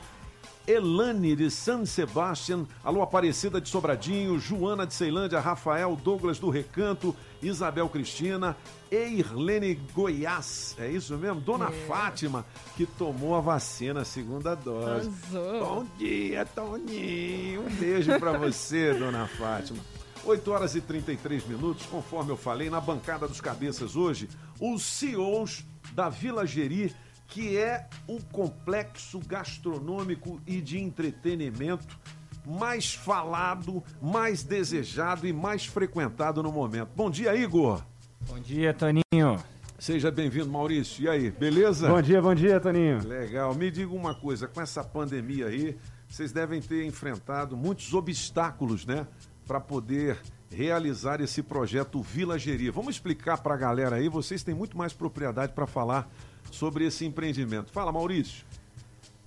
Elane 0.69 1.35
de 1.35 1.51
San 1.51 1.87
Sebastian, 1.87 2.67
alô 2.85 3.01
Aparecida 3.01 3.59
de 3.59 3.71
Sobradinho, 3.71 4.39
Joana 4.39 4.87
de 4.87 4.93
Ceilândia, 4.93 5.41
Rafael 5.41 5.97
Douglas 5.97 6.39
do 6.39 6.51
Recanto, 6.51 7.17
Isabel 7.41 7.89
Cristina, 7.89 8.55
Eirlene 8.91 9.77
Goiás, 9.95 10.77
é 10.79 10.91
isso 10.91 11.17
mesmo? 11.17 11.41
Dona 11.41 11.71
Fátima, 11.71 12.45
que 12.77 12.85
tomou 12.85 13.35
a 13.35 13.41
vacina, 13.41 14.03
a 14.03 14.05
segunda 14.05 14.55
dose. 14.55 15.09
Arrasou. 15.33 15.61
Bom 15.65 15.87
dia, 15.97 16.45
Toninho. 16.45 17.63
Um 17.63 17.75
beijo 17.77 18.19
pra 18.19 18.37
você, 18.37 18.93
Dona 18.99 19.27
Fátima. 19.27 19.79
8 20.23 20.51
horas 20.51 20.75
e 20.75 20.83
33 20.83 21.47
minutos, 21.47 21.87
conforme 21.87 22.31
eu 22.31 22.37
falei, 22.37 22.69
na 22.69 22.81
bancada 22.81 23.27
dos 23.27 23.41
cabeças 23.41 23.97
hoje, 23.97 24.29
os 24.61 24.83
CEOs 24.83 25.65
da 25.93 26.11
Vila 26.11 26.47
Geri, 26.47 26.95
que 27.29 27.57
é 27.57 27.87
o 28.07 28.21
complexo 28.33 29.21
gastronômico 29.21 30.41
e 30.47 30.61
de 30.61 30.81
entretenimento 30.81 31.99
mais 32.47 32.95
falado, 32.95 33.83
mais 34.01 34.43
desejado 34.43 35.27
e 35.27 35.33
mais 35.33 35.67
frequentado 35.67 36.43
no 36.43 36.51
momento. 36.51 36.89
Bom 36.97 37.11
dia, 37.11 37.37
Igor. 37.37 37.83
Bom 38.27 38.41
dia, 38.41 38.73
Toninho. 38.73 39.39
Seja 39.79 40.11
bem-vindo, 40.11 40.51
Maurício. 40.51 41.05
E 41.05 41.09
aí, 41.09 41.31
beleza? 41.31 41.89
Bom 41.89 42.01
dia, 42.01 42.21
bom 42.21 42.35
dia, 42.35 42.59
Toninho. 42.59 43.07
Legal. 43.07 43.55
Me 43.55 43.71
diga 43.71 43.95
uma 43.95 44.15
coisa, 44.15 44.49
com 44.49 44.61
essa 44.61 44.83
pandemia 44.83 45.47
aí, 45.47 45.77
vocês 46.09 46.33
devem 46.33 46.61
ter 46.63 46.85
enfrentado 46.85 47.57
muitos 47.57 47.93
obstáculos, 47.93 48.87
né? 48.87 49.07
Para 49.47 49.61
poder 49.61 50.19
realizar 50.51 51.21
esse 51.21 51.43
projeto 51.43 52.01
Vila 52.03 52.39
Geria. 52.39 52.73
Vamos 52.73 52.95
explicar 52.95 53.39
para 53.39 53.55
a 53.55 53.57
galera 53.59 53.97
aí, 53.97 54.09
vocês 54.09 54.43
têm 54.43 54.55
muito 54.55 54.77
mais 54.79 54.95
propriedade 54.95 55.53
para 55.53 55.67
falar 55.67 56.11
sobre 56.51 56.85
esse 56.87 57.05
empreendimento. 57.05 57.71
Fala, 57.73 57.91
Maurício. 57.93 58.45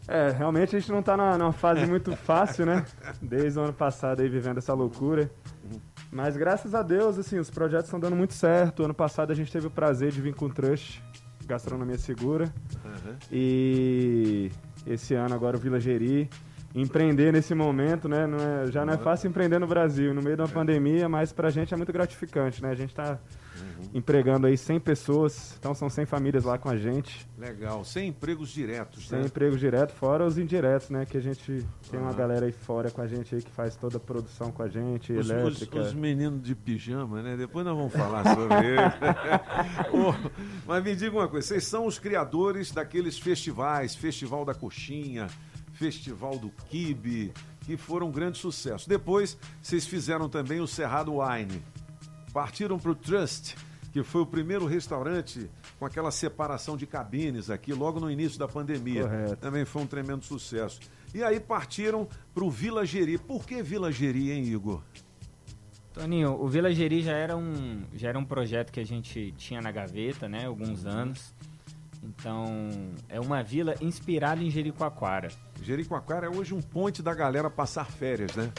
É, 0.08 0.30
realmente 0.32 0.76
a 0.76 0.80
gente 0.80 0.92
não 0.92 1.02
tá 1.04 1.16
na- 1.16 1.38
numa 1.38 1.54
fase 1.54 1.86
muito 1.88 2.16
fácil, 2.16 2.66
né? 2.66 2.86
Desde 3.22 3.58
o 3.60 3.64
ano 3.64 3.74
passado 3.74 4.22
aí 4.22 4.28
vivendo 4.30 4.58
essa 4.58 4.74
loucura. 4.74 5.30
Mas 6.12 6.36
graças 6.36 6.76
a 6.76 6.82
Deus, 6.82 7.18
assim, 7.18 7.40
os 7.40 7.50
projetos 7.50 7.86
estão 7.86 8.00
dando 8.00 8.16
muito 8.16 8.34
certo. 8.34 8.84
Ano 8.84 8.94
passado 8.94 9.32
a 9.32 9.36
gente 9.36 9.52
teve 9.52 9.68
o 9.68 9.72
prazer 9.72 10.12
de 10.12 10.20
vir 10.20 10.34
com 10.36 10.46
o 10.46 10.50
Trust, 10.54 11.02
Gastronomia 11.46 11.98
Segura. 11.98 12.52
E 13.32 14.52
esse 14.86 15.14
ano 15.14 15.34
agora 15.36 15.56
o 15.56 15.60
Vila 15.60 15.80
Geri. 15.80 16.30
empreender 16.74 17.32
nesse 17.34 17.54
momento, 17.54 18.08
né? 18.10 18.26
Não 18.28 18.38
é, 18.38 18.72
já 18.72 18.86
não 18.86 18.94
é 18.94 18.98
fácil 18.98 19.30
empreender 19.30 19.60
no 19.60 19.68
Brasil, 19.68 20.14
no 20.14 20.22
meio 20.22 20.36
de 20.38 20.42
uma 20.42 20.48
pandemia, 20.48 21.08
mas 21.10 21.32
pra 21.34 21.50
gente 21.50 21.74
é 21.74 21.78
muito 21.78 21.92
gratificante, 21.94 22.62
né? 22.62 22.70
A 22.72 22.76
gente 22.76 22.94
tá 23.62 23.90
empregando 23.94 24.48
aí 24.48 24.58
100 24.58 24.80
pessoas, 24.80 25.56
então 25.60 25.74
são 25.74 25.90
100 25.90 26.06
famílias 26.06 26.44
lá 26.44 26.58
com 26.58 26.70
a 26.70 26.78
gente. 26.78 27.28
Legal, 27.38 27.84
sem 27.84 28.10
empregos 28.10 28.50
diretos, 28.50 29.08
100 29.08 29.20
né? 29.20 29.26
empregos 29.26 29.60
diretos, 29.60 29.96
fora 29.96 30.26
os 30.26 30.38
indiretos, 30.38 30.90
né? 30.90 31.06
Que 31.06 31.18
a 31.18 31.22
gente 31.22 31.66
tem 31.90 32.00
uma 32.00 32.10
Aham. 32.10 32.18
galera 32.18 32.46
aí 32.46 32.52
fora 32.52 32.90
com 32.92 33.02
a 33.02 33.08
gente 33.08 33.34
aí 33.36 33.42
que 33.42 33.52
faz 33.52 33.76
toda 33.76 33.98
a 33.98 34.00
produção 34.00 34.52
com 34.52 34.64
a 34.64 34.68
gente, 34.68 35.12
Os, 35.14 35.26
os, 35.26 35.30
elétrica. 35.32 35.80
os 35.80 35.94
meninos 35.94 36.42
de 36.42 36.56
pijama, 36.56 37.22
né? 37.22 37.36
Depois 37.38 37.66
nós 37.66 37.76
vamos 37.78 37.94
falar 37.94 38.24
sobre 38.36 38.68
eles. 38.68 40.32
Mas 40.66 40.84
me 40.84 40.96
diga 40.96 41.18
uma 41.18 41.28
coisa, 41.28 41.48
vocês 41.48 41.66
são 41.66 41.86
os 41.86 42.00
criadores 42.00 42.72
daqueles 42.72 43.18
festivais, 43.20 43.96
Festival 43.96 44.46
da 44.46 44.54
Coxinha, 44.54 45.28
Festival 45.74 46.38
do 46.38 46.50
Quibe, 46.70 47.34
que 47.62 47.78
foram 47.78 48.08
um 48.08 48.12
grande 48.12 48.38
sucesso. 48.38 48.88
Depois, 48.88 49.38
vocês 49.62 49.86
fizeram 49.86 50.30
também 50.30 50.60
o 50.60 50.68
Cerrado 50.68 51.14
Wine. 51.20 51.62
Partiram 52.34 52.80
para 52.80 52.92
o 52.92 52.96
Trust, 52.96 53.56
que 53.92 54.04
foi 54.04 54.22
o 54.22 54.26
primeiro 54.26 54.66
restaurante 54.66 55.50
com 55.78 55.86
aquela 55.86 56.12
separação 56.12 56.78
de 56.78 56.88
cabines 56.88 57.50
aqui, 57.50 57.74
logo 57.74 58.00
no 58.00 58.10
início 58.10 58.40
da 58.40 58.48
pandemia. 58.48 59.04
Correto. 59.04 59.36
Também 59.38 59.66
foi 59.66 59.82
um 59.82 59.88
tremendo 59.88 60.24
sucesso. 60.24 60.80
E 61.14 61.24
aí 61.24 61.40
partiram 61.40 62.08
para 62.34 62.44
o 62.44 62.50
Vila 62.50 62.86
Geri. 62.86 63.18
Por 63.18 63.46
que 63.46 63.62
Vila 63.62 63.92
Geri, 63.92 64.32
hein, 64.32 64.46
Igor? 64.46 64.82
Toninho, 65.94 66.42
o 66.42 66.48
Vila 66.48 66.74
Geri 66.74 67.02
já 67.02 67.12
era 67.12 67.36
um 67.36 67.82
já 67.94 68.08
era 68.10 68.18
um 68.18 68.24
projeto 68.24 68.72
que 68.72 68.80
a 68.80 68.86
gente 68.86 69.34
tinha 69.38 69.60
na 69.62 69.72
gaveta, 69.72 70.30
né, 70.30 70.46
alguns 70.46 70.86
anos. 70.86 71.34
Então, 72.04 72.70
é 73.08 73.20
uma 73.20 73.44
vila 73.44 73.76
inspirada 73.80 74.42
em 74.42 74.50
Jericoacoara. 74.50 75.28
Jericoacoara 75.62 76.28
é 76.28 76.30
hoje 76.30 76.54
um 76.54 76.62
ponte 76.62 77.04
da 77.04 77.14
galera 77.14 77.50
passar 77.50 77.86
férias, 77.86 78.36
né? 78.36 78.52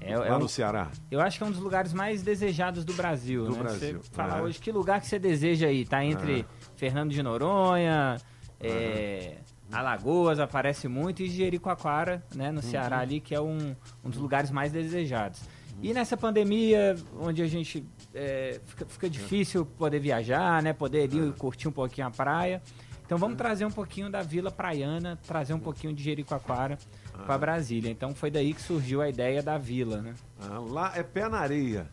É, 0.00 0.16
Lá 0.16 0.26
é 0.28 0.34
um- 0.34 0.38
no 0.40 0.48
Ceará. 0.48 0.88
Eu 1.10 1.20
acho 1.20 1.38
que 1.38 1.44
é 1.44 1.46
um 1.46 1.50
dos 1.50 1.60
lugares 1.60 1.92
mais 1.92 2.22
desejados 2.22 2.84
do 2.84 2.92
Brasil, 2.94 3.44
Do 3.46 3.52
né? 3.56 3.62
Brasil, 3.62 4.00
Você 4.02 4.10
falar 4.12 4.38
é. 4.38 4.42
hoje 4.42 4.58
que 4.58 4.70
lugar 4.72 5.00
que 5.00 5.06
você 5.06 5.18
deseja 5.18 5.66
aí, 5.66 5.84
tá 5.84 6.04
entre 6.04 6.46
Fernando 6.76 7.10
de 7.10 7.22
Noronha, 7.22 8.16
é, 8.60 9.38
Alagoas 9.70 10.38
aparece 10.40 10.88
muito 10.88 11.22
e 11.22 11.28
Jericoacoara, 11.28 12.22
né, 12.34 12.50
no 12.50 12.62
Ceará 12.62 12.96
Uhum. 12.96 13.02
ali, 13.02 13.20
que 13.20 13.34
é 13.34 13.40
um, 13.40 13.74
um 14.04 14.10
dos 14.10 14.18
lugares 14.18 14.50
mais 14.50 14.72
desejados. 14.72 15.40
E 15.82 15.92
nessa 15.94 16.16
pandemia, 16.16 16.96
onde 17.20 17.40
a 17.42 17.46
gente 17.46 17.84
é, 18.14 18.60
fica, 18.66 18.86
fica 18.86 19.08
difícil 19.10 19.64
poder 19.64 20.00
viajar, 20.00 20.60
né, 20.62 20.72
poder 20.72 21.12
ir 21.12 21.32
curtir 21.34 21.68
um 21.68 21.72
pouquinho 21.72 22.06
a 22.06 22.10
praia. 22.10 22.60
Então 23.06 23.16
vamos 23.16 23.36
trazer 23.36 23.64
um 23.64 23.70
pouquinho 23.70 24.10
da 24.10 24.20
Vila 24.20 24.50
Praiana, 24.50 25.16
trazer 25.26 25.54
um 25.54 25.58
pouquinho 25.60 25.94
de 25.94 26.02
Jericoacoara 26.02 26.78
para 27.24 27.38
Brasília. 27.38 27.90
Então 27.90 28.14
foi 28.14 28.30
daí 28.30 28.54
que 28.54 28.62
surgiu 28.62 29.00
a 29.02 29.08
ideia 29.08 29.42
da 29.42 29.58
vila, 29.58 30.00
né? 30.00 30.14
Ah, 30.40 30.58
lá 30.58 30.92
é 30.94 31.02
pé 31.02 31.28
na 31.28 31.38
areia. 31.38 31.88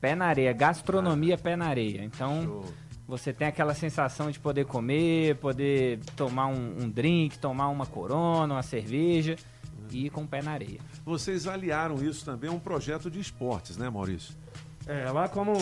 Pé 0.00 0.14
na 0.14 0.26
areia, 0.26 0.52
gastronomia 0.52 1.38
pé 1.38 1.56
na 1.56 1.66
areia. 1.66 2.04
Então 2.04 2.64
você 3.06 3.32
tem 3.32 3.46
aquela 3.46 3.74
sensação 3.74 4.30
de 4.30 4.38
poder 4.38 4.66
comer, 4.66 5.36
poder 5.36 6.00
tomar 6.16 6.46
um, 6.46 6.82
um 6.82 6.88
drink, 6.88 7.38
tomar 7.38 7.68
uma 7.68 7.86
corona, 7.86 8.54
uma 8.54 8.62
cerveja 8.62 9.36
e 9.90 10.06
ir 10.06 10.10
com 10.10 10.22
o 10.22 10.26
pé 10.26 10.42
na 10.42 10.52
areia. 10.52 10.80
Vocês 11.04 11.46
aliaram 11.46 11.96
isso 11.96 12.24
também 12.24 12.50
a 12.50 12.52
um 12.52 12.58
projeto 12.58 13.10
de 13.10 13.20
esportes, 13.20 13.76
né, 13.76 13.88
Maurício? 13.88 14.34
É, 14.86 15.10
lá 15.10 15.28
como 15.28 15.54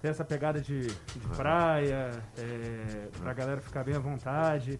tem 0.00 0.10
essa 0.10 0.24
pegada 0.24 0.60
de, 0.60 0.86
de 0.86 1.28
praia, 1.36 2.10
é, 2.36 3.08
pra 3.18 3.32
galera 3.32 3.60
ficar 3.60 3.84
bem 3.84 3.94
à 3.94 3.98
vontade. 3.98 4.78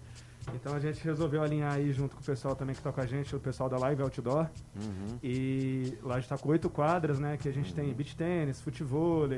Então 0.55 0.75
a 0.75 0.81
gente 0.81 1.03
resolveu 1.03 1.43
alinhar 1.43 1.73
aí 1.73 1.93
junto 1.93 2.17
com 2.17 2.23
o 2.23 2.25
pessoal 2.25 2.55
também 2.57 2.75
que 2.75 2.83
tá 2.83 2.93
com 2.93 3.01
a 3.01 3.07
gente, 3.07 3.35
o 3.35 3.41
pessoal 3.41 3.69
da 3.69 3.79
Live 3.79 4.03
Outdoor. 4.03 4.49
Uhum. 4.77 5.19
E 5.23 5.97
lá 6.03 6.17
a 6.17 6.21
gente 6.21 6.29
tá 6.29 6.39
com 6.39 6.49
oito 6.51 6.69
quadras, 6.69 7.19
né? 7.19 7.37
Que 7.37 7.49
a 7.49 7.53
gente 7.53 7.73
tem 7.73 7.93
beach 7.93 8.17
tênis, 8.17 8.61
futebol, 8.61 9.29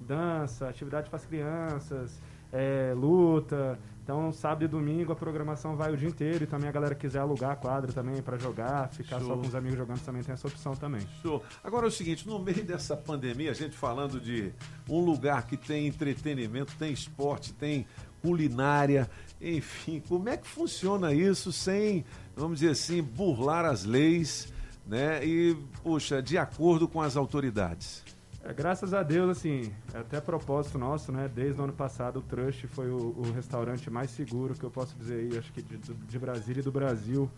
dança, 0.00 0.68
atividade 0.68 1.08
para 1.08 1.16
as 1.16 1.26
crianças, 1.26 2.20
é, 2.52 2.92
luta. 2.96 3.78
Então, 4.02 4.32
sábado 4.32 4.64
e 4.64 4.68
domingo 4.68 5.12
a 5.12 5.14
programação 5.14 5.76
vai 5.76 5.92
o 5.92 5.96
dia 5.96 6.08
inteiro 6.08 6.44
e 6.44 6.46
também 6.46 6.66
a 6.66 6.72
galera 6.72 6.94
quiser 6.94 7.18
alugar 7.18 7.50
a 7.50 7.56
quadra 7.56 7.92
também 7.92 8.22
para 8.22 8.38
jogar, 8.38 8.88
ficar 8.88 9.18
Show. 9.18 9.28
só 9.28 9.36
com 9.36 9.46
os 9.46 9.54
amigos 9.54 9.76
jogando 9.76 10.00
também 10.00 10.22
tem 10.22 10.32
essa 10.32 10.48
opção 10.48 10.74
também. 10.74 11.02
Show. 11.20 11.42
Agora 11.62 11.84
é 11.84 11.88
o 11.88 11.90
seguinte, 11.90 12.26
no 12.26 12.38
meio 12.38 12.64
dessa 12.64 12.96
pandemia, 12.96 13.50
a 13.50 13.54
gente 13.54 13.76
falando 13.76 14.18
de 14.18 14.50
um 14.88 15.04
lugar 15.04 15.46
que 15.46 15.58
tem 15.58 15.86
entretenimento, 15.86 16.74
tem 16.78 16.90
esporte, 16.90 17.52
tem 17.52 17.86
culinária, 18.22 19.10
enfim, 19.40 20.02
como 20.08 20.28
é 20.28 20.36
que 20.36 20.46
funciona 20.46 21.12
isso 21.12 21.52
sem, 21.52 22.04
vamos 22.36 22.60
dizer 22.60 22.72
assim, 22.72 23.02
burlar 23.02 23.64
as 23.64 23.84
leis, 23.84 24.52
né? 24.86 25.24
E, 25.24 25.56
puxa, 25.82 26.22
de 26.22 26.36
acordo 26.36 26.88
com 26.88 27.00
as 27.00 27.16
autoridades. 27.16 28.02
É, 28.42 28.52
graças 28.52 28.94
a 28.94 29.02
Deus, 29.02 29.36
assim, 29.36 29.72
é 29.92 29.98
até 29.98 30.20
propósito 30.20 30.78
nosso, 30.78 31.12
né? 31.12 31.30
Desde 31.32 31.60
o 31.60 31.64
ano 31.64 31.72
passado, 31.72 32.20
o 32.20 32.22
Trust 32.22 32.66
foi 32.68 32.90
o, 32.90 33.14
o 33.16 33.32
restaurante 33.32 33.90
mais 33.90 34.10
seguro 34.10 34.54
que 34.54 34.64
eu 34.64 34.70
posso 34.70 34.96
dizer 34.96 35.20
aí, 35.20 35.38
acho 35.38 35.52
que 35.52 35.62
de, 35.62 35.76
de 35.76 36.18
Brasília 36.18 36.60
e 36.60 36.64
do 36.64 36.72
Brasil. 36.72 37.30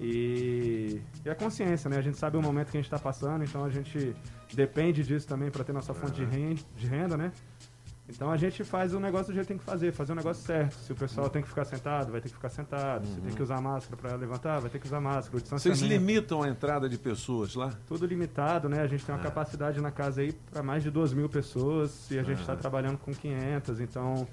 E, 0.00 1.00
e 1.24 1.30
a 1.30 1.34
consciência, 1.34 1.88
né? 1.88 1.96
A 1.98 2.02
gente 2.02 2.18
sabe 2.18 2.36
o 2.36 2.42
momento 2.42 2.70
que 2.70 2.76
a 2.76 2.80
gente 2.80 2.92
está 2.92 2.98
passando, 2.98 3.44
então 3.44 3.64
a 3.64 3.70
gente 3.70 4.14
depende 4.52 5.04
disso 5.04 5.26
também 5.26 5.50
para 5.50 5.62
ter 5.62 5.72
nossa 5.72 5.94
fonte 5.94 6.14
de 6.14 6.24
renda, 6.24 6.60
de 6.76 6.86
renda, 6.86 7.16
né? 7.16 7.32
Então 8.14 8.30
a 8.30 8.36
gente 8.36 8.62
faz 8.64 8.92
o 8.94 9.00
negócio 9.00 9.28
do 9.28 9.34
jeito 9.34 9.46
que 9.46 9.52
tem 9.54 9.58
que 9.58 9.64
fazer, 9.64 9.92
fazer 9.92 10.12
o 10.12 10.14
negócio 10.14 10.44
certo. 10.44 10.74
Se 10.74 10.92
o 10.92 10.94
pessoal 10.94 11.28
tem 11.30 11.42
que 11.42 11.48
ficar 11.48 11.64
sentado, 11.64 12.12
vai 12.12 12.20
ter 12.20 12.28
que 12.28 12.34
ficar 12.34 12.48
sentado. 12.50 13.06
Se 13.06 13.20
tem 13.20 13.32
que 13.34 13.42
usar 13.42 13.60
máscara 13.60 13.96
para 13.96 14.16
levantar, 14.16 14.60
vai 14.60 14.70
ter 14.70 14.78
que 14.78 14.86
usar 14.86 15.00
máscara. 15.00 15.42
Vocês 15.50 15.80
limitam 15.80 16.42
a 16.42 16.48
entrada 16.48 16.88
de 16.88 16.98
pessoas 16.98 17.54
lá? 17.54 17.72
Tudo 17.86 18.06
limitado, 18.06 18.68
né? 18.68 18.80
A 18.80 18.86
gente 18.86 19.04
tem 19.04 19.14
uma 19.14 19.20
É. 19.20 19.24
capacidade 19.24 19.80
na 19.80 19.90
casa 19.90 20.20
aí 20.20 20.32
para 20.32 20.62
mais 20.62 20.82
de 20.82 20.90
2 20.90 21.12
mil 21.12 21.28
pessoas 21.28 22.10
e 22.10 22.18
a 22.18 22.22
gente 22.22 22.40
está 22.40 22.52
Aham. 22.52 22.60
trabalhando 22.60 22.98
com 22.98 23.12
500. 23.12 23.80
Então, 23.80 24.26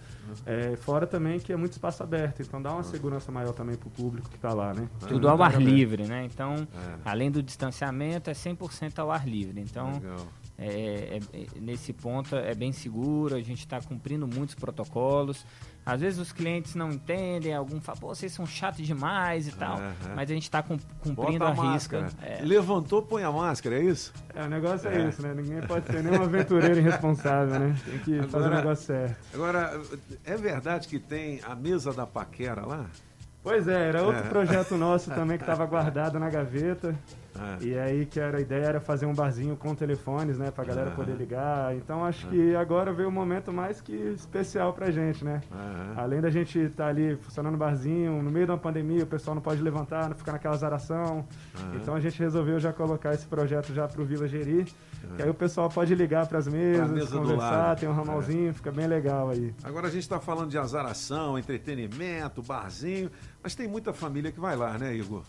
é, 0.45 0.75
fora 0.75 1.07
também 1.07 1.39
que 1.39 1.51
é 1.53 1.55
muito 1.55 1.71
espaço 1.73 2.03
aberto. 2.03 2.41
Então, 2.41 2.61
dá 2.61 2.71
uma 2.73 2.83
segurança 2.83 3.31
maior 3.31 3.53
também 3.53 3.75
para 3.75 3.87
o 3.87 3.91
público 3.91 4.29
que 4.29 4.35
está 4.35 4.53
lá, 4.53 4.73
né? 4.73 4.89
Tudo 5.07 5.27
ao 5.29 5.41
ar 5.41 5.59
livre, 5.61 6.05
né? 6.05 6.25
Então, 6.25 6.55
É. 6.75 6.95
além 7.05 7.31
do 7.31 7.41
distanciamento, 7.41 8.29
é 8.29 8.33
100% 8.33 8.99
ao 8.99 9.11
ar 9.11 9.27
livre. 9.27 9.59
Então, 9.61 9.93
Legal. 9.93 10.27
É, 10.59 11.19
é- 11.33 11.37
é- 11.41 11.47
nesse 11.61 11.93
ponto 11.93 12.35
é 12.35 12.53
bem 12.53 12.71
seguro, 12.73 13.35
a 13.35 13.41
gente 13.41 13.59
está 13.59 13.79
cumprindo 13.81 14.27
muitos 14.27 14.55
protocolos. 14.55 15.45
Às 15.85 16.01
vezes 16.01 16.19
os 16.19 16.31
clientes 16.31 16.75
não 16.75 16.91
entendem, 16.91 17.53
algum 17.53 17.79
fala, 17.81 17.97
pô, 17.97 18.07
vocês 18.13 18.31
são 18.31 18.45
chatos 18.45 18.85
demais 18.85 19.47
e 19.47 19.51
tal, 19.53 19.77
Aham. 19.77 19.93
mas 20.15 20.29
a 20.29 20.33
gente 20.33 20.43
está 20.43 20.61
cumprindo 20.61 21.15
Bota 21.39 21.45
a 21.61 21.73
risca. 21.73 22.09
É. 22.21 22.41
Levantou, 22.43 23.01
põe 23.01 23.23
a 23.23 23.31
máscara, 23.31 23.79
é 23.79 23.83
isso? 23.83 24.13
É, 24.35 24.43
o 24.43 24.47
negócio 24.49 24.87
é, 24.89 25.01
É. 25.01 25.07
isso, 25.09 25.21
né? 25.21 25.33
Ninguém 25.33 25.61
pode 25.61 25.87
ser 25.87 26.03
nenhum 26.03 26.21
aventureiro 26.21 26.77
irresponsável, 26.77 27.59
né? 27.59 27.75
Tem 27.85 27.99
que 27.99 28.17
fazer 28.23 28.35
o 28.35 28.37
Agora- 28.47 28.55
negócio 28.57 28.85
certo. 28.85 29.15
Agora, 29.33 29.81
é 30.25 30.35
verdade 30.37 30.87
que 30.87 30.99
tem 30.99 31.39
a 31.43 31.55
mesa 31.55 31.91
da 31.93 32.05
paquera 32.05 32.65
lá? 32.65 32.85
Pois 33.41 33.67
é, 33.69 33.87
era 33.87 34.03
outro 34.03 34.25
É. 34.25 34.27
projeto 34.29 34.75
nosso 34.77 35.09
também 35.11 35.37
que 35.37 35.43
estava 35.43 35.65
guardado 35.65 36.19
na 36.19 36.29
gaveta. 36.29 36.93
É. 37.61 37.63
E 37.65 37.77
aí 37.79 38.05
que 38.05 38.19
era 38.19 38.37
a 38.37 38.41
ideia 38.41 38.65
era 38.65 38.79
fazer 38.81 39.05
um 39.05 39.13
barzinho 39.13 39.55
com 39.55 39.73
telefones, 39.73 40.37
né, 40.37 40.51
pra 40.51 40.63
galera 40.63 40.87
Aham. 40.87 40.95
poder 40.95 41.13
ligar. 41.15 41.75
Então 41.75 42.03
acho 42.03 42.27
É. 42.27 42.29
que 42.29 42.55
agora 42.55 42.91
veio 42.91 43.07
um 43.07 43.11
momento 43.11 43.51
mais 43.53 43.79
que 43.81 43.93
especial 43.93 44.73
pra 44.73 44.91
gente, 44.91 45.23
né? 45.23 45.41
Aham. 45.51 45.93
Além 45.97 46.21
da 46.21 46.29
gente 46.29 46.59
estar 46.59 46.87
ali 46.87 47.15
funcionando 47.17 47.55
o 47.55 47.57
barzinho, 47.57 48.21
no 48.21 48.29
meio 48.31 48.45
de 48.45 48.51
uma 48.51 48.57
pandemia, 48.57 49.03
o 49.03 49.07
pessoal 49.07 49.35
não 49.35 49.41
pode 49.41 49.61
levantar, 49.61 50.09
não 50.09 50.15
ficar 50.15 50.33
naquela 50.33 50.57
zaração. 50.57 51.25
Então 51.75 51.95
a 51.95 51.99
gente 51.99 52.19
resolveu 52.19 52.59
já 52.59 52.73
colocar 52.73 53.13
esse 53.13 53.25
projeto 53.25 53.73
já 53.73 53.87
pro 53.87 54.03
Vila 54.05 54.27
Geri. 54.27 54.65
Que 55.15 55.23
aí 55.23 55.29
o 55.29 55.33
pessoal 55.33 55.69
pode 55.69 55.95
ligar 55.95 56.27
pras 56.27 56.47
mesas, 56.47 56.91
mesa 56.91 57.17
conversar, 57.17 57.75
tem 57.77 57.87
um 57.87 57.93
ramalzinho, 57.93 58.53
fica 58.53 58.69
bem 58.71 58.85
legal 58.85 59.29
aí. 59.29 59.53
Agora 59.63 59.87
a 59.87 59.89
gente 59.89 60.01
está 60.03 60.19
falando 60.19 60.49
de 60.49 60.57
azaração, 60.57 61.37
entretenimento, 61.39 62.41
barzinho, 62.43 63.09
mas 63.41 63.55
tem 63.55 63.67
muita 63.67 63.93
família 63.93 64.31
que 64.31 64.39
vai 64.39 64.55
lá, 64.57 64.77
né, 64.77 64.93
Igor? 64.93 65.23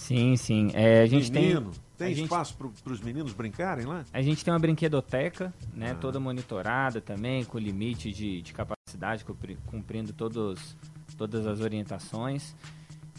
Sim, 0.00 0.34
sim. 0.36 0.70
É, 0.72 1.02
a 1.02 1.06
gente 1.06 1.30
Menino, 1.30 1.70
tem. 1.70 1.80
tem 1.98 2.06
a 2.06 2.10
gente- 2.10 2.22
espaço 2.24 2.56
para 2.56 2.92
os 2.92 3.00
meninos 3.00 3.32
brincarem 3.34 3.84
lá? 3.84 4.02
A 4.12 4.22
gente 4.22 4.42
tem 4.42 4.52
uma 4.52 4.58
brinquedoteca, 4.58 5.52
né, 5.74 5.90
Ah. 5.90 5.94
toda 5.94 6.18
monitorada 6.18 7.00
também, 7.02 7.44
com 7.44 7.58
limite 7.58 8.10
de, 8.10 8.40
de 8.40 8.52
capacidade, 8.54 9.24
cumpri- 9.24 9.58
cumprindo 9.66 10.12
todos, 10.14 10.74
todas 11.18 11.46
as 11.46 11.60
orientações. 11.60 12.56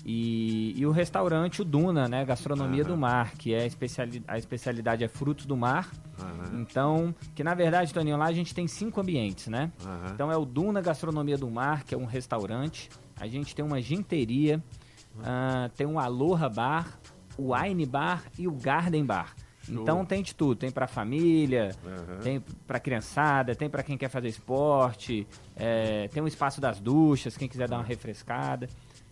E, 0.03 0.73
e 0.75 0.83
o 0.87 0.89
restaurante, 0.91 1.61
o 1.61 1.65
Duna, 1.65 2.07
né, 2.07 2.25
Gastronomia 2.25 2.83
do 2.83 2.97
Mar, 2.97 3.33
que 3.37 3.53
é 3.53 3.61
a, 3.61 3.65
especiali 3.67 4.23
a 4.27 4.35
especialidade 4.39 5.03
é 5.03 5.07
frutos 5.07 5.45
do 5.45 5.55
mar. 5.55 5.91
Então, 6.59 7.13
que 7.35 7.43
na 7.43 7.53
verdade, 7.53 7.93
Toninho, 7.93 8.17
lá 8.17 8.25
a 8.25 8.31
gente 8.33 8.53
tem 8.55 8.67
cinco 8.67 8.99
ambientes, 8.99 9.47
né? 9.47 9.71
Então 10.11 10.31
é 10.31 10.35
o 10.37 10.43
Duna 10.45 10.81
Gastronomia 10.81 11.37
do 11.37 11.49
Mar, 11.51 11.83
que 11.83 11.93
é 11.93 11.97
um 11.97 12.05
restaurante. 12.05 12.89
A 13.19 13.27
gente 13.27 13.53
tem 13.53 13.63
uma 13.63 13.79
ginteria, 13.79 14.63
ah, 15.23 15.69
tem 15.75 15.85
um 15.87 15.99
Aloha 15.99 16.49
Bar, 16.49 16.99
o 17.37 17.53
Wine 17.55 17.85
Bar 17.85 18.23
e 18.37 18.47
o 18.47 18.51
Garden 18.51 19.05
Bar. 19.05 19.35
Show. 19.63 19.81
Então 19.83 20.03
tem 20.03 20.23
de 20.23 20.33
tudo, 20.33 20.55
tem 20.57 20.71
pra 20.71 20.87
família, 20.87 21.69
Aham. 21.85 22.19
tem 22.19 22.39
pra 22.65 22.79
criançada, 22.79 23.55
tem 23.55 23.69
pra 23.69 23.83
quem 23.83 23.95
quer 23.95 24.09
fazer 24.09 24.27
esporte, 24.27 25.27
é, 25.55 26.07
tem 26.07 26.21
um 26.21 26.27
espaço 26.27 26.59
das 26.59 26.79
duchas, 26.79 27.37
quem 27.37 27.47
quiser 27.47 27.69
dar 27.69 27.77
uma 27.77 27.83
refrescada. 27.83 28.67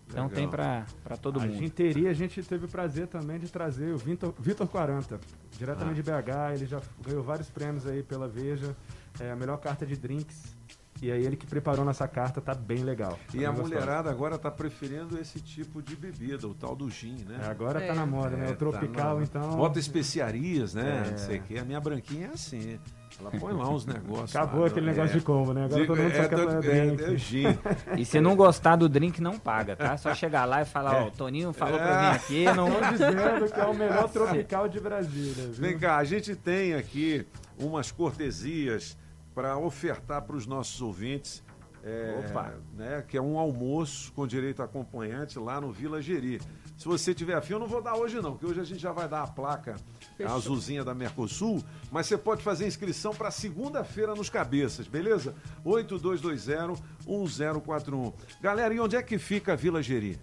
Então 0.08 0.24
Legal. 0.24 0.36
tem 0.36 0.48
pra 0.48 1.16
todo 1.16 1.38
a 1.38 1.44
mundo. 1.46 1.56
ginteria, 1.56 2.10
a 2.10 2.12
gente 2.12 2.42
teve 2.42 2.64
o 2.64 2.68
prazer 2.68 3.06
também 3.06 3.38
de 3.38 3.48
trazer 3.48 3.94
o 3.94 3.96
Vitor, 3.96 4.34
Vitor 4.40 4.66
40, 4.66 5.20
diretamente 5.56 6.02
de 6.02 6.02
BH. 6.02 6.54
Ele 6.54 6.66
já 6.66 6.80
ganhou 7.00 7.22
vários 7.22 7.48
prêmios 7.48 7.86
aí 7.86 8.02
pela 8.02 8.26
Veja. 8.26 8.76
É 9.20 9.30
a 9.30 9.36
melhor 9.36 9.56
carta 9.58 9.86
de 9.86 9.96
drinks. 9.96 10.56
E 11.02 11.10
aí 11.10 11.24
ele 11.24 11.36
que 11.36 11.46
preparou 11.46 11.84
nossa 11.84 12.06
carta, 12.06 12.40
tá 12.40 12.54
bem 12.54 12.82
legal. 12.82 13.18
E 13.32 13.38
Tá 13.40 13.48
a 13.48 13.52
bem 13.52 13.60
gostosa. 13.62 13.62
mulherada 13.80 14.10
agora 14.10 14.36
tá 14.38 14.50
preferindo 14.50 15.18
esse 15.18 15.40
tipo 15.40 15.80
de 15.82 15.96
bebida, 15.96 16.46
o 16.46 16.54
tal 16.54 16.76
do 16.76 16.90
gin, 16.90 17.16
né? 17.26 17.40
É, 17.42 17.50
agora 17.50 17.80
tá 17.80 17.94
na 17.94 18.04
moda, 18.04 18.36
né? 18.36 18.50
O 18.50 18.56
tropical, 18.56 19.16
na- 19.18 19.22
então- 19.24 19.56
Bota 19.56 19.78
especiarias, 19.78 20.74
né? 20.74 21.04
É. 21.06 21.10
Não 21.10 21.18
sei 21.18 21.38
o 21.38 21.42
quê. 21.42 21.58
A 21.58 21.64
minha 21.64 21.80
branquinha 21.80 22.26
é 22.26 22.30
assim. 22.34 22.78
Ela 23.18 23.30
põe 23.32 23.52
lá 23.52 23.68
uns 23.68 23.84
negócios. 23.84 24.34
Acabou 24.36 24.60
lá, 24.62 24.66
aquele 24.68 24.86
né? 24.86 24.92
negócio 24.92 25.18
de 25.18 25.24
combo, 25.24 25.52
né? 25.52 25.64
Agora 25.64 25.86
todo 25.86 25.96
mundo 26.02 26.14
só 26.14 26.28
quer 26.28 26.36
todo- 26.36 26.60
drink. 26.60 27.02
é, 27.02 27.12
é 27.12 27.16
gin. 27.16 27.44
E 27.98 28.04
se 28.04 28.20
não 28.20 28.36
gostar 28.36 28.76
do 28.76 28.88
drink, 28.88 29.20
não 29.20 29.38
paga, 29.38 29.74
tá? 29.76 29.96
Só 29.96 30.14
chegar 30.14 30.44
lá 30.44 30.62
e 30.62 30.64
falar, 30.64 30.94
ó, 31.04 31.08
o 31.08 31.10
Toninho 31.10 31.52
falou 31.52 31.78
pra 31.78 31.88
É. 31.88 32.10
vir 32.12 32.16
aqui, 32.16 32.44
não... 32.56 32.68
Estão 32.68 32.90
dizendo 32.92 33.52
que 33.52 33.60
é 33.60 33.64
o 33.64 33.74
melhor 33.74 34.08
tropical 34.10 34.68
de 34.68 34.80
Brasília, 34.80 35.44
viu? 35.44 35.52
Vem 35.54 35.78
cá, 35.78 35.96
a 35.96 36.04
gente 36.04 36.36
tem 36.36 36.74
aqui 36.74 37.26
umas 37.58 37.90
cortesias 37.90 38.96
para 39.34 39.56
ofertar 39.58 40.22
para 40.22 40.36
os 40.36 40.46
nossos 40.46 40.80
ouvintes. 40.82 41.42
é, 41.82 42.26
Opa. 42.28 42.54
Né, 42.76 43.02
que 43.08 43.16
é 43.16 43.22
um 43.22 43.38
almoço 43.38 44.12
com 44.12 44.26
direito 44.26 44.60
a 44.60 44.66
acompanhante 44.66 45.38
lá 45.38 45.60
no 45.60 45.72
Vila 45.72 46.02
Geri. 46.02 46.40
Se 46.76 46.86
você 46.86 47.12
tiver 47.14 47.34
afim, 47.34 47.52
eu 47.54 47.58
não 47.58 47.66
vou 47.66 47.82
dar 47.82 47.94
hoje 47.94 48.20
não, 48.20 48.32
porque 48.32 48.46
hoje 48.46 48.60
a 48.60 48.64
gente 48.64 48.80
já 48.80 48.90
vai 48.92 49.06
dar 49.08 49.22
a 49.22 49.26
placa 49.26 49.76
Fechou. 50.16 50.34
azulzinha 50.34 50.82
da 50.82 50.94
Mercosul, 50.94 51.62
mas 51.90 52.06
você 52.06 52.16
pode 52.16 52.42
fazer 52.42 52.66
inscrição 52.66 53.14
para 53.14 53.30
segunda-feira 53.30 54.14
nos 54.14 54.30
cabeças, 54.30 54.86
beleza? 54.86 55.34
8220-1041. 57.06 58.12
Galera, 58.40 58.74
e 58.74 58.80
onde 58.80 58.96
é 58.96 59.02
que 59.02 59.18
fica 59.18 59.52
a 59.52 59.56
Vila 59.56 59.82
Geri? 59.82 60.18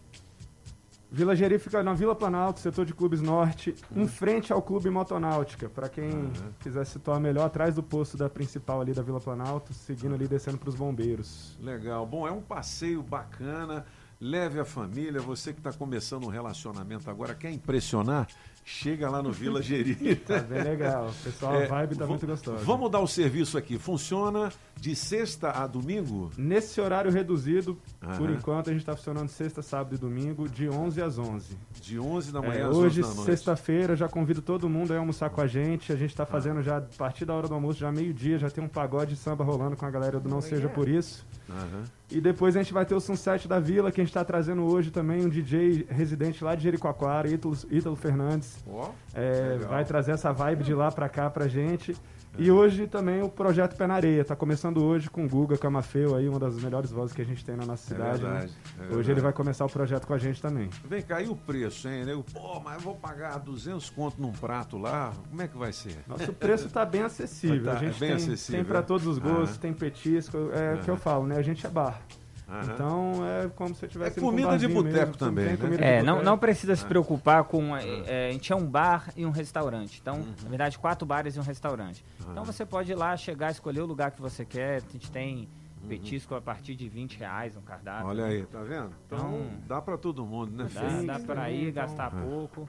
Vila 1.10 1.36
Geri 1.36 1.58
fica 1.58 1.82
na 1.82 1.94
Vila 1.94 2.14
Planalto, 2.14 2.60
setor 2.60 2.86
de 2.86 2.94
clubes 2.94 3.22
norte, 3.22 3.74
em 3.96 4.08
frente 4.08 4.52
ao 4.52 4.62
Clube 4.62 4.90
Motonáutica. 4.90 5.70
Pra 5.70 5.88
quem 5.88 6.30
quiser 6.60 6.86
situar 6.86 7.20
melhor, 7.20 7.46
atrás 7.46 7.76
do 7.76 7.82
posto 7.82 8.18
da 8.18 8.30
principal 8.30 8.82
ali 8.82 8.94
da 8.94 9.02
Vila 9.02 9.20
Planalto, 9.20 9.74
seguindo 9.74 10.16
ali 10.16 10.28
descendo 10.28 10.58
pros 10.58 10.76
bombeiros. 10.76 11.58
Legal. 11.62 12.06
Bom, 12.06 12.28
é 12.28 12.32
um 12.32 12.42
passeio 12.42 13.02
bacana. 13.02 13.86
Leve 14.20 14.60
a 14.60 14.66
família. 14.66 15.22
Você 15.22 15.54
que 15.54 15.60
está 15.60 15.72
começando 15.72 16.26
um 16.26 16.30
relacionamento 16.30 17.10
agora, 17.10 17.36
quer 17.36 17.52
impressionar? 17.52 18.28
Chega 18.66 19.10
lá 19.10 19.22
no 19.22 19.32
Vila 19.32 19.62
Geri. 19.62 20.16
Tá 20.26 20.40
bem 20.40 20.62
legal. 20.62 21.14
Pessoal, 21.24 21.56
a 21.56 21.66
vibe 21.66 21.96
tá 21.96 22.06
muito 22.06 22.28
gostosa. 22.28 22.66
Vamos 22.66 22.92
dar 22.92 23.00
o 23.00 23.08
serviço 23.08 23.58
aqui. 23.58 23.78
Funciona 23.78 24.52
de 24.80 24.96
sexta 24.96 25.50
a 25.52 25.68
domingo? 25.68 26.32
Nesse 26.38 26.80
horário 26.80 27.12
reduzido, 27.12 27.78
por 28.18 28.30
enquanto, 28.30 28.70
a 28.70 28.74
gente 28.74 28.82
está 28.82 28.96
funcionando 28.96 29.28
sexta, 29.30 29.62
sábado 29.62 29.96
e 29.96 29.98
domingo, 29.98 30.48
de 30.48 30.70
11 30.70 31.02
às 31.02 31.18
11. 31.18 31.58
De 31.82 32.00
11 32.00 32.32
da 32.32 32.42
manhã 32.42 32.60
É, 32.60 32.64
às 32.64 32.76
hoje, 32.76 33.02
11 33.02 33.10
da 33.10 33.16
noite. 33.16 33.26
sexta-feira, 33.32 33.96
já 33.96 34.08
convido 34.08 34.42
todo 34.42 34.70
mundo 34.70 34.94
a 34.94 34.98
almoçar 34.98 35.30
com 35.30 35.42
a 35.42 35.48
gente. 35.48 35.92
A 35.92 35.96
gente 35.96 36.12
está 36.12 36.26
fazendo 36.26 36.62
já, 36.62 36.78
a 36.78 36.82
partir 36.98 37.26
da 37.26 37.34
hora 37.34 37.48
do 37.48 37.54
almoço, 37.54 37.80
já 37.80 37.92
meio-dia, 37.92 38.38
já 38.38 38.50
tem 38.50 38.64
um 38.64 38.68
pagode 38.68 39.16
de 39.16 39.20
samba 39.20 39.44
rolando 39.44 39.76
com 39.76 39.86
a 39.86 39.90
galera 39.92 40.20
do 40.20 40.30
Não 40.30 40.42
Seja 40.42 40.70
Por 40.70 40.88
Isso. 40.88 41.26
Aham. 41.50 41.84
E 42.12 42.22
depois 42.22 42.56
a 42.56 42.62
gente 42.64 42.74
vai 42.74 42.86
ter 42.86 42.96
o 42.96 43.00
Sunset 43.02 43.48
da 43.48 43.60
Vila, 43.60 43.92
que 43.92 44.00
a 44.00 44.04
gente 44.04 44.12
está 44.12 44.24
trazendo 44.24 44.64
hoje 44.64 44.92
também, 44.92 45.26
um 45.26 45.30
DJ 45.30 45.86
residente 45.90 46.44
lá 46.44 46.56
de 46.56 46.64
Jericoacoara, 46.64 47.28
Ítalo, 47.30 47.58
Ítalo 47.70 47.96
Fernandes. 47.96 48.58
Ó, 48.68 48.92
É, 49.14 49.58
vai 49.70 49.84
trazer 49.84 50.12
essa 50.12 50.32
vibe 50.32 50.64
de 50.64 50.74
lá 50.74 50.92
pra 50.92 51.10
cá 51.10 51.30
pra 51.30 51.48
gente. 51.48 51.96
E 52.40 52.52
hoje 52.52 52.86
também 52.86 53.24
o 53.24 53.30
projeto 53.30 53.76
Pé 53.76 53.88
na 53.88 53.96
Areia. 53.96 54.24
Tá 54.24 54.36
começando 54.36 54.84
hoje 54.84 55.10
com 55.10 55.26
o 55.26 55.28
Guga 55.30 55.58
Camafeu, 55.58 56.16
aí, 56.16 56.30
uma 56.30 56.38
das 56.38 56.56
melhores 56.62 56.92
vozes 56.92 57.16
que 57.16 57.22
a 57.22 57.26
gente 57.26 57.44
tem 57.44 57.56
na 57.56 57.66
nossa 57.66 57.92
É 57.94 57.96
cidade. 57.98 58.24
né? 58.24 58.30
verdade, 58.30 58.54
é 58.54 58.82
Hoje 58.84 58.88
verdade. 58.90 59.12
ele 59.12 59.22
vai 59.22 59.34
começar 59.34 59.66
o 59.66 59.70
projeto 59.70 60.06
com 60.06 60.14
a 60.14 60.18
gente 60.20 60.40
também. 60.40 60.70
Vem 60.88 61.02
cá, 61.02 61.20
e 61.22 61.28
o 61.28 61.36
preço, 61.36 61.88
hein? 61.90 62.06
nego? 62.06 62.24
Pô, 62.32 62.60
mas 62.60 62.76
eu 62.76 62.82
vou 62.82 62.96
pagar 62.96 63.40
200 63.40 63.90
conto 63.90 64.22
num 64.22 64.32
prato 64.32 64.78
lá. 64.78 65.14
Como 65.30 65.42
é 65.42 65.48
que 65.48 65.58
vai 65.58 65.74
ser? 65.74 65.98
Nosso 66.08 66.32
preço 66.34 66.70
tá 66.70 66.86
bem 66.86 67.02
acessível. 67.02 67.64
Tá, 67.64 67.72
a 67.74 67.76
gente 67.78 67.96
é 67.96 68.00
bem 68.00 68.10
tem, 68.10 68.16
acessível, 68.18 68.62
tem 68.62 68.66
para 68.66 68.80
é? 68.80 68.84
todos 68.84 69.08
os 69.08 69.18
gostos, 69.18 69.50
Aham. 69.52 69.58
tem 69.60 69.74
petisco. 69.74 70.38
É 70.54 70.76
o 70.76 70.80
que 70.84 70.90
eu 70.92 70.98
falo, 70.98 71.26
né? 71.26 71.38
A 71.38 71.42
gente 71.42 71.66
é 71.66 71.70
bar. 71.70 72.02
Aham. 72.50 72.74
Então 72.74 73.28
é 73.28 73.50
como 73.50 73.76
se 73.76 73.84
eu 73.86 73.90
tivesse 73.90 74.12
É 74.12 74.14
indo 74.14 74.20
pra 74.22 74.28
um 74.28 74.32
comida 74.48 74.58
de 74.58 74.68
boteco 74.68 74.96
mesmo, 74.96 75.18
também, 75.18 75.46
né? 75.46 75.58
comida 75.58 75.78
de 75.78 75.84
É, 75.84 76.02
não, 76.02 76.24
não 76.24 76.38
precisa 76.38 76.76
se 76.76 76.86
Ah. 76.86 76.88
preocupar 76.88 77.44
com. 77.44 77.76
é, 77.76 77.84
é, 78.06 78.30
a 78.30 78.32
gente 78.32 78.54
é 78.54 78.56
um 78.56 78.66
bar 78.66 79.12
e 79.18 79.26
um 79.26 79.32
restaurante. 79.32 80.00
Então, 80.02 80.16
Uhum. 80.16 80.34
na 80.44 80.50
verdade, 80.50 80.80
quatro 80.80 81.06
bares 81.06 81.36
e 81.36 81.40
um 81.40 81.44
restaurante. 81.44 82.06
Então 82.30 82.46
você 82.46 82.66
pode 82.66 82.92
ir 82.92 82.96
lá, 82.96 83.16
chegar, 83.18 83.52
escolher 83.52 83.82
o 83.82 83.86
lugar 83.86 84.12
que 84.12 84.22
você 84.22 84.46
quer. 84.46 84.78
A 84.78 84.92
gente 84.92 85.12
tem 85.12 85.48
petisco 85.90 86.36
a 86.36 86.42
partir 86.42 86.76
de 86.76 86.88
20 86.90 87.18
reais 87.18 87.54
no 87.56 87.62
cardápio. 87.62 88.06
Uhum. 88.06 88.12
Olha 88.12 88.26
aí, 88.26 88.46
tá 88.46 88.62
vendo? 88.62 88.92
Então, 89.06 89.18
Então, 89.20 89.48
dá 89.68 89.82
pra 89.82 89.98
todo 89.98 90.26
mundo, 90.26 90.52
né, 90.52 90.68
Dá, 90.74 90.82
filho? 90.90 91.08
dá 91.08 91.20
pra 91.20 91.52
ir, 91.52 91.70
então- 91.70 91.84
gastar 91.86 92.14
É. 92.18 92.22
pouco. 92.22 92.68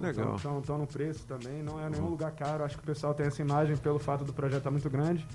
Legal. 0.00 0.36
Então, 0.38 0.58
então 0.58 0.78
no 0.78 0.86
preço 0.86 1.26
também, 1.26 1.60
não 1.62 1.78
é 1.84 1.90
nenhum 1.90 2.06
lugar 2.06 2.30
caro. 2.32 2.64
Acho 2.64 2.76
que 2.78 2.82
o 2.84 2.86
pessoal 2.86 3.12
tem 3.14 3.26
essa 3.26 3.42
imagem 3.42 3.76
pelo 3.76 3.98
fato 3.98 4.24
do 4.24 4.32
projeto 4.32 4.58
estar 4.58 4.70
muito 4.70 4.88
grande. 4.88 5.26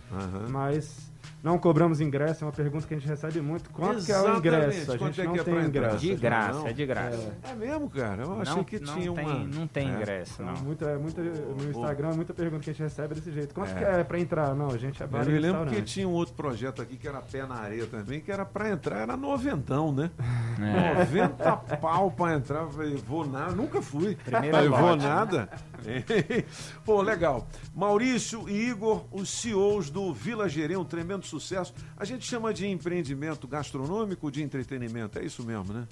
Mas 0.50 1.12
não 1.44 1.58
cobramos 1.58 2.02
ingresso, 2.02 2.44
é 2.44 2.48
uma 2.48 2.54
pergunta 2.54 2.86
que 2.88 2.94
a 2.94 2.98
gente 2.98 3.08
recebe 3.08 3.42
muito. 3.42 3.70
Quanto 3.70 4.04
que 4.06 4.12
é 4.12 4.20
o 4.20 4.38
ingresso? 4.38 4.92
A 4.94 4.98
quanto 4.98 5.14
gente 5.14 5.22
é 5.22 5.24
não 5.26 5.34
que 5.34 5.40
é 5.40 5.44
tem 5.44 5.54
pra 5.54 5.64
entrar? 5.64 5.80
ingresso. 5.88 5.98
De 6.00 6.16
graça, 6.16 6.54
não? 6.60 6.68
é 6.68 6.74
de 6.74 6.86
graça. 6.86 7.34
É 7.44 7.56
mesmo, 7.56 7.90
cara? 7.90 8.24
Eu 8.24 8.42
achei 8.42 8.56
Não- 8.56 8.64
que 8.64 8.80
não 8.80 8.94
tinha 8.96 9.14
tem- 9.14 9.26
uma. 9.26 9.34
não 9.48 9.68
tem 9.68 9.88
É. 9.90 9.92
ingresso, 9.96 10.44
não. 10.44 10.54
Muita, 10.64 10.86
é 10.86 10.98
muita, 10.98 11.22
no 11.22 11.70
Instagram, 11.70 12.14
muita 12.16 12.34
pergunta 12.34 12.64
que 12.64 12.70
a 12.70 12.74
gente 12.74 12.84
recebe 12.84 13.16
desse 13.16 13.32
jeito. 13.32 13.54
Quanto 13.54 13.72
É. 13.72 13.74
que 13.76 13.84
é 13.84 14.04
pra 14.04 14.20
entrar? 14.20 14.56
Não, 14.56 14.70
a 14.72 14.78
gente 14.78 15.02
é 15.02 15.08
bar 15.08 15.24
Eu 15.24 15.32
me 15.32 15.40
lembro 15.40 15.66
que 15.68 15.82
tinha 15.82 16.08
um 16.08 16.14
outro 16.14 16.34
projeto 16.34 16.82
aqui 16.82 16.98
que 16.98 17.08
era 17.08 17.22
pé 17.22 17.46
na 17.46 17.56
areia 17.56 17.86
também, 17.86 18.20
que 18.20 18.32
era 18.32 18.46
pra 18.46 18.70
entrar, 18.70 19.00
era 19.00 19.16
noventão, 19.18 19.92
né? 19.92 20.10
É. 20.60 20.96
90 21.00 21.56
pau 21.80 22.10
pra 22.12 22.34
entrar. 22.34 22.62
Eu 22.64 22.72
Falei, 22.72 22.96
vou 22.96 23.26
nada, 23.28 23.52
nunca 23.54 23.82
fui. 23.82 24.16
Primeiro 24.16 24.56
Falei, 24.56 24.70
vou 24.70 24.96
nada. 24.96 25.50
Pô, 26.86 27.02
legal. 27.02 27.48
Maurício 27.76 28.48
e 28.50 28.70
Igor, 28.70 29.06
os 29.12 29.30
CEOs 29.30 29.90
do 29.90 30.14
Vila 30.14 30.48
Gerê, 30.50 30.76
um 30.78 30.86
tremendo 30.86 31.26
sucesso. 31.26 31.74
A 31.98 32.06
gente 32.06 32.26
chama 32.26 32.54
de 32.54 32.68
empreendimento 32.68 33.48
gastronômico 33.48 34.32
de 34.32 34.42
entretenimento, 34.44 35.20
é 35.20 35.24
isso 35.26 35.44
mesmo, 35.44 35.74
né? 35.74 35.88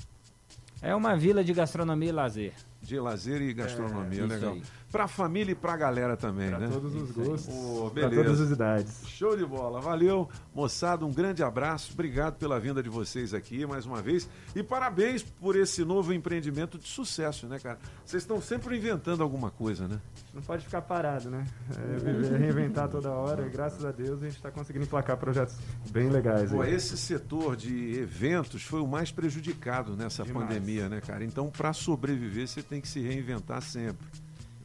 É 0.81 0.93
uma 0.93 1.15
vila 1.15 1.43
de 1.43 1.53
gastronomia 1.53 2.09
e 2.09 2.11
lazer. 2.11 2.53
De 2.81 2.99
lazer 2.99 3.41
e 3.41 3.53
gastronomia, 3.53 4.21
É, 4.21 4.25
legal. 4.25 4.53
aí. 4.53 4.61
Pra 4.91 5.07
família 5.09 5.51
e 5.51 5.55
pra 5.55 5.75
galera 5.75 6.15
também, 6.15 6.49
Pra 6.49 6.59
né? 6.59 6.69
todos 6.71 6.95
os 6.95 7.11
gostos, 7.11 7.53
pra 7.91 8.07
beleza. 8.07 8.23
todas 8.23 8.41
as 8.41 8.49
idades. 8.51 9.07
Show 9.07 9.35
de 9.35 9.45
bola, 9.45 9.81
valeu, 9.81 10.29
moçada, 10.53 11.05
um 11.05 11.11
grande 11.11 11.43
abraço, 11.43 11.91
obrigado 11.93 12.35
pela 12.37 12.57
vinda 12.59 12.81
de 12.81 12.87
vocês 12.89 13.33
aqui 13.33 13.65
mais 13.65 13.85
uma 13.85 14.01
vez 14.01 14.29
e 14.55 14.63
parabéns 14.63 15.21
por 15.23 15.55
esse 15.57 15.83
novo 15.83 16.13
empreendimento 16.13 16.77
de 16.77 16.87
sucesso, 16.87 17.45
né, 17.47 17.59
cara? 17.59 17.77
Vocês 18.05 18.23
estão 18.23 18.41
sempre 18.41 18.77
inventando 18.77 19.21
alguma 19.21 19.51
coisa, 19.51 19.85
né? 19.87 19.99
Não 20.33 20.41
pode 20.41 20.63
ficar 20.63 20.81
parado, 20.83 21.29
né? 21.29 21.45
É, 21.77 21.97
viver, 21.97 22.37
reinventar 22.39 22.87
toda 22.87 23.09
hora. 23.09 23.45
E 23.45 23.49
graças 23.49 23.83
a 23.83 23.91
Deus 23.91 24.21
a 24.21 24.25
gente 24.25 24.37
está 24.37 24.51
conseguindo 24.51 24.85
emplacar 24.85 25.17
projetos 25.17 25.57
bem 25.89 26.09
legais. 26.09 26.51
Pô, 26.51 26.61
aí. 26.61 26.73
esse 26.73 26.95
setor 26.97 27.55
de 27.57 27.97
eventos 27.99 28.63
foi 28.63 28.79
o 28.79 28.87
mais 28.87 29.11
prejudicado 29.11 29.95
nessa 29.97 30.23
Demais. 30.23 30.47
pandemia, 30.47 30.87
né, 30.87 31.01
cara? 31.01 31.25
Então, 31.25 31.49
para 31.49 31.73
sobreviver, 31.73 32.47
você 32.47 32.61
tem 32.61 32.79
que 32.79 32.87
se 32.87 33.01
reinventar 33.01 33.61
sempre. 33.61 34.05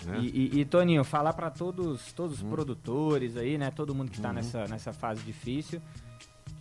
Né? 0.06 0.18
E, 0.18 0.56
e- 0.56 0.60
e, 0.60 0.64
Toninho, 0.64 1.04
falar 1.04 1.32
para 1.32 1.50
todos, 1.50 2.12
todos 2.12 2.40
Uhum. 2.40 2.48
os 2.48 2.54
produtores 2.54 3.36
aí, 3.36 3.56
né? 3.58 3.70
Todo 3.70 3.94
mundo 3.94 4.10
que 4.10 4.16
está 4.18 4.32
nessa, 4.32 4.66
nessa 4.66 4.92
fase 4.92 5.22
difícil, 5.22 5.80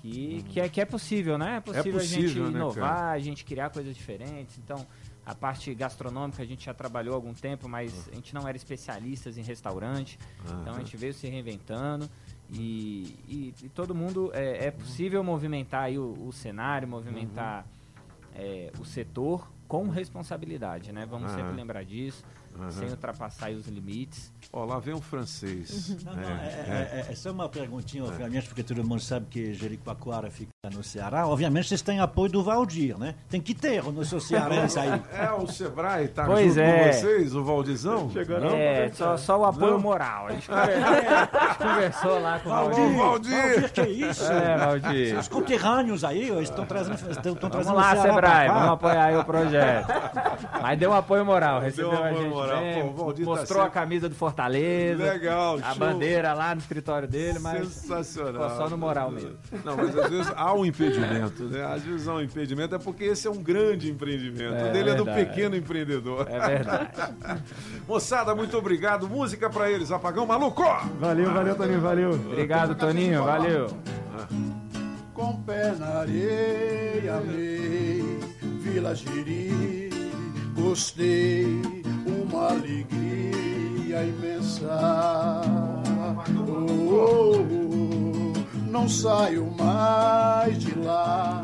que, 0.01 0.43
que, 0.49 0.59
é, 0.59 0.69
que 0.69 0.79
é 0.81 0.85
possível, 0.85 1.37
né? 1.37 1.57
É 1.57 1.61
possível, 1.61 1.99
a 1.99 2.01
possível, 2.03 2.29
gente 2.29 2.39
né, 2.39 2.49
inovar, 2.59 2.95
cara? 2.95 3.11
a 3.11 3.19
gente 3.19 3.43
criar 3.45 3.69
coisas 3.69 3.95
diferentes. 3.95 4.57
Então, 4.57 4.85
a 5.25 5.35
parte 5.35 5.73
gastronômica 5.75 6.41
a 6.41 6.45
gente 6.45 6.65
já 6.65 6.73
trabalhou 6.73 7.13
há 7.13 7.17
algum 7.17 7.33
tempo, 7.33 7.67
mas 7.67 8.07
a 8.11 8.15
gente 8.15 8.33
não 8.33 8.47
era 8.47 8.55
especialistas 8.57 9.37
em 9.37 9.41
restaurante. 9.43 10.17
Então 10.61 10.73
a 10.73 10.77
Aham. 10.77 10.79
gente 10.79 10.95
veio 10.97 11.13
se 11.13 11.27
reinventando. 11.27 12.09
E, 12.51 13.15
e- 13.27 13.53
e 13.63 13.69
todo 13.69 13.93
mundo 13.93 14.31
é, 14.33 14.67
é 14.67 14.71
possível 14.71 15.23
movimentar 15.23 15.83
aí 15.83 15.99
o, 15.99 16.15
o 16.27 16.31
cenário, 16.33 16.87
movimentar 16.87 17.63
é, 18.33 18.71
o 18.79 18.85
setor 18.85 19.47
com 19.67 19.87
responsabilidade, 19.89 20.91
né? 20.91 21.05
Vamos 21.05 21.29
sempre 21.31 21.53
lembrar 21.53 21.83
disso, 21.85 22.23
Aham. 22.59 22.71
sem 22.71 22.89
ultrapassar 22.89 23.45
aí 23.47 23.55
os 23.55 23.67
limites. 23.67 24.31
Ó, 24.51 24.65
lá 24.65 24.79
vem 24.79 24.93
um 24.95 25.01
francês. 25.01 25.95
Não, 26.03 26.13
não, 26.15 26.21
é, 26.23 27.05
é- 27.07 27.11
é 27.11 27.15
só 27.15 27.31
uma 27.31 27.47
perguntinha, 27.47 28.03
obviamente, 28.03 28.47
porque 28.47 28.63
todo 28.63 28.83
mundo 28.83 28.99
sabe 29.01 29.27
que 29.29 29.53
Jericoacoara 29.53 30.29
fica 30.31 30.49
no 30.73 30.83
Ceará. 30.83 31.27
Obviamente, 31.27 31.67
vocês 31.67 31.81
têm 31.81 31.99
apoio 31.99 32.31
do 32.31 32.43
Valdir, 32.43 32.97
né? 32.97 33.15
Tem 33.29 33.39
que 33.39 33.53
ter 33.53 33.83
o 33.85 33.91
nosso 33.91 34.19
cearense 34.19 34.79
aí. 34.79 34.89
É, 35.13 35.31
o 35.31 35.47
Sebrae 35.47 36.07
tá 36.07 36.25
Pois 36.25 36.55
junto 36.55 36.59
é. 36.61 36.87
com 36.87 36.93
vocês, 36.93 37.35
o 37.35 37.43
Valdizão? 37.43 38.11
é, 38.55 38.89
só, 38.93 39.17
só 39.17 39.39
o 39.39 39.45
apoio 39.45 39.73
Não? 39.73 39.79
moral. 39.79 40.27
A 40.27 40.31
gente, 40.31 40.47
conversou 41.57 42.19
lá 42.19 42.39
com 42.39 42.49
o 42.49 42.51
Valdir, 42.51 42.97
Valdir. 42.97 43.31
Valdir, 43.51 43.71
que 43.71 43.81
isso? 43.81 44.23
É, 44.31 44.57
Valdir. 44.57 45.09
Seus 45.09 45.27
conterrâneos 45.27 46.03
aí, 46.03 46.29
estão 46.41 46.65
trazendo, 46.65 46.95
estão, 46.95 47.33
estão 47.33 47.49
Vamos 47.49 47.51
trazendo 47.51 47.75
lá, 47.75 47.89
o 47.91 47.95
Ceará 47.95 48.13
Sebrae, 48.13 48.47
vamos 48.49 48.69
apoiar 48.69 49.03
aí 49.05 49.15
o 49.17 49.25
projeto. 49.25 49.87
Mas 50.61 50.79
deu 50.79 50.91
um 50.91 50.93
apoio 50.93 51.25
moral, 51.25 51.59
recebeu 51.61 51.91
Deu 51.91 51.99
um 51.99 52.03
a 52.03 52.07
apoio 52.09 52.23
gente 52.23 52.33
moral. 52.33 52.48
Pô, 52.95 53.13
tá 53.13 53.21
mostrou 53.23 53.61
a 53.63 53.69
camisa 53.69 54.09
do 54.09 54.15
Fortaleza. 54.15 55.03
Legal, 55.03 55.57
A 55.57 55.69
show. 55.69 55.75
bandeira 55.75 56.33
lá 56.33 56.53
no 56.55 56.61
escritório 56.61 57.07
dele, 57.07 57.39
mas. 57.39 57.67
Sensacional. 57.69 58.57
Só 58.57 58.69
no 58.69 58.77
moral 58.77 59.11
mesmo. 59.11 59.35
Não, 59.63 59.75
mas 59.77 59.97
às 59.97 60.09
vezes 60.09 60.33
há 60.35 60.53
um 60.53 60.65
impedimento, 60.65 61.43
né? 61.43 61.65
Às 61.65 61.83
vezes 61.83 62.07
há 62.07 62.13
um 62.13 62.21
impedimento, 62.21 62.75
é 62.75 62.79
porque 62.79 63.03
esse 63.05 63.27
é 63.27 63.31
um 63.31 63.41
grande 63.41 63.89
empreendimento. 63.91 64.53
É 64.55 64.69
o 64.69 64.73
dele 64.73 64.89
é 64.91 64.95
do 64.95 65.05
verdade. 65.05 65.25
pequeno 65.29 65.55
empreendedor. 65.55 66.27
É 66.29 66.39
verdade. 66.47 66.89
Moçada, 67.87 68.33
muito 68.35 68.57
obrigado. 68.57 69.07
Música 69.07 69.49
pra 69.49 69.69
eles. 69.69 69.91
Apagão 69.91 70.25
maluco! 70.25 70.63
Valeu, 70.99 71.33
valeu, 71.33 71.55
Toninho, 71.55 71.81
valeu. 71.81 72.11
Obrigado, 72.11 72.75
Toninho. 72.75 73.23
Valeu. 73.23 73.67
Com 75.13 75.41
pé 75.43 75.73
na 75.77 75.99
areia, 75.99 77.15
amei 77.15 78.19
Vila 78.61 78.93
Giri, 78.95 79.89
gostei, 80.55 81.78
uma 82.39 82.51
alegria 82.51 84.03
imensa. 84.05 85.41
Oh, 86.47 87.35
oh, 87.35 88.33
não 88.69 88.87
saio 88.87 89.51
mais 89.57 90.57
de 90.57 90.79
lá, 90.79 91.41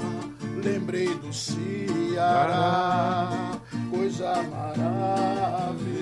lembrei 0.63 1.13
do 1.15 1.33
Ceará, 1.33 3.29
coisa 3.89 4.41
maravilhosa. 4.43 5.99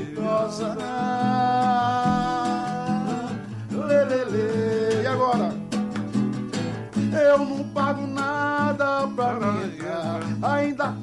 Lê. 3.71 5.01
E 5.01 5.07
agora? 5.07 5.55
Eu 7.29 7.39
não 7.39 7.63
pago 7.69 8.05
nada 8.07 9.07
pra 9.15 9.37
entrar. 9.65 10.19
Ainda 10.41 10.95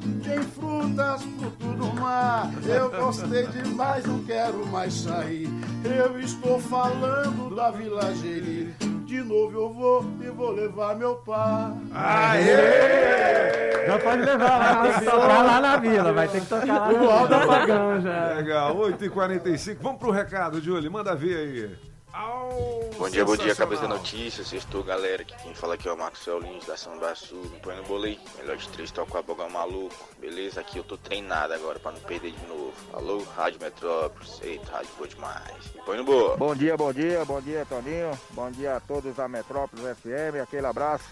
frutas, 0.61 1.23
fruto 1.23 1.67
do 1.75 2.01
mar. 2.01 2.51
Eu 2.67 2.91
gostei 2.91 3.47
demais, 3.47 4.05
não 4.05 4.23
quero 4.25 4.67
mais 4.67 4.93
sair. 4.95 5.49
Eu 5.85 6.21
estou 6.21 6.61
falando 6.61 7.55
da 7.55 7.71
Vila 7.71 8.15
Geri. 8.15 8.75
De 9.05 9.23
novo 9.23 9.59
eu 9.59 9.73
vou 9.73 10.05
e 10.21 10.31
vou 10.31 10.53
levar 10.53 10.95
meu 10.95 11.17
pai. 11.17 11.73
Aê! 11.93 13.87
Já 13.87 13.99
pode 13.99 14.23
levar 14.23 14.59
lá. 14.59 14.83
Tem 14.83 14.93
que 14.93 15.05
tocar 15.05 15.43
lá 15.43 15.61
na 15.61 15.77
vila, 15.79 16.13
vai 16.13 16.29
ter 16.29 16.41
que 16.43 16.47
tocar 16.47 16.67
lá 16.67 16.89
O 16.91 16.93
na 17.07 17.13
Aldo 17.13 17.39
vila. 17.39 17.57
Apagão 17.57 18.01
já. 18.01 18.35
Legal, 18.35 18.77
8h45. 18.77 19.77
Vamos 19.81 19.99
pro 19.99 20.11
recado, 20.13 20.61
Júlio. 20.61 20.91
Manda 20.93 21.15
ver 21.17 21.37
aí. 21.37 21.90
Bom 22.13 23.09
dia, 23.09 23.25
bom 23.25 23.37
dia, 23.37 23.55
cabeça 23.55 23.83
da 23.83 23.89
notícia. 23.89 24.45
Sextou, 24.45 24.83
galera. 24.83 25.23
Aqui 25.23 25.35
quem 25.43 25.55
fala 25.55 25.75
aqui 25.75 25.89
é 25.89 25.93
o 25.93 25.97
Maxwell 25.97 26.41
Lins 26.41 26.67
da 26.67 26.77
Samba 26.77 27.15
Sul. 27.15 27.43
Me 27.45 27.61
põe 27.61 27.77
no 27.77 27.85
bolo 27.85 28.05
aí. 28.05 28.19
Melhor 28.37 28.57
de 28.57 28.69
três, 28.71 28.91
toca 28.91 29.15
o 29.15 29.19
abogão 29.19 29.49
maluco. 29.49 29.95
Beleza? 30.19 30.61
Aqui 30.61 30.79
eu 30.79 30.85
tô 30.85 30.97
treinado 30.97 31.55
agora 31.55 31.79
pra 31.79 31.93
não 31.93 32.01
perder 32.01 32.33
de 32.33 32.47
novo. 32.47 32.75
Alô, 32.93 33.23
Rádio 33.37 33.61
Metrópolis. 33.61 34.41
Eita, 34.43 34.73
rádio 34.73 34.91
boa 34.97 35.09
demais. 35.09 35.73
Me 35.75 35.83
põe 35.83 35.97
no 35.99 36.05
bolo. 36.05 36.37
Bom 36.37 36.55
dia, 36.55 36.77
bom 36.77 36.93
dia, 36.93 37.25
bom 37.25 37.41
dia, 37.41 37.65
Toninho. 37.65 38.19
Bom 38.31 38.51
dia 38.51 38.77
a 38.77 38.81
todos 38.81 39.15
da 39.15 39.29
Metrópolis 39.29 39.85
FM, 39.99 40.43
aquele 40.43 40.67
abraço. 40.67 41.05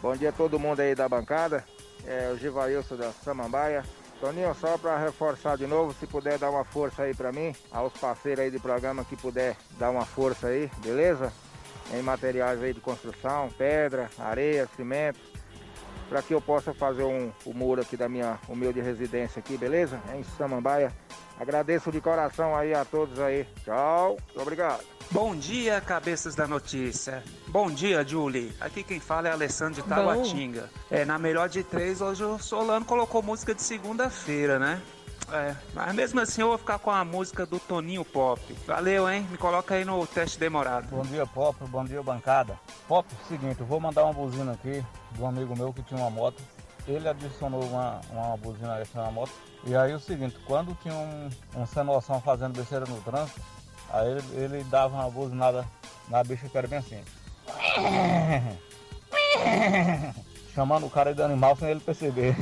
Bom 0.00 0.16
dia 0.16 0.30
a 0.30 0.32
todo 0.32 0.58
mundo 0.58 0.80
aí 0.80 0.94
da 0.94 1.08
bancada. 1.08 1.64
É 2.04 2.32
o 2.32 2.36
Givailson 2.36 2.96
da 2.96 3.12
Samambaia. 3.12 3.84
Toninho, 4.22 4.54
só 4.54 4.78
para 4.78 4.96
reforçar 4.98 5.58
de 5.58 5.66
novo, 5.66 5.92
se 5.92 6.06
puder 6.06 6.38
dar 6.38 6.48
uma 6.48 6.62
força 6.62 7.02
aí 7.02 7.12
para 7.12 7.32
mim, 7.32 7.52
aos 7.72 7.92
parceiros 7.94 8.44
aí 8.44 8.52
do 8.52 8.60
programa 8.60 9.04
que 9.04 9.16
puder 9.16 9.56
dar 9.76 9.90
uma 9.90 10.04
força 10.04 10.46
aí, 10.46 10.70
beleza? 10.78 11.32
Em 11.92 12.00
materiais 12.02 12.62
aí 12.62 12.72
de 12.72 12.78
construção, 12.80 13.48
pedra, 13.58 14.08
areia, 14.16 14.68
cimento, 14.76 15.18
para 16.08 16.22
que 16.22 16.32
eu 16.32 16.40
possa 16.40 16.72
fazer 16.72 17.02
um, 17.02 17.32
o 17.44 17.52
muro 17.52 17.82
aqui 17.82 17.96
da 17.96 18.08
minha 18.08 18.38
humilde 18.48 18.80
residência 18.80 19.40
aqui, 19.40 19.56
beleza? 19.56 20.00
Em 20.14 20.22
Samambaia. 20.22 20.92
Agradeço 21.38 21.90
de 21.90 22.00
coração 22.00 22.54
aí 22.56 22.74
a 22.74 22.84
todos 22.84 23.18
aí. 23.18 23.46
Tchau, 23.64 24.16
muito 24.26 24.40
obrigado. 24.40 24.84
Bom 25.10 25.36
dia, 25.36 25.80
cabeças 25.80 26.34
da 26.34 26.46
notícia. 26.46 27.22
Bom 27.48 27.70
dia, 27.70 28.06
Julie. 28.06 28.52
Aqui 28.60 28.82
quem 28.82 28.98
fala 28.98 29.28
é 29.28 29.32
Alessandro 29.32 29.74
de 29.74 29.82
Bom. 29.82 29.94
Taguatinga. 29.94 30.70
É, 30.90 31.04
na 31.04 31.18
melhor 31.18 31.48
de 31.48 31.62
três, 31.62 32.00
hoje 32.00 32.24
o 32.24 32.38
Solano 32.38 32.84
colocou 32.84 33.22
música 33.22 33.54
de 33.54 33.62
segunda-feira, 33.62 34.58
né? 34.58 34.80
É, 35.30 35.54
mas 35.72 35.94
mesmo 35.94 36.20
assim 36.20 36.42
eu 36.42 36.48
vou 36.48 36.58
ficar 36.58 36.78
com 36.78 36.90
a 36.90 37.04
música 37.04 37.46
do 37.46 37.58
Toninho 37.58 38.04
Pop. 38.04 38.40
Valeu, 38.66 39.08
hein? 39.08 39.26
Me 39.30 39.38
coloca 39.38 39.74
aí 39.74 39.84
no 39.84 40.06
teste 40.06 40.38
demorado. 40.38 40.88
Bom 40.88 41.02
dia, 41.02 41.26
Pop. 41.26 41.56
Bom 41.68 41.84
dia, 41.84 42.02
bancada. 42.02 42.58
Pop, 42.86 43.06
seguinte, 43.28 43.60
eu 43.60 43.66
vou 43.66 43.80
mandar 43.80 44.04
uma 44.04 44.12
buzina 44.12 44.52
aqui 44.52 44.84
de 45.12 45.22
um 45.22 45.26
amigo 45.26 45.56
meu 45.56 45.72
que 45.72 45.82
tinha 45.82 46.00
uma 46.00 46.10
moto. 46.10 46.42
Ele 46.86 47.08
adicionou 47.08 47.64
uma, 47.64 48.00
uma 48.10 48.36
buzina 48.36 48.78
extra 48.80 49.02
na 49.02 49.10
moto. 49.10 49.32
E 49.64 49.74
aí 49.76 49.94
o 49.94 50.00
seguinte, 50.00 50.36
quando 50.46 50.76
tinha 50.82 50.94
um, 50.94 51.30
um 51.56 51.66
sem 51.66 51.84
noção 51.84 52.20
fazendo 52.20 52.56
besteira 52.56 52.84
no 52.86 53.00
trânsito, 53.02 53.40
aí 53.90 54.10
ele, 54.10 54.24
ele 54.34 54.64
dava 54.64 54.96
uma 54.96 55.10
buzinada 55.10 55.64
na 56.08 56.24
bicha 56.24 56.48
que 56.48 56.58
era 56.58 56.66
bem 56.66 56.80
assim. 56.80 57.00
Chamando 60.54 60.86
o 60.86 60.90
cara 60.90 61.14
de 61.14 61.22
animal 61.22 61.56
sem 61.56 61.70
ele 61.70 61.80
perceber. 61.80 62.36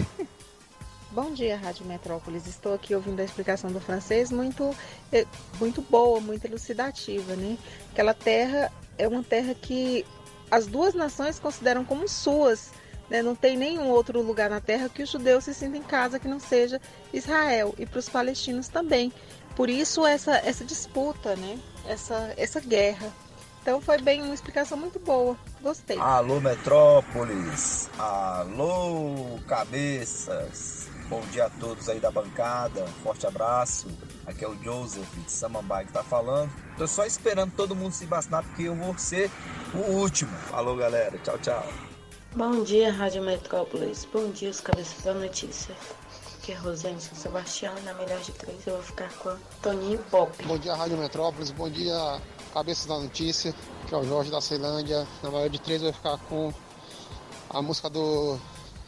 Bom 1.13 1.33
dia, 1.33 1.57
Rádio 1.57 1.85
Metrópolis. 1.87 2.47
Estou 2.47 2.73
aqui 2.73 2.95
ouvindo 2.95 3.19
a 3.19 3.25
explicação 3.25 3.71
do 3.71 3.81
francês 3.81 4.31
muito, 4.31 4.75
eh, 5.13 5.27
muito 5.59 5.83
boa, 5.83 6.21
muito 6.21 6.45
elucidativa, 6.45 7.35
né? 7.35 7.59
Aquela 7.91 8.15
terra 8.15 8.73
é 8.97 9.09
uma 9.09 9.23
terra 9.23 9.53
que 9.53 10.07
as 10.51 10.67
duas 10.67 10.95
nações 10.95 11.39
consideram 11.39 11.85
como 11.85 12.09
suas. 12.09 12.71
Né? 13.11 13.23
Não 13.23 13.35
tem 13.35 13.57
nenhum 13.57 13.89
outro 13.89 14.23
lugar 14.23 14.49
na 14.49 14.61
terra 14.61 14.89
que 14.89 15.03
os 15.03 15.11
judeus 15.11 15.45
se 15.45 15.53
sintam 15.53 15.81
em 15.81 15.83
casa 15.83 16.19
que 16.19 16.29
não 16.29 16.39
seja 16.39 16.81
Israel 17.13 17.75
e 17.77 17.85
para 17.85 17.99
os 17.99 18.09
palestinos 18.09 18.69
também. 18.69 19.13
Por 19.57 19.69
isso 19.69 20.07
essa, 20.07 20.37
essa 20.37 20.65
disputa, 20.65 21.35
né? 21.37 21.59
Essa, 21.87 22.33
essa 22.37 22.61
guerra. 22.61 23.13
Então 23.61 23.81
foi 23.81 23.99
bem 23.99 24.23
uma 24.23 24.33
explicação 24.33 24.79
muito 24.79 24.99
boa. 24.99 25.37
Gostei. 25.61 25.99
Alô 25.99 26.41
Metrópolis, 26.41 27.91
alô 27.99 29.39
cabeças, 29.47 30.89
bom 31.11 31.21
dia 31.31 31.45
a 31.47 31.51
todos 31.51 31.89
aí 31.89 32.01
da 32.01 32.11
bancada, 32.11 32.87
forte 33.03 33.27
abraço. 33.27 33.89
Aqui 34.27 34.45
é 34.45 34.49
o 34.49 34.57
Joseph 34.63 35.13
de 35.27 35.31
Samambaia 35.31 35.85
que 35.85 35.93
tá 35.93 36.03
falando. 36.03 36.51
Tô 36.79 36.87
só 36.87 37.05
esperando 37.05 37.53
todo 37.55 37.77
mundo 37.77 37.93
se 37.93 38.07
vacinar 38.07 38.45
porque 38.45 38.63
eu 38.63 38.75
vou 38.75 38.97
ser 38.97 39.31
o 39.75 39.93
último. 39.93 40.31
Falou 40.49 40.77
galera, 40.77 41.19
tchau, 41.19 41.37
tchau. 41.39 41.90
Bom 42.37 42.63
dia, 42.63 42.93
Rádio 42.93 43.23
Metrópolis. 43.23 44.07
Bom 44.13 44.31
dia, 44.31 44.51
os 44.51 44.61
cabeças 44.61 45.03
da 45.03 45.13
notícia. 45.13 45.75
Aqui 46.39 46.53
é 46.53 46.55
Rosane 46.55 47.01
São 47.01 47.19
Sebastião 47.19 47.75
na 47.83 47.93
melhor 47.95 48.21
de 48.21 48.31
três 48.31 48.65
eu 48.69 48.75
vou 48.75 48.83
ficar 48.85 49.13
com 49.15 49.37
Toninho 49.61 49.99
Pop. 50.13 50.31
Bom 50.47 50.57
dia, 50.57 50.73
Rádio 50.75 50.97
Metrópolis. 50.97 51.51
Bom 51.51 51.69
dia, 51.69 51.93
Cabeça 52.55 52.89
da 52.89 53.01
Notícia. 53.01 53.53
Que 53.89 53.95
é 53.97 53.99
o 53.99 54.05
Jorge 54.05 54.31
da 54.31 54.41
Ceilândia. 54.41 55.05
Na 55.25 55.31
maior 55.33 55.51
de 55.51 55.61
três 55.61 55.83
eu 55.83 55.91
vou 55.91 55.93
ficar 55.93 56.19
com 56.29 56.55
a 57.51 57.61
música 57.61 57.91
do 57.91 58.39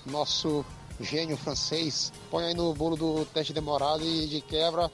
nosso 0.06 0.64
gênio 1.00 1.36
francês. 1.36 2.12
Põe 2.30 2.44
aí 2.44 2.54
no 2.54 2.72
bolo 2.72 2.94
do 2.94 3.24
teste 3.24 3.52
demorado 3.52 4.04
e 4.04 4.28
de 4.28 4.40
quebra. 4.40 4.88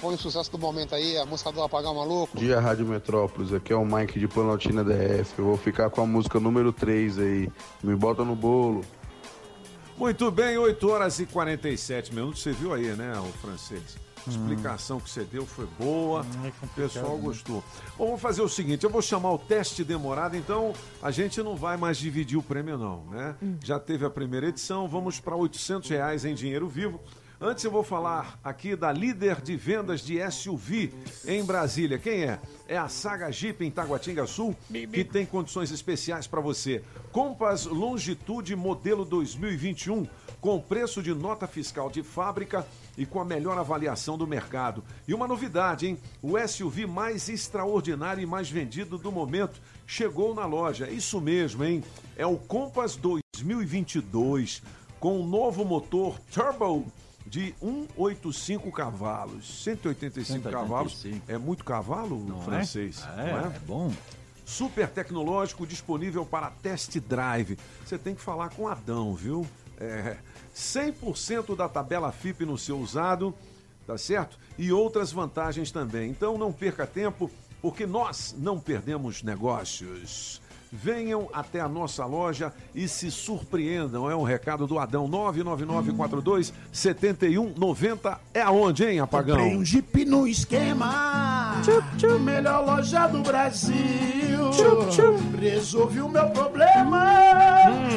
Põe 0.00 0.14
o 0.14 0.18
sucesso 0.18 0.50
do 0.50 0.58
momento 0.58 0.94
aí, 0.94 1.16
a 1.16 1.24
música 1.24 1.52
do 1.52 1.62
Apagão 1.62 1.94
Maluco. 1.94 2.32
Bom 2.34 2.40
dia, 2.40 2.58
Rádio 2.60 2.84
Metrópolis. 2.84 3.52
Aqui 3.52 3.72
é 3.72 3.76
o 3.76 3.84
Mike 3.86 4.18
de 4.18 4.26
Planaltina 4.26 4.82
DF. 4.82 5.38
Eu 5.38 5.44
vou 5.44 5.56
ficar 5.56 5.88
com 5.88 6.00
a 6.00 6.06
música 6.06 6.40
número 6.40 6.72
3 6.72 7.18
aí. 7.18 7.48
Me 7.82 7.94
bota 7.94 8.24
no 8.24 8.34
bolo. 8.34 8.84
Muito 9.96 10.30
bem, 10.32 10.58
8 10.58 10.88
horas 10.88 11.20
e 11.20 11.26
47 11.26 12.12
minutos. 12.14 12.42
Você 12.42 12.52
viu 12.52 12.74
aí, 12.74 12.86
né, 12.96 13.12
o 13.20 13.32
francês? 13.38 13.96
A 14.26 14.30
Hum. 14.30 14.32
explicação 14.32 15.00
que 15.00 15.08
você 15.08 15.22
deu 15.22 15.46
foi 15.46 15.66
boa, 15.78 16.26
é 16.44 16.48
o 16.64 16.68
pessoal 16.70 17.16
né? 17.16 17.22
gostou. 17.22 17.62
Bom, 17.96 18.06
vamos 18.06 18.20
fazer 18.20 18.42
o 18.42 18.48
seguinte: 18.48 18.84
eu 18.84 18.90
vou 18.90 19.00
chamar 19.00 19.32
o 19.32 19.38
teste 19.38 19.84
demorado, 19.84 20.36
então 20.36 20.72
a 21.00 21.10
gente 21.12 21.40
não 21.42 21.56
vai 21.56 21.76
mais 21.76 21.96
dividir 21.96 22.36
o 22.36 22.42
prêmio, 22.42 22.76
não, 22.76 23.04
né? 23.06 23.36
Já 23.64 23.78
teve 23.78 24.04
a 24.04 24.10
primeira 24.10 24.48
edição, 24.48 24.86
vamos 24.88 25.18
para 25.20 25.34
800 25.36 25.88
reais 25.88 26.24
em 26.24 26.34
dinheiro 26.34 26.68
vivo. 26.68 27.00
Antes 27.40 27.62
eu 27.62 27.70
vou 27.70 27.84
falar 27.84 28.36
aqui 28.42 28.74
da 28.74 28.90
líder 28.90 29.40
de 29.40 29.54
vendas 29.54 30.00
de 30.00 30.18
SUV 30.28 30.92
em 31.24 31.44
Brasília. 31.44 31.96
Quem 31.96 32.24
é? 32.24 32.40
É 32.66 32.76
a 32.76 32.88
Saga 32.88 33.30
Jeep 33.30 33.64
em 33.64 33.70
Taguatinga 33.70 34.26
Sul, 34.26 34.56
que 34.92 35.04
tem 35.04 35.24
condições 35.24 35.70
especiais 35.70 36.26
para 36.26 36.40
você. 36.40 36.82
Compass 37.12 37.64
Longitude 37.66 38.56
modelo 38.56 39.04
2021, 39.04 40.04
com 40.40 40.60
preço 40.60 41.00
de 41.00 41.14
nota 41.14 41.46
fiscal 41.46 41.88
de 41.88 42.02
fábrica 42.02 42.66
e 42.96 43.06
com 43.06 43.20
a 43.20 43.24
melhor 43.24 43.56
avaliação 43.56 44.18
do 44.18 44.26
mercado. 44.26 44.82
E 45.06 45.14
uma 45.14 45.28
novidade, 45.28 45.86
hein? 45.86 45.96
O 46.20 46.36
SUV 46.44 46.86
mais 46.86 47.28
extraordinário 47.28 48.20
e 48.20 48.26
mais 48.26 48.50
vendido 48.50 48.98
do 48.98 49.12
momento 49.12 49.60
chegou 49.86 50.34
na 50.34 50.44
loja. 50.44 50.90
Isso 50.90 51.20
mesmo, 51.20 51.62
hein? 51.62 51.84
É 52.16 52.26
o 52.26 52.36
Compass 52.36 52.96
2022, 52.96 54.60
com 54.98 55.20
um 55.20 55.26
novo 55.26 55.64
motor 55.64 56.18
turbo 56.32 56.84
de 57.28 57.54
185 57.60 58.72
cavalos. 58.72 59.62
185, 59.64 60.50
cavalos. 60.50 61.06
É 61.26 61.36
muito 61.38 61.64
cavalo 61.64 62.24
Não 62.26 62.40
é? 62.40 62.44
francês. 62.44 63.06
É, 63.16 63.32
não 63.32 63.38
é 63.50 63.58
bom. 63.66 63.92
Super 64.44 64.88
tecnológico, 64.88 65.66
disponível 65.66 66.24
para 66.24 66.50
test 66.50 66.98
drive. 67.00 67.58
Você 67.84 67.98
tem 67.98 68.14
que 68.14 68.20
falar 68.20 68.48
com 68.50 68.66
Adão, 68.66 69.14
viu? 69.14 69.46
É, 69.78 70.16
100% 70.56 71.54
da 71.54 71.68
tabela 71.68 72.10
FIP 72.10 72.44
no 72.44 72.56
seu 72.56 72.78
usado, 72.78 73.34
tá 73.86 73.98
certo? 73.98 74.38
E 74.56 74.72
outras 74.72 75.12
vantagens 75.12 75.70
também. 75.70 76.10
Então 76.10 76.38
não 76.38 76.52
perca 76.52 76.86
tempo, 76.86 77.30
porque 77.60 77.86
nós 77.86 78.34
não 78.38 78.58
perdemos 78.58 79.22
negócios. 79.22 80.40
Venham 80.70 81.28
até 81.32 81.60
a 81.60 81.68
nossa 81.68 82.04
loja 82.04 82.52
e 82.74 82.86
se 82.86 83.10
surpreendam. 83.10 84.10
É 84.10 84.14
um 84.14 84.22
recado 84.22 84.66
do 84.66 84.78
Adão 84.78 85.08
99942 85.08 86.52
7190. 86.70 88.20
É 88.34 88.42
aonde, 88.42 88.84
hein, 88.84 89.00
apagão? 89.00 89.36
Comprei 89.36 89.56
um 89.56 89.64
Jeep 89.64 90.04
no 90.04 90.26
esquema. 90.26 91.62
Melhor 92.20 92.64
loja 92.64 93.06
do 93.06 93.22
Brasil. 93.22 94.50
Resolvi 95.40 96.00
o 96.00 96.08
meu 96.08 96.28
problema. 96.30 97.04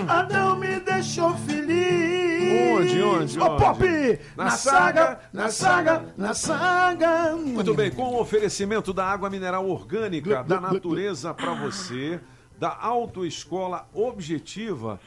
Adão 0.08 0.58
me 0.58 0.80
deixou 0.80 1.36
feliz. 1.36 2.22
Onde, 2.52 3.02
onde, 3.02 3.40
Ô, 3.40 3.46
onde? 3.46 3.64
Pop! 3.64 4.20
Na 4.36 4.46
Na, 4.46 4.50
saga, 4.52 5.02
saga, 5.02 5.20
na 5.32 5.50
saga, 5.50 6.06
na 6.18 6.34
saga. 6.34 7.36
Muito 7.36 7.74
bem, 7.74 7.92
com 7.92 8.04
o 8.04 8.20
oferecimento 8.20 8.94
da 8.94 9.06
água 9.06 9.30
mineral 9.30 9.68
orgânica 9.70 10.44
da 10.44 10.60
natureza 10.60 11.34
para 11.34 11.54
você, 11.54 12.20
da 12.62 12.78
Autoescola 12.80 13.90
Objetiva. 13.92 15.00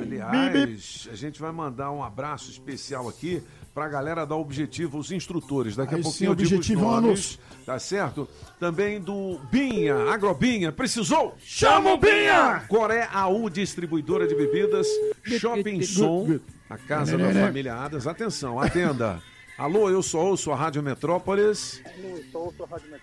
Aliás, 0.00 1.08
a 1.10 1.16
gente 1.16 1.40
vai 1.40 1.50
mandar 1.50 1.90
um 1.90 2.04
abraço 2.04 2.48
especial 2.52 3.08
aqui 3.08 3.42
para 3.74 3.86
a 3.86 3.88
galera 3.88 4.24
da 4.24 4.36
Objetiva, 4.36 4.96
os 4.96 5.10
instrutores. 5.10 5.74
Daqui 5.74 5.94
a 5.94 5.96
Aí 5.96 6.02
pouquinho 6.04 6.36
sim, 6.36 6.42
eu 6.42 6.60
digo 6.60 6.60
os 6.60 6.68
nomes, 6.68 7.38
tá 7.66 7.80
certo? 7.80 8.28
Também 8.60 9.00
do 9.00 9.40
Binha, 9.50 9.96
Agrobinha. 10.12 10.70
Precisou? 10.70 11.36
Chama 11.40 11.94
o 11.94 11.98
Binha! 11.98 12.62
Coré 12.68 13.08
AU, 13.12 13.50
distribuidora 13.50 14.28
de 14.28 14.36
bebidas, 14.36 14.86
Shopping 15.24 15.82
Som, 15.82 16.38
a 16.68 16.78
casa 16.78 17.18
da 17.18 17.32
família 17.32 17.74
Adas. 17.74 18.06
Atenção, 18.06 18.60
atenda. 18.60 19.20
Alô, 19.60 19.90
eu 19.90 20.02
sou 20.02 20.28
ouço 20.28 20.50
a 20.50 20.56
Rádio 20.56 20.82
Metrópolis. 20.82 21.82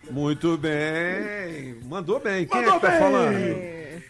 Muito 0.09 0.57
bem. 0.57 1.75
Mandou 1.85 2.19
bem. 2.19 2.47
Quem 2.47 2.61
Mandou 2.63 2.73
é 2.73 2.79
que 2.79 2.81
tá 2.81 2.89
bem. 2.89 2.99
falando? 2.99 3.37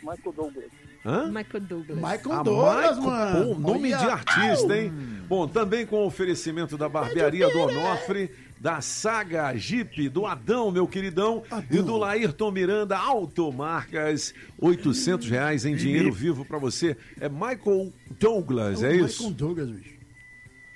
Michael 0.02 0.34
Douglas. 0.34 0.66
Hã? 1.06 1.26
Michael 1.28 1.64
Douglas. 1.66 1.98
Michael 1.98 2.32
Ah, 2.32 2.44
Douglas, 2.44 2.98
Michael, 3.00 3.04
mano. 3.04 3.56
pô, 3.56 3.60
nome 3.60 3.94
Olha. 3.94 3.98
de 3.98 4.10
artista, 4.10 4.78
hein? 4.78 4.94
Bom, 5.28 5.46
também 5.46 5.86
com 5.86 5.98
o 5.98 6.06
oferecimento 6.06 6.78
da 6.78 6.88
barbearia 6.88 7.50
do 7.50 7.60
Onofre, 7.60 8.32
da 8.58 8.80
Saga 8.80 9.54
Jeep, 9.58 10.08
do 10.08 10.26
Adão, 10.26 10.72
meu 10.72 10.88
queridão, 10.88 11.44
e 11.70 11.82
do 11.82 11.98
Laírton 11.98 12.50
Miranda 12.52 12.98
Automarcas, 12.98 14.34
800 14.58 15.30
reais 15.30 15.66
em 15.66 15.76
dinheiro 15.76 16.14
vivo 16.14 16.46
pra 16.46 16.58
você. 16.58 16.96
É 17.20 17.28
Michael 17.28 17.92
Douglas, 18.18 18.84
é 18.84 18.96
isso? 18.96 19.24
Michael 19.24 19.34
Douglas, 19.36 19.70
bicho. 19.70 19.98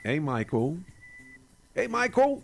Hein, 0.04 0.20
Michael? 0.20 0.78
Ei, 1.76 1.88
Michael! 1.88 2.42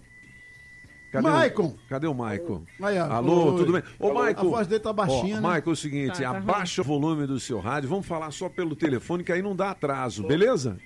Cadê 1.12 1.28
Michael! 1.30 1.66
O, 1.66 1.80
cadê 1.90 2.08
o 2.08 2.14
Michael? 2.14 2.64
Aí. 2.82 2.98
Alô, 2.98 3.52
Oi. 3.54 3.58
tudo 3.60 3.74
bem? 3.74 3.84
Ô, 4.00 4.10
Alô. 4.10 4.26
Michael. 4.26 4.48
A 4.48 4.50
voz 4.52 4.68
dele 4.68 4.80
tá 4.82 4.92
baixinha, 4.94 5.38
ó, 5.38 5.42
né? 5.42 5.48
Michael, 5.48 5.64
é 5.66 5.70
o 5.70 5.76
seguinte, 5.76 6.22
Tá, 6.22 6.32
tá 6.32 6.38
abaixa 6.38 6.82
o 6.82 6.86
volume 6.86 7.26
do 7.26 7.40
seu 7.40 7.60
rádio, 7.60 7.90
vamos 7.90 8.06
falar 8.06 8.30
só 8.32 8.50
pelo 8.50 8.76
telefone, 8.76 9.24
que 9.24 9.32
aí 9.32 9.42
não 9.42 9.56
dá 9.56 9.72
atraso, 9.72 10.24
beleza? 10.28 10.78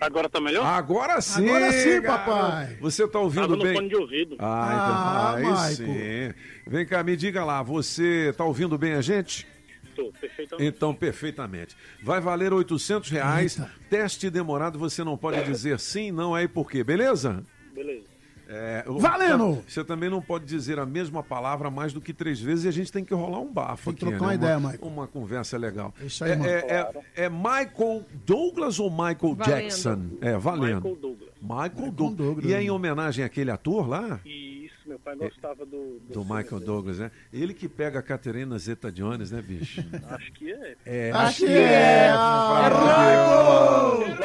Agora 0.00 0.28
tá 0.28 0.40
melhor? 0.40 0.64
Agora 0.64 1.20
sim! 1.20 1.48
Agora 1.48 1.72
sim, 1.72 2.00
papai. 2.02 2.76
Você 2.80 3.08
tá 3.08 3.18
ouvindo 3.18 3.42
Tava 3.42 3.56
no 3.56 3.62
bem? 3.64 3.74
fone 3.74 3.88
de 3.88 3.96
ouvido. 3.96 4.36
Ah, 4.38 4.70
então 4.72 4.94
Ah, 4.94 5.34
aí 5.34 5.42
Michael. 5.44 6.32
sim. 6.32 6.34
Vem 6.70 6.86
cá, 6.86 7.02
me 7.02 7.16
diga 7.16 7.44
lá, 7.44 7.60
você 7.64 8.32
tá 8.36 8.44
ouvindo 8.44 8.78
bem 8.78 8.94
a 8.94 9.00
gente? 9.00 9.44
Perfeitamente. 10.20 10.64
Então, 10.76 10.94
perfeitamente. 10.94 11.76
Vai 12.04 12.20
valer 12.20 12.52
800 12.52 13.10
reais. 13.10 13.60
Teste 13.90 14.30
demorado, 14.30 14.78
você 14.78 15.02
não 15.02 15.16
pode 15.18 15.42
dizer 15.42 15.80
sim, 15.80 16.12
não 16.12 16.36
é 16.36 16.44
e 16.44 16.48
por 16.48 16.70
quê, 16.70 16.84
beleza? 16.84 17.42
Beleza. 17.78 18.18
É, 18.50 18.82
o- 18.86 18.98
Valendo! 18.98 19.62
Você 19.68 19.84
também 19.84 20.08
não 20.08 20.22
pode 20.22 20.46
dizer 20.46 20.78
a 20.78 20.86
mesma 20.86 21.22
palavra 21.22 21.70
mais 21.70 21.92
do 21.92 22.00
que 22.00 22.14
três 22.14 22.40
vezes 22.40 22.64
e 22.64 22.68
a 22.68 22.70
gente 22.70 22.90
tem 22.90 23.04
que 23.04 23.12
rolar 23.12 23.40
um 23.40 23.52
bafo 23.52 23.92
Tem 23.92 23.94
que 23.94 24.04
aqui, 24.06 24.10
trocar 24.16 24.20
né? 24.20 24.26
uma 24.26 24.34
ideia, 24.34 24.58
Michael. 24.58 24.78
uma 24.90 25.06
conversa 25.06 25.58
legal. 25.58 25.94
Isso 26.02 26.24
aí, 26.24 26.30
é, 26.32 26.36
mano. 26.36 26.48
é, 26.50 26.56
é- 27.14 27.24
é 27.24 27.28
Michael 27.28 28.04
Douglas 28.24 28.80
ou 28.80 28.90
Michael 28.90 29.34
Valendo. 29.34 29.44
Jackson? 29.44 30.00
É, 30.22 30.38
valendo. 30.38 30.76
Michael 30.76 30.96
Douglas. 30.96 31.28
Michael 31.42 31.92
Douglas. 31.92 32.44
E 32.46 32.54
é 32.54 32.62
em 32.62 32.70
homenagem 32.70 33.22
àquele 33.22 33.50
ator 33.50 33.86
lá? 33.86 34.18
E 34.24 34.57
meu 34.98 35.00
pai 35.04 35.16
gostava 35.16 35.64
do... 35.64 36.00
Do 36.10 36.24
Michael 36.24 36.60
Douglas, 36.60 36.98
né? 36.98 37.10
Ele 37.32 37.54
que 37.54 37.68
pega 37.68 38.00
a 38.00 38.02
Caterina 38.02 38.58
Zeta 38.58 38.90
Jones, 38.90 39.30
né, 39.30 39.40
bicho? 39.40 39.80
Acho 40.10 40.32
que 40.32 40.52
é. 40.52 40.76
É, 40.84 41.12
Acho 41.12 41.46
que 41.46 41.52
é. 41.52 42.08
Já 42.08 42.70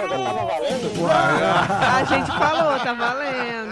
tava 0.07 0.45
valendo? 0.45 0.89
A 1.09 2.03
gente 2.03 2.27
falou, 2.27 2.79
tá 2.79 2.93
valendo. 2.93 3.62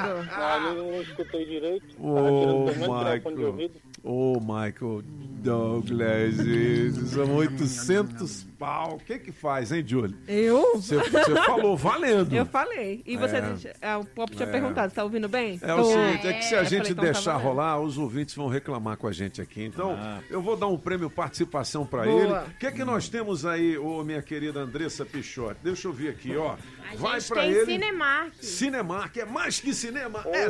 Ah, 0.61 0.73
não, 0.73 1.01
escutei 1.01 1.45
direito. 1.45 1.85
Ô, 1.99 2.65
Michael. 2.65 3.71
Ô, 4.03 4.39
Michael 4.39 5.01
Douglas, 5.43 6.35
são 7.09 7.35
800 7.35 8.43
pau. 8.57 8.95
O 8.95 8.97
que 8.99 9.17
que 9.19 9.31
faz, 9.31 9.71
hein, 9.71 9.83
Júlio? 9.85 10.15
Eu? 10.27 10.73
Você 10.75 10.99
falou 11.45 11.75
valendo. 11.75 12.33
Eu 12.35 12.45
falei. 12.45 13.01
E 13.05 13.17
você, 13.17 13.37
É. 13.37 13.73
ah, 13.81 13.99
o 13.99 14.05
Pop 14.05 14.35
tinha 14.35 14.47
É. 14.47 14.51
perguntado, 14.51 14.89
você 14.89 14.95
tá 14.95 15.03
ouvindo 15.03 15.27
bem? 15.27 15.59
É 15.61 15.73
o 15.73 15.83
seguinte, 15.83 16.27
é 16.27 16.33
que 16.33 16.45
se 16.45 16.55
a 16.55 16.63
gente 16.63 16.77
falei, 16.77 16.91
então 16.91 16.95
tá 17.05 17.11
deixar 17.11 17.31
valendo. 17.33 17.47
rolar, 17.47 17.79
os 17.79 17.97
ouvintes 17.97 18.35
vão 18.35 18.47
reclamar 18.47 18.97
com 18.97 19.07
a 19.07 19.11
gente 19.11 19.41
aqui. 19.41 19.63
Então, 19.63 19.97
eu 20.29 20.41
vou 20.41 20.55
dar 20.55 20.67
um 20.67 20.77
prêmio 20.77 21.09
participação 21.09 21.85
pra 21.85 22.03
Boa. 22.03 22.21
ele. 22.21 22.33
O 22.33 22.57
que 22.59 22.67
é 22.67 22.71
que 22.71 22.83
nós 22.83 23.09
temos 23.09 23.45
aí, 23.45 23.77
ô 23.77 24.03
minha 24.03 24.21
querida 24.21 24.59
Andressa 24.59 25.05
Pichotti? 25.05 25.59
Deixa 25.63 25.87
eu 25.87 25.93
ver 25.93 26.09
aqui, 26.09 26.35
ó. 26.35 26.55
Vai 26.97 27.19
gente 27.19 27.29
pra 27.29 27.41
tem 27.43 27.51
ele. 27.51 27.65
Cinemark. 27.65 28.33
Cinemark 28.41 29.17
é 29.17 29.25
mais 29.25 29.59
que 29.59 29.73
cinema, 29.73 30.23
é 30.33 30.49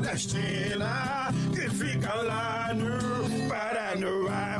nordestina 0.00 1.30
que 1.54 1.68
fica 1.70 2.14
lá 2.14 2.72
no 2.74 3.48
Paranoá. 3.48 4.59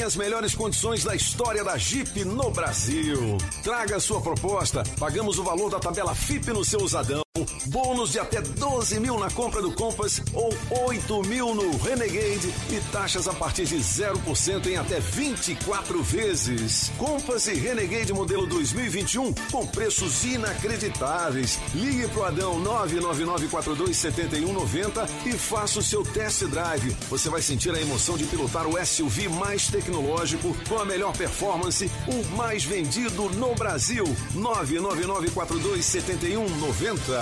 as 0.00 0.14
melhores 0.16 0.54
condições 0.54 1.02
da 1.04 1.14
história 1.14 1.64
da 1.64 1.76
Jeep 1.76 2.24
no 2.24 2.50
Brasil. 2.50 3.36
Traga 3.62 3.98
sua 3.98 4.20
proposta, 4.20 4.84
pagamos 4.98 5.38
o 5.38 5.44
valor 5.44 5.70
da 5.70 5.80
tabela 5.80 6.14
FIP 6.14 6.52
no 6.52 6.64
seu 6.64 6.80
usadão. 6.80 7.31
Bônus 7.68 8.12
de 8.12 8.18
até 8.18 8.42
12 8.42 9.00
mil 9.00 9.18
na 9.18 9.30
compra 9.30 9.62
do 9.62 9.72
Compass 9.72 10.20
ou 10.34 10.54
8 10.86 11.22
mil 11.22 11.54
no 11.54 11.78
Renegade 11.78 12.52
e 12.70 12.78
taxas 12.92 13.26
a 13.26 13.32
partir 13.32 13.64
de 13.64 13.78
0% 13.78 14.66
em 14.66 14.76
até 14.76 15.00
24 15.00 16.02
vezes. 16.02 16.92
Compass 16.98 17.46
e 17.46 17.54
Renegade 17.54 18.12
modelo 18.12 18.44
2021 18.46 19.32
com 19.50 19.66
preços 19.66 20.22
inacreditáveis. 20.24 21.58
Ligue 21.74 22.06
pro 22.08 22.24
Adão 22.24 22.62
999427190 22.62 25.08
e 25.24 25.32
faça 25.32 25.78
o 25.78 25.82
seu 25.82 26.04
test 26.04 26.44
drive. 26.44 26.94
Você 27.08 27.30
vai 27.30 27.40
sentir 27.40 27.74
a 27.74 27.80
emoção 27.80 28.18
de 28.18 28.24
pilotar 28.24 28.66
o 28.66 28.74
SUV 28.84 29.30
mais 29.30 29.68
tecnológico 29.68 30.54
com 30.68 30.78
a 30.78 30.84
melhor 30.84 31.16
performance, 31.16 31.90
o 32.08 32.24
mais 32.36 32.62
vendido 32.62 33.30
no 33.30 33.54
Brasil. 33.54 34.04
999427190. 34.34 37.21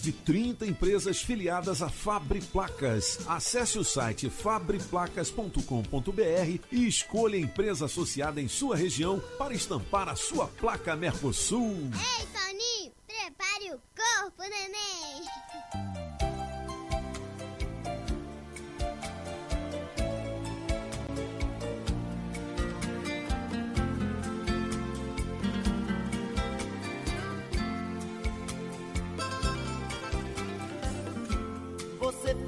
de 0.00 0.12
30 0.12 0.66
empresas 0.66 1.20
filiadas 1.20 1.82
a 1.82 1.88
Fabri 1.88 2.40
Placas. 2.40 3.18
Acesse 3.26 3.78
o 3.78 3.84
site 3.84 4.30
fabriplacas.com.br 4.30 6.60
e 6.70 6.86
escolha 6.86 7.36
a 7.36 7.40
empresa 7.40 7.86
associada 7.86 8.40
em 8.40 8.46
sua 8.48 8.76
região 8.76 9.20
para 9.38 9.54
estampar 9.54 10.08
a 10.08 10.16
sua 10.16 10.46
placa 10.46 10.96
Mercosul. 10.96 11.90
Ei, 11.92 12.26
Toninho, 12.26 12.92
prepare 13.06 13.74
o 13.74 13.80
corpo, 13.94 14.42
neném. 14.42 16.01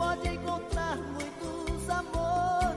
Pode 0.04 0.28
encontrar 0.28 0.96
muitos 0.96 1.88
amores, 1.88 2.76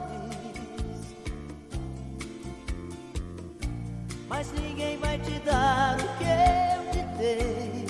mas 4.29 4.51
ninguém 4.53 4.97
vai 4.97 5.19
te 5.19 5.37
dar 5.39 5.97
o 5.97 6.07
que 6.17 6.23
eu 6.23 6.91
te 6.93 7.03
dei. 7.17 7.87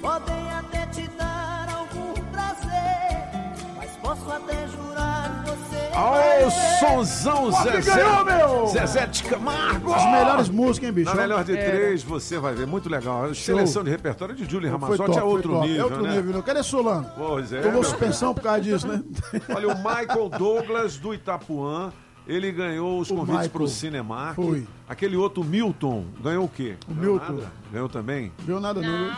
Podem 0.00 0.52
até 0.52 0.86
te 0.86 1.08
dar 1.18 1.68
algum 1.74 2.14
prazer, 2.30 3.10
mas 3.76 3.90
posso 3.96 4.30
até 4.30 4.68
jurar 4.68 4.91
vai 5.56 6.44
ver. 6.44 6.50
sonzão, 6.80 7.50
Zezé. 7.62 7.94
ganhou, 7.94 8.24
meu? 8.24 8.66
Zezé 8.68 9.06
de 9.06 9.22
Camargo. 9.24 9.92
As 9.92 10.04
melhores 10.04 10.48
músicas, 10.48 10.88
hein, 10.88 10.94
bicho? 10.94 11.10
Na 11.10 11.20
melhor 11.20 11.44
de 11.44 11.56
É. 11.56 11.70
três, 11.70 12.02
você 12.02 12.38
vai 12.38 12.54
ver. 12.54 12.66
Muito 12.66 12.88
legal. 12.88 13.24
A 13.24 13.26
Show. 13.28 13.34
Seleção 13.56 13.84
de 13.84 13.90
repertório 13.90 14.34
de 14.34 14.44
Julie 14.50 14.68
Ramazotti 14.70 15.18
é 15.18 15.22
outro 15.22 15.52
top. 15.52 15.66
nível, 15.68 15.80
É 15.80 15.84
outro 15.84 16.02
né? 16.02 16.16
nível. 16.16 16.42
Cadê 16.42 16.62
Solano? 16.62 17.10
Pois 17.16 17.52
é. 17.52 17.60
Tomou 17.60 17.84
suspensão 17.84 18.34
por 18.34 18.42
causa 18.42 18.60
disso, 18.60 18.86
né? 18.88 19.02
Olha, 19.54 19.68
o 19.68 19.76
Michael 19.76 20.28
Douglas 20.30 20.96
do 20.96 21.12
Itapuã, 21.14 21.92
ele 22.26 22.50
ganhou 22.52 23.00
os 23.00 23.08
convites 23.08 23.30
Michael. 23.32 23.50
para 23.50 23.62
o 23.62 23.68
Cinemark. 23.68 24.34
Foi. 24.36 24.66
Aquele 24.88 25.16
outro 25.16 25.44
Milton 25.44 26.04
ganhou 26.22 26.44
o 26.44 26.48
quê? 26.48 26.76
O 26.88 26.94
Ganhou 26.94 27.14
Milton. 27.16 27.32
nada? 27.34 27.52
Ganhou 27.72 27.88
também? 27.88 28.32
Viu 28.38 28.60
nada, 28.60 28.80
não. 28.80 29.10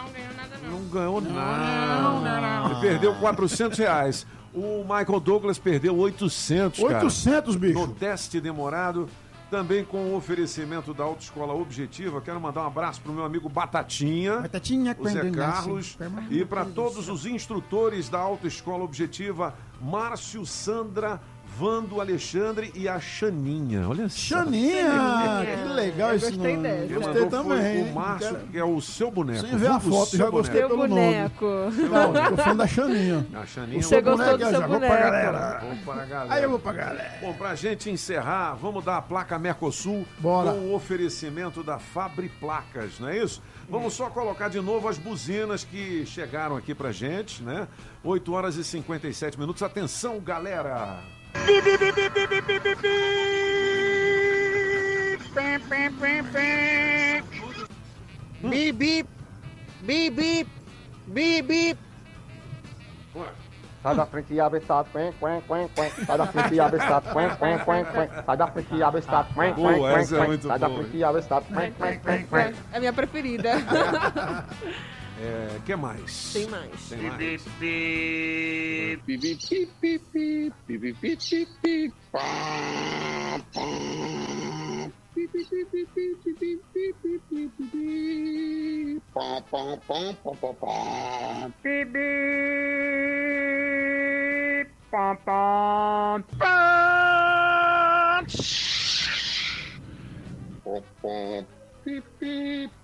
Não 0.71 0.81
ganhou 0.91 1.21
nada. 1.21 2.71
Ele 2.71 2.81
perdeu 2.81 3.15
400 3.17 3.79
reais. 3.79 4.27
O 4.55 4.83
Michael 4.83 5.21
Douglas 5.21 5.59
perdeu 5.59 5.97
800, 5.97 6.81
cara. 6.81 6.99
800, 7.05 7.57
bicho. 7.57 7.79
No 7.79 7.89
teste 7.95 8.41
demorado. 8.41 9.09
Também 9.51 9.85
com 9.85 10.07
o 10.07 10.17
oferecimento 10.17 10.93
da 10.95 11.05
Autoescola 11.05 11.55
Objetiva. 11.55 12.21
Quero 12.21 12.41
mandar 12.41 12.63
um 12.63 12.67
abraço 12.67 13.01
pro 13.01 13.13
meu 13.13 13.25
amigo 13.25 13.49
Batatinha. 13.49 14.41
Batatinha, 14.41 14.97
o 14.99 15.09
Zé 15.09 15.31
Carlos. 15.31 15.99
E 16.31 16.45
para 16.45 16.65
todos 16.65 17.09
os 17.09 17.27
instrutores 17.27 18.09
da 18.09 18.19
Autoescola 18.19 18.83
Objetiva, 18.83 19.55
Márcio, 19.81 20.45
Sandra, 20.47 21.21
Vando, 21.59 22.01
Alexandre 22.01 22.73
e 22.75 22.89
a 22.89 22.99
Xaninha. 22.99 23.89
Olha 23.89 24.09
só. 24.09 24.17
Xaninha! 24.43 25.47
Que 25.63 25.69
legal 25.73 26.11
Eu 26.11 26.17
esse 26.17 26.31
gostei 26.33 26.57
nome. 26.57 26.69
dessa. 26.69 26.87
Quem 26.87 26.97
Gostei 26.97 27.27
também. 27.29 27.83
o 27.83 27.95
Márcio, 27.95 28.31
Quero- 28.35 28.47
que 28.49 28.59
é 28.59 28.65
o 28.65 28.81
seu 28.81 29.11
boneco. 29.11 29.47
Sem 29.47 29.57
ver 29.59 29.67
a 29.69 29.79
foto, 29.81 30.17
já 30.17 30.31
gostei 30.31 30.61
Seu 30.61 30.69
pelo 30.69 30.89
boneco. 30.89 31.45
nome. 31.45 31.89
Não, 31.89 32.13
tô 32.31 32.37
falando 32.43 32.59
da 32.59 32.67
Xaninha. 32.67 33.27
A 33.35 33.47
Xaninha 33.47 33.83
Você 33.83 33.95
é 33.97 34.01
gostou 34.01 34.27
boneco. 34.27 34.39
do 34.39 34.51
seu 34.51 34.61
já 34.61 34.67
vou 34.67 34.79
pra 34.81 34.89
boneco. 34.89 35.03
galera. 35.03 35.59
Vamos 35.61 35.85
pra 35.85 35.95
galera. 36.05 36.35
Aí 36.35 36.43
eu 36.43 36.51
vou 36.51 36.59
pra 36.59 36.73
galera. 36.73 37.19
Bom, 37.21 37.33
pra 37.35 37.55
gente 37.55 37.91
encerrar, 37.91 38.55
vamos 38.55 38.85
dar 38.85 38.97
a 38.97 39.03
placa 39.03 39.39
Mercosul 39.39 40.05
Bora. 40.19 40.51
com 40.53 40.59
o 40.59 40.75
oferecimento 40.75 41.63
da 41.63 41.79
Fabri 41.79 42.29
Placas, 42.41 42.99
não 42.99 43.09
é 43.09 43.19
isso? 43.19 43.41
Vamos 43.69 43.95
só 43.95 44.11
colocar 44.11 44.49
de 44.49 44.61
novo 44.61 44.89
as 44.89 44.99
buzinas 44.99 45.63
que 45.65 46.05
chegaram 46.07 46.57
aqui 46.57 46.75
pra 46.75 46.91
gente, 46.93 47.43
né? 47.43 47.69
8 48.03 48.33
horas 48.33 48.57
e 48.57 48.65
57 48.65 49.39
minutos. 49.39 49.63
Atenção, 49.63 50.19
galera! 50.21 50.99
Bip, 58.43 58.77
bip, 58.79 59.07
bip, 59.87 60.17
bip, 60.17 60.49
bip, 61.09 61.47
bip. 61.49 61.79
Sai 63.83 63.95
da 63.95 64.07
frente 64.07 64.33
e 64.33 64.41
abre 64.41 64.59
estado, 64.61 64.89
quen, 64.93 65.13
quen, 65.21 65.43
quen, 65.43 65.69
quen. 65.75 65.91
Sai 66.07 66.17
da 66.17 66.27
frente 66.27 66.55
e 66.55 66.61
abre 66.61 66.79
estado, 66.79 67.13
quen, 67.13 67.29
quen, 67.37 67.59
quen, 67.65 67.85
quen. 67.85 68.09
Sai 68.25 68.37
da 68.37 68.47
frente 68.47 68.75
e 68.75 68.83
abre 68.83 69.01
estado, 69.01 69.29
quen, 69.35 69.55
quen, 69.55 69.77
Boa, 69.77 69.91
quen, 69.91 70.01
essa 70.01 70.17
é 70.17 70.27
quen. 70.27 70.41
Sai 70.41 70.59
da 70.59 70.69
frente 70.71 70.97
e 70.97 71.05
abre 71.05 71.21
estado, 71.21 71.45
quen, 71.47 71.73
quen, 71.75 72.01
quen, 72.01 72.27
quen. 72.27 72.55
É 72.73 72.79
minha 72.81 72.93
preferida. 72.95 73.51
É, 75.21 75.61
que 75.65 75.77
mais? 75.77 76.33
Tem 76.33 76.47
mais. 76.49 76.89
Tem 76.89 77.03
mais. 77.03 77.43
Pip. 101.85 102.84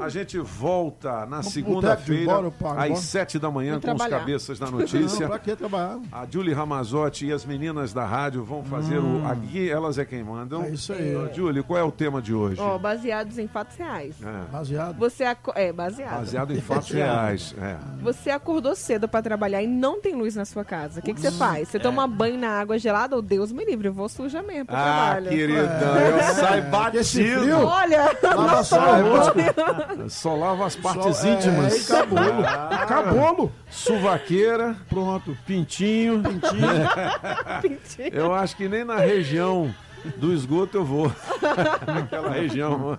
A 0.00 0.08
gente 0.08 0.38
volta 0.38 1.26
na 1.26 1.42
segunda-feira, 1.42 2.32
às 2.76 2.98
sete 3.00 3.38
da 3.38 3.50
manhã, 3.50 3.80
com 3.80 3.92
os 3.94 4.06
cabeças 4.06 4.58
da 4.58 4.66
Não, 4.70 4.78
notícia. 4.78 5.26
pra 5.26 5.38
que 5.38 5.56
trabalhar? 5.56 5.98
A 6.12 6.26
Julie 6.30 6.52
Ramazotti 6.54 7.26
e 7.26 7.32
as 7.32 7.44
meninas 7.44 7.92
da 7.92 8.04
rádio 8.04 8.44
vão 8.44 8.62
fazer 8.64 8.98
o. 8.98 9.24
Aqui 9.26 9.68
elas 9.70 9.98
é 9.98 10.04
quem 10.04 10.22
mandam. 10.22 10.62
É 10.64 10.70
isso 10.70 10.92
aí. 10.92 11.14
Julie, 11.34 11.62
qual 11.62 11.78
é 11.78 11.82
o 11.82 11.90
tema 11.90 12.20
de 12.22 12.34
hoje? 12.34 12.60
Ó, 12.60 12.78
baseados 12.78 13.38
em 13.38 13.48
fatos 13.48 13.76
reais. 13.76 14.16
É, 14.22 14.52
Baseado. 14.52 14.98
Você 14.98 15.24
aco... 15.24 15.52
É, 15.54 15.72
baseado. 15.72 16.18
baseado 16.18 16.52
em 16.52 16.60
fatos 16.60 16.90
reais. 16.90 17.54
É. 17.60 17.76
Você 18.02 18.30
acordou 18.30 18.76
cedo 18.76 19.08
pra 19.08 19.22
trabalhar 19.22 19.62
e 19.62 19.66
não 19.66 20.00
tem 20.00 20.14
luz 20.14 20.36
na 20.36 20.43
sua 20.44 20.64
casa. 20.64 21.00
O 21.00 21.02
que, 21.02 21.12
que 21.14 21.20
você 21.20 21.30
faz? 21.30 21.68
Você 21.68 21.78
toma 21.78 22.06
banho 22.06 22.38
na 22.38 22.50
água 22.60 22.78
gelada 22.78 23.16
ou 23.16 23.22
Deus 23.22 23.52
me 23.52 23.64
livre, 23.64 23.88
eu 23.88 23.92
vou 23.92 24.08
suja 24.08 24.42
mesmo 24.42 24.66
pro 24.66 24.76
Ah, 24.76 24.80
trabalho. 25.14 25.28
queridão, 25.30 25.96
eu 25.98 26.22
saio 26.34 26.62
batido. 26.70 27.56
Olha, 27.66 28.10
lava 28.22 28.64
só 28.64 28.80
a 28.80 28.96
roupa. 28.96 30.08
Só 30.08 30.34
lava 30.36 30.66
as 30.66 30.76
partes 30.76 31.16
Só- 31.16 31.26
é, 31.26 31.32
íntimas. 31.34 31.84
e 31.84 31.92
cabolo. 31.92 32.44
Ah, 32.46 32.86
Cabolo. 32.86 33.52
Suvaqueira, 33.70 34.76
Pronto. 34.88 35.36
pintinho. 35.46 36.22
Pintinho. 36.22 38.08
Eu 38.12 38.34
acho 38.34 38.56
que 38.56 38.68
nem 38.68 38.84
na 38.84 38.96
região 38.96 39.74
do 40.16 40.32
esgoto 40.32 40.76
eu 40.78 40.84
vou. 40.84 41.12
Naquela 41.86 42.30
região. 42.30 42.98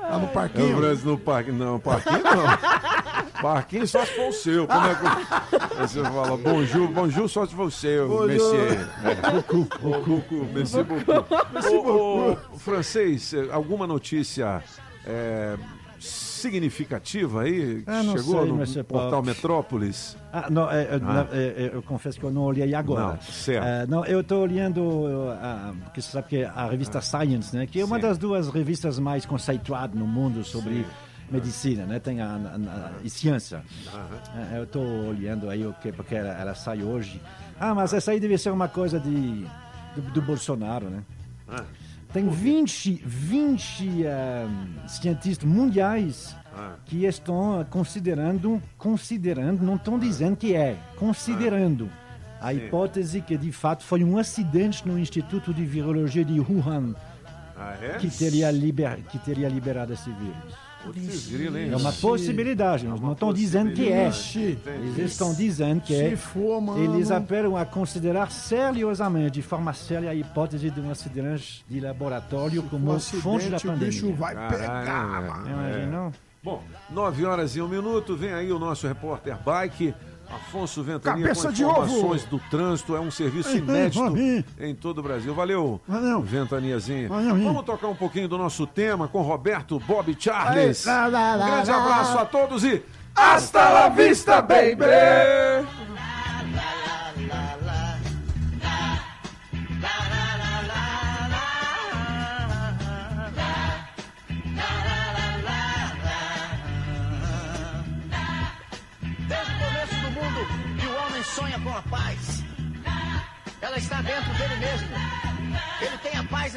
Lá 0.00 0.18
no 0.18 0.24
Eu 0.24 0.28
parquinho. 0.28 0.76
Brasil 0.76 1.10
no 1.12 1.18
parque. 1.18 1.52
Não, 1.52 1.78
parquinho 1.78 2.22
não. 2.22 3.42
Parquinho 3.42 3.86
só 3.86 4.04
se 4.04 4.12
for 4.14 4.28
o 4.28 4.32
seu. 4.32 4.66
Como 4.66 4.86
é 4.86 4.94
que 4.94 5.76
você 5.78 6.02
fala 6.02 6.36
bonjour, 6.36 6.88
bonjour 6.88 7.28
só 7.28 7.46
se 7.46 7.54
for 7.54 7.66
o 7.66 7.70
seu, 7.70 8.08
Bonjour. 8.08 8.28
monsieur. 8.28 8.88
É. 9.04 9.36
Ô, 9.36 9.42
Cucu, 10.02 10.46
merci 10.54 10.82
beaucoup. 10.82 11.12
Ô, 11.70 12.32
ô, 12.32 12.58
francês, 12.58 13.34
alguma 13.52 13.86
notícia 13.86 14.62
eh, 15.04 15.56
significativa 16.36 17.42
aí? 17.42 17.82
que 17.82 17.90
Ah, 17.90 18.02
não 18.02 18.16
Chegou 18.16 18.42
sei, 18.42 18.52
no 18.74 18.80
é 18.80 18.82
portal. 18.82 19.22
Metrópolis? 19.22 20.16
Ah, 20.32 20.48
não, 20.50 20.70
é, 20.70 20.82
é, 20.82 20.94
Ah. 20.94 20.98
na- 20.98 21.26
é, 21.32 21.44
é, 21.44 21.70
eu 21.74 21.82
confesso 21.82 22.18
que 22.18 22.24
eu 22.24 22.30
não 22.30 22.42
olhei 22.42 22.74
agora. 22.74 23.14
Não, 23.14 23.20
certo. 23.22 23.64
É, 23.66 23.86
não, 23.86 24.04
eu 24.04 24.20
estou 24.20 24.42
olhando, 24.42 24.80
uh, 24.82 25.30
a, 25.32 25.74
porque 25.84 26.00
você 26.02 26.10
sabe 26.12 26.28
que 26.28 26.44
a 26.44 26.66
revista 26.68 27.00
Science, 27.00 27.54
né, 27.56 27.66
que 27.66 27.80
é 27.80 27.84
uma 27.84 27.96
Sim. 27.96 28.02
das 28.02 28.18
duas 28.18 28.48
revistas 28.48 28.98
mais 28.98 29.24
conceituadas 29.26 29.98
no 29.98 30.06
mundo 30.06 30.44
sobre 30.44 30.84
medicina, 31.30 31.84
né, 31.86 31.98
tem 31.98 32.20
a, 32.20 32.26
a- 32.26 32.36
a- 32.36 32.90
e 33.02 33.10
ciência. 33.10 33.62
Eu 34.54 34.64
estou 34.64 34.84
olhando 35.08 35.50
aí 35.50 35.66
o 35.66 35.72
que, 35.74 35.90
porque 35.92 36.14
ela, 36.14 36.28
ela 36.40 36.54
sai 36.54 36.82
hoje. 36.82 37.20
Ah, 37.58 37.74
mas 37.74 37.92
essa 37.92 38.10
aí 38.12 38.20
deve 38.20 38.36
ser 38.38 38.50
uma 38.50 38.68
coisa 38.68 39.00
de, 39.00 39.46
do, 39.94 40.02
do 40.12 40.22
Bolsonaro, 40.22 40.86
né? 40.90 41.02
Ah. 41.48 41.64
Tem 42.16 42.30
20, 42.30 43.02
20 43.04 44.06
ah, 44.06 44.48
cientistas 44.88 45.46
mundiais 45.46 46.34
Ah. 46.58 46.76
que 46.86 47.04
estão 47.04 47.62
considerando, 47.68 48.62
considerando, 48.78 49.62
não 49.62 49.76
estão 49.76 49.98
dizendo 49.98 50.34
que 50.34 50.54
é, 50.54 50.78
considerando 50.96 51.90
a 52.40 52.52
Sim. 52.52 52.56
hipótese 52.56 53.20
que 53.20 53.36
de 53.36 53.52
fato 53.52 53.84
foi 53.84 54.02
um 54.02 54.16
acidente 54.16 54.88
no 54.88 54.98
Instituto 54.98 55.52
de 55.52 55.66
Virologia 55.66 56.24
de 56.24 56.40
Wuhan 56.40 56.94
Ah, 57.54 57.74
é? 57.82 57.98
que 57.98 58.08
teria, 58.08 58.50
liber, 58.50 58.96
que 59.10 59.18
teria 59.18 59.50
liberado 59.50 59.92
esse 59.92 60.10
vírus. 60.10 60.65
É 61.72 61.76
uma 61.76 61.92
possibilidade, 61.92 62.86
eles 62.86 63.00
não 63.00 63.12
estão 63.12 63.32
dizendo 63.32 63.72
que 63.72 63.88
é. 63.88 64.10
Eles 64.66 65.12
estão 65.12 65.34
dizendo 65.34 65.80
que 65.80 65.94
é. 65.94 66.16
Eles 66.82 67.10
apelam 67.10 67.56
a 67.56 67.64
considerar 67.64 68.30
seriosamente, 68.30 69.32
de 69.32 69.42
forma 69.42 69.72
séria, 69.72 70.10
a 70.10 70.14
hipótese 70.14 70.70
de 70.70 70.80
um 70.80 70.90
acidente 70.90 71.64
de 71.68 71.80
laboratório 71.80 72.62
como 72.64 72.98
fonte 73.00 73.48
da 73.48 73.56
acidente, 73.56 73.66
o 73.66 73.70
pandemia. 73.72 73.86
bicho 73.88 74.12
vai 74.12 74.34
pegar, 74.48 75.22
é. 75.22 75.28
mano. 75.28 75.48
Imaginou? 75.48 76.12
Bom, 76.42 76.62
9 76.90 77.24
horas 77.24 77.56
e 77.56 77.60
um 77.60 77.66
minuto, 77.66 78.16
vem 78.16 78.32
aí 78.32 78.52
o 78.52 78.58
nosso 78.58 78.86
repórter 78.86 79.36
Bike, 79.44 79.92
Afonso 80.30 80.82
Ventania, 80.82 81.22
Cabeça 81.28 81.48
com 81.48 81.52
de 81.54 81.62
informações 81.64 82.24
do 82.24 82.38
trânsito. 82.50 82.96
É 82.96 83.00
um 83.00 83.10
serviço 83.10 83.48
Ei, 83.50 83.54
ei, 83.56 83.60
inédito 83.60 84.04
Fabinho. 84.04 84.44
em 84.60 84.74
todo 84.74 84.98
o 84.98 85.02
Brasil. 85.02 85.34
Valeu, 85.34 85.80
Valeu. 85.86 86.20
Ventaniazinha. 86.22 87.08
Valeu. 87.08 87.34
Vamos 87.36 87.64
tocar 87.64 87.88
um 87.88 87.94
pouquinho 87.94 88.28
do 88.28 88.36
nosso 88.38 88.66
tema 88.66 89.08
com 89.08 89.22
Roberto 89.22 89.78
Bob 89.80 90.16
Charles. 90.18 90.86
Aí, 90.86 90.94
lá, 90.94 91.06
lá, 91.08 91.34
Um 91.34 91.38
lá, 91.38 91.46
grande 91.50 91.70
lá. 91.70 91.82
abraço 91.82 92.18
a 92.18 92.24
todos 92.24 92.64
e 92.64 92.82
hasta 93.14 93.68
la 93.70 93.88
vista, 93.88 94.42
baby! 94.42 94.84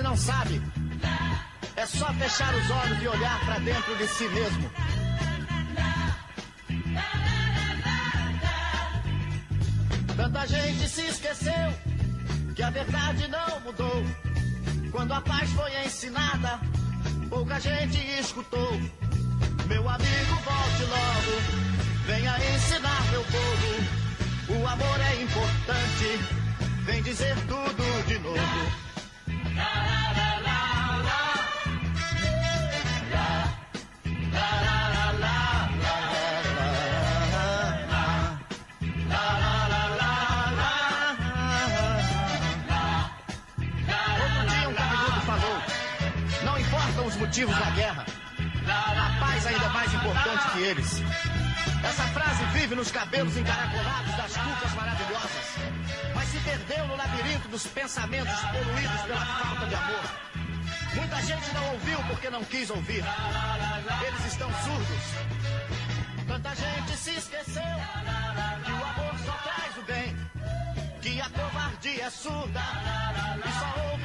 Não 0.10 0.18
sabe. 0.18 0.60
É 1.76 1.86
só 1.86 2.12
fechar 2.14 2.52
os 2.56 2.72
olhos 2.72 3.04
e 3.04 3.08
olhar 3.08 3.40
para 3.46 3.60
dentro 3.60 3.96
de 3.96 4.08
si 4.08 4.28
mesmo. 4.28 4.72
Tanta 10.18 10.48
gente 10.48 10.90
se 10.90 11.06
esqueceu 11.06 11.74
que 12.56 12.64
a 12.64 12.72
verdade 12.72 13.28
não 13.28 13.60
mudou. 13.60 14.04
Quando 14.92 15.14
a 15.14 15.22
paz 15.22 15.48
foi 15.52 15.86
ensinada, 15.86 16.60
pouca 17.30 17.60
gente 17.60 18.00
escutou. 18.20 18.72
Meu 19.68 19.88
amigo, 19.88 20.36
volte 20.44 20.84
logo. 20.96 21.34
Venha 22.08 22.36
ensinar 22.56 23.12
meu 23.12 23.24
povo. 23.26 24.60
O 24.60 24.68
amor 24.68 25.00
é 25.02 25.22
importante. 25.22 26.10
Vem 26.84 27.04
dizer 27.04 27.36
tudo 27.48 28.08
de 28.08 28.18
novo. 28.18 28.89
Da 47.48 47.70
guerra. 47.72 48.06
A 48.68 49.20
paz 49.20 49.48
ainda 49.48 49.70
mais 49.70 49.94
importante 49.94 50.52
que 50.52 50.60
eles. 50.60 51.02
Essa 51.84 52.04
frase 52.10 52.44
vive 52.52 52.76
nos 52.76 52.92
cabelos 52.92 53.38
encaracolados 53.38 54.16
das 54.18 54.36
cucas 54.36 54.74
maravilhosas, 54.74 55.56
mas 56.14 56.28
se 56.28 56.38
perdeu 56.40 56.86
no 56.88 56.96
labirinto 56.98 57.48
dos 57.48 57.66
pensamentos 57.68 58.40
poluídos 58.42 59.02
pela 59.04 59.26
falta 59.26 59.66
de 59.68 59.76
amor. 59.76 60.04
Muita 60.96 61.22
gente 61.22 61.54
não 61.54 61.72
ouviu 61.72 62.00
porque 62.10 62.30
não 62.30 62.44
quis 62.44 62.70
ouvir. 62.70 63.04
Eles 64.06 64.26
estão 64.26 64.50
surdos. 64.64 65.04
Tanta 66.28 66.56
gente 66.56 66.98
se 66.98 67.12
esqueceu 67.12 67.64
que 68.66 68.72
o 68.72 68.76
amor 68.76 69.18
só 69.26 69.32
traz 69.32 69.78
o 69.78 69.82
bem, 69.84 70.16
que 71.02 71.22
a 71.22 71.30
covardia 71.30 72.04
é 72.04 72.10
surda 72.10 72.62
e 73.38 73.60
só 73.60 73.92
ouve 73.92 73.99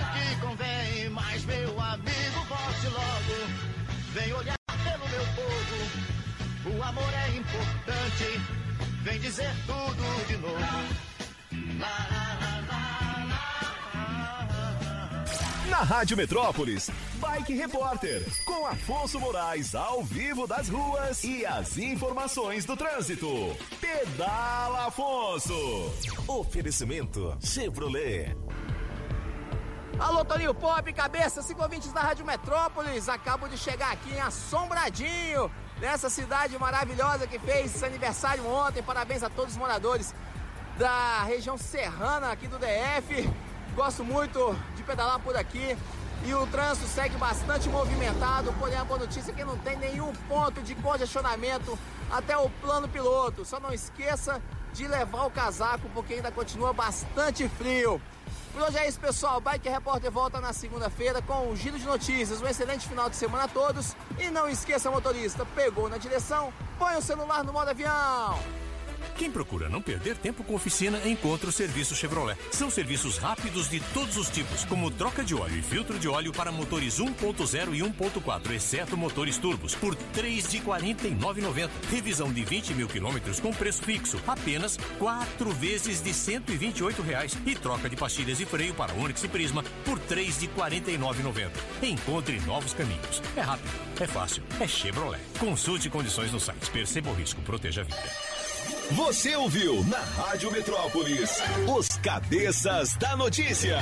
vem 4.15 4.33
olhar 4.33 4.57
pelo 4.67 5.09
meu 5.09 5.25
povo. 5.35 6.79
O 6.79 6.83
amor 6.83 7.13
é 7.13 7.37
importante, 7.37 8.41
vem 9.03 9.21
dizer 9.21 9.51
tudo 9.67 10.27
de 10.29 10.37
novo. 10.37 10.61
Lá, 11.81 12.07
lá, 12.11 12.39
lá, 12.41 12.61
lá, 12.71 12.83
lá, 13.11 13.35
lá. 14.49 15.69
Na 15.69 15.79
Rádio 15.79 16.17
Metrópolis, 16.17 16.91
Bike 17.15 17.55
Repórter, 17.55 18.25
com 18.45 18.65
Afonso 18.67 19.19
Moraes 19.19 19.75
ao 19.75 20.05
vivo 20.05 20.47
das 20.47 20.69
ruas 20.69 21.25
e 21.25 21.45
as 21.45 21.77
informações 21.77 22.65
do 22.65 22.77
trânsito. 22.77 23.29
Pedala 23.81 24.87
Afonso. 24.87 25.93
Oferecimento 26.29 27.37
Chevrolet. 27.43 28.37
Alô, 29.99 30.25
Toninho 30.25 30.53
Pop, 30.53 30.93
cabeça, 30.93 31.41
cinco 31.41 31.63
ouvintes 31.63 31.93
da 31.93 32.01
Rádio 32.01 32.27
Metrópolis. 32.27 33.09
Acabo 33.09 33.49
de 33.49 33.57
chegar 33.57 33.93
aqui 33.93 34.13
em 34.13 34.21
Assombradinho, 34.21 35.51
nessa 35.81 36.11
cidade 36.11 36.59
maravilhosa 36.59 37.29
que 37.29 37.39
fez 37.39 37.81
aniversário 37.83 38.45
ontem. 38.45 38.83
Parabéns 38.83 39.23
a 39.23 39.31
todos 39.31 39.53
os 39.53 39.59
moradores 39.59 40.13
da 40.77 41.23
região 41.23 41.57
serrana 41.57 42.33
aqui 42.33 42.49
do 42.49 42.59
DF. 42.59 43.31
Gosto 43.77 44.05
muito 44.05 44.57
de 44.75 44.83
pedalar 44.83 45.21
por 45.21 45.37
aqui. 45.37 45.77
E 46.25 46.35
o 46.35 46.47
trânsito 46.49 46.89
segue 46.89 47.17
bastante 47.17 47.69
movimentado, 47.69 48.53
porém 48.55 48.77
a 48.77 48.85
boa 48.85 48.99
notícia 48.99 49.31
é 49.31 49.35
que 49.35 49.45
não 49.45 49.59
tem 49.59 49.77
nenhum 49.77 50.13
ponto 50.29 50.61
de 50.63 50.75
congestionamento 50.75 51.79
até 52.11 52.37
o 52.37 52.51
plano 52.51 52.89
piloto. 52.89 53.45
Só 53.45 53.61
não 53.61 53.73
esqueça 53.73 54.43
de 54.73 54.89
levar 54.89 55.27
o 55.27 55.31
casaco, 55.31 55.89
porque 55.95 56.15
ainda 56.15 56.33
continua 56.33 56.73
bastante 56.73 57.49
frio. 57.49 58.01
Por 58.55 58.63
hoje 58.63 58.79
é 58.79 58.89
isso, 58.89 59.01
pessoal. 59.01 59.41
Bike 59.41 59.69
Repórter 59.69 60.13
volta 60.13 60.41
na 60.41 60.53
segunda-feira 60.53 61.21
com 61.21 61.49
um 61.49 61.57
giro 61.57 61.77
de 61.77 61.85
notícias. 61.85 62.41
Um 62.41 62.47
excelente 62.47 62.87
final 62.87 63.11
de 63.11 63.17
semana 63.17 63.45
a 63.45 63.49
todos. 63.49 63.97
E 64.17 64.31
não 64.31 64.49
esqueça, 64.49 64.89
motorista, 64.93 65.45
pegou 65.57 65.89
na 65.89 65.99
direção, 65.99 66.53
põe 66.79 66.97
o 66.97 67.03
celular 67.03 67.43
no 67.43 67.53
modo 67.53 67.71
avião. 67.71 68.39
Quem 69.17 69.31
procura 69.31 69.69
não 69.69 69.81
perder 69.81 70.17
tempo 70.17 70.43
com 70.45 70.55
oficina, 70.55 71.01
encontra 71.07 71.49
o 71.49 71.53
serviço 71.53 71.95
Chevrolet. 71.95 72.39
São 72.51 72.71
serviços 72.71 73.19
rápidos 73.19 73.69
de 73.69 73.81
todos 73.93 74.17
os 74.17 74.29
tipos, 74.29 74.65
como 74.65 74.91
troca 74.91 75.25
de 75.25 75.35
óleo 75.35 75.57
e 75.57 75.63
filtro 75.63 75.99
de 75.99 76.09
óleo 76.09 76.33
para 76.33 76.53
motores 76.53 76.99
1.0 76.99 77.75
e 77.75 77.81
1.4, 77.81 78.51
exceto 78.53 78.97
motores 78.97 79.39
turbos, 79.39 79.75
por 79.75 79.95
R$ 79.95 80.01
3 80.13 80.51
de 80.51 80.59
R$ 80.59 80.65
49,90. 80.65 81.71
Revisão 81.91 82.33
de 82.33 82.45
20 82.45 82.75
mil 82.75 82.89
quilômetros 82.89 83.41
com 83.41 83.53
preço 83.53 83.83
fixo, 83.83 84.21
apenas 84.27 84.77
quatro 84.99 85.51
vezes 85.53 86.03
de 86.03 86.13
128 86.13 87.03
reais. 87.03 87.37
E 87.47 87.55
troca 87.55 87.89
de 87.89 87.97
pastilhas 87.97 88.41
e 88.41 88.47
freio 88.47 88.75
para 88.75 88.95
Onix 88.95 89.23
e 89.25 89.29
Prisma 89.29 89.65
por 89.85 89.99
R$ 89.99 90.05
3 90.09 90.41
de 90.41 90.47
R$ 90.47 90.53
49,90. 90.57 91.51
Encontre 91.83 92.41
novos 92.41 92.73
caminhos. 92.73 93.23
É 93.37 93.41
rápido, 93.41 93.71
é 94.01 94.07
fácil, 94.07 94.43
é 94.61 94.67
Chevrolet. 94.67 95.21
Consulte 95.39 95.91
condições 95.91 96.33
no 96.33 96.41
site. 96.41 96.71
Perceba 96.71 97.11
o 97.11 97.15
risco, 97.15 97.41
proteja 97.43 97.83
a 97.83 97.85
vida. 97.85 98.44
Você 98.93 99.35
ouviu 99.35 99.83
na 99.85 99.99
Rádio 99.99 100.53
Metrópolis 100.53 101.43
os 101.75 101.89
cabeças 101.99 102.95
da 102.97 103.17
notícia. 103.17 103.79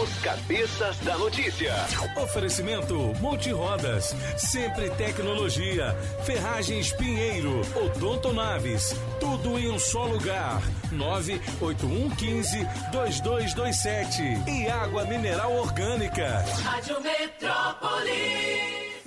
Os 0.00 0.18
cabeças 0.20 0.96
da 0.98 1.18
notícia. 1.18 1.74
Oferecimento 2.22 2.94
Multirodas, 3.20 4.14
sempre 4.38 4.88
tecnologia, 4.90 5.96
Ferragens 6.24 6.92
Pinheiro, 6.92 7.60
Odonto 7.74 8.32
Naves, 8.32 8.94
tudo 9.18 9.58
em 9.58 9.68
um 9.68 9.78
só 9.78 10.04
lugar. 10.04 10.62
98115 10.92 12.64
2227 12.92 14.22
e 14.48 14.68
água 14.68 15.04
mineral 15.04 15.52
orgânica. 15.56 16.44
Rádio 16.62 17.00
Metrópolis. 17.00 18.99